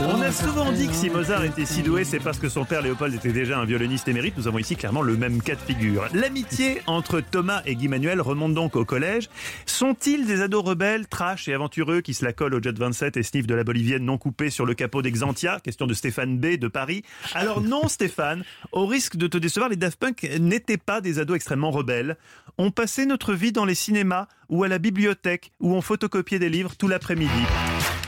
On 0.02 0.22
a 0.22 0.32
souvent 0.32 0.72
dit 0.72 0.88
que 0.88 0.94
si 0.94 1.10
Mozart 1.10 1.44
était 1.44 1.66
si 1.66 1.84
doué, 1.84 2.06
c'est 2.06 2.22
parce 2.22 2.40
que 2.40 2.48
son 2.48 2.64
père 2.64 2.82
Léopold 2.82 3.14
était 3.14 3.34
déjà 3.34 3.60
un 3.60 3.66
violoniste 3.66 4.08
émérite. 4.08 4.34
Nous 4.38 4.48
avons 4.48 4.58
ici 4.58 4.78
clairement 4.78 5.02
le 5.02 5.18
même 5.18 5.42
cas 5.42 5.56
de 5.56 5.60
figure. 5.60 6.08
L'amitié 6.14 6.82
entre 6.88 7.20
Thomas 7.20 7.62
et 7.66 7.76
Guy 7.76 7.90
Manuel 7.90 8.22
remonte 8.22 8.54
donc 8.54 8.78
au 8.78 8.86
collège. 8.86 9.30
Sont-ils 9.66 10.26
des 10.26 10.42
ados 10.42 10.64
rebelles, 10.64 11.06
trash 11.08 11.50
et 11.50 11.54
aventureux 11.54 12.00
qui 12.00 12.14
se 12.14 12.24
la 12.24 12.32
collent 12.32 12.56
au 12.56 12.62
Jet 12.62 12.80
27 12.80 13.18
et 13.18 13.24
sniffent 13.24 13.48
de 13.48 13.56
la 13.56 13.66
bolivienne 13.66 14.06
non 14.06 14.18
coupée 14.18 14.50
sur 14.50 14.66
le 14.66 14.74
capot 14.74 15.02
d'Exantia? 15.02 15.60
Question 15.62 15.86
de 15.86 15.94
Stéphane 15.94 16.38
B 16.38 16.56
de 16.56 16.70
Paris. 16.70 17.04
Alors 17.34 17.60
non 17.60 17.90
Stéphane, 17.90 18.46
au 18.72 18.86
risque 18.86 19.18
de 19.18 19.28
te 19.28 19.38
décevoir, 19.38 19.70
les 19.70 19.76
Daft 19.76 20.00
Punk 20.00 20.24
n'étaient 20.40 20.78
pas 20.78 21.02
des 21.02 21.20
ados 21.20 21.36
extrêmement 21.36 21.72
rebelles. 21.72 22.16
On 22.58 22.72
passait 22.72 23.06
notre 23.06 23.34
vie 23.34 23.52
dans 23.52 23.66
les 23.66 23.76
cinémas 23.76 24.28
ou 24.48 24.64
à 24.64 24.70
la 24.70 24.80
bibliothèque 24.80 25.52
où 25.60 25.76
on 25.76 25.82
photocopiait 25.82 26.40
des 26.40 26.50
livres 26.50 26.78
tout 26.78 26.88
l'après-midi. 26.88 27.44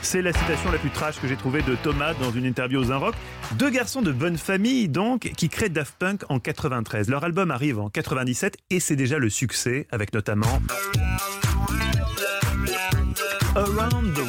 C'est 0.02 0.20
la 0.20 0.32
citation 0.32 0.70
la 0.72 0.78
plus 0.78 0.90
trash 0.90 1.20
que 1.20 1.28
j'ai 1.28 1.36
trouvée 1.36 1.62
de 1.62 1.76
Thomas 1.76 2.12
dans 2.14 2.32
une 2.32 2.44
interview 2.44 2.82
aux 2.82 2.98
Rock. 2.98 3.14
Deux 3.52 3.70
garçons 3.70 4.02
de 4.02 4.10
bonne 4.12 4.36
famille, 4.36 4.88
donc, 4.88 5.30
qui 5.36 5.48
créent 5.48 5.68
Daft 5.68 5.94
Punk 5.98 6.22
en 6.28 6.40
93. 6.40 7.08
Leur 7.08 7.24
album 7.24 7.50
arrive 7.50 7.78
en 7.78 7.88
97 7.88 8.56
et 8.70 8.80
c'est 8.80 8.96
déjà 8.96 9.18
le 9.18 9.30
succès, 9.30 9.86
avec 9.90 10.12
notamment... 10.12 10.60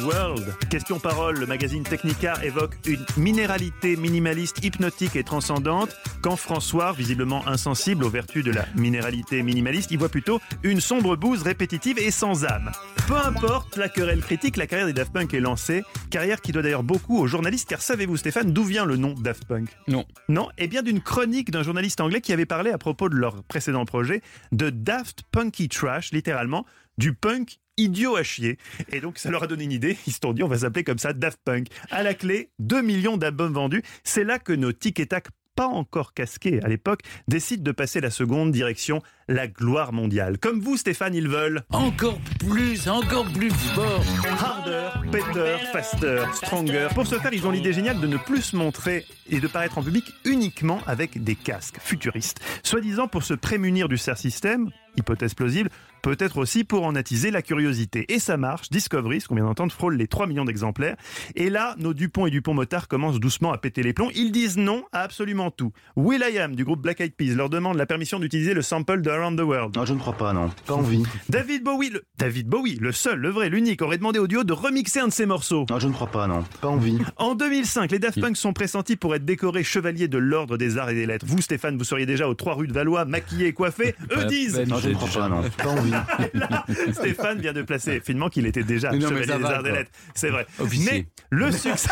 World. 0.04 0.54
Question 0.70 0.98
parole, 0.98 1.38
le 1.38 1.46
magazine 1.46 1.82
Technica 1.82 2.34
évoque 2.44 2.76
une 2.86 3.04
minéralité 3.16 3.96
minimaliste, 3.96 4.64
hypnotique 4.64 5.16
et 5.16 5.24
transcendante, 5.24 5.96
quand 6.20 6.36
François, 6.36 6.92
visiblement 6.92 7.46
insensible 7.48 8.04
aux 8.04 8.10
vertus 8.10 8.44
de 8.44 8.50
la 8.50 8.66
minéralité 8.74 9.42
minimaliste, 9.42 9.90
y 9.90 9.96
voit 9.96 10.08
plutôt 10.08 10.40
une 10.62 10.80
sombre 10.80 11.16
bouse 11.16 11.42
répétitive 11.42 11.98
et 11.98 12.10
sans 12.10 12.44
âme. 12.44 12.70
Peu 13.06 13.16
importe 13.16 13.76
la 13.76 13.88
querelle 13.88 14.20
critique, 14.20 14.56
la 14.56 14.66
carrière 14.66 14.86
des 14.86 14.92
Daft 14.92 15.12
Punk 15.12 15.32
est 15.34 15.40
lancée, 15.40 15.82
carrière 16.10 16.40
qui 16.40 16.52
doit 16.52 16.62
d'ailleurs 16.62 16.82
beaucoup 16.82 17.18
aux 17.18 17.26
journalistes, 17.26 17.68
car 17.68 17.80
savez-vous 17.80 18.16
Stéphane, 18.16 18.52
d'où 18.52 18.64
vient 18.64 18.84
le 18.84 18.96
nom 18.96 19.14
Daft 19.14 19.46
Punk? 19.46 19.68
Non. 19.88 20.04
Non 20.28 20.48
Eh 20.58 20.68
bien 20.68 20.82
d'une 20.82 21.00
chronique 21.00 21.50
d'un 21.50 21.62
journaliste 21.62 22.00
anglais 22.00 22.20
qui 22.20 22.32
avait 22.32 22.46
parlé 22.46 22.70
à 22.70 22.78
propos 22.78 23.08
de 23.08 23.16
leur 23.16 23.42
précédent 23.44 23.84
projet 23.84 24.22
de 24.52 24.70
Daft 24.70 25.22
Punky 25.32 25.68
Trash, 25.68 26.12
littéralement, 26.12 26.64
du 26.98 27.12
punk 27.12 27.58
idiot 27.76 28.16
à 28.16 28.22
chier. 28.22 28.58
Et 28.92 29.00
donc, 29.00 29.18
ça 29.18 29.30
leur 29.30 29.42
a 29.42 29.46
donné 29.46 29.64
une 29.64 29.72
idée. 29.72 29.96
Ils 30.06 30.12
se 30.12 30.18
sont 30.22 30.32
dit, 30.32 30.42
on 30.42 30.48
va 30.48 30.58
s'appeler 30.58 30.84
comme 30.84 30.98
ça 30.98 31.12
Daft 31.12 31.40
Punk. 31.44 31.68
À 31.90 32.02
la 32.02 32.14
clé, 32.14 32.50
2 32.58 32.82
millions 32.82 33.16
d'albums 33.16 33.52
vendus. 33.52 33.82
C'est 34.02 34.24
là 34.24 34.38
que 34.38 34.52
nos 34.52 34.72
tic 34.72 35.00
et 35.00 35.06
tac 35.06 35.28
pas 35.54 35.66
encore 35.66 36.14
casqués 36.14 36.60
à 36.62 36.68
l'époque, 36.68 37.00
décident 37.28 37.62
de 37.62 37.72
passer 37.72 38.00
la 38.00 38.10
seconde 38.10 38.52
direction, 38.52 39.02
la 39.28 39.46
gloire 39.48 39.92
mondiale. 39.92 40.38
Comme 40.38 40.60
vous, 40.60 40.76
Stéphane, 40.76 41.14
ils 41.14 41.28
veulent 41.28 41.62
Encore 41.72 42.18
plus, 42.38 42.88
encore 42.88 43.26
plus 43.32 43.50
fort. 43.50 44.02
harder, 44.40 44.88
better, 45.10 45.56
faster, 45.72 46.22
stronger. 46.34 46.88
Pour 46.94 47.06
ce 47.06 47.16
faire, 47.18 47.32
ils 47.32 47.46
ont 47.46 47.50
l'idée 47.50 47.72
géniale 47.72 48.00
de 48.00 48.06
ne 48.06 48.16
plus 48.16 48.42
se 48.42 48.56
montrer 48.56 49.04
et 49.30 49.40
de 49.40 49.46
paraître 49.46 49.78
en 49.78 49.82
public 49.82 50.04
uniquement 50.24 50.80
avec 50.86 51.22
des 51.22 51.34
casques 51.34 51.78
futuristes. 51.80 52.40
Soi-disant 52.62 53.08
pour 53.08 53.22
se 53.22 53.34
prémunir 53.34 53.88
du 53.88 53.96
serre 53.96 54.18
système, 54.18 54.70
hypothèse 54.96 55.34
plausible, 55.34 55.70
peut-être 56.02 56.36
aussi 56.36 56.64
pour 56.64 56.84
en 56.84 56.94
attiser 56.94 57.30
la 57.30 57.40
curiosité. 57.40 58.04
Et 58.12 58.18
ça 58.18 58.36
marche. 58.36 58.68
Discovery, 58.68 59.22
ce 59.22 59.28
qu'on 59.28 59.34
vient 59.36 59.44
d'entendre, 59.46 59.72
frôle 59.72 59.96
les 59.96 60.06
3 60.06 60.26
millions 60.26 60.44
d'exemplaires. 60.44 60.96
Et 61.34 61.48
là, 61.48 61.74
nos 61.78 61.94
Dupont 61.94 62.26
et 62.26 62.30
Dupont-Motard 62.30 62.88
commencent 62.88 63.18
doucement 63.18 63.52
à 63.52 63.58
péter 63.58 63.82
les 63.82 63.94
plombs. 63.94 64.10
Ils 64.14 64.30
disent 64.30 64.58
non 64.58 64.84
à 64.92 65.00
absolument 65.00 65.50
tout. 65.50 65.72
Will.i.am 65.96 66.54
du 66.54 66.64
groupe 66.64 66.82
Black 66.82 67.00
Eyed 67.00 67.14
Peas 67.14 67.34
leur 67.34 67.48
demande 67.48 67.78
la 67.78 67.86
permission 67.86 68.18
d'utiliser 68.20 68.52
le 68.52 68.60
sample 68.62 69.00
de 69.00 69.10
Around 69.14 69.38
the 69.38 69.42
World. 69.42 69.76
Non, 69.76 69.84
je 69.84 69.94
ne 69.94 69.98
crois 69.98 70.14
pas, 70.14 70.32
non. 70.32 70.50
Pas 70.66 70.74
envie. 70.74 71.04
David 71.28 71.62
Bowie, 71.62 71.90
le... 71.90 72.04
David 72.18 72.48
Bowie, 72.48 72.76
le 72.80 72.92
seul, 72.92 73.18
le 73.18 73.30
vrai, 73.30 73.48
l'unique, 73.48 73.80
aurait 73.82 73.98
demandé 73.98 74.18
au 74.18 74.26
duo 74.26 74.44
de 74.44 74.52
remixer 74.52 75.00
un 75.00 75.08
de 75.08 75.12
ses 75.12 75.26
morceaux. 75.26 75.66
Non, 75.70 75.78
je 75.78 75.88
ne 75.88 75.92
crois 75.92 76.08
pas, 76.08 76.26
non. 76.26 76.44
Pas 76.60 76.68
envie. 76.68 76.98
En 77.16 77.34
2005, 77.34 77.90
les 77.92 77.98
Daft 77.98 78.20
Punk 78.20 78.36
sont 78.36 78.52
pressentis 78.52 78.96
pour 78.96 79.14
être 79.14 79.24
décorés 79.24 79.64
chevaliers 79.64 80.08
de 80.08 80.18
l'ordre 80.18 80.56
des 80.56 80.78
arts 80.78 80.90
et 80.90 80.94
des 80.94 81.06
lettres. 81.06 81.26
Vous, 81.28 81.40
Stéphane, 81.40 81.78
vous 81.78 81.84
seriez 81.84 82.06
déjà 82.06 82.28
aux 82.28 82.34
3 82.34 82.54
rues 82.54 82.66
de 82.66 82.72
Valois, 82.72 83.04
maquillés 83.04 83.46
et 83.46 83.52
coiffés. 83.52 83.94
Eux 84.16 84.24
disent. 84.24 84.58
Non, 84.66 84.78
je 84.78 84.90
ne 84.90 84.94
crois 84.94 85.08
pas, 85.08 85.28
non. 85.28 85.42
Pas 85.56 85.68
envie. 85.68 85.90
Là, 86.34 86.64
Stéphane 86.92 87.40
vient 87.40 87.52
de 87.52 87.62
placer 87.62 88.00
finement 88.00 88.28
qu'il 88.28 88.46
était 88.46 88.62
déjà 88.62 88.90
Mais 88.90 88.98
non, 88.98 89.10
mais 89.10 89.22
chevalier 89.22 89.42
des 89.42 89.44
arts 89.44 89.60
et 89.60 89.62
des 89.62 89.72
lettres. 89.72 89.90
C'est 90.14 90.30
vrai. 90.30 90.46
Officier. 90.58 91.06
Mais 91.30 91.38
le 91.38 91.52
succès. 91.52 91.90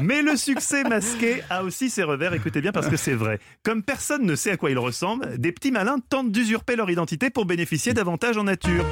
Mais 0.00 0.22
le 0.22 0.36
succès 0.36 0.84
masqué 0.84 1.42
a 1.50 1.62
aussi 1.64 1.90
ses 1.90 2.02
revers, 2.02 2.34
écoutez 2.34 2.60
bien 2.60 2.72
parce 2.72 2.88
que 2.88 2.96
c'est 2.96 3.14
vrai. 3.14 3.38
Comme 3.62 3.82
personne 3.82 4.24
ne 4.24 4.34
sait 4.34 4.52
à 4.52 4.56
quoi 4.56 4.70
ils 4.70 4.78
ressemblent, 4.78 5.38
des 5.38 5.52
petits 5.52 5.70
malins 5.70 5.98
tentent 6.08 6.32
d'usurper 6.32 6.76
leur 6.76 6.90
identité 6.90 7.30
pour 7.30 7.46
bénéficier 7.46 7.94
d'avantages 7.94 8.36
en 8.36 8.44
nature. 8.44 8.84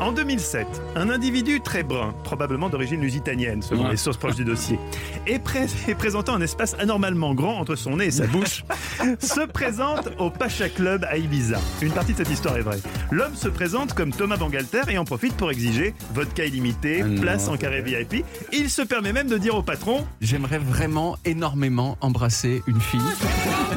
En 0.00 0.12
2007, 0.12 0.66
un 0.94 1.10
individu 1.10 1.60
très 1.60 1.82
brun, 1.82 2.14
probablement 2.22 2.68
d'origine 2.68 3.00
lusitanienne 3.00 3.62
selon 3.62 3.84
Ouais. 3.84 3.90
les 3.90 3.96
sources 3.96 4.16
proches 4.16 4.36
du 4.36 4.44
dossier, 4.44 4.78
et, 5.26 5.38
pré- 5.40 5.66
et 5.88 5.94
présentant 5.96 6.34
un 6.34 6.40
espace 6.40 6.76
anormalement 6.78 7.34
grand 7.34 7.58
entre 7.58 7.74
son 7.74 7.96
nez 7.96 8.06
et 8.06 8.10
sa 8.12 8.26
bouche, 8.28 8.64
se 9.18 9.44
présente 9.46 10.08
au 10.18 10.30
Pacha 10.30 10.68
Club 10.68 11.04
à 11.10 11.16
Ibiza. 11.16 11.58
Une 11.82 11.90
partie 11.90 12.12
de 12.12 12.18
cette 12.18 12.30
histoire 12.30 12.56
est 12.56 12.62
vraie. 12.62 12.78
L'homme 13.10 13.34
se 13.34 13.48
présente 13.48 13.92
comme 13.94 14.12
Thomas 14.12 14.36
Bangalter 14.36 14.82
et 14.88 14.98
en 14.98 15.04
profite 15.04 15.34
pour 15.36 15.50
exiger 15.50 15.94
vodka 16.14 16.44
illimité, 16.44 17.00
Ah 17.02 17.06
non. 17.08 17.20
place 17.20 17.48
en 17.48 17.56
carré 17.56 17.82
VIP. 17.82 18.24
Il 18.52 18.70
se 18.70 18.82
permet 18.82 19.12
même 19.12 19.28
de 19.28 19.36
dire 19.36 19.56
au 19.56 19.62
patron 19.62 20.06
J'aimerais 20.20 20.58
vraiment 20.58 21.16
énormément 21.24 21.98
embrasser 22.00 22.62
une 22.68 22.80
fille. 22.80 23.00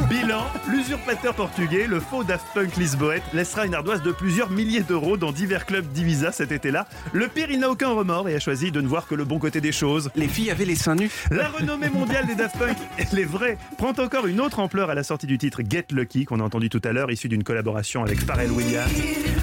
Bilan, 0.09 0.43
l'usurpateur 0.69 1.33
portugais, 1.33 1.87
le 1.87 1.99
faux 1.99 2.23
Daft 2.23 2.45
Punk 2.53 2.75
lisboète, 2.77 3.23
laissera 3.33 3.65
une 3.65 3.73
ardoise 3.73 4.01
de 4.03 4.11
plusieurs 4.11 4.49
milliers 4.51 4.81
d'euros 4.81 5.17
dans 5.17 5.31
divers 5.31 5.65
clubs 5.65 5.85
cet 6.31 6.51
été-là. 6.51 6.87
Le 7.13 7.27
pire, 7.27 7.47
il 7.49 7.59
n'a 7.59 7.69
aucun 7.69 7.89
remords 7.89 8.29
et 8.29 8.35
a 8.35 8.39
choisi 8.39 8.71
de 8.71 8.81
ne 8.81 8.87
voir 8.87 9.07
que 9.07 9.15
le 9.15 9.25
bon 9.25 9.39
côté 9.39 9.61
des 9.61 9.71
choses. 9.71 10.09
Les 10.15 10.27
filles 10.27 10.51
avaient 10.51 10.65
les 10.65 10.75
seins 10.75 10.95
nus. 10.95 11.11
La 11.29 11.49
renommée 11.49 11.89
mondiale 11.89 12.25
des 12.25 12.35
Daft 12.35 12.57
Punk, 12.57 12.77
les 13.13 13.25
vrais, 13.25 13.57
prend 13.77 13.93
encore 13.97 14.27
une 14.27 14.41
autre 14.41 14.59
ampleur 14.59 14.89
à 14.89 14.95
la 14.95 15.03
sortie 15.03 15.27
du 15.27 15.37
titre 15.37 15.61
Get 15.67 15.87
Lucky, 15.91 16.25
qu'on 16.25 16.39
a 16.39 16.43
entendu 16.43 16.69
tout 16.69 16.81
à 16.83 16.91
l'heure, 16.91 17.11
issu 17.11 17.29
d'une 17.29 17.43
collaboration 17.43 18.03
avec 18.03 18.19
Pharrell 18.21 18.51
Williams. 18.51 18.91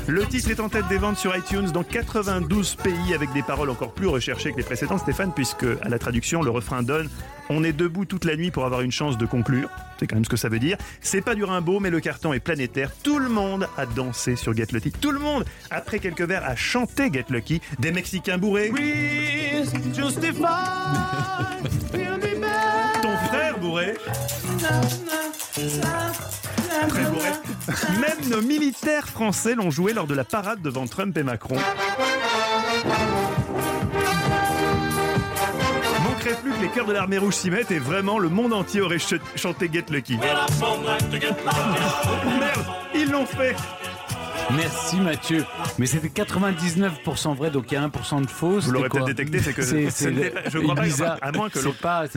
Le 0.07 0.25
titre 0.27 0.51
est 0.51 0.61
en 0.61 0.69
tête 0.69 0.89
des 0.89 0.99
ventes 0.99 1.19
sur 1.19 1.37
iTunes 1.37 1.71
dans 1.73 1.85
92 1.85 2.77
pays 2.77 3.15
avec 3.15 3.33
des 3.33 3.43
paroles 3.43 3.71
encore 3.71 3.93
plus 3.93 4.07
recherchées 4.07 4.53
que 4.53 4.57
les 4.57 4.63
précédentes, 4.63 5.01
Stéphane, 5.01 5.33
puisque 5.35 5.67
à 5.83 5.89
la 5.89 5.99
traduction, 5.99 6.43
le 6.43 6.51
refrain 6.51 6.83
donne 6.83 7.09
On 7.51 7.65
est 7.65 7.73
debout 7.73 8.05
toute 8.05 8.25
la 8.25 8.37
nuit 8.37 8.51
pour 8.51 8.65
avoir 8.65 8.83
une 8.83 8.93
chance 8.93 9.17
de 9.17 9.27
conclure. 9.27 9.71
C'est 9.99 10.07
quand 10.07 10.17
même 10.17 10.25
ce 10.25 10.31
que 10.31 10.37
ça 10.37 10.49
veut 10.49 10.59
dire. 10.59 10.77
C'est 11.01 11.23
pas 11.23 11.35
du 11.35 11.45
Rimbaud, 11.45 11.81
mais 11.81 11.91
le 11.91 12.01
carton 12.01 12.33
est 12.33 12.41
planétaire. 12.41 12.93
Tout 13.03 13.19
le 13.19 13.29
monde 13.29 13.69
a 13.77 13.87
dansé 13.87 14.37
sur 14.37 14.55
Get 14.55 14.67
Lucky. 14.73 14.93
Tout 14.93 15.11
le 15.11 15.19
monde, 15.19 15.45
après 15.71 15.99
quelques 15.99 16.23
vers, 16.23 16.45
a 16.45 16.55
chanté 16.55 17.11
Get 17.13 17.27
Lucky. 17.31 17.61
Des 17.79 17.91
Mexicains 17.91 18.39
bourrés. 18.39 18.71
Ton 23.03 23.17
frère 23.29 23.59
bourré. 23.59 23.95
Très 26.89 27.05
bourré. 27.05 27.31
Même 28.01 28.31
nos 28.31 28.43
militaires 28.43 29.09
français 29.09 29.55
l'ont 29.55 29.71
joué 29.71 29.93
lors 29.93 30.07
de 30.07 30.15
la 30.15 30.25
parade 30.25 30.61
devant 30.63 30.87
Trump 30.87 31.17
et 31.17 31.23
Macron. 31.23 31.57
Manquerait 36.29 36.43
plus 36.43 36.53
que 36.53 36.63
les 36.63 36.69
cœurs 36.69 36.87
de 36.87 36.93
l'armée 36.93 37.19
rouge 37.19 37.35
s'y 37.35 37.51
mettent 37.51 37.71
et 37.71 37.79
vraiment 37.79 38.19
le 38.19 38.29
monde 38.29 38.53
entier 38.53 38.81
aurait 38.81 38.99
ch- 38.99 39.21
chanté 39.37 39.71
Get 39.73 39.85
Lucky. 39.91 40.17
Merde, 40.19 40.41
ils 42.95 43.11
l'ont 43.11 43.27
fait. 43.27 43.55
Merci 44.57 44.97
Mathieu. 44.97 45.45
Mais 45.79 45.85
c'était 45.87 46.09
99% 46.09 47.37
vrai, 47.37 47.51
donc 47.51 47.67
il 47.71 47.75
y 47.75 47.77
a 47.77 47.87
1% 47.87 48.23
de 48.23 48.27
faux. 48.31 48.61
Vous 48.61 48.71
l'aurez 48.73 48.89
C'était 48.91 49.05
peut-être 49.05 49.17
détecté, 49.31 49.39
c'est 49.41 49.53
que 49.53 49.63
C'est- 49.63 50.51
je 50.51 50.59
crois 50.59 50.75
pas, 50.75 51.19
à 51.21 51.33
moins 51.33 51.51
que 51.51 51.59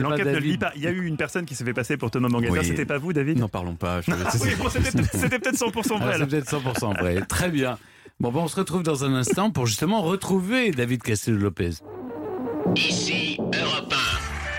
l'enquête 0.02 0.26
ne 0.26 0.32
le 0.34 0.40
dit 0.40 0.56
pas. 0.58 0.72
Il 0.76 0.82
y 0.82 0.86
a 0.86 0.90
eu 0.90 1.04
une 1.06 1.16
personne 1.18 1.44
qui 1.44 1.54
s'est 1.54 1.64
fait 1.64 1.74
passer 1.74 1.96
pour 1.98 2.10
Thomas 2.10 2.28
Mangalter. 2.28 2.58
Oui. 2.58 2.64
C'était 2.66 2.86
pas 2.86 2.98
vous, 2.98 3.12
David 3.12 3.38
N'en 3.38 3.48
parlons 3.48 3.74
pas. 3.74 4.00
je- 4.00 4.10
Oui, 4.42 4.54
bon, 4.58 4.68
c'était 4.70 4.90
peut-être- 4.90 5.10
c'était 5.16 5.38
peut-être 5.38 5.58
100% 5.58 5.98
Ah, 6.00 6.04
vrai. 6.04 6.18
là. 6.18 6.26
peut-être 6.26 6.48
100% 6.50 6.98
vrai. 6.98 7.20
Très 7.28 7.50
bien. 7.50 7.78
Bon, 8.20 8.30
ben, 8.32 8.40
on 8.40 8.48
se 8.48 8.56
retrouve 8.56 8.82
dans 8.82 9.04
un 9.04 9.12
instant 9.14 9.50
pour 9.50 9.66
justement 9.66 10.00
retrouver 10.00 10.70
David 10.70 11.02
Castel-Lopez. 11.02 11.70
Ici 12.76 13.36
Europe 13.38 13.92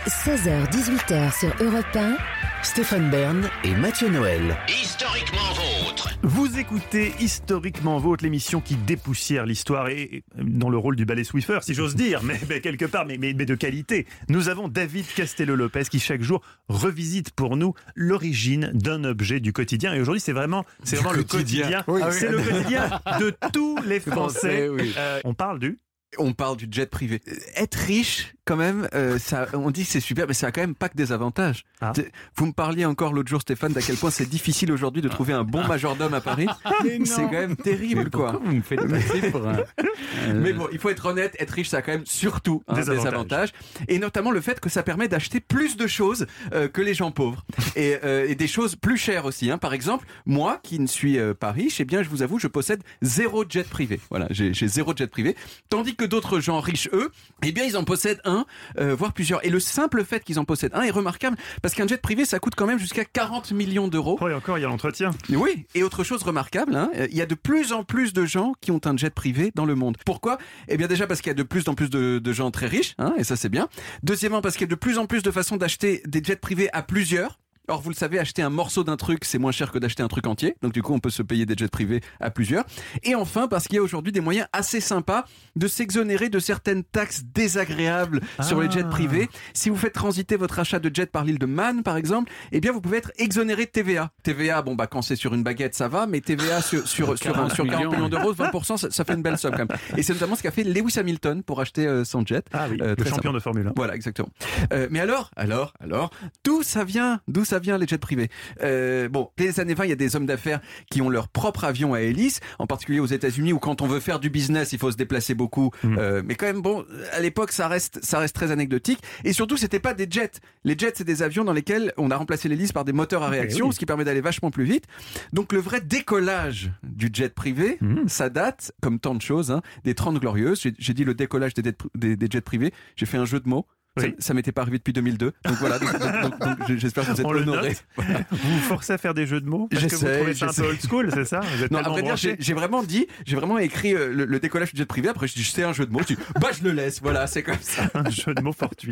16h-18h 0.07 1.39
sur 1.39 1.65
Europe 1.65 1.85
1. 1.95 2.17
Stéphane 2.61 3.09
Bern 3.09 3.49
et 3.63 3.73
Mathieu 3.75 4.09
Noël. 4.09 4.57
1. 4.67 4.71
Historiquement 4.71 5.53
vôtre. 5.53 6.09
Vous 6.23 6.59
écoutez 6.59 7.13
Historiquement 7.21 7.99
Vôtre, 7.99 8.25
l'émission 8.25 8.59
qui 8.59 8.75
dépoussière 8.75 9.45
l'histoire 9.45 9.87
et 9.87 10.23
dans 10.37 10.69
le 10.69 10.77
rôle 10.77 10.97
du 10.97 11.05
ballet 11.05 11.23
Swiffer, 11.23 11.59
si 11.61 11.73
j'ose 11.73 11.95
dire, 11.95 12.21
mais, 12.21 12.37
mais 12.49 12.59
quelque 12.59 12.83
part, 12.83 13.05
mais, 13.05 13.17
mais, 13.17 13.33
mais 13.33 13.45
de 13.45 13.55
qualité. 13.55 14.05
Nous 14.27 14.49
avons 14.49 14.67
David 14.67 15.05
Castello-Lopez 15.15 15.83
qui 15.89 15.99
chaque 15.99 16.21
jour 16.21 16.41
revisite 16.67 17.31
pour 17.31 17.55
nous 17.55 17.73
l'origine 17.95 18.71
d'un 18.73 19.05
objet 19.05 19.39
du 19.39 19.53
quotidien. 19.53 19.93
Et 19.93 20.01
aujourd'hui, 20.01 20.21
c'est 20.21 20.33
vraiment, 20.33 20.65
c'est 20.83 20.97
vraiment 20.97 21.13
le 21.13 21.23
quotidien. 21.23 21.85
Oui. 21.87 22.01
C'est 22.11 22.29
le 22.29 22.39
quotidien 22.39 22.89
de 23.21 23.33
tous 23.53 23.77
les 23.85 24.01
Français. 24.01 24.67
Français, 24.67 24.69
oui. 24.69 24.93
Euh, 24.97 25.21
on 25.23 25.33
parle 25.33 25.59
du 25.59 25.79
On 26.17 26.33
parle 26.33 26.57
du 26.57 26.67
jet 26.69 26.87
privé. 26.89 27.21
Être 27.55 27.75
riche, 27.75 28.33
quand 28.45 28.55
même, 28.57 28.87
euh, 28.93 29.17
ça, 29.19 29.47
on 29.53 29.71
dit 29.71 29.83
que 29.83 29.89
c'est 29.89 29.99
super, 29.99 30.27
mais 30.27 30.33
ça 30.33 30.47
a 30.47 30.51
quand 30.51 30.61
même 30.61 30.75
pas 30.75 30.89
que 30.89 30.97
des 30.97 31.11
avantages. 31.11 31.63
Ah. 31.81 31.93
Vous 32.35 32.45
me 32.45 32.51
parliez 32.51 32.85
encore 32.85 33.13
l'autre 33.13 33.29
jour, 33.29 33.41
Stéphane, 33.41 33.73
d'à 33.73 33.81
quel 33.81 33.95
point 33.95 34.11
c'est 34.11 34.27
difficile 34.29 34.71
aujourd'hui 34.71 35.01
de 35.01 35.09
trouver 35.09 35.33
un 35.33 35.43
bon 35.43 35.65
majordome 35.65 36.13
à 36.13 36.21
Paris. 36.21 36.47
C'est 37.05 37.23
quand 37.23 37.31
même 37.31 37.55
terrible, 37.55 38.09
quoi. 38.09 38.31
Pourquoi 38.31 38.49
vous 38.49 38.55
me 38.55 38.61
faites 38.61 38.87
passer 38.89 39.31
pour 39.31 39.47
un... 39.47 39.57
Euh, 39.57 40.33
Mais 40.35 40.53
bon, 40.53 40.67
il 40.71 40.79
faut 40.79 40.89
être 40.89 41.05
honnête, 41.05 41.35
être 41.39 41.51
riche, 41.51 41.69
ça 41.69 41.77
a 41.77 41.81
quand 41.81 41.93
même 41.93 42.05
surtout 42.05 42.63
hein, 42.67 42.73
Des 42.75 42.81
des, 42.83 42.89
avantages. 42.91 43.13
avantages. 43.13 43.53
Et 43.87 43.99
notamment 43.99 44.31
le 44.31 44.41
fait 44.41 44.59
que 44.59 44.69
ça 44.69 44.83
permet 44.83 45.07
d'acheter 45.07 45.39
plus 45.39 45.77
de 45.77 45.87
choses 45.87 46.25
euh, 46.53 46.67
que 46.67 46.81
les 46.81 46.93
gens 46.93 47.11
pauvres. 47.11 47.45
Et, 47.75 47.97
euh, 48.03 48.27
et 48.27 48.35
des 48.35 48.47
choses 48.47 48.75
plus 48.75 48.97
chères 48.97 49.25
aussi. 49.25 49.51
Hein. 49.51 49.57
Par 49.57 49.73
exemple, 49.73 50.05
moi, 50.25 50.59
qui 50.63 50.79
ne 50.79 50.87
suis 50.87 51.17
euh, 51.17 51.33
pas 51.33 51.51
riche, 51.51 51.79
eh 51.79 51.85
bien, 51.85 52.03
je 52.03 52.09
vous 52.09 52.21
avoue, 52.21 52.39
je 52.39 52.47
possède 52.47 52.81
zéro 53.01 53.45
jet 53.47 53.67
privé. 53.67 53.99
Voilà, 54.09 54.27
j'ai 54.29 54.53
j'ai 54.53 54.67
zéro 54.67 54.93
jet 54.95 55.09
privé. 55.09 55.35
Tandis 55.69 55.95
que 55.95 56.05
d'autres 56.05 56.39
gens 56.39 56.59
riches, 56.59 56.89
eux, 56.93 57.11
eh 57.43 57.51
bien, 57.51 57.63
ils 57.63 57.77
en 57.77 57.83
possèdent 57.83 58.21
un, 58.25 58.32
euh, 58.79 58.95
voire 58.95 59.13
plusieurs. 59.13 59.45
Et 59.45 59.49
le 59.49 59.59
simple 59.59 60.03
fait 60.03 60.23
qu'ils 60.23 60.39
en 60.39 60.45
possèdent 60.45 60.73
un 60.73 60.81
est 60.81 60.91
remarquable, 60.91 61.37
parce 61.61 61.73
qu'un 61.73 61.87
jet 61.87 62.01
privé, 62.01 62.25
ça 62.25 62.39
coûte 62.39 62.53
quand 62.55 62.65
même 62.65 62.79
jusqu'à 62.79 63.05
40 63.05 63.51
millions 63.51 63.87
d'euros. 63.87 64.17
Oh, 64.21 64.27
et 64.27 64.33
encore, 64.33 64.57
il 64.57 64.61
y 64.61 64.65
a 64.65 64.67
l'entretien. 64.67 65.11
Oui, 65.29 65.65
et 65.75 65.83
autre 65.83 66.03
chose 66.03 66.23
remarquable, 66.23 66.75
hein, 66.75 66.89
euh, 66.95 67.07
il 67.11 67.17
y 67.17 67.21
a 67.21 67.25
de 67.25 67.35
plus 67.35 67.73
en 67.73 67.83
plus 67.83 68.13
de 68.13 68.25
gens 68.25 68.53
qui 68.61 68.71
ont 68.71 68.81
un 68.85 68.97
jet 68.97 69.13
privé 69.13 69.51
dans 69.55 69.65
le 69.65 69.75
monde. 69.75 69.97
Pourquoi? 70.05 70.37
Eh 70.67 70.77
bien 70.77 70.87
déjà 70.87 71.07
parce 71.07 71.21
qu'il 71.21 71.29
y 71.29 71.31
a 71.31 71.35
de 71.35 71.43
plus 71.43 71.67
en 71.67 71.75
plus 71.75 71.89
de, 71.89 72.19
de 72.19 72.33
gens 72.33 72.51
très 72.51 72.67
riches, 72.67 72.95
hein, 72.97 73.13
et 73.17 73.23
ça 73.23 73.35
c'est 73.35 73.49
bien. 73.49 73.67
Deuxièmement 74.03 74.41
parce 74.41 74.55
qu'il 74.55 74.65
y 74.65 74.69
a 74.69 74.71
de 74.71 74.75
plus 74.75 74.97
en 74.97 75.05
plus 75.05 75.23
de 75.23 75.31
façons 75.31 75.57
d'acheter 75.57 76.01
des 76.05 76.23
jets 76.23 76.35
privés 76.35 76.69
à 76.73 76.81
plusieurs. 76.81 77.39
Or, 77.69 77.81
vous 77.81 77.89
le 77.89 77.95
savez, 77.95 78.19
acheter 78.19 78.41
un 78.41 78.49
morceau 78.49 78.83
d'un 78.83 78.97
truc, 78.97 79.23
c'est 79.23 79.37
moins 79.37 79.53
cher 79.53 79.71
que 79.71 79.79
d'acheter 79.79 80.03
un 80.03 80.09
truc 80.09 80.27
entier. 80.27 80.55
Donc, 80.61 80.73
du 80.73 80.81
coup, 80.81 80.93
on 80.93 80.99
peut 80.99 81.09
se 81.09 81.21
payer 81.23 81.45
des 81.45 81.55
jets 81.55 81.69
privés 81.69 82.01
à 82.19 82.29
plusieurs. 82.29 82.65
Et 83.03 83.15
enfin, 83.15 83.47
parce 83.47 83.67
qu'il 83.67 83.77
y 83.77 83.79
a 83.79 83.81
aujourd'hui 83.81 84.11
des 84.11 84.19
moyens 84.19 84.47
assez 84.51 84.81
sympas 84.81 85.23
de 85.55 85.67
s'exonérer 85.67 86.27
de 86.29 86.39
certaines 86.39 86.83
taxes 86.83 87.23
désagréables 87.33 88.19
sur 88.41 88.59
les 88.61 88.69
jets 88.69 88.83
Ah. 88.85 88.89
privés. 88.89 89.29
Si 89.53 89.69
vous 89.69 89.77
faites 89.77 89.93
transiter 89.93 90.35
votre 90.35 90.59
achat 90.59 90.79
de 90.79 90.93
jet 90.93 91.09
par 91.09 91.23
l'île 91.23 91.39
de 91.39 91.45
Man, 91.45 91.83
par 91.83 91.95
exemple, 91.95 92.31
eh 92.51 92.59
bien, 92.59 92.71
vous 92.73 92.81
pouvez 92.81 92.97
être 92.97 93.11
exonéré 93.17 93.65
de 93.65 93.69
TVA. 93.71 94.11
TVA, 94.23 94.61
bon, 94.61 94.75
bah, 94.75 94.87
quand 94.87 95.01
c'est 95.01 95.15
sur 95.15 95.33
une 95.33 95.43
baguette, 95.43 95.73
ça 95.75 95.87
va, 95.87 96.05
mais 96.05 96.19
TVA 96.19 96.61
sur, 96.61 96.85
sur, 96.87 97.17
sur, 97.17 97.33
40 97.33 97.53
sur 97.53 97.65
40 97.65 97.93
millions. 97.93 98.09
d'euros, 98.09 98.33
20%, 98.33 98.75
ça, 98.77 98.91
ça 98.91 99.05
fait 99.05 99.13
une 99.13 99.21
belle 99.21 99.37
somme 99.37 99.53
quand 99.55 99.69
même. 99.69 99.77
Et 99.95 100.03
c'est 100.03 100.13
notamment 100.13 100.35
ce 100.35 100.43
qu'a 100.43 100.51
fait 100.51 100.63
Lewis 100.65 100.99
Hamilton 100.99 101.43
pour 101.43 101.61
acheter 101.61 101.87
euh, 101.87 102.03
son 102.03 102.25
jet. 102.25 102.45
Ah 102.51 102.67
oui, 102.69 102.77
Euh, 102.81 102.95
le 102.97 103.03
champion 103.05 103.29
sympa. 103.29 103.33
de 103.35 103.39
Formule 103.39 103.67
1. 103.67 103.73
Voilà, 103.77 103.95
exactement. 103.95 104.29
Euh, 104.73 104.87
mais 104.91 104.99
alors, 104.99 105.31
alors, 105.37 105.73
alors, 105.79 106.09
d'où 106.43 106.61
ça 106.63 106.83
vient 106.83 107.21
D'où 107.29 107.45
ça 107.53 107.59
vient 107.59 107.77
les 107.77 107.87
jets 107.87 107.97
privés 107.99 108.29
euh, 108.61 109.07
Bon, 109.09 109.29
dès 109.37 109.45
les 109.45 109.59
années 109.59 109.73
20, 109.75 109.85
il 109.85 109.89
y 109.89 109.93
a 109.93 109.95
des 109.95 110.15
hommes 110.15 110.25
d'affaires 110.25 110.59
qui 110.89 111.01
ont 111.01 111.09
leur 111.09 111.27
propre 111.27 111.63
avion 111.65 111.93
à 111.93 112.01
hélice, 112.01 112.39
en 112.59 112.65
particulier 112.67 112.99
aux 112.99 113.05
États-Unis, 113.05 113.53
où 113.53 113.59
quand 113.59 113.81
on 113.81 113.87
veut 113.87 113.99
faire 113.99 114.19
du 114.19 114.29
business, 114.29 114.73
il 114.73 114.79
faut 114.79 114.91
se 114.91 114.97
déplacer 114.97 115.33
beaucoup. 115.35 115.69
Mm. 115.83 115.97
Euh, 115.99 116.21
mais 116.25 116.35
quand 116.35 116.45
même, 116.47 116.61
bon, 116.61 116.83
à 117.11 117.19
l'époque, 117.19 117.51
ça 117.51 117.67
reste, 117.67 117.99
ça 118.03 118.17
reste 118.19 118.35
très 118.35 118.49
anecdotique. 118.51 118.99
Et 119.23 119.33
surtout, 119.33 119.55
c'était 119.57 119.79
pas 119.79 119.93
des 119.93 120.07
jets. 120.09 120.31
Les 120.63 120.75
jets, 120.77 120.93
c'est 120.95 121.03
des 121.03 121.21
avions 121.21 121.43
dans 121.43 121.53
lesquels 121.53 121.93
on 121.97 122.09
a 122.11 122.15
remplacé 122.17 122.49
l'hélice 122.49 122.71
par 122.71 122.85
des 122.85 122.93
moteurs 122.93 123.23
à 123.23 123.29
réaction, 123.29 123.67
oui. 123.67 123.73
ce 123.73 123.79
qui 123.79 123.85
permet 123.85 124.03
d'aller 124.05 124.21
vachement 124.21 124.49
plus 124.51 124.63
vite. 124.63 124.85
Donc, 125.31 125.53
le 125.53 125.59
vrai 125.59 125.79
décollage 125.81 126.71
du 126.83 127.09
jet 127.13 127.33
privé, 127.33 127.77
Mm. 127.81 128.07
ça 128.07 128.29
date, 128.29 128.71
comme 128.81 128.99
tant 128.99 129.15
de 129.15 129.21
choses, 129.21 129.51
hein, 129.51 129.61
des 129.83 129.93
30 129.95 130.19
glorieuses. 130.19 130.61
J'ai- 130.79 130.93
dit 130.93 131.03
le 131.03 131.13
décollage 131.13 131.53
des, 131.53 131.63
jets- 131.63 131.77
des- 131.95 132.15
des 132.15 132.27
jets 132.29 132.41
privés. 132.41 132.71
J'ai 132.95 133.05
fait 133.05 133.17
un 133.17 133.25
jeu 133.25 133.39
de 133.39 133.49
mots. 133.49 133.65
Ça, 133.95 134.05
Oui. 134.07 134.15
ça 134.17 134.33
m'était 134.33 134.51
pas 134.51 134.63
arrivé 134.63 134.79
depuis 134.79 134.91
2002. 134.93 135.33
Donc 135.45 135.55
voilà, 135.59 135.77
donc, 135.77 135.91
donc- 135.91 136.21
donc- 136.39 136.39
donc 136.67 136.77
j'espère 136.79 137.05
que 137.05 137.11
vous 137.11 137.19
êtes 137.21 137.25
On 137.27 137.29
honorés. 137.29 137.77
Vous 137.97 138.05
vous 138.31 138.59
forcez 138.61 138.91
à 138.93 138.97
faire 138.97 139.13
des 139.13 139.27
jeux 139.27 139.39
de 139.39 139.45
mots 139.47 139.67
Parce 139.69 139.83
que 139.83 139.89
vous 139.95 140.01
J'essaie, 140.01 140.17
trouvez 140.17 140.33
ça 140.33 140.45
un 140.47 140.53
peu 140.53 140.63
old 140.67 140.79
school, 140.81 141.09
c'est 141.13 141.25
ça 141.25 141.41
Vous 141.41 141.63
êtes 141.63 141.69
Non, 141.71 141.81
vrai 141.83 142.01
dire, 142.01 142.15
j'ai 142.17 142.53
vraiment 142.53 142.81
dit, 142.81 143.05
j'ai 143.25 143.35
vraiment 143.35 143.59
écrit 143.59 143.93
euh, 143.93 144.11
le, 144.11 144.25
le 144.25 144.39
décollage 144.39 144.73
du 144.73 144.79
jet 144.79 144.85
privé. 144.87 145.09
Après, 145.09 145.27
je 145.27 145.35
dis, 145.35 145.43
c'est 145.43 145.61
un 145.63 145.73
jeu 145.73 145.85
de 145.85 145.91
mots. 145.91 145.99
Je 146.01 146.15
dis, 146.15 146.17
bah, 146.41 146.49
je 146.57 146.63
le 146.63 146.71
laisse. 146.71 147.01
Voilà, 147.03 147.27
c'est 147.27 147.43
comme 147.43 147.59
ça. 147.61 147.83
un 147.93 148.09
jeu 148.09 148.33
de 148.33 148.41
mots 148.41 148.51
fortuit. 148.51 148.89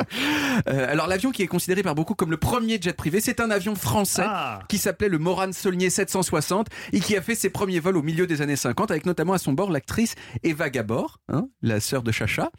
Euh, 0.68 0.92
alors, 0.92 1.08
l'avion 1.08 1.32
qui 1.32 1.42
est 1.42 1.48
considéré 1.48 1.82
par 1.82 1.96
beaucoup 1.96 2.14
comme 2.14 2.30
le 2.30 2.38
premier 2.38 2.80
jet 2.80 2.94
privé, 2.94 3.22
c'est 3.22 3.40
un 3.40 3.50
avion 3.50 3.74
français. 3.76 4.22
Ah 4.26 4.60
qui 4.70 4.78
s'appelait 4.78 5.10
le 5.10 5.18
Morane 5.18 5.54
Saulnier 5.54 5.90
760 5.90 6.68
et 6.94 7.00
qui 7.00 7.18
a 7.18 7.22
fait 7.24 7.34
ses 7.36 7.50
premiers 7.50 7.80
vols 7.80 7.98
au 7.98 8.04
milieu 8.04 8.28
des 8.28 8.42
années 8.44 8.56
50 8.56 8.92
avec 8.92 9.06
notamment 9.08 9.34
à 9.34 9.38
son 9.40 9.54
bord 9.54 9.72
l'actrice 9.72 10.14
Eva 10.44 10.70
Gabor, 10.70 11.20
hein, 11.30 11.48
la 11.64 11.80
sœur 11.80 12.04
de 12.04 12.12
Chacha. 12.12 12.52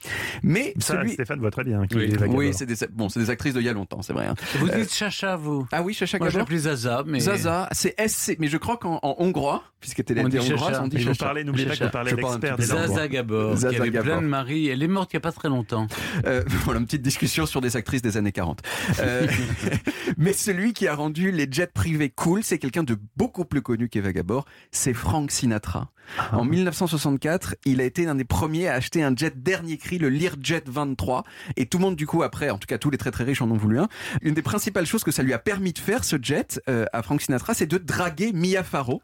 Mais 0.43 0.75
Ça, 0.81 0.95
celui 0.95 1.13
Stéphane 1.13 1.39
voit 1.39 1.51
très 1.53 1.63
bien. 1.65 1.87
Qui 1.87 1.97
Oui. 1.97 2.05
est 2.05 2.17
vagabond. 2.17 2.32
Oui, 2.35 2.53
c'est 2.55 2.67
des 2.67 2.75
bon, 2.93 3.09
c'est 3.09 3.21
des 3.21 3.31
actrices 3.31 3.55
d'il 3.55 3.63
y 3.63 3.69
a 3.69 3.73
longtemps, 3.73 4.03
c'est 4.03 4.13
vrai. 4.13 4.27
hein. 4.27 4.35
Vous 4.59 4.69
dites 4.69 4.93
Chacha, 4.93 5.37
vous 5.37 5.67
Ah 5.73 5.83
oui, 5.83 5.95
Chacha 5.95 6.19
Moi, 6.19 6.31
l'appelais 6.31 6.59
Zaza, 6.59 7.03
mais... 7.07 7.21
Zaza, 7.21 7.69
c'est 7.73 7.95
SC, 8.09 8.37
mais 8.39 8.49
je 8.49 8.57
crois 8.57 8.77
qu'en 8.77 8.99
en 9.03 9.15
hongrois, 9.19 9.63
puisqu'elle 9.81 10.03
était 10.03 10.21
On 10.21 10.29
dit 10.29 10.39
hongroise, 10.39 10.71
Chacha. 10.71 10.83
on 10.83 10.89
dit 10.89 11.03
Chacha. 11.03 11.25
parlez, 11.25 11.45
n'oubliez 11.45 11.67
pas 11.67 11.77
que 11.77 11.85
vous 11.85 11.91
parlez 11.91 12.13
l'expert 12.15 12.57
des. 12.57 12.65
Zaza 12.65 13.09
Gabor, 13.09 13.57
Zaza 13.57 13.71
qui 13.71 13.77
avait 13.81 13.91
Gabor. 13.91 14.05
plein 14.13 14.23
de 14.23 14.27
maris. 14.27 14.69
Elle 14.69 14.83
est 14.83 14.89
morte 14.89 15.13
il 15.13 15.17
n'y 15.17 15.19
a 15.19 15.21
pas 15.21 15.33
très 15.33 15.49
longtemps. 15.49 15.87
Euh, 16.27 16.43
voilà, 16.65 16.81
une 16.81 16.87
petite 16.87 17.03
discussion 17.03 17.47
sur 17.47 17.61
des 17.61 17.77
actrices 17.77 18.03
des 18.03 18.17
années 18.17 18.33
40. 18.33 18.61
Euh, 19.01 19.27
mais 20.17 20.33
celui 20.33 20.73
qui 20.73 20.87
a 20.89 20.95
rendu 20.95 21.31
les 21.31 21.47
jets 21.51 21.67
privés 21.67 22.11
cool, 22.11 22.43
c'est 22.43 22.59
quelqu'un 22.59 22.83
de 22.83 22.97
beaucoup 23.17 23.45
plus 23.45 23.63
connu 23.63 23.89
qu'Eva 23.89 24.13
Gabor, 24.13 24.45
c'est 24.71 24.95
Frank 24.95 25.31
Sinatra. 25.31 25.91
En 26.33 26.45
1964, 26.45 27.57
il 27.65 27.81
a 27.81 27.85
été 27.85 28.05
l'un 28.05 28.15
des 28.15 28.25
premiers 28.25 28.69
à 28.69 28.75
acheter 28.75 29.03
un 29.03 29.15
jet 29.17 29.43
dernier 29.43 29.77
cri, 29.79 29.99
le 29.99 30.09
Learjet 30.09 30.63
23. 30.67 31.25
Et 31.57 31.67
tout 31.67 31.79
le 31.79 31.83
monde, 31.83 31.97
du 31.97 32.07
coup, 32.07 32.23
après, 32.23 32.51
en 32.51 32.59
tout 32.59 32.67
cas 32.67 32.79
tous 32.79 32.91
les 32.91 32.99
très 32.99 33.11
très 33.11 33.25
riches 33.25 33.43
en 33.43 33.51
ont 33.51 33.57
voulu 33.57 33.79
un. 33.79 33.89
Une 34.21 34.35
des 34.35 34.43
principales 34.43 34.87
choses 34.87 35.05
que 35.05 35.11
ça 35.11 35.23
lui 35.23 35.33
a 35.33 35.39
permis 35.39 35.73
de 35.73 35.79
faire, 35.79 36.05
ce 36.05 36.17
jet, 36.21 36.61
euh, 36.69 36.85
à 36.93 37.03
Frank 37.03 37.21
Sinatra, 37.21 37.55
c'est 37.55 37.67
de 37.67 37.79
draguer 37.79 38.33
Mia 38.33 38.63
Farrow, 38.63 39.03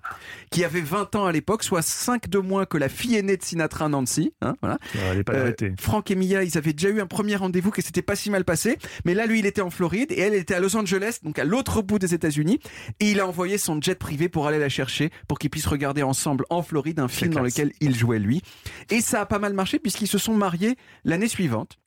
qui 0.51 0.64
avait 0.64 0.80
20 0.80 1.14
ans 1.16 1.26
à 1.26 1.32
l'époque, 1.32 1.62
soit 1.62 1.82
5 1.82 2.28
de 2.28 2.38
moins 2.38 2.66
que 2.66 2.78
la 2.78 2.88
fille 2.88 3.16
aînée 3.16 3.36
de 3.36 3.42
Sinatra, 3.42 3.88
Nancy. 3.88 4.32
Hein, 4.42 4.55
voilà. 4.61 4.78
Elle 5.11 5.18
n'est 5.18 5.24
pas 5.24 5.32
Euh. 5.34 5.53
Franck 5.80 6.11
et 6.11 6.14
Mia, 6.14 6.42
ils 6.42 6.59
avaient 6.59 6.72
déjà 6.72 6.88
eu 6.88 7.01
un 7.01 7.07
premier 7.07 7.36
rendez-vous 7.36 7.70
qui 7.70 7.82
s'était 7.82 8.03
pas 8.03 8.16
si 8.16 8.30
mal 8.30 8.44
passé. 8.44 8.78
Mais 9.05 9.14
là, 9.14 9.26
lui, 9.26 9.38
il 9.38 9.46
était 9.46 9.62
en 9.62 9.70
Floride 9.70 10.12
et 10.12 10.20
elle 10.20 10.34
était 10.34 10.55
à 10.55 10.61
Los 10.61 10.76
Angeles, 10.76 11.18
donc 11.22 11.38
à 11.38 11.44
l'autre 11.44 11.82
bout 11.82 11.99
des 11.99 12.14
États-Unis. 12.14 12.61
Et 13.01 13.11
il 13.11 13.20
a 13.20 13.26
envoyé 13.26 13.59
son 13.59 13.80
jet 13.80 13.99
privé 13.99 14.28
pour 14.28 14.46
aller 14.46 14.59
la 14.59 14.68
chercher, 14.68 15.11
pour 15.26 15.38
qu'ils 15.38 15.51
puissent 15.51 15.66
regarder 15.66 16.03
ensemble 16.03 16.44
en 16.51 16.62
Floride 16.62 16.88
un 16.97 17.09
film 17.09 17.34
dans 17.34 17.43
lequel 17.43 17.72
il 17.80 17.95
jouait 17.95 18.18
lui. 18.18 18.43
Et 18.91 19.01
ça 19.01 19.20
a 19.22 19.26
pas 19.26 19.39
mal 19.39 19.53
marché 19.53 19.78
puisqu'ils 19.78 20.09
se 20.09 20.18
sont 20.18 20.34
mariés 20.34 20.76
l'année 21.05 21.28
suivante. 21.28 21.78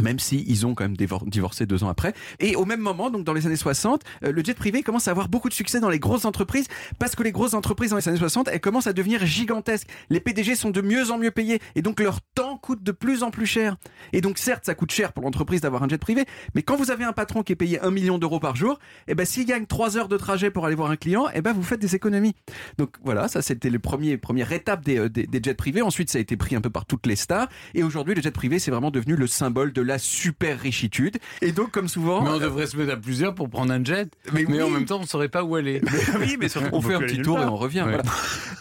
Même 0.00 0.18
si 0.18 0.44
ils 0.48 0.66
ont 0.66 0.74
quand 0.74 0.84
même 0.84 0.96
divorcé 0.96 1.66
deux 1.66 1.84
ans 1.84 1.88
après. 1.88 2.14
Et 2.40 2.56
au 2.56 2.64
même 2.64 2.80
moment, 2.80 3.10
donc 3.10 3.24
dans 3.24 3.32
les 3.32 3.46
années 3.46 3.56
60, 3.56 4.02
euh, 4.24 4.32
le 4.32 4.42
jet 4.42 4.54
privé 4.54 4.82
commence 4.82 5.06
à 5.06 5.12
avoir 5.12 5.28
beaucoup 5.28 5.48
de 5.48 5.54
succès 5.54 5.78
dans 5.78 5.88
les 5.88 6.00
grosses 6.00 6.24
entreprises 6.24 6.66
parce 6.98 7.14
que 7.14 7.22
les 7.22 7.32
grosses 7.32 7.54
entreprises 7.54 7.90
dans 7.90 7.96
les 7.96 8.08
années 8.08 8.18
60, 8.18 8.48
elles 8.48 8.60
commencent 8.60 8.88
à 8.88 8.92
devenir 8.92 9.24
gigantesques. 9.24 9.88
Les 10.10 10.20
PDG 10.20 10.56
sont 10.56 10.70
de 10.70 10.80
mieux 10.80 11.10
en 11.10 11.18
mieux 11.18 11.30
payés 11.30 11.60
et 11.76 11.82
donc 11.82 12.00
leur 12.00 12.20
temps 12.34 12.58
coûte 12.58 12.82
de 12.82 12.92
plus 12.92 13.22
en 13.22 13.30
plus 13.30 13.46
cher. 13.46 13.76
Et 14.12 14.20
donc 14.20 14.38
certes, 14.38 14.64
ça 14.64 14.74
coûte 14.74 14.90
cher 14.90 15.12
pour 15.12 15.24
l'entreprise 15.24 15.60
d'avoir 15.60 15.82
un 15.82 15.88
jet 15.88 15.98
privé, 15.98 16.24
mais 16.54 16.62
quand 16.62 16.76
vous 16.76 16.90
avez 16.90 17.04
un 17.04 17.12
patron 17.12 17.42
qui 17.42 17.52
est 17.52 17.56
payé 17.56 17.80
un 17.80 17.90
million 17.90 18.18
d'euros 18.18 18.40
par 18.40 18.56
jour, 18.56 18.78
eh 19.06 19.14
ben 19.14 19.24
s'il 19.24 19.46
gagne 19.46 19.66
trois 19.66 19.96
heures 19.96 20.08
de 20.08 20.16
trajet 20.16 20.50
pour 20.50 20.66
aller 20.66 20.74
voir 20.74 20.90
un 20.90 20.96
client, 20.96 21.26
eh 21.34 21.40
ben 21.40 21.52
vous 21.52 21.62
faites 21.62 21.80
des 21.80 21.94
économies. 21.94 22.34
Donc 22.78 22.96
voilà, 23.04 23.28
ça 23.28 23.42
c'était 23.42 23.70
le 23.70 23.78
premier 23.78 24.16
première 24.16 24.50
étape 24.52 24.84
des, 24.84 24.98
euh, 24.98 25.08
des 25.08 25.40
jets 25.42 25.54
privés. 25.54 25.82
Ensuite, 25.82 26.10
ça 26.10 26.18
a 26.18 26.20
été 26.20 26.36
pris 26.36 26.56
un 26.56 26.60
peu 26.60 26.70
par 26.70 26.84
toutes 26.86 27.06
les 27.06 27.16
stars 27.16 27.48
et 27.74 27.82
aujourd'hui, 27.82 28.14
le 28.14 28.22
jet 28.22 28.32
privé 28.32 28.58
c'est 28.58 28.70
vraiment 28.70 28.90
devenu 28.90 29.16
le 29.16 29.26
symbole 29.26 29.72
de 29.72 29.83
la 29.84 29.98
super 29.98 30.58
richitude. 30.60 31.18
Et 31.42 31.52
donc 31.52 31.70
comme 31.70 31.88
souvent, 31.88 32.22
Mais 32.22 32.30
on 32.30 32.38
devrait 32.38 32.66
se 32.66 32.76
mettre 32.76 32.92
à 32.92 32.96
plusieurs 32.96 33.34
pour 33.34 33.48
prendre 33.48 33.72
un 33.72 33.84
jet. 33.84 34.08
Mais 34.32 34.44
Mais, 34.48 34.56
oui. 34.56 34.62
en 34.62 34.70
même 34.70 34.84
temps, 34.86 34.98
on 34.98 35.02
ne 35.02 35.06
saurait 35.06 35.28
pas 35.28 35.44
où 35.44 35.54
aller. 35.56 35.80
oui, 36.20 36.36
mais 36.40 36.48
surtout 36.48 36.68
on 36.72 36.80
fait 36.80 36.94
un 36.94 37.00
petit 37.00 37.22
tour 37.22 37.38
et 37.40 37.44
on 37.44 37.56
revient. 37.56 37.82
Ouais. 37.82 37.90
Voilà. 37.92 38.02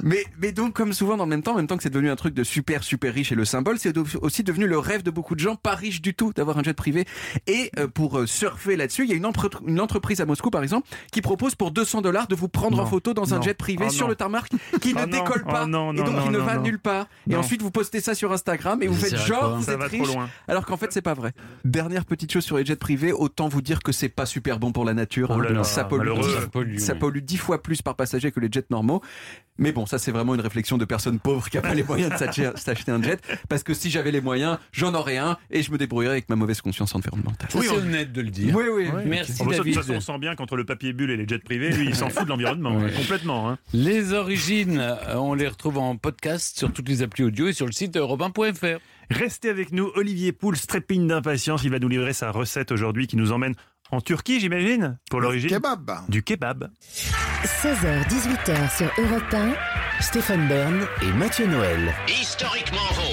Mais, 0.04 0.24
mais 0.42 0.52
donc, 0.52 0.74
comme 0.74 0.94
souvent 0.94 1.18
dans 1.18 1.24
le 1.26 1.30
même 1.30 1.44
temps, 1.44 1.54
en 1.54 1.58
même 1.58 1.68
temps 1.68 1.78
que 1.78 1.84
c'est 1.84 1.90
devenu 1.90 2.10
un 2.10 2.16
truc 2.16 2.34
de 2.34 2.44
super, 2.44 2.84
super 2.84 3.14
riche 3.14 3.32
et 3.32 3.36
le 3.36 3.46
symbole, 3.46 3.80
c'est 3.80 3.94
aussi 4.22 4.44
devenu 4.44 4.68
le 4.68 4.78
rêve 4.80 5.04
de 5.04 5.12
beaucoup 5.12 5.36
de 5.36 5.40
gens, 5.40 5.56
pas 5.56 5.76
riches 5.76 6.02
du 6.02 6.14
tout, 6.14 6.34
d'avoir 6.34 6.58
un 6.58 6.64
jet 6.64 6.74
privé. 6.74 7.06
Et 7.48 7.72
euh, 7.80 7.88
pour 7.88 8.20
euh, 8.20 8.28
surfer 8.28 8.76
là-dessus, 8.76 9.04
il 9.04 9.10
y 9.10 9.14
a 9.14 9.16
une, 9.16 9.28
une 9.68 9.80
entreprise 9.80 10.22
à 10.22 10.26
Moscou, 10.26 10.50
par 10.50 10.64
exemple, 10.64 10.88
qui 11.12 11.22
propose 11.22 11.56
pour 11.56 11.72
200 11.72 12.02
dollars 12.02 12.28
de 12.28 12.36
vous 12.36 12.48
prendre 12.50 12.78
Non. 12.78 12.84
en 12.84 12.86
photo 12.86 13.14
dans 13.14 13.34
un 13.34 13.42
jet 13.42 13.54
privé 13.54 13.86
Oh 13.88 13.92
sur 13.92 14.06
non. 14.06 14.10
le 14.10 14.16
tarmac 14.16 14.50
qui 14.82 14.94
Oh 14.96 15.00
ne 15.00 15.06
non. 15.06 15.08
décolle 15.24 15.44
Oh 15.48 15.52
pas 15.52 15.66
non, 15.66 15.94
et 15.94 15.98
non, 15.98 16.04
donc 16.04 16.16
non, 16.16 16.24
qui 16.24 16.30
ne 16.30 16.38
va 16.38 16.56
non. 16.56 16.64
nulle 16.64 16.80
part. 16.80 17.06
Et 17.30 17.36
ensuite, 17.36 17.62
vous 17.62 17.72
postez 17.72 18.02
ça 18.02 18.16
sur 18.16 18.32
Instagram 18.32 18.82
et 18.84 18.88
vous 18.88 18.96
faites 18.96 19.16
genre 19.18 19.58
vous 19.58 19.64
Ça 19.64 19.74
êtes 19.74 19.80
va 19.80 19.88
trop 19.88 19.98
riche, 20.04 20.14
loin. 20.14 20.30
alors 20.48 20.66
qu'en 20.66 20.78
fait, 20.78 20.92
c'est 20.92 21.02
pas 21.02 21.13
vrai. 21.14 21.34
Dernière 21.66 22.06
petite 22.06 22.32
chose 22.32 22.44
sur 22.44 22.58
les 22.58 22.66
jets 22.66 22.76
privés, 22.76 23.12
autant 23.12 23.48
vous 23.48 23.62
dire 23.62 23.82
que 23.82 23.92
c'est 23.92 24.10
pas 24.10 24.26
super 24.26 24.60
bon 24.60 24.72
pour 24.72 24.86
la 24.86 24.94
nature. 24.94 25.32
Oh 25.36 25.40
là 25.40 25.52
là, 25.52 25.64
ça 25.64 25.84
pollue. 25.84 26.00
malheureux. 26.10 26.30
Ça 26.42 26.48
pollue, 26.48 26.78
Ça 26.78 26.94
oui. 26.94 27.00
pollue 27.00 27.20
dix 27.20 27.38
fois 27.38 27.62
plus 27.62 27.82
par 27.82 27.96
passager 27.96 28.32
que 28.32 28.40
les 28.40 28.50
jets 28.52 28.66
normaux. 28.70 29.02
Mais 29.60 29.72
bon, 29.72 29.86
ça 29.86 30.00
c'est 30.00 30.12
vraiment 30.12 30.34
une 30.34 30.42
réflexion 30.42 30.78
de 30.80 30.86
personne 30.86 31.20
pauvre 31.20 31.48
qui 31.50 31.58
a 31.60 31.62
pas 31.62 31.76
les 31.76 31.84
moyens 31.84 32.12
de 32.12 32.18
s'acheter 32.18 32.92
un 32.92 33.02
jet. 33.04 33.20
Parce 33.50 33.62
que 33.64 33.74
si 33.76 33.90
j'avais 33.92 34.12
les 34.12 34.22
moyens, 34.22 34.58
j'en 34.72 34.94
aurais 34.96 35.18
un 35.18 35.38
et 35.52 35.62
je 35.62 35.72
me 35.72 35.78
débrouillerais 35.78 36.14
avec 36.14 36.30
ma 36.30 36.36
mauvaise 36.36 36.60
conscience 36.62 36.96
environnementale. 36.96 37.50
Oui, 37.54 37.66
c'est 37.68 37.72
on- 37.76 37.78
honnête 37.78 38.12
de 38.12 38.22
le 38.22 38.30
dire. 38.30 38.56
Oui, 38.56 38.64
oui. 38.74 38.88
Merci, 39.06 39.34
ça, 39.34 39.46
de 39.46 39.50
David. 39.52 39.74
toute 39.76 39.84
façon, 39.84 39.94
on 39.98 40.00
sent 40.00 40.18
bien 40.20 40.36
qu'entre 40.36 40.56
le 40.56 40.66
papier 40.66 40.92
bulle 40.94 41.12
et 41.12 41.18
les 41.18 41.28
jets 41.28 41.38
privés, 41.40 41.70
lui, 41.70 41.86
il 41.88 41.96
s'en 41.96 42.10
fout 42.10 42.24
de 42.24 42.30
l'environnement, 42.30 42.76
Ouais. 42.78 42.92
complètement. 42.92 43.50
hein. 43.52 43.58
Les 43.74 44.14
origines, 44.14 44.80
euh, 44.80 44.96
on 45.18 45.36
les 45.36 45.48
retrouve 45.48 45.78
en 45.78 45.98
podcast 45.98 46.58
sur 46.58 46.74
toutes 46.74 46.90
les 46.90 47.04
applis 47.04 47.24
audio 47.24 47.48
et 47.48 47.54
sur 47.54 47.68
le 47.68 47.72
site 47.72 47.96
europe1.fr. 47.96 48.80
Restez 49.10 49.50
avec 49.50 49.72
nous, 49.72 49.92
Olivier 49.96 50.32
Pouls 50.32 50.56
trépigne 50.68 51.08
d'impatience. 51.08 51.64
Il 51.64 51.72
va 51.72 51.80
nous 51.80 51.88
livrer 51.90 52.14
sa 52.14 52.32
recette 52.32 52.72
aujourd'hui 52.72 53.08
qui 53.08 53.18
nous 53.18 53.32
emmène 53.32 53.56
en 53.92 54.02
Turquie, 54.02 54.40
j'imagine, 54.40 54.98
pour 55.12 55.22
l'origine 55.22 55.50
Kebab. 55.50 55.92
du 56.10 56.24
kebab. 56.24 56.70
16h-18h 57.44 58.78
sur 58.78 58.92
Europe 58.98 59.34
1. 59.34 59.54
Stéphane 60.02 60.48
Bern 60.48 60.88
et 61.02 61.12
Mathieu 61.14 61.46
Noël. 61.46 61.94
Historiquement 62.08 62.80
vôtre. 62.94 63.13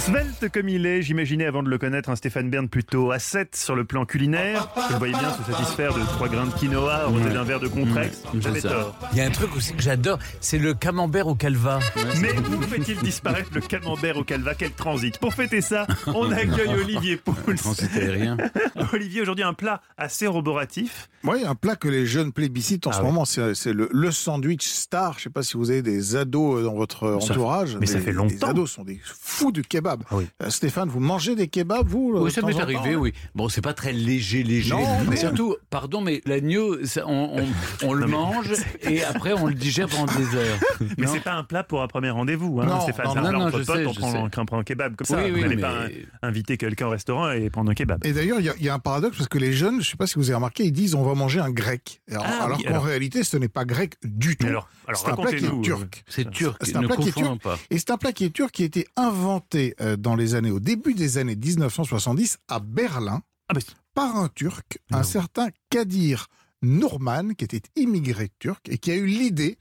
Svelte 0.00 0.48
comme 0.52 0.68
il 0.70 0.86
est, 0.86 1.02
j'imaginais 1.02 1.44
avant 1.44 1.62
de 1.62 1.68
le 1.68 1.76
connaître 1.76 2.08
un 2.08 2.16
Stéphane 2.16 2.48
Bern 2.48 2.68
plutôt 2.68 3.10
ascète 3.12 3.54
sur 3.54 3.76
le 3.76 3.84
plan 3.84 4.06
culinaire. 4.06 4.68
Je 4.88 4.92
le 4.94 4.98
voyais 4.98 5.12
bien 5.12 5.30
se 5.34 5.52
satisfaire 5.52 5.92
de 5.94 6.00
trois 6.00 6.28
grains 6.28 6.46
de 6.46 6.54
quinoa 6.54 6.94
arrosés 7.02 7.28
d'un 7.30 7.44
verre 7.44 7.60
de 7.60 7.68
Contrex. 7.68 8.22
C'est 8.32 8.40
J'avais 8.42 8.60
ça. 8.60 8.68
tort. 8.70 8.98
Il 9.12 9.18
y 9.18 9.20
a 9.20 9.26
un 9.26 9.30
truc 9.30 9.54
aussi 9.54 9.74
que 9.74 9.82
j'adore, 9.82 10.18
c'est 10.40 10.58
le 10.58 10.72
camembert 10.72 11.26
au 11.28 11.34
calva. 11.34 11.80
Mais 12.20 12.32
où 12.32 12.62
fait-il 12.62 12.96
disparaître 13.00 13.50
le 13.54 13.60
camembert 13.60 14.16
au 14.16 14.24
calva? 14.24 14.54
Quel 14.54 14.72
transit 14.72 15.18
Pour 15.18 15.34
fêter 15.34 15.60
ça, 15.60 15.86
on 16.06 16.30
accueille 16.32 16.74
Olivier 16.80 17.16
Pouls. 17.18 17.34
Transit 17.56 17.90
aérien. 17.94 18.38
Olivier, 18.94 19.20
aujourd'hui 19.20 19.44
un 19.44 19.54
plat 19.54 19.82
assez 19.98 20.26
roboratif. 20.26 21.10
Oui, 21.24 21.44
un 21.46 21.54
plat 21.54 21.76
que 21.76 21.88
les 21.88 22.06
jeunes 22.06 22.32
plébiscitent 22.32 22.86
en 22.86 22.90
Ah 22.90 22.94
ce 22.94 23.02
moment, 23.02 23.24
c'est 23.26 23.72
le, 23.74 23.90
le 23.92 24.10
sandwich 24.10 24.66
star. 24.66 25.18
Je 25.18 25.24
sais 25.24 25.30
pas 25.30 25.42
si 25.42 25.58
vous 25.58 25.70
avez 25.70 25.82
des 25.82 26.16
ados 26.16 26.60
euh, 26.60 26.64
dans 26.64 26.74
votre 26.74 27.20
Ça- 27.20 27.32
entourage. 27.32 27.76
mais 27.78 27.86
ça 27.86 27.98
Les- 27.98 28.04
fait 28.04 28.12
longtemps. 28.12 28.34
Les 28.46 28.50
ados 28.50 28.70
sont 28.70 28.84
des 28.84 28.98
fous 29.04 29.52
du 29.52 29.62
kebab. 29.62 29.89
Ah 30.10 30.16
oui. 30.16 30.26
Euh, 30.42 30.50
Stéphane, 30.50 30.88
vous 30.88 31.00
mangez 31.00 31.34
des 31.34 31.48
kebabs, 31.48 31.86
vous 31.88 32.12
Oui, 32.16 32.24
de 32.24 32.28
ça 32.30 32.42
m'est 32.42 32.58
arrivé, 32.60 32.96
oui. 32.96 33.12
Bon, 33.34 33.48
c'est 33.48 33.60
pas 33.60 33.74
très 33.74 33.92
léger, 33.92 34.42
léger. 34.42 34.70
Non, 34.74 34.84
mais 35.08 35.16
surtout, 35.16 35.56
pardon, 35.70 36.00
mais 36.00 36.20
l'agneau, 36.26 36.84
ça, 36.86 37.02
on, 37.06 37.40
on- 37.40 37.46
on 37.88 37.92
le 37.92 38.06
mange 38.06 38.50
et 38.82 39.02
après 39.04 39.32
on 39.32 39.46
le 39.46 39.54
digère 39.54 39.88
pendant 39.88 40.12
des 40.12 40.34
heures. 40.36 40.58
Mais 40.98 41.06
c'est 41.06 41.20
pas 41.20 41.34
un 41.34 41.44
plat 41.44 41.62
pour 41.64 41.82
un 41.82 41.88
premier 41.88 42.10
rendez-vous, 42.10 42.60
hein, 42.60 42.66
Non, 42.66 42.80
Stéphane. 42.80 43.06
non, 43.06 43.12
c'est 43.12 43.18
un 43.18 43.22
non, 43.22 43.28
plat 43.30 43.38
non, 43.38 43.44
entre 43.46 43.58
je 43.60 43.64
potes, 43.64 43.76
sais, 43.76 43.86
on 43.86 43.92
prend, 43.94 44.24
un, 44.24 44.44
prend 44.44 44.58
un 44.58 44.64
kebab 44.64 44.96
comme 44.96 45.06
ça. 45.06 45.16
Oui, 45.18 45.30
vous 45.30 45.36
oui, 45.36 45.42
n'allez 45.42 45.56
mais- 45.56 45.62
pas 45.62 45.84
inviter 46.22 46.56
quelqu'un 46.56 46.86
au 46.86 46.90
restaurant 46.90 47.30
et 47.30 47.48
prendre 47.50 47.70
un 47.70 47.74
kebab. 47.74 48.04
Et 48.04 48.12
d'ailleurs, 48.12 48.40
il 48.40 48.46
y 48.46 48.48
a- 48.48 48.54
il 48.58 48.64
y, 48.64 48.68
a 48.68 48.74
un 48.74 48.78
paradoxe 48.78 49.16
parce 49.16 49.28
que 49.28 49.38
les 49.38 49.52
jeunes, 49.52 49.80
je 49.82 49.90
sais 49.90 49.96
pas 49.96 50.06
si 50.06 50.14
vous 50.16 50.28
avez 50.30 50.34
remarqué, 50.36 50.64
ils 50.64 50.72
disent 50.72 50.94
on 50.94 51.02
va 51.02 51.14
manger 51.14 51.40
un 51.40 51.50
grec. 51.50 52.00
Alors, 52.10 52.24
Ah 52.26 52.44
alors 52.44 52.58
oui, 52.58 52.64
qu'en 52.64 52.70
alors. 52.70 52.84
réalité, 52.84 53.22
ce 53.24 53.36
n'est 53.36 53.48
pas 53.48 53.64
grec 53.64 53.94
du 54.04 54.36
tout. 54.36 54.46
Alors, 54.46 54.68
alors 54.90 55.00
c'est 55.00 55.10
un 55.10 55.16
plat 55.16 55.32
qui 55.32 55.44
est 55.46 55.60
turc. 55.62 56.04
C'est 56.08 56.30
turc, 56.30 56.58
C'est 56.64 56.76
un 56.76 56.82
ne 56.82 56.86
plat 56.86 56.96
qui 56.96 57.08
est 57.08 57.12
turc. 57.12 57.42
pas. 57.42 57.58
Et 57.70 57.78
c'est 57.78 57.90
un 57.90 57.96
plat 57.98 58.12
qui 58.12 58.24
est 58.24 58.30
turc 58.30 58.50
qui 58.52 58.62
a 58.62 58.66
été 58.66 58.86
inventé 58.96 59.74
euh, 59.80 59.96
dans 59.96 60.14
les 60.16 60.34
années, 60.34 60.50
au 60.50 60.60
début 60.60 60.94
des 60.94 61.18
années 61.18 61.36
1970 61.36 62.38
à 62.48 62.60
Berlin 62.60 63.22
Ah, 63.48 63.54
par 63.94 64.16
un 64.16 64.28
Turc, 64.28 64.78
Non. 64.90 64.98
un 64.98 65.02
certain 65.02 65.48
Kadir 65.70 66.26
Nourman, 66.62 67.34
qui 67.34 67.44
était 67.44 67.62
immigré 67.76 68.28
turc 68.38 68.68
et 68.68 68.78
qui 68.78 68.90
a 68.90 68.96
eu 68.96 69.06
l'idée 69.06 69.58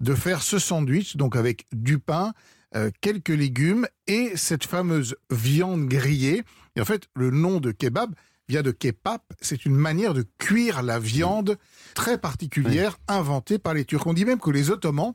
de 0.00 0.14
faire 0.14 0.42
ce 0.42 0.58
sandwich, 0.58 1.16
donc 1.16 1.36
avec 1.36 1.66
du 1.72 1.98
pain, 1.98 2.32
euh, 2.74 2.90
quelques 3.00 3.28
légumes 3.28 3.86
et 4.06 4.32
cette 4.36 4.64
fameuse 4.64 5.16
viande 5.30 5.86
grillée. 5.88 6.42
Et 6.76 6.80
en 6.80 6.84
fait, 6.84 7.08
le 7.14 7.30
nom 7.30 7.60
de 7.60 7.72
kebab 7.72 8.14
de 8.50 8.70
kebab. 8.70 9.20
C'est 9.40 9.64
une 9.64 9.74
manière 9.74 10.14
de 10.14 10.24
cuire 10.38 10.82
la 10.82 10.98
viande 10.98 11.56
très 11.94 12.18
particulière 12.18 12.98
inventée 13.08 13.58
par 13.58 13.74
les 13.74 13.84
Turcs. 13.84 14.06
On 14.06 14.12
dit 14.12 14.24
même 14.24 14.40
que 14.40 14.50
les 14.50 14.70
Ottomans 14.70 15.12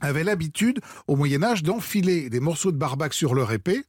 avaient 0.00 0.24
l'habitude 0.24 0.80
au 1.06 1.16
Moyen 1.16 1.42
Âge 1.42 1.62
d'enfiler 1.62 2.28
des 2.28 2.40
morceaux 2.40 2.72
de 2.72 2.76
barbac 2.76 3.14
sur 3.14 3.34
leur 3.34 3.52
épée 3.52 3.84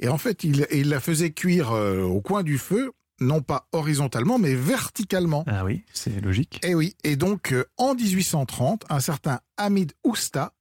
et 0.00 0.08
en 0.08 0.18
fait 0.18 0.44
ils 0.44 0.66
ils 0.70 0.90
la 0.90 1.00
faisaient 1.00 1.32
cuire 1.32 1.72
euh, 1.72 2.02
au 2.02 2.20
coin 2.20 2.42
du 2.42 2.58
feu 2.58 2.92
non 3.20 3.40
pas 3.40 3.66
horizontalement 3.72 4.38
mais 4.38 4.54
verticalement. 4.54 5.44
Ah 5.46 5.64
oui, 5.64 5.84
c'est 5.92 6.20
logique. 6.20 6.60
Et 6.62 6.74
oui, 6.74 6.94
et 7.04 7.16
donc 7.16 7.52
euh, 7.52 7.64
en 7.78 7.94
1830, 7.94 8.84
un 8.90 9.00
certain 9.00 9.40
Hamid 9.56 9.92
Ousta, 10.04 10.52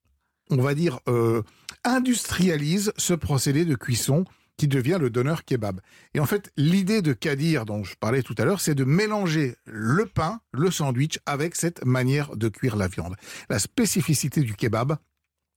on 0.49 0.61
va 0.61 0.73
dire, 0.73 0.99
euh, 1.07 1.41
industrialise 1.83 2.93
ce 2.97 3.13
procédé 3.13 3.65
de 3.65 3.75
cuisson 3.75 4.25
qui 4.57 4.67
devient 4.67 4.97
le 4.99 5.09
donneur 5.09 5.43
kebab. 5.43 5.81
Et 6.13 6.19
en 6.19 6.25
fait, 6.25 6.51
l'idée 6.57 7.01
de 7.01 7.13
Kadir, 7.13 7.65
dont 7.65 7.83
je 7.83 7.95
parlais 7.95 8.23
tout 8.23 8.35
à 8.37 8.45
l'heure, 8.45 8.61
c'est 8.61 8.75
de 8.75 8.83
mélanger 8.83 9.55
le 9.65 10.05
pain, 10.05 10.39
le 10.51 10.71
sandwich, 10.71 11.19
avec 11.25 11.55
cette 11.55 11.85
manière 11.85 12.35
de 12.35 12.49
cuire 12.49 12.75
la 12.75 12.87
viande. 12.87 13.15
La 13.49 13.59
spécificité 13.59 14.41
du 14.41 14.55
kebab, 14.55 14.97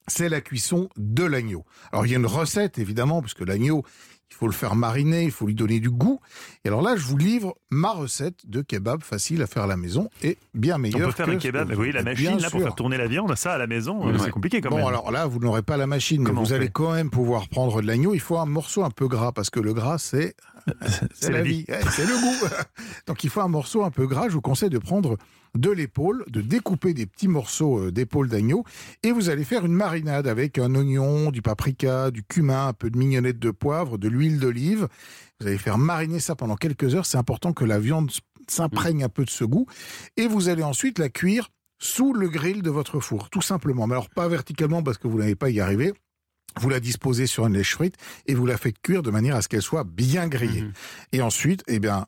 c'est 0.09 0.29
la 0.29 0.41
cuisson 0.41 0.89
de 0.97 1.25
l'agneau. 1.25 1.65
Alors 1.93 2.07
il 2.07 2.13
y 2.13 2.15
a 2.15 2.19
une 2.19 2.27
recette, 2.27 2.79
évidemment, 2.79 3.21
parce 3.21 3.35
que 3.35 3.45
l'agneau, 3.45 3.85
il 4.31 4.35
faut 4.37 4.47
le 4.47 4.53
faire 4.53 4.75
mariner, 4.77 5.25
il 5.25 5.31
faut 5.31 5.47
lui 5.47 5.55
donner 5.55 5.81
du 5.81 5.91
goût. 5.91 6.21
Et 6.65 6.69
alors 6.69 6.83
là, 6.83 6.97
je 6.97 7.03
vous 7.05 7.17
livre 7.17 7.57
ma 7.71 7.91
recette 7.93 8.49
de 8.49 8.61
kebab 8.63 9.03
facile 9.03 9.43
à 9.43 9.47
faire 9.47 9.65
à 9.65 9.67
la 9.67 9.77
maison 9.77 10.11
et 10.23 10.39
bien 10.55 10.77
On 10.77 10.79
meilleure. 10.79 11.09
peut 11.09 11.15
faire 11.15 11.27
que 11.27 11.31
un 11.33 11.37
kebab, 11.39 11.73
oui, 11.79 11.93
la 11.93 12.03
machine 12.03 12.39
là 12.39 12.51
pour 12.51 12.61
faire 12.63 12.75
tourner 12.75 12.97
la 12.99 13.07
viande, 13.09 13.35
ça 13.37 13.53
à 13.55 13.59
la 13.59 13.67
maison, 13.67 14.07
euh, 14.07 14.13
Ouais. 14.13 14.19
c'est 14.25 14.31
compliqué 14.31 14.61
quand 14.61 14.71
Bon, 14.71 14.77
même. 14.79 14.87
alors 14.87 15.11
là, 15.11 15.27
vous 15.27 15.39
n'aurez 15.39 15.63
pas 15.63 15.77
la 15.77 15.87
machine, 15.87 16.23
mais 16.23 16.31
vous 16.31 16.53
on 16.53 16.53
allez 16.53 16.69
quand 16.69 16.93
même 16.93 17.11
pouvoir 17.11 17.49
prendre 17.49 17.81
de 17.81 17.87
l'agneau. 17.87 18.15
Il 18.15 18.21
faut 18.21 18.39
un 18.39 18.47
morceau 18.47 18.85
un 18.85 18.91
peu 18.91 19.09
gras, 19.09 19.33
parce 19.33 19.51
que 19.51 19.61
le 19.61 19.73
gras, 19.75 19.99
c'est 19.99 20.35
c'est 21.15 21.33
la 21.33 21.43
vie, 21.43 21.65
Eh, 21.69 21.73
c'est 21.91 22.05
le 22.07 22.15
goût. 22.21 22.47
Donc 23.07 23.25
il 23.25 23.31
faut 23.31 23.41
un 23.41 23.49
morceau 23.49 23.85
un 23.85 23.91
peu 23.91 24.07
gras. 24.07 24.29
Je 24.29 24.35
vous 24.35 24.41
conseille 24.43 24.69
de 24.71 24.79
prendre 24.79 25.17
de 25.55 25.71
l'épaule, 25.71 26.25
de 26.29 26.41
découper 26.41 26.95
des 26.95 27.07
petits 27.07 27.29
morceaux 27.29 27.79
euh, 27.79 27.93
d'épaule 27.93 28.29
d'agneau, 28.29 28.65
et 29.03 29.13
vous 29.13 29.31
allez 29.31 29.45
faire 29.45 29.65
une 29.65 29.73
marinade 29.73 30.27
avec 30.27 30.59
un 30.59 30.75
oignon, 30.75 31.31
du 31.31 31.43
paprika, 31.43 32.11
du 32.11 32.23
cumin, 32.23 32.69
un 32.69 32.73
peu 32.73 32.91
de 32.91 32.99
mignonnette 32.99 33.39
de 33.39 33.51
poivre, 33.51 33.99
de 33.99 34.09
l'huile 34.09 34.39
d'olive. 34.39 34.89
Vous 35.41 35.47
allez 35.47 35.59
faire 35.59 35.79
mariner 35.79 36.21
ça 36.21 36.35
pendant 36.35 36.57
quelques 36.57 36.95
heures. 36.95 37.07
C'est 37.07 37.19
important 37.19 37.53
que 37.53 37.65
la 37.65 37.79
viande 37.79 38.11
s'imprègne 38.49 39.05
un 39.05 39.09
peu 39.09 39.25
de 39.25 39.31
ce 39.31 39.45
goût, 39.45 39.67
et 40.17 40.27
vous 40.27 40.49
allez 40.49 40.63
ensuite 40.63 40.99
la 40.99 41.09
cuire 41.09 41.49
sous 41.79 42.13
le 42.13 42.29
grill 42.29 42.63
de 42.63 42.71
votre 42.71 43.01
four, 43.01 43.31
tout 43.31 43.43
simplement. 43.43 43.87
Mais 43.87 43.95
alors 43.95 44.11
pas 44.11 44.29
verticalement 44.29 44.83
parce 44.83 44.99
que 44.99 45.09
vous 45.09 45.19
n'allez 45.19 45.37
pas 45.37 45.51
y 45.51 45.61
arriver. 45.61 45.93
Vous 46.61 46.71
la 46.71 46.81
disposez 46.81 47.27
sur 47.27 47.47
une 47.47 47.55
lèche 47.55 47.75
frite 47.75 47.95
et 48.27 48.35
vous 48.35 48.47
la 48.47 48.57
faites 48.57 48.81
cuire 48.81 49.03
de 49.03 49.11
manière 49.11 49.37
à 49.37 49.43
ce 49.43 49.49
qu'elle 49.49 49.63
soit 49.63 49.85
bien 49.85 50.27
grillée. 50.27 50.63
Mhm. 50.63 50.73
Et 51.13 51.23
ensuite, 51.23 51.63
eh 51.69 51.79
bien, 51.79 52.07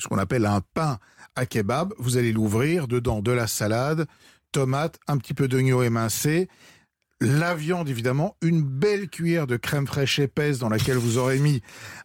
ce 0.00 0.08
qu'on 0.08 0.18
appelle 0.18 0.46
un 0.46 0.60
pain 0.74 0.98
à 1.34 1.46
kebab, 1.46 1.92
vous 1.98 2.16
allez 2.16 2.32
l'ouvrir, 2.32 2.88
dedans 2.88 3.20
de 3.20 3.32
la 3.32 3.46
salade, 3.46 4.06
tomates, 4.52 4.98
un 5.06 5.18
petit 5.18 5.34
peu 5.34 5.48
d'oignon 5.48 5.82
émincé, 5.82 6.48
la 7.20 7.54
viande 7.54 7.88
évidemment, 7.88 8.36
une 8.42 8.62
belle 8.62 9.08
cuillère 9.08 9.48
de 9.48 9.56
crème 9.56 9.88
fraîche 9.88 10.20
épaisse 10.20 10.58
dans 10.58 10.68
laquelle 10.68 10.98
vous 10.98 11.18
aurez 11.18 11.40
mis 11.40 11.62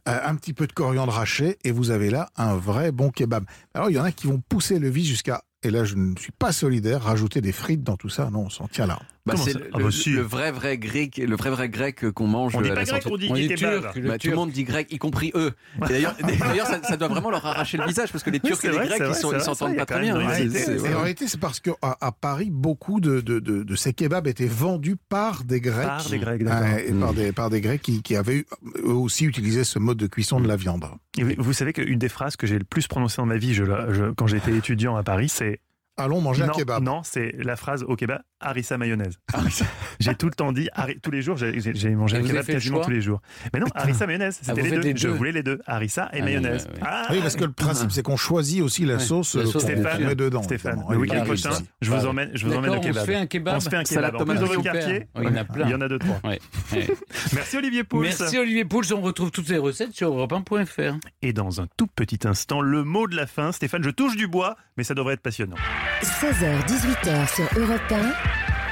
euh, 0.08 0.20
un 0.24 0.36
petit 0.36 0.54
peu 0.54 0.66
de 0.66 0.74
coriandre 0.74 1.18
haché 1.18 1.60
et 1.64 1.72
vous 1.72 1.92
avez 1.92 2.10
là 2.10 2.30
un 2.36 2.56
vrai 2.56 2.92
bon 2.92 3.12
kebab. 3.12 3.46
Alors 3.76 3.92
il 3.92 3.94
y 3.94 4.00
en 4.00 4.04
a 4.04 4.12
qui 4.12 4.26
vont 4.26 4.42
pousser 4.50 4.80
le 4.80 4.90
vice 4.90 5.08
jusqu'à, 5.08 5.44
et 5.62 5.70
là 5.70 5.86
je 5.86 5.96
ne 5.96 6.18
suis 6.18 6.32
pas 6.32 6.52
solidaire, 6.52 7.04
rajouter 7.04 7.42
des 7.42 7.52
frites 7.52 7.84
dans 7.84 7.96
tout 7.96 8.10
ça, 8.10 8.32
non, 8.32 8.46
on 8.46 8.50
s'en 8.50 8.68
tient 8.68 8.88
là. 8.88 9.00
Bah, 9.26 9.36
c'est 9.38 9.54
le, 9.54 9.70
Ah 9.72 9.78
bah 9.78 9.84
le- 9.86 9.92
si. 9.92 10.10
le 10.10 10.22
vrai 10.22 10.52
vrai 10.52 10.78
grec, 10.78 11.16
le 11.18 11.36
vrai 11.38 11.50
vrai 11.50 11.70
grec 11.70 12.12
qu'on 12.12 12.28
mange 12.28 12.58
On 12.58 12.62
dit 12.62 12.68
pas 12.70 12.84
grec, 12.84 12.88
sortie. 13.04 13.08
on 13.10 13.16
dit 13.18 13.28
On 13.32 13.36
dit 13.36 13.48
kebab. 13.48 13.82
turc, 13.84 13.96
le 13.96 14.08
Bah, 14.10 14.18
tout 14.18 14.28
le 14.30 14.36
monde 14.36 14.52
dit 14.52 14.66
grec, 14.66 14.92
y 14.92 14.98
compris 14.98 15.32
eux. 15.36 15.54
Et 15.78 15.88
D'ailleurs, 15.88 16.16
d'ailleurs, 16.40 16.68
ça, 16.68 16.84
ça 16.84 16.98
doit 16.98 17.08
vraiment 17.08 17.30
leur 17.30 17.46
arracher 17.46 17.78
le 17.78 17.86
visage 17.86 18.12
parce 18.12 18.22
que 18.22 18.30
les 18.30 18.42
Turcs 18.42 18.60
et 18.66 18.68
les 18.68 18.74
vrai, 18.74 18.88
Grecs, 18.88 19.00
ils 19.00 19.26
vrai, 19.26 19.40
s'entendent 19.40 19.78
pas 19.78 19.86
très 19.86 20.02
bien. 20.02 20.18
hein. 20.18 20.24
en 20.26 21.02
réalité, 21.04 21.28
c'est 21.30 21.40
parce 21.40 21.62
qu'à 21.62 21.72
à 21.82 22.12
Paris, 22.12 22.50
beaucoup 22.52 23.00
de, 23.00 23.22
de, 23.22 23.40
de, 23.40 23.64
de 23.64 23.76
ces 23.76 23.94
kebabs 23.94 24.28
étaient 24.28 24.46
vendus 24.46 24.98
par 25.10 25.46
des 25.46 25.62
Grecs. 25.62 25.86
Par 25.88 26.10
des 26.10 26.20
Grecs, 26.20 26.42
et 26.42 26.92
par, 26.94 27.14
des, 27.14 27.32
par 27.32 27.50
des 27.50 27.62
Grecs 27.62 27.82
qui, 27.82 28.02
qui 28.02 28.18
avaient 28.18 28.36
eu, 28.40 28.46
eux 28.84 28.90
aussi 28.94 29.24
utilisé 29.26 29.64
ce 29.64 29.80
mode 29.80 29.98
de 29.98 30.08
cuisson 30.08 30.42
de 30.42 30.48
la 30.50 30.58
viande. 30.58 30.86
Et 31.18 31.24
vous- 31.24 31.34
vous 31.38 31.54
savez 31.54 31.72
qu'une 31.72 31.98
des 32.00 32.10
phrases 32.10 32.36
que 32.36 32.46
j'ai 32.46 32.58
le 32.60 32.66
plus 32.66 32.88
prononcée 32.88 33.18
dans 33.18 33.26
ma 33.26 33.38
vie, 33.38 33.54
je, 33.54 33.64
la- 33.64 33.94
je- 33.94 34.12
quand 34.12 34.28
j'étais 34.28 34.52
étudiant 34.54 34.98
à 34.98 35.04
Paris, 35.04 35.30
c'est 35.30 35.62
Allons 35.96 36.22
manger 36.22 36.42
non, 36.44 36.50
un 36.54 36.58
kebab. 36.58 36.82
non, 36.84 37.02
c'est 37.04 37.34
la 37.38 37.56
phrase 37.56 37.84
au 37.88 37.96
kebab 37.96 38.22
harissa 38.44 38.78
mayonnaise. 38.78 39.18
j'ai 40.00 40.16
tout 40.16 40.26
le 40.28 40.34
temps 40.34 40.52
dit 40.52 40.70
tous 41.02 41.12
les 41.12 41.22
jours, 41.22 41.38
j'ai 41.38 41.90
mangé 41.96 42.18
un 42.18 42.22
kebab 42.22 42.46
le 42.48 42.54
quasiment 42.54 42.82
tous 42.82 42.92
les 42.92 43.02
jours. 43.02 43.22
Mais 43.54 43.60
non, 43.60 43.68
harissa 43.76 44.06
mayonnaise, 44.08 44.40
Ah, 44.42 44.46
c'était 44.48 44.62
vous 44.62 44.68
les, 44.68 44.72
deux. 44.78 44.82
les 44.82 44.96
Je 44.98 45.08
deux. 45.08 45.14
voulais 45.14 45.32
les 45.32 45.44
deux, 45.44 45.60
harissa 45.66 46.10
et 46.14 46.20
Ah, 46.22 46.26
mayonnaise. 46.26 46.68
Ah, 46.82 47.08
Oui, 47.12 47.20
parce 47.22 47.36
que 47.36 47.44
le 47.46 47.52
principe, 47.52 47.92
c'est 47.92 48.04
qu'on 48.04 48.18
choisit 48.18 48.62
aussi 48.62 48.86
la 48.86 48.96
Ouais, 48.96 49.00
sauce 49.00 49.36
la 49.36 49.42
euh, 49.42 49.46
sauce, 49.46 49.64
qu'on 49.66 49.72
Stéphane, 49.72 50.04
met 50.06 50.16
dedans. 50.16 50.44
Stéphane, 50.44 50.84
le 50.90 50.98
week-end 50.98 51.20
oui, 51.22 51.26
prochain, 51.26 51.50
oui. 51.60 51.66
je 51.82 51.90
vous 51.92 52.06
emmène, 52.06 52.30
je 52.34 52.46
vous 52.46 52.54
emmène 52.54 52.72
au 52.72 52.74
D'accord, 52.76 52.90
on 52.90 52.94
se 52.94 53.00
kebab. 53.00 53.06
fait 53.06 53.16
un 53.16 53.26
kebab. 53.28 53.56
On 53.56 53.60
se 53.60 53.70
fait 53.70 53.76
un 53.78 53.84
kebab. 53.84 54.16
En 54.16 54.18
plus, 54.18 54.26
tomate, 54.26 54.36
dans 54.40 54.46
votre 54.46 54.54
super. 54.60 54.74
quartier, 54.74 55.08
il 55.18 55.24
y 55.24 55.28
en 55.28 55.36
a 55.36 55.44
plein. 55.44 55.66
il 55.68 55.72
y 55.72 55.76
en 55.76 55.82
a 55.82 55.88
deux, 55.88 56.00
trois. 56.00 56.20
Merci 57.34 57.58
Olivier 57.58 57.84
Pouls. 57.84 58.02
Merci 58.02 58.38
Olivier 58.38 58.66
Pouls, 58.66 58.92
on 58.94 59.02
retrouve 59.02 59.32
toutes 59.32 59.50
les 59.50 59.58
recettes 59.58 59.94
sur 59.94 60.12
europe1.fr. 60.12 60.98
Et 61.22 61.34
dans 61.34 61.62
un 61.62 61.68
tout 61.78 61.88
petit 61.88 62.20
instant, 62.28 62.62
le 62.62 62.84
mot 62.84 63.08
de 63.08 63.16
la 63.16 63.28
fin. 63.28 63.52
Stéphane, 63.52 63.84
je 63.84 63.90
touche 63.90 64.16
du 64.16 64.28
bois, 64.28 64.56
mais 64.78 64.84
ça 64.84 64.94
devrait 64.94 65.14
être 65.16 65.22
passionnant. 65.22 65.56
16h-18h 66.02 67.36
sur 67.36 67.60
Europe 67.60 67.82
1, 67.92 67.96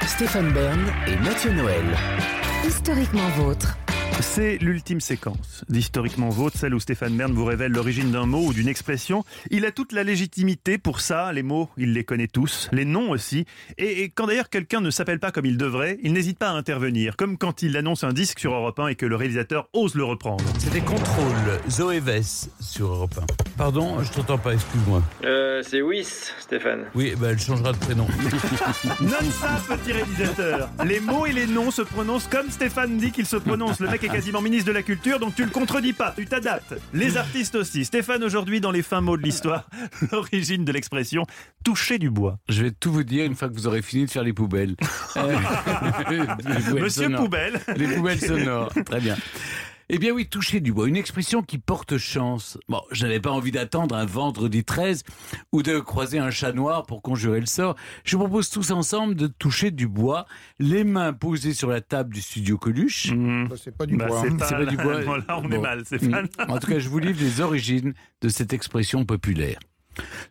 Stéphane 0.06 0.52
Bern 0.52 0.80
et 1.06 1.16
Mathieu 1.16 1.52
Noël. 1.52 1.84
historiquement 2.64 3.28
vôtre. 3.36 3.76
C'est 4.20 4.58
l'ultime 4.58 5.00
séquence 5.00 5.64
d'Historiquement 5.68 6.28
Vôtre, 6.28 6.56
celle 6.58 6.74
où 6.74 6.80
Stéphane 6.80 7.16
Bern 7.16 7.32
vous 7.32 7.44
révèle 7.44 7.72
l'origine 7.72 8.10
d'un 8.12 8.26
mot 8.26 8.46
ou 8.46 8.52
d'une 8.52 8.68
expression. 8.68 9.24
Il 9.50 9.64
a 9.66 9.72
toute 9.72 9.92
la 9.92 10.04
légitimité 10.04 10.78
pour 10.78 11.00
ça. 11.00 11.32
Les 11.32 11.42
mots, 11.42 11.68
il 11.76 11.92
les 11.92 12.04
connaît 12.04 12.28
tous. 12.28 12.68
Les 12.72 12.84
noms 12.84 13.10
aussi. 13.10 13.44
Et, 13.78 14.02
et 14.02 14.08
quand 14.10 14.26
d'ailleurs 14.26 14.48
quelqu'un 14.48 14.80
ne 14.80 14.90
s'appelle 14.90 15.18
pas 15.18 15.32
comme 15.32 15.46
il 15.46 15.56
devrait, 15.56 15.98
il 16.02 16.12
n'hésite 16.12 16.38
pas 16.38 16.50
à 16.50 16.52
intervenir. 16.52 17.16
Comme 17.16 17.36
quand 17.38 17.62
il 17.62 17.76
annonce 17.76 18.04
un 18.04 18.12
disque 18.12 18.38
sur 18.38 18.52
Europe 18.54 18.78
1 18.78 18.88
et 18.88 18.94
que 18.94 19.06
le 19.06 19.16
réalisateur 19.16 19.68
ose 19.72 19.94
le 19.94 20.04
reprendre. 20.04 20.44
C'était 20.58 20.80
Contrôle, 20.80 21.60
Zoé 21.68 22.00
Vess 22.00 22.50
sur 22.60 22.88
Europe 22.88 23.14
1. 23.18 23.26
Pardon, 23.56 24.02
je 24.02 24.10
t'entends 24.12 24.38
pas, 24.38 24.54
excuse-moi. 24.54 25.02
Euh, 25.24 25.62
c'est 25.62 25.82
Wiss, 25.82 26.32
Stéphane. 26.40 26.84
Oui, 26.94 27.14
bah, 27.18 27.28
elle 27.30 27.38
changera 27.38 27.72
de 27.72 27.78
prénom. 27.78 28.06
Non-ça, 29.00 29.60
petit 29.68 29.92
réalisateur. 29.92 30.70
Les 30.84 31.00
mots 31.00 31.26
et 31.26 31.32
les 31.32 31.46
noms 31.46 31.70
se 31.70 31.82
prononcent 31.82 32.28
comme 32.28 32.50
Stéphane 32.50 32.98
dit 32.98 33.10
qu'il 33.10 33.26
se 33.26 33.36
prononce. 33.36 33.80
Le 33.80 33.88
mec 33.88 34.01
est 34.06 34.08
quasiment 34.08 34.40
ministre 34.40 34.68
de 34.68 34.72
la 34.72 34.82
Culture, 34.82 35.18
donc 35.18 35.34
tu 35.34 35.44
le 35.44 35.50
contredis 35.50 35.92
pas, 35.92 36.12
tu 36.16 36.26
t'adaptes. 36.26 36.74
Les 36.92 37.16
artistes 37.16 37.54
aussi. 37.54 37.84
Stéphane, 37.84 38.22
aujourd'hui, 38.24 38.60
dans 38.60 38.70
les 38.70 38.82
fins 38.82 39.00
mots 39.00 39.16
de 39.16 39.22
l'histoire, 39.22 39.68
l'origine 40.12 40.64
de 40.64 40.72
l'expression 40.72 41.26
toucher 41.64 41.98
du 41.98 42.10
bois. 42.10 42.38
Je 42.48 42.62
vais 42.62 42.70
tout 42.70 42.92
vous 42.92 43.04
dire 43.04 43.24
une 43.24 43.34
fois 43.34 43.48
que 43.48 43.54
vous 43.54 43.66
aurez 43.66 43.82
fini 43.82 44.06
de 44.06 44.10
faire 44.10 44.22
les 44.22 44.32
poubelles. 44.32 44.76
Les 45.16 46.18
poubelles 46.26 46.82
Monsieur 46.82 47.04
sonores. 47.04 47.22
Poubelle. 47.22 47.60
Les 47.76 47.86
poubelles 47.88 48.20
sonores, 48.20 48.72
très 48.84 49.00
bien. 49.00 49.16
Eh 49.94 49.98
bien 49.98 50.12
oui, 50.12 50.26
toucher 50.26 50.60
du 50.60 50.72
bois, 50.72 50.88
une 50.88 50.96
expression 50.96 51.42
qui 51.42 51.58
porte 51.58 51.98
chance. 51.98 52.56
Bon, 52.66 52.80
je 52.92 53.02
n'avais 53.04 53.20
pas 53.20 53.30
envie 53.30 53.50
d'attendre 53.50 53.94
un 53.94 54.06
vendredi 54.06 54.64
13 54.64 55.02
ou 55.52 55.62
de 55.62 55.78
croiser 55.80 56.18
un 56.18 56.30
chat 56.30 56.52
noir 56.52 56.86
pour 56.86 57.02
conjurer 57.02 57.40
le 57.40 57.44
sort. 57.46 57.76
Je 58.02 58.16
vous 58.16 58.22
propose 58.22 58.48
tous 58.48 58.70
ensemble 58.70 59.14
de 59.16 59.26
toucher 59.26 59.70
du 59.70 59.86
bois, 59.86 60.24
les 60.58 60.84
mains 60.84 61.12
posées 61.12 61.52
sur 61.52 61.68
la 61.68 61.82
table 61.82 62.14
du 62.14 62.22
studio 62.22 62.56
Coluche. 62.56 63.12
Mmh. 63.12 63.50
Ça, 63.50 63.56
C'est 63.64 63.76
pas 63.76 63.84
du 63.84 63.98
Bah, 63.98 64.06
bois. 64.06 64.22
c'est 64.22 64.30
hein. 64.30 64.36
pas, 64.38 64.46
C'est 64.46 64.54
pas 64.56 64.64
du 64.64 64.76
bois. 64.82 65.02
Là, 65.02 65.38
on 65.44 65.50
est 65.50 65.58
mal, 65.58 65.84
Stéphane. 65.84 66.26
Mm. 66.38 66.50
En 66.50 66.58
tout 66.58 66.68
cas, 66.68 66.78
je 66.78 66.88
vous 66.88 66.98
livre 66.98 67.20
les 67.20 67.42
origines 67.42 67.92
de 68.22 68.28
cette 68.30 68.54
expression 68.54 69.04
populaire. 69.04 69.58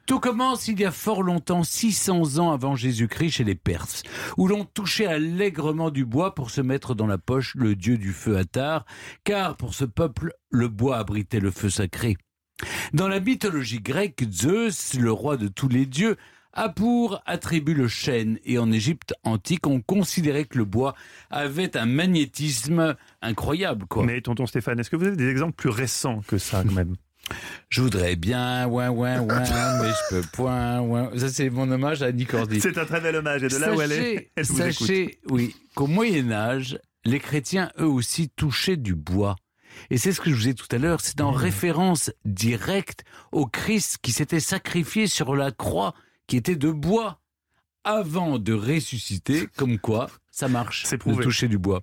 Tout 0.05 0.19
commence 0.19 0.67
il 0.67 0.79
y 0.79 0.85
a 0.85 0.91
fort 0.91 1.23
longtemps, 1.23 1.63
600 1.63 2.39
ans 2.39 2.51
avant 2.51 2.75
Jésus-Christ, 2.75 3.31
chez 3.31 3.43
les 3.43 3.55
Perses, 3.55 4.03
où 4.37 4.47
l'on 4.47 4.65
touchait 4.65 5.05
allègrement 5.05 5.89
du 5.89 6.05
bois 6.05 6.35
pour 6.35 6.49
se 6.49 6.61
mettre 6.61 6.95
dans 6.95 7.07
la 7.07 7.17
poche 7.17 7.55
le 7.55 7.75
dieu 7.75 7.97
du 7.97 8.11
feu 8.11 8.37
Attar, 8.37 8.85
car 9.23 9.57
pour 9.57 9.73
ce 9.73 9.85
peuple, 9.85 10.33
le 10.49 10.67
bois 10.67 10.97
abritait 10.97 11.39
le 11.39 11.51
feu 11.51 11.69
sacré. 11.69 12.17
Dans 12.93 13.07
la 13.07 13.19
mythologie 13.19 13.81
grecque, 13.81 14.23
Zeus, 14.31 14.93
le 14.95 15.11
roi 15.11 15.37
de 15.37 15.47
tous 15.47 15.67
les 15.67 15.85
dieux, 15.85 16.17
a 16.53 16.69
pour 16.69 17.21
attribut 17.25 17.73
le 17.73 17.87
chêne, 17.87 18.37
et 18.43 18.57
en 18.57 18.71
Égypte 18.71 19.13
antique, 19.23 19.67
on 19.67 19.81
considérait 19.81 20.45
que 20.45 20.57
le 20.57 20.65
bois 20.65 20.95
avait 21.29 21.77
un 21.77 21.85
magnétisme 21.85 22.95
incroyable, 23.21 23.85
quoi. 23.87 24.05
Mais 24.05 24.21
tonton 24.21 24.45
Stéphane, 24.45 24.79
est-ce 24.79 24.89
que 24.89 24.97
vous 24.97 25.05
avez 25.05 25.15
des 25.15 25.29
exemples 25.29 25.53
plus 25.53 25.69
récents 25.69 26.21
que 26.27 26.37
ça, 26.37 26.63
quand 26.63 26.73
même? 26.73 26.95
Je 27.69 27.81
voudrais 27.81 28.15
bien, 28.15 28.67
ouin, 28.67 28.89
ouin, 28.89 29.21
ouin, 29.21 29.43
mais 29.81 29.89
je 29.89 30.15
peux 30.15 30.21
point. 30.33 31.09
Ça, 31.17 31.29
c'est 31.29 31.49
mon 31.49 31.69
hommage 31.71 32.01
à 32.01 32.07
Annie 32.07 32.25
Cordy. 32.25 32.59
C'est 32.61 32.77
un 32.77 32.85
très 32.85 33.01
bel 33.01 33.15
hommage. 33.15 33.43
Et 33.43 33.47
de 33.47 33.57
là 33.57 33.73
où 33.73 33.81
elle 33.81 33.91
est, 33.91 34.31
elle 34.35 34.45
vous 34.45 34.61
écoute. 34.61 34.73
sachez, 34.73 35.19
oui, 35.29 35.55
qu'au 35.75 35.87
Moyen-Âge, 35.87 36.79
les 37.05 37.19
chrétiens, 37.19 37.71
eux 37.79 37.87
aussi, 37.87 38.29
touchaient 38.29 38.77
du 38.77 38.95
bois. 38.95 39.35
Et 39.89 39.97
c'est 39.97 40.11
ce 40.11 40.21
que 40.21 40.29
je 40.29 40.35
vous 40.35 40.47
ai 40.49 40.53
tout 40.53 40.67
à 40.71 40.77
l'heure, 40.77 40.99
c'est 41.01 41.19
Mmh. 41.21 41.25
en 41.25 41.31
référence 41.31 42.11
directe 42.25 43.03
au 43.31 43.45
Christ 43.45 43.97
qui 44.01 44.11
s'était 44.11 44.39
sacrifié 44.41 45.07
sur 45.07 45.35
la 45.35 45.51
croix, 45.51 45.93
qui 46.27 46.37
était 46.37 46.55
de 46.55 46.71
bois, 46.71 47.21
avant 47.83 48.37
de 48.37 48.53
ressusciter, 48.53 49.47
comme 49.57 49.79
quoi 49.79 50.09
ça 50.29 50.47
marche 50.47 50.83
C'est 50.85 51.05
de 51.05 51.13
toucher 51.15 51.47
du 51.47 51.57
bois. 51.57 51.81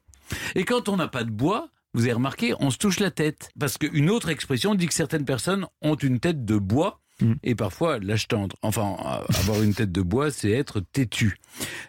Et 0.55 0.65
quand 0.65 0.89
on 0.89 0.97
n'a 0.97 1.09
pas 1.09 1.25
de 1.25 1.31
bois, 1.31 1.70
vous 1.94 2.02
avez 2.05 2.12
remarqué, 2.12 2.55
on 2.60 2.70
se 2.70 2.78
touche 2.78 3.01
la 3.01 3.10
tête. 3.10 3.51
Parce 3.59 3.78
qu'une 3.78 4.10
autre 4.10 4.28
expression 4.28 4.74
dit 4.74 4.86
que 4.86 4.94
certaines 4.94 5.24
personnes 5.24 5.66
ont 5.82 5.97
une 5.97 6.20
tête 6.20 6.44
de 6.44 6.56
bois 6.59 7.01
Mm. 7.20 7.32
et 7.43 7.56
parfois 7.56 7.98
l'âge 7.98 8.28
tendre. 8.28 8.55
Enfin, 8.62 8.97
euh, 9.05 9.40
avoir 9.40 9.60
une 9.60 9.74
tête 9.74 9.90
de 9.90 10.02
bois, 10.02 10.31
c'est 10.31 10.52
être 10.52 10.78
têtu. 10.78 11.36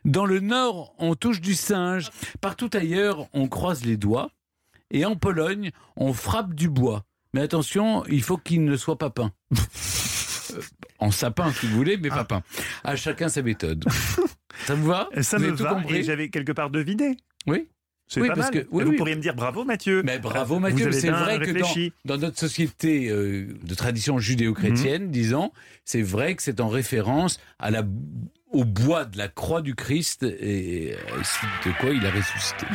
Dans 0.03 0.25
le 0.25 0.39
Nord, 0.39 0.95
on 0.97 1.13
touche 1.13 1.39
du 1.39 1.53
singe. 1.53 2.09
Partout 2.41 2.71
ailleurs, 2.73 3.27
on 3.33 3.47
croise 3.47 3.85
les 3.85 3.95
doigts. 3.95 4.31
Et 4.89 5.05
en 5.05 5.15
Pologne, 5.15 5.69
on 5.95 6.13
frappe 6.13 6.55
du 6.55 6.67
bois. 6.67 7.03
Mais 7.35 7.41
attention, 7.41 8.03
il 8.07 8.23
faut 8.23 8.37
qu'il 8.37 8.65
ne 8.65 8.75
soit 8.75 8.97
pas 8.97 9.11
peint. 9.11 9.31
Euh, 9.53 10.61
en 10.97 11.11
sapin, 11.11 11.51
si 11.53 11.67
vous 11.67 11.75
voulez, 11.77 11.97
mais 11.97 12.09
pas 12.09 12.25
peint. 12.25 12.41
À 12.83 12.95
chacun 12.95 13.29
sa 13.29 13.43
méthode. 13.43 13.85
Ça 14.65 14.73
vous 14.73 14.87
va? 14.87 15.09
Ça 15.21 15.37
Vous 15.37 15.43
me 15.45 15.55
tout 15.55 15.61
va, 15.61 15.75
compris? 15.75 15.97
et 15.97 16.03
j'avais 16.03 16.29
quelque 16.29 16.53
part 16.53 16.71
deviné. 16.71 17.17
Oui. 17.45 17.69
C'est 18.11 18.21
Oui, 18.21 18.27
pas 18.27 18.33
parce 18.35 18.51
mal. 18.51 18.63
que- 18.63 18.67
oui, 18.71 18.83
vous 18.83 18.89
oui. 18.89 18.97
pourriez 18.97 19.15
me 19.15 19.21
dire 19.21 19.35
bravo 19.35 19.63
Mathieu. 19.63 20.01
Mais 20.03 20.17
bravo 20.17 20.57
Mathieu, 20.57 20.91
c'est 20.91 21.11
vrai 21.11 21.39
que 21.39 21.91
dans 22.05 22.17
notre 22.17 22.39
société 22.39 23.07
euh, 23.09 23.47
de 23.63 23.75
tradition 23.75 24.17
judéo-chrétienne, 24.17 25.03
Mhm. 25.05 25.11
disons, 25.11 25.51
c'est 25.85 26.01
vrai 26.01 26.33
que 26.35 26.41
c'est 26.41 26.59
en 26.59 26.69
référence 26.69 27.39
à 27.59 27.69
la, 27.69 27.83
au 28.51 28.65
bois 28.65 29.05
de 29.05 29.17
la 29.17 29.27
croix 29.27 29.61
du 29.61 29.75
Christ 29.75 30.23
et 30.23 30.95
de 31.65 31.71
quoi 31.79 31.89
il 31.91 32.03
a 32.05 32.09
ressuscité. 32.11 32.65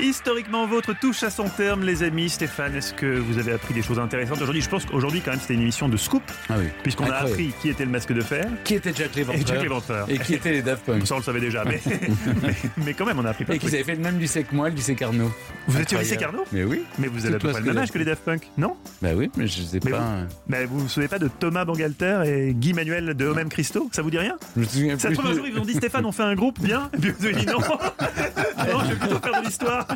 Historiquement, 0.00 0.66
votre 0.66 0.92
touche 0.98 1.22
à 1.22 1.30
son 1.30 1.48
terme, 1.48 1.82
les 1.84 2.02
amis. 2.02 2.28
Stéphane, 2.28 2.74
est-ce 2.74 2.92
que 2.92 3.18
vous 3.18 3.38
avez 3.38 3.52
appris 3.52 3.72
des 3.74 3.82
choses 3.82 3.98
intéressantes 3.98 4.40
aujourd'hui? 4.42 4.60
Je 4.62 4.68
pense 4.68 4.84
qu'aujourd'hui, 4.84 5.22
quand 5.24 5.30
même, 5.30 5.40
c'était 5.40 5.54
une 5.54 5.62
émission 5.62 5.88
de 5.88 5.96
scoop, 5.96 6.22
Ah 6.50 6.54
oui. 6.58 6.66
puisqu'on 6.82 7.06
a 7.10 7.16
appris 7.16 7.52
qui 7.62 7.70
était 7.70 7.84
le 7.84 7.90
masque 7.90 8.12
de 8.12 8.20
fer 8.20 8.46
Qui 8.64 8.74
était 8.74 8.92
Jack 8.94 9.16
et 9.16 9.22
Jack 9.22 9.62
Léventreur 9.62 9.62
Léventreur. 9.62 10.10
et 10.10 10.18
qui 10.18 10.34
étaient 10.34 10.52
les 10.52 10.62
Daft 10.62 10.84
Punk 10.84 11.06
Ça, 11.06 11.14
on 11.14 11.18
le 11.18 11.24
savait 11.24 11.40
déjà, 11.40 11.64
mais, 11.64 11.80
mais, 12.42 12.54
mais 12.84 12.94
quand 12.94 13.06
même, 13.06 13.18
on 13.18 13.24
a 13.24 13.30
appris 13.30 13.44
plein 13.44 13.54
et 13.54 13.58
qu'ils 13.58 13.74
avaient 13.74 13.84
fait 13.84 13.94
le 13.94 14.02
même 14.02 14.18
lycée 14.18 14.44
que 14.44 14.54
moi, 14.54 14.68
le 14.68 14.74
lycée 14.74 14.94
Carnot. 14.94 15.30
Vous 15.66 15.80
étiez 15.80 15.96
au 15.96 16.00
lycée. 16.00 16.16
Carnot 16.16 16.44
Mais 16.52 16.64
oui. 16.64 16.82
Mais 16.98 17.06
vous 17.08 17.24
avez 17.24 17.38
près 17.38 17.52
le 17.54 17.60
même 17.60 17.78
âge 17.78 17.90
que 17.92 17.98
les 17.98 18.04
Daft 18.04 18.22
Punk, 18.24 18.42
non? 18.58 18.76
Bah 19.00 19.10
oui, 19.14 19.30
mais 19.36 19.46
je 19.46 19.62
sais 19.62 19.80
Mais 19.84 19.90
pas. 19.90 19.98
vous- 20.00 20.26
Mais 20.48 20.64
vous 20.66 20.78
vous 20.80 20.88
souvenez 20.88 21.08
pas 21.08 21.18
de 21.18 21.28
Thomas 21.28 21.64
Bangalter 21.64 22.22
et 22.26 22.54
Guy 22.54 22.72
Manuel 22.74 23.14
de 23.14 23.26
Homem 23.26 23.48
Christo? 23.48 23.88
Ça 23.92 24.02
vous 24.02 24.10
dit 24.10 24.18
rien? 24.18 24.36
Je 24.56 24.60
me 24.60 24.66
souviens 24.66 24.97
Ça 24.98 25.08
se 25.10 25.14
trouve 25.14 25.26
un 25.30 25.34
jour, 25.34 25.46
ils 25.46 25.58
ont 25.58 25.64
dit 25.64 25.74
Stéphane, 25.74 26.04
on 26.06 26.12
fait 26.12 26.22
un 26.22 26.34
groupe, 26.34 26.60
bien 26.60 26.90
dit 26.98 27.46
non 27.46 27.58
Non, 28.72 28.80
je 28.84 28.88
vais 28.90 28.96
plutôt 28.96 29.18
faire 29.20 29.40
de 29.40 29.46
l'histoire 29.46 29.86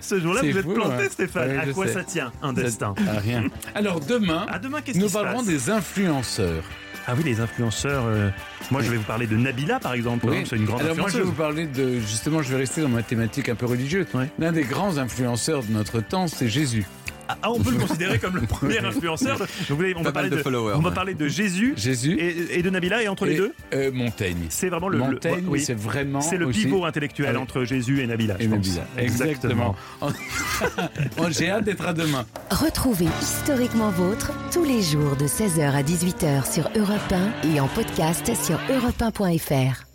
Ce 0.00 0.20
jour-là, 0.20 0.40
vous 0.42 0.56
êtes 0.58 0.62
fou, 0.62 0.74
planté, 0.74 1.04
hein. 1.04 1.08
Stéphane. 1.10 1.50
Ouais, 1.50 1.58
à 1.58 1.66
quoi 1.72 1.86
sais. 1.86 1.92
ça 1.94 2.04
tient, 2.04 2.32
un 2.42 2.52
destin 2.52 2.94
Ah, 3.06 3.18
rien. 3.20 3.44
Alors 3.74 4.00
demain, 4.00 4.46
À 4.50 4.58
demain, 4.58 4.80
qu'est-ce 4.80 4.98
nous 4.98 5.06
qui 5.06 5.12
parlerons 5.12 5.42
des 5.42 5.70
influenceurs. 5.70 6.64
Ah 7.06 7.14
oui, 7.16 7.22
les 7.24 7.40
influenceurs. 7.40 8.04
euh, 8.06 8.28
Moi, 8.70 8.82
je 8.82 8.90
vais 8.90 8.96
vous 8.98 9.02
parler 9.04 9.26
de 9.26 9.36
Nabila, 9.36 9.80
par 9.80 9.94
exemple. 9.94 10.26
Oui. 10.28 10.38
hein, 10.38 10.42
C'est 10.46 10.56
une 10.56 10.66
grande 10.66 10.82
Alors 10.82 10.96
moi 10.96 11.08
je 11.08 11.18
vais 11.18 11.22
vous 11.24 11.32
parler 11.32 11.66
de 11.66 11.98
justement 12.00 12.42
je 12.42 12.50
vais 12.50 12.58
rester 12.58 12.82
dans 12.82 12.88
ma 12.90 13.02
thématique 13.02 13.48
un 13.48 13.54
peu 13.54 13.64
religieuse. 13.66 14.06
L'un 14.38 14.52
des 14.52 14.64
grands 14.64 14.98
influenceurs 14.98 15.62
de 15.62 15.72
notre 15.72 16.00
temps 16.00 16.26
c'est 16.28 16.48
Jésus. 16.48 16.84
Ah, 17.28 17.50
on 17.50 17.60
peut 17.60 17.70
le 17.72 17.78
considérer 17.78 18.18
comme 18.18 18.36
le 18.36 18.42
premier 18.46 18.78
influenceur. 18.84 19.38
Donc, 19.38 19.48
vous 19.68 19.76
voulez, 19.76 19.94
on 19.96 20.02
va 20.02 20.12
parler 20.12 20.30
de 20.30 20.36
de, 20.36 20.42
followers, 20.42 20.74
on 20.76 20.80
va 20.80 20.88
ouais. 20.88 20.94
parler 20.94 21.14
de 21.14 21.28
Jésus 21.28 21.74
Jésus 21.76 22.14
et, 22.18 22.58
et 22.58 22.62
de 22.62 22.70
Nabila, 22.70 23.02
et 23.02 23.08
entre 23.08 23.26
les 23.26 23.36
deux, 23.36 23.52
euh, 23.74 23.90
Montaigne. 23.92 24.46
c'est 24.48 24.68
vraiment 24.68 24.88
le, 24.88 24.98
le- 24.98 25.04
Montaigne 25.04 25.44
oui, 25.46 25.60
c'est 25.60 25.74
vraiment 25.74 26.20
c'est 26.20 26.36
le 26.38 26.46
aussi- 26.46 26.62
pivot 26.64 26.84
intellectuel 26.84 27.34
Ah 27.36 27.40
entre 27.40 27.64
Jésus 27.64 28.00
et 28.00 28.06
Nabila. 28.06 28.36
et 28.40 28.44
je 28.44 28.48
pense. 28.48 28.66
Nabila. 28.66 28.84
Exactement. 28.96 29.76
J'ai 31.30 31.50
hâte 31.50 31.64
d'être 31.64 31.86
à 31.86 31.92
demain. 31.92 32.24
Retrouvez 32.50 33.08
Historiquement 33.20 33.90
Vôtre 33.90 34.32
tous 34.52 34.64
les 34.64 34.82
jours 34.82 35.16
de 35.16 35.26
16h 35.26 35.70
à 35.72 35.82
18h 35.82 36.50
sur 36.52 36.68
Europe 36.76 37.12
1 37.44 37.48
et 37.54 37.60
en 37.60 37.68
podcast 37.68 38.30
sur 38.34 38.58
europe1.fr. 38.70 39.87